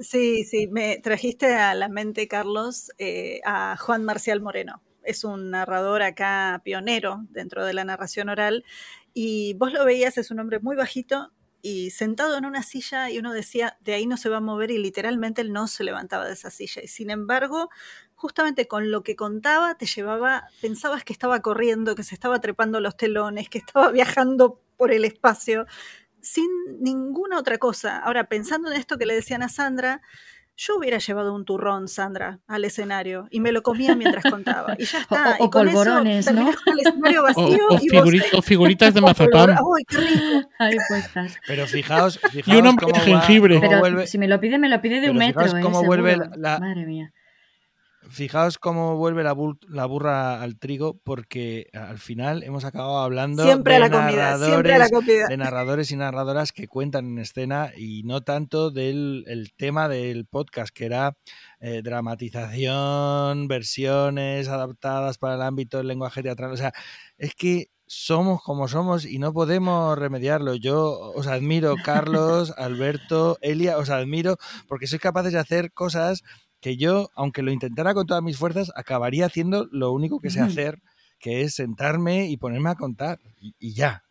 Sí, 0.00 0.44
sí, 0.44 0.66
me 0.66 0.98
trajiste 0.98 1.54
a 1.54 1.74
la 1.74 1.88
mente, 1.88 2.26
Carlos, 2.26 2.90
eh, 2.98 3.40
a 3.44 3.76
Juan 3.78 4.04
Marcial 4.04 4.40
Moreno. 4.40 4.82
Es 5.04 5.22
un 5.22 5.50
narrador 5.50 6.02
acá 6.02 6.60
pionero 6.64 7.20
dentro 7.30 7.64
de 7.64 7.74
la 7.74 7.84
narración 7.84 8.28
oral 8.28 8.64
y 9.12 9.54
vos 9.54 9.72
lo 9.72 9.84
veías, 9.84 10.18
es 10.18 10.30
un 10.30 10.40
hombre 10.40 10.58
muy 10.60 10.74
bajito 10.76 11.30
y 11.66 11.92
sentado 11.92 12.36
en 12.36 12.44
una 12.44 12.62
silla 12.62 13.08
y 13.08 13.18
uno 13.18 13.32
decía, 13.32 13.78
de 13.80 13.94
ahí 13.94 14.06
no 14.06 14.18
se 14.18 14.28
va 14.28 14.36
a 14.36 14.40
mover 14.40 14.70
y 14.70 14.76
literalmente 14.76 15.40
él 15.40 15.50
no 15.50 15.66
se 15.66 15.82
levantaba 15.82 16.26
de 16.26 16.34
esa 16.34 16.50
silla. 16.50 16.82
Y 16.82 16.88
sin 16.88 17.08
embargo, 17.08 17.70
justamente 18.14 18.68
con 18.68 18.90
lo 18.90 19.02
que 19.02 19.16
contaba, 19.16 19.74
te 19.78 19.86
llevaba, 19.86 20.46
pensabas 20.60 21.04
que 21.04 21.14
estaba 21.14 21.40
corriendo, 21.40 21.94
que 21.94 22.02
se 22.02 22.14
estaba 22.14 22.38
trepando 22.38 22.80
los 22.80 22.98
telones, 22.98 23.48
que 23.48 23.56
estaba 23.56 23.90
viajando 23.92 24.60
por 24.76 24.92
el 24.92 25.06
espacio 25.06 25.64
sin 26.20 26.50
ninguna 26.80 27.38
otra 27.38 27.56
cosa. 27.56 27.98
Ahora, 27.98 28.28
pensando 28.28 28.70
en 28.70 28.78
esto 28.78 28.98
que 28.98 29.06
le 29.06 29.14
decían 29.14 29.42
a 29.42 29.48
Sandra, 29.48 30.02
yo 30.56 30.76
hubiera 30.76 30.98
llevado 30.98 31.34
un 31.34 31.44
turrón, 31.44 31.88
Sandra, 31.88 32.40
al 32.46 32.64
escenario 32.64 33.26
y 33.30 33.40
me 33.40 33.50
lo 33.52 33.62
comía 33.62 33.96
mientras 33.96 34.24
contaba. 34.30 34.74
Y 34.78 34.84
ya 34.84 34.98
está. 35.02 35.36
O- 35.38 35.44
o 35.44 35.46
y 35.46 35.50
con 35.50 35.68
eso 35.68 35.76
polvorones, 35.78 36.26
¿no? 36.26 36.32
terminaba 36.32 36.56
el 36.66 36.80
escenario 36.80 37.20
O, 37.22 37.24
vacío 37.24 37.44
o 37.44 37.46
y 37.54 37.56
vos 37.74 37.82
figuri- 37.82 38.24
o 38.38 38.42
figuritas 38.42 38.94
de 38.94 39.00
o 39.00 39.02
mazapán. 39.04 39.50
¡Ay, 39.50 39.84
qué 39.88 39.96
rico! 39.98 40.48
Ahí 40.58 40.76
puestas. 40.88 41.36
Pero 41.46 41.66
fijaos, 41.66 42.20
Y 42.22 42.26
un 42.38 42.42
fijaos 42.42 42.68
hombre 42.68 42.86
de 42.86 42.92
cómo, 42.92 43.04
va- 43.14 43.20
jengibre. 43.20 43.54
cómo 43.56 43.68
Pero 43.68 43.80
vuelve, 43.80 44.06
si 44.06 44.18
me 44.18 44.28
lo 44.28 44.40
pide, 44.40 44.58
me 44.58 44.68
lo 44.68 44.80
pide 44.80 45.00
de 45.00 45.10
un 45.10 45.16
metro. 45.16 45.44
¿eh? 45.44 45.60
cómo 45.60 45.82
vuelve 45.84 46.12
Seguro. 46.12 46.30
la- 46.36 46.58
Madre 46.60 46.86
mía. 46.86 47.12
Fijaos 48.08 48.58
cómo 48.58 48.96
vuelve 48.96 49.22
la, 49.24 49.34
bur- 49.34 49.58
la 49.68 49.86
burra 49.86 50.42
al 50.42 50.58
trigo, 50.58 50.98
porque 51.04 51.68
al 51.72 51.98
final 51.98 52.42
hemos 52.42 52.64
acabado 52.64 52.98
hablando 52.98 53.44
Siempre 53.44 53.74
de 53.74 53.80
la 53.80 53.90
comida, 53.90 54.38
siempre 54.38 54.74
a 54.74 54.78
la 54.78 54.84
narradores, 54.84 54.90
comida. 54.92 55.26
de 55.28 55.36
narradores 55.36 55.90
y 55.90 55.96
narradoras 55.96 56.52
que 56.52 56.68
cuentan 56.68 57.06
en 57.06 57.18
escena 57.18 57.70
y 57.76 58.02
no 58.04 58.20
tanto 58.22 58.70
del 58.70 59.24
el 59.26 59.52
tema 59.54 59.88
del 59.88 60.26
podcast, 60.26 60.74
que 60.74 60.86
era 60.86 61.16
eh, 61.60 61.80
dramatización, 61.82 63.48
versiones 63.48 64.48
adaptadas 64.48 65.18
para 65.18 65.34
el 65.34 65.42
ámbito 65.42 65.78
del 65.78 65.88
lenguaje 65.88 66.22
teatral. 66.22 66.52
O 66.52 66.56
sea, 66.56 66.72
es 67.18 67.34
que 67.34 67.68
somos 67.86 68.42
como 68.42 68.66
somos 68.66 69.04
y 69.04 69.18
no 69.18 69.32
podemos 69.32 69.98
remediarlo. 69.98 70.54
Yo 70.54 71.12
os 71.14 71.26
admiro, 71.26 71.74
Carlos, 71.84 72.52
Alberto, 72.56 73.38
Elia, 73.42 73.76
os 73.78 73.90
admiro 73.90 74.36
porque 74.68 74.86
sois 74.86 75.02
capaces 75.02 75.32
de 75.32 75.38
hacer 75.38 75.72
cosas 75.72 76.22
que 76.64 76.78
yo, 76.78 77.10
aunque 77.14 77.42
lo 77.42 77.52
intentara 77.52 77.92
con 77.92 78.06
todas 78.06 78.22
mis 78.22 78.38
fuerzas, 78.38 78.72
acabaría 78.74 79.26
haciendo 79.26 79.68
lo 79.70 79.92
único 79.92 80.18
que 80.18 80.30
sé 80.30 80.40
hacer, 80.40 80.80
que 81.18 81.42
es 81.42 81.56
sentarme 81.56 82.30
y 82.30 82.38
ponerme 82.38 82.70
a 82.70 82.74
contar. 82.74 83.18
Y, 83.38 83.54
y 83.58 83.74
ya. 83.74 84.02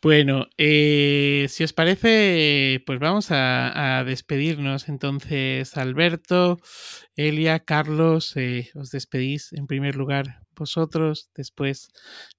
Bueno, 0.00 0.46
eh, 0.56 1.46
si 1.50 1.64
os 1.64 1.72
parece, 1.72 2.82
pues 2.86 3.00
vamos 3.00 3.32
a, 3.32 3.98
a 3.98 4.04
despedirnos. 4.04 4.88
Entonces, 4.88 5.76
Alberto, 5.76 6.56
Elia, 7.16 7.58
Carlos, 7.58 8.34
eh, 8.36 8.70
os 8.74 8.90
despedís 8.90 9.52
en 9.52 9.66
primer 9.66 9.96
lugar 9.96 10.46
vosotros, 10.56 11.30
después 11.34 11.90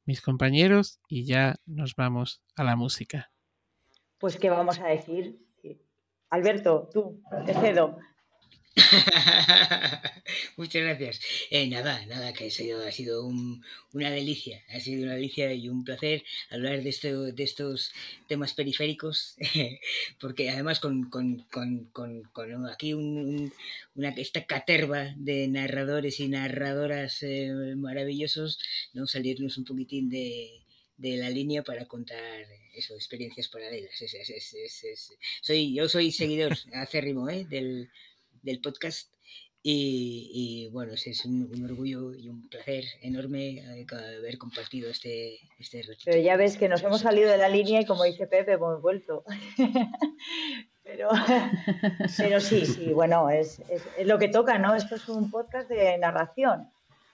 mis 0.06 0.22
compañeros 0.22 1.02
y 1.10 1.26
ya 1.26 1.58
nos 1.66 1.96
vamos 1.96 2.42
a 2.56 2.64
la 2.64 2.78
música. 2.78 3.30
Pues, 4.18 4.38
¿qué 4.38 4.50
vamos 4.50 4.80
a 4.80 4.88
decir? 4.88 5.38
Alberto, 6.30 6.90
tú, 6.94 7.22
te 7.46 7.54
cedo. 7.54 7.98
Muchas 10.58 10.82
gracias. 10.84 11.22
Eh, 11.50 11.68
nada, 11.68 12.06
nada, 12.06 12.34
que 12.34 12.48
ha 12.48 12.50
sido, 12.50 12.86
ha 12.86 12.92
sido 12.92 13.26
un- 13.26 13.64
una 13.94 14.10
delicia, 14.12 14.64
ha 14.70 14.80
sido 14.80 15.04
una 15.04 15.16
delicia 15.16 15.54
y 15.54 15.70
un 15.70 15.84
placer 15.84 16.24
hablar 16.50 16.82
de, 16.84 16.90
esto, 16.90 17.24
de 17.32 17.44
estos 17.44 17.92
temas 18.28 18.54
periféricos, 18.54 19.36
porque 20.20 20.50
además 20.50 20.80
con, 20.80 21.10
con- 21.10 21.40
con- 21.52 21.86
con- 21.92 22.24
aquí 22.68 22.94
un- 22.94 23.18
un- 23.18 23.54
una, 23.96 24.10
esta 24.10 24.46
caterva 24.46 25.14
de 25.18 25.48
narradores 25.48 26.20
y 26.20 26.28
narradoras 26.30 27.22
eh, 27.24 27.52
maravillosos, 27.76 28.60
¿no? 28.94 29.08
salirnos 29.08 29.58
un 29.58 29.66
poquitín 29.66 30.10
de, 30.10 30.62
de 30.98 31.18
la 31.18 31.30
línea 31.30 31.64
para 31.64 31.86
contar 31.88 32.46
eso, 32.76 32.96
experiencias 32.96 33.50
paralelas. 33.50 33.92
soy, 35.42 35.74
yo 35.74 35.90
soy 35.90 36.12
seguidor 36.12 36.54
acérrimo 36.74 37.30
¿eh? 37.30 37.46
del, 37.50 37.90
del 38.42 38.62
podcast 38.62 39.14
y, 39.62 40.70
bueno, 40.72 40.94
es 40.94 41.26
un, 41.26 41.66
orgullo 41.66 42.14
y 42.16 42.30
un 42.30 42.48
placer 42.48 42.86
enorme 43.02 43.58
eh, 43.58 43.86
haber 44.18 44.38
compartido 44.38 44.90
este, 44.90 45.38
este 45.58 45.84
Pero 46.06 46.22
ya 46.22 46.38
ves 46.38 46.58
que 46.58 46.70
nos 46.70 46.82
hemos 46.84 47.02
salido 47.02 47.30
de 47.30 47.38
la 47.38 47.50
línea 47.50 47.82
y 47.82 47.86
como 47.86 48.06
dice 48.06 48.26
Pepe, 48.26 48.54
hemos 48.54 48.82
vuelto. 48.82 49.26
pero, 50.84 51.10
pero 52.18 52.40
sí, 52.40 52.66
sí, 52.66 52.94
bueno, 52.94 53.30
es, 53.30 53.62
es, 53.70 54.08
lo 54.08 54.18
que 54.18 54.30
toca, 54.30 54.58
¿no? 54.58 54.76
Esto 54.76 54.96
es 54.96 55.10
un 55.10 55.30
podcast 55.30 55.70
de 55.70 55.98
narración. 55.98 56.70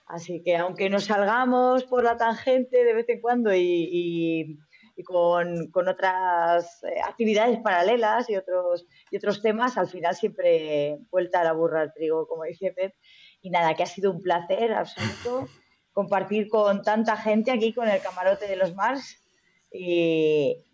Así 0.06 0.40
que 0.44 0.56
aunque 0.56 0.88
nos 0.88 1.06
salgamos 1.06 1.82
por 1.82 2.04
la 2.04 2.16
tangente 2.16 2.84
de 2.84 2.94
vez 2.94 3.08
en 3.08 3.20
cuando 3.20 3.52
y 3.52 3.60
y 3.60 4.58
con, 5.02 5.70
con 5.70 5.88
otras 5.88 6.82
eh, 6.84 7.00
actividades 7.04 7.58
paralelas 7.60 8.28
y 8.30 8.36
otros, 8.36 8.86
y 9.10 9.16
otros 9.16 9.42
temas, 9.42 9.76
al 9.76 9.88
final 9.88 10.14
siempre 10.14 10.98
vuelta 11.10 11.40
a 11.40 11.44
la 11.44 11.52
burra 11.52 11.82
al 11.82 11.92
trigo, 11.92 12.26
como 12.26 12.44
dice 12.44 12.72
Pep. 12.72 12.94
Y 13.40 13.50
nada, 13.50 13.74
que 13.74 13.82
ha 13.82 13.86
sido 13.86 14.10
un 14.10 14.22
placer 14.22 14.72
absoluto 14.72 15.48
compartir 15.92 16.48
con 16.48 16.82
tanta 16.82 17.16
gente 17.16 17.50
aquí 17.50 17.74
con 17.74 17.88
el 17.88 18.00
camarote 18.00 18.46
de 18.48 18.56
los 18.56 18.74
Mars. 18.74 19.22
Y 19.70 20.64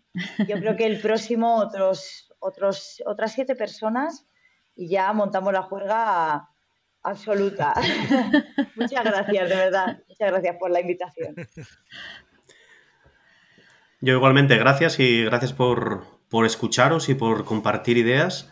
yo 0.47 0.59
creo 0.59 0.75
que 0.75 0.85
el 0.85 1.01
próximo 1.01 1.57
otros, 1.57 2.33
otros, 2.39 3.01
otras 3.05 3.33
siete 3.33 3.55
personas 3.55 4.25
y 4.75 4.87
ya 4.89 5.11
montamos 5.13 5.53
la 5.53 5.63
juega 5.63 6.49
absoluta. 7.03 7.73
Muchas 8.75 9.03
gracias, 9.03 9.49
de 9.49 9.55
verdad. 9.55 9.99
Muchas 10.07 10.31
gracias 10.31 10.55
por 10.57 10.71
la 10.71 10.81
invitación. 10.81 11.35
Yo 14.05 14.15
igualmente, 14.15 14.57
gracias 14.57 14.99
y 14.99 15.23
gracias 15.23 15.53
por, 15.53 16.03
escucharos 16.45 17.07
y 17.07 17.15
por 17.15 17.45
compartir 17.45 17.97
ideas. 17.97 18.51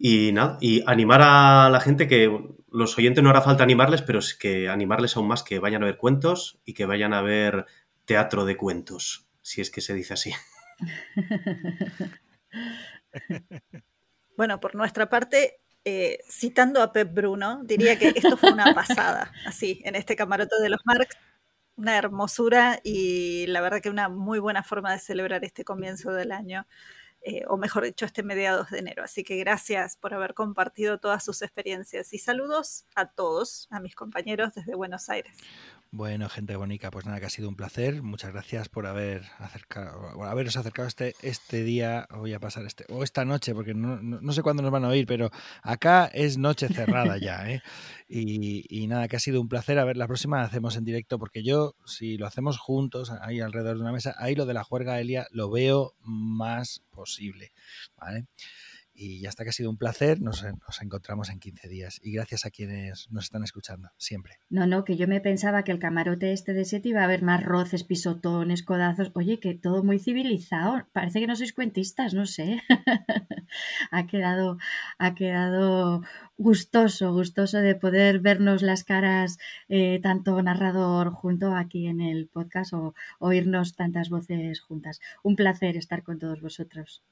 Y 0.00 0.32
nada, 0.32 0.58
y 0.60 0.82
animar 0.84 1.20
a 1.22 1.70
la 1.70 1.80
gente 1.80 2.08
que 2.08 2.28
los 2.72 2.98
oyentes 2.98 3.22
no 3.22 3.30
hará 3.30 3.40
falta 3.40 3.62
animarles, 3.62 4.02
pero 4.02 4.18
es 4.18 4.34
que 4.34 4.68
animarles 4.68 5.16
aún 5.16 5.28
más 5.28 5.44
que 5.44 5.60
vayan 5.60 5.84
a 5.84 5.86
ver 5.86 5.96
cuentos 5.96 6.58
y 6.64 6.74
que 6.74 6.86
vayan 6.86 7.14
a 7.14 7.22
ver 7.22 7.66
teatro 8.04 8.44
de 8.44 8.56
cuentos, 8.56 9.28
si 9.42 9.60
es 9.60 9.70
que 9.70 9.80
se 9.80 9.94
dice 9.94 10.14
así. 10.14 10.32
Bueno, 14.36 14.58
por 14.58 14.74
nuestra 14.74 15.10
parte, 15.10 15.60
eh, 15.84 16.20
citando 16.26 16.82
a 16.82 16.94
Pep 16.94 17.12
Bruno, 17.12 17.60
diría 17.62 17.98
que 17.98 18.08
esto 18.16 18.38
fue 18.38 18.52
una 18.52 18.72
pasada, 18.74 19.30
así, 19.44 19.82
en 19.84 19.96
este 19.96 20.16
camarote 20.16 20.56
de 20.62 20.70
los 20.70 20.80
Marx 20.86 21.14
una 21.80 21.96
hermosura 21.96 22.78
y 22.84 23.46
la 23.46 23.60
verdad 23.62 23.80
que 23.80 23.88
una 23.88 24.08
muy 24.08 24.38
buena 24.38 24.62
forma 24.62 24.92
de 24.92 24.98
celebrar 24.98 25.44
este 25.44 25.64
comienzo 25.64 26.12
del 26.12 26.30
año, 26.30 26.66
eh, 27.22 27.44
o 27.48 27.56
mejor 27.56 27.84
dicho, 27.84 28.06
este 28.06 28.22
mediados 28.22 28.70
de 28.70 28.78
enero. 28.78 29.02
Así 29.02 29.24
que 29.24 29.36
gracias 29.36 29.96
por 29.96 30.14
haber 30.14 30.34
compartido 30.34 30.98
todas 30.98 31.24
sus 31.24 31.42
experiencias 31.42 32.12
y 32.12 32.18
saludos 32.18 32.86
a 32.94 33.06
todos, 33.06 33.68
a 33.70 33.80
mis 33.80 33.94
compañeros 33.94 34.54
desde 34.54 34.74
Buenos 34.74 35.08
Aires. 35.08 35.36
Bueno, 35.92 36.28
gente 36.28 36.54
bonita, 36.54 36.88
pues 36.92 37.04
nada, 37.04 37.18
que 37.18 37.26
ha 37.26 37.30
sido 37.30 37.48
un 37.48 37.56
placer. 37.56 38.00
Muchas 38.00 38.30
gracias 38.30 38.68
por 38.68 38.86
haber 38.86 39.24
acercado, 39.38 40.12
por 40.14 40.28
haberos 40.28 40.56
acercado 40.56 40.86
este, 40.86 41.16
este 41.20 41.64
día. 41.64 42.06
Voy 42.16 42.32
a 42.32 42.38
pasar 42.38 42.64
este, 42.64 42.84
o 42.90 43.02
esta 43.02 43.24
noche, 43.24 43.54
porque 43.54 43.74
no, 43.74 44.32
sé 44.32 44.42
cuándo 44.42 44.62
nos 44.62 44.70
van 44.70 44.84
a 44.84 44.88
oír, 44.88 45.04
pero 45.04 45.30
acá 45.64 46.06
es 46.06 46.38
noche 46.38 46.68
cerrada 46.68 47.18
ya, 47.18 47.50
¿eh? 47.50 47.60
Y, 48.12 48.86
nada, 48.88 49.06
que 49.06 49.16
ha 49.16 49.20
sido 49.20 49.40
un 49.40 49.48
placer. 49.48 49.78
A 49.78 49.84
ver, 49.84 49.96
la 49.96 50.06
próxima 50.06 50.42
hacemos 50.42 50.76
en 50.76 50.84
directo, 50.84 51.18
porque 51.18 51.42
yo, 51.44 51.74
si 51.84 52.18
lo 52.18 52.26
hacemos 52.26 52.58
juntos, 52.58 53.10
ahí 53.22 53.40
alrededor 53.40 53.76
de 53.76 53.82
una 53.82 53.92
mesa, 53.92 54.14
ahí 54.18 54.34
lo 54.34 54.46
de 54.46 54.54
la 54.54 54.64
juerga 54.64 55.00
Elia 55.00 55.26
lo 55.30 55.50
veo 55.50 55.94
más 56.02 56.82
posible, 56.90 57.09
¿vale? 57.96 58.26
Y 59.02 59.18
ya 59.18 59.30
está 59.30 59.44
que 59.44 59.48
ha 59.48 59.52
sido 59.54 59.70
un 59.70 59.78
placer. 59.78 60.20
Nos, 60.20 60.44
nos, 60.44 60.82
encontramos 60.82 61.30
en 61.30 61.40
15 61.40 61.68
días. 61.68 62.00
Y 62.02 62.12
gracias 62.12 62.44
a 62.44 62.50
quienes 62.50 63.10
nos 63.10 63.24
están 63.24 63.42
escuchando, 63.42 63.88
siempre. 63.96 64.34
No, 64.50 64.66
no, 64.66 64.84
que 64.84 64.98
yo 64.98 65.08
me 65.08 65.22
pensaba 65.22 65.64
que 65.64 65.72
el 65.72 65.78
camarote 65.78 66.34
este 66.34 66.52
de 66.52 66.66
siete 66.66 66.90
iba 66.90 67.00
a 67.00 67.04
haber 67.04 67.22
más 67.22 67.42
roces, 67.42 67.82
pisotones, 67.82 68.62
codazos. 68.62 69.10
Oye, 69.14 69.40
que 69.40 69.54
todo 69.54 69.82
muy 69.82 70.00
civilizado. 70.00 70.86
Parece 70.92 71.18
que 71.18 71.26
no 71.26 71.34
sois 71.34 71.54
cuentistas, 71.54 72.12
no 72.12 72.26
sé. 72.26 72.60
ha, 73.90 74.06
quedado, 74.06 74.58
ha 74.98 75.14
quedado 75.14 76.02
gustoso, 76.36 77.14
gustoso 77.14 77.56
de 77.56 77.76
poder 77.76 78.20
vernos 78.20 78.60
las 78.60 78.84
caras, 78.84 79.38
eh, 79.70 79.98
tanto 80.02 80.42
narrador 80.42 81.12
junto 81.12 81.54
aquí 81.54 81.86
en 81.86 82.02
el 82.02 82.28
podcast 82.28 82.74
o 82.74 82.92
oírnos 83.18 83.76
tantas 83.76 84.10
voces 84.10 84.60
juntas. 84.60 85.00
Un 85.22 85.36
placer 85.36 85.78
estar 85.78 86.02
con 86.02 86.18
todos 86.18 86.42
vosotros. 86.42 87.02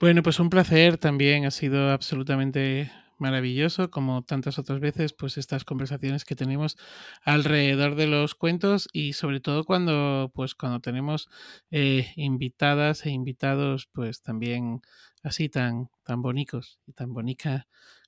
Bueno, 0.00 0.22
pues 0.22 0.38
un 0.40 0.50
placer 0.50 0.98
también, 0.98 1.46
ha 1.46 1.50
sido 1.50 1.90
absolutamente 1.90 2.92
maravilloso, 3.18 3.90
como 3.90 4.22
tantas 4.24 4.58
otras 4.58 4.78
veces, 4.78 5.14
pues 5.14 5.38
estas 5.38 5.64
conversaciones 5.64 6.26
que 6.26 6.36
tenemos 6.36 6.76
alrededor 7.22 7.94
de 7.94 8.06
los 8.06 8.34
cuentos 8.34 8.88
y 8.92 9.14
sobre 9.14 9.40
todo 9.40 9.64
cuando, 9.64 10.30
pues 10.34 10.54
cuando 10.54 10.80
tenemos 10.80 11.30
eh, 11.70 12.12
invitadas 12.16 13.06
e 13.06 13.10
invitados, 13.10 13.88
pues 13.90 14.20
también 14.20 14.82
así 15.22 15.48
tan, 15.48 15.88
tan 16.04 16.20
bonitos 16.20 16.78
y 16.86 16.92
tan 16.92 17.14
bonica 17.14 17.66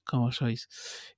como 0.08 0.32
sois. 0.32 0.68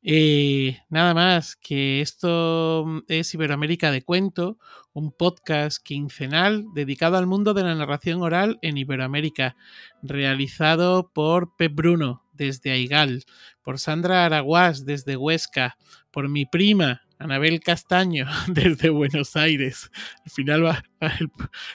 Eh, 0.03 0.81
nada 0.89 1.15
más, 1.15 1.55
que 1.55 2.01
esto 2.01 2.85
mm, 2.85 2.99
es 3.07 3.33
Iberoamérica 3.33 3.93
de 3.93 4.03
Cuento, 4.03 4.59
un 4.93 5.13
podcast 5.13 5.81
quincenal 5.81 6.67
dedicado 6.75 7.17
al 7.17 7.29
mundo 7.29 7.55
de 7.55 7.63
la 7.63 7.77
narración 7.77 8.21
oral 8.21 8.59
en 8.63 8.77
Iberoamérica, 8.77 9.57
realizado 10.03 11.13
por 11.15 11.55
Pep 11.57 11.73
Bruno 11.73 12.25
desde 12.33 12.73
Aigal, 12.73 13.23
por 13.63 13.79
Sandra 13.79 14.25
Araguás 14.25 14.85
desde 14.85 15.17
Huesca, 15.17 15.77
por 16.11 16.29
mi 16.29 16.45
prima 16.45 17.03
Anabel 17.21 17.61
Castaño 17.61 18.27
desde 18.49 18.89
Buenos 18.89 19.37
Aires. 19.37 19.91
Al 20.25 20.31
final 20.31 20.65
va, 20.65 20.83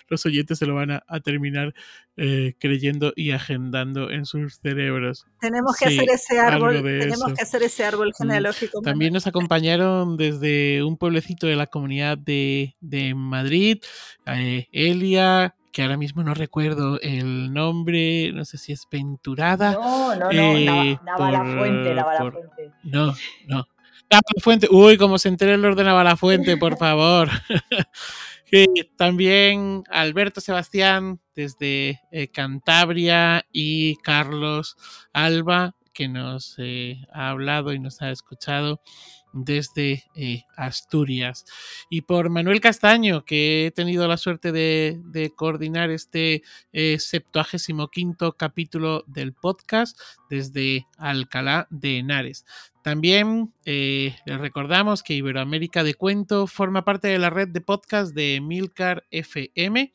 los 0.10 0.26
oyentes 0.26 0.58
se 0.58 0.66
lo 0.66 0.76
van 0.76 0.92
a, 0.92 1.04
terminar 1.24 1.74
eh, 2.18 2.56
creyendo 2.60 3.14
y 3.16 3.32
agendando 3.32 4.10
en 4.10 4.26
sus 4.26 4.60
cerebros. 4.60 5.28
Tenemos 5.40 5.78
que 5.78 5.86
hacer 5.86 6.10
ese 6.10 6.40
árbol, 6.40 6.82
tenemos 6.82 7.34
que 7.34 7.42
hacer 7.42 7.64
ese 7.64 7.86
árbol 7.86 8.10
mm, 8.10 8.24
genealógico. 8.24 8.82
También 8.82 9.14
nos 9.14 9.28
acompañaron 9.28 10.18
desde 10.18 10.84
un 10.84 10.98
pueblecito 10.98 11.46
de 11.46 11.56
la 11.56 11.68
comunidad 11.68 12.18
de, 12.18 12.74
Madrid, 13.16 13.78
eh, 14.26 14.68
Elia, 14.72 15.56
que 15.72 15.84
ahora 15.84 15.98
mismo 15.98 16.24
no 16.24 16.34
recuerdo 16.34 17.00
el 17.02 17.54
nombre, 17.54 18.32
no 18.34 18.46
sé 18.46 18.58
si 18.58 18.72
es 18.72 18.88
Venturada. 18.90 19.74
No, 19.74 20.16
no, 20.16 20.32
no, 20.32 20.58
eh, 20.58 21.00
Fuente, 21.18 21.96
Fuente. 22.18 22.72
No, 22.84 23.14
no. 23.48 23.68
Fuente. 24.42 24.68
Uy, 24.70 24.98
como 24.98 25.18
se 25.18 25.30
entere 25.30 25.56
el 25.56 25.66
ordenaba 25.66 26.04
la 26.04 26.16
fuente, 26.16 26.58
por 26.58 26.78
favor. 26.78 27.30
también 28.98 29.84
Alberto 29.90 30.42
Sebastián 30.42 31.20
desde 31.36 32.02
eh, 32.12 32.30
Cantabria 32.30 33.46
y 33.52 33.98
Carlos 33.98 34.78
Alba, 35.14 35.76
que 35.94 36.08
nos 36.08 36.56
eh, 36.58 37.06
ha 37.12 37.30
hablado 37.30 37.74
y 37.74 37.80
nos 37.80 38.02
ha 38.02 38.12
escuchado 38.12 38.82
desde 39.34 40.06
eh, 40.16 40.44
Asturias. 40.56 41.46
Y 41.90 42.02
por 42.02 42.30
Manuel 42.30 42.62
Castaño, 42.62 43.26
que 43.26 43.68
he 43.68 43.72
tenido 43.72 44.08
la 44.08 44.16
suerte 44.16 44.54
de, 44.54 45.34
coordinar 45.36 45.90
este 45.90 46.42
septuagésimo 46.72 47.90
quinto 47.90 48.34
capítulo 48.38 49.04
del 49.08 49.34
podcast 49.34 50.00
desde 50.30 50.86
Alcalá 50.98 51.68
de 51.70 51.98
Henares. 51.98 52.46
También 52.86 53.52
eh, 53.66 54.16
les 54.28 54.40
recordamos 54.40 55.02
que 55.02 55.16
Iberoamérica 55.16 55.84
de 55.84 55.96
Cuento 55.96 56.46
forma 56.46 56.86
parte 56.86 57.08
de 57.08 57.18
la 57.18 57.32
red 57.32 57.48
de 57.48 57.60
podcast 57.60 58.14
de 58.14 58.40
Milcar 58.44 59.08
FM 59.10 59.92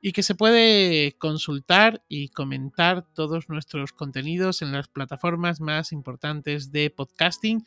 y 0.00 0.12
que 0.12 0.22
se 0.22 0.34
puede 0.34 1.16
consultar 1.18 2.04
y 2.08 2.28
comentar 2.28 3.06
todos 3.14 3.48
nuestros 3.48 3.92
contenidos 3.92 4.62
en 4.62 4.72
las 4.72 4.88
plataformas 4.88 5.60
más 5.60 5.92
importantes 5.92 6.70
de 6.70 6.90
podcasting 6.90 7.64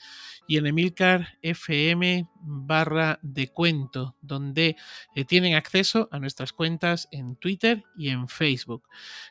y 0.47 0.57
en 0.57 0.67
Emilcar 0.67 1.37
FM 1.41 2.27
barra 2.41 3.19
de 3.21 3.49
cuento, 3.49 4.15
donde 4.21 4.75
eh, 5.15 5.25
tienen 5.25 5.55
acceso 5.55 6.07
a 6.11 6.19
nuestras 6.19 6.53
cuentas 6.53 7.07
en 7.11 7.35
Twitter 7.35 7.83
y 7.97 8.09
en 8.09 8.27
Facebook. 8.27 8.87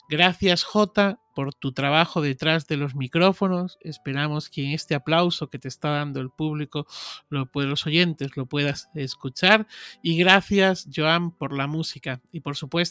Gracias 0.09 0.65
J 0.65 1.19
por 1.35 1.55
tu 1.55 1.73
trabajo 1.73 2.21
detrás 2.21 2.67
de 2.67 2.77
los 2.77 2.95
micrófonos. 2.95 3.79
Esperamos 3.81 4.51
que 4.51 4.65
en 4.65 4.73
este 4.73 4.95
aplauso 4.95 5.49
que 5.49 5.59
te 5.59 5.69
está 5.69 5.91
dando 5.91 6.21
el 6.21 6.31
público, 6.31 6.87
lo, 7.29 7.49
los 7.55 7.87
oyentes, 7.87 8.37
lo 8.37 8.47
puedas 8.47 8.91
escuchar. 8.95 9.67
Y 10.03 10.17
gracias, 10.17 10.89
Joan, 10.95 11.31
por 11.31 11.57
la 11.57 11.67
música. 11.67 12.21
Y 12.33 12.41
por 12.41 12.57
supuesto, 12.57 12.90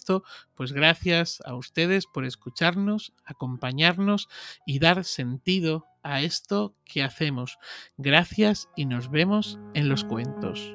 pues 0.55 0.71
gracias 0.71 1.41
a 1.45 1.55
ustedes 1.55 2.05
por 2.07 2.25
escucharnos, 2.25 3.13
acompañarnos 3.25 4.27
y 4.65 4.79
dar 4.79 5.03
sentido 5.03 5.85
a 6.03 6.21
esto 6.21 6.75
que 6.85 7.03
hacemos. 7.03 7.57
Gracias 7.97 8.69
y 8.75 8.85
nos 8.85 9.11
vemos 9.11 9.59
en 9.73 9.89
los 9.89 10.03
cuentos. 10.03 10.73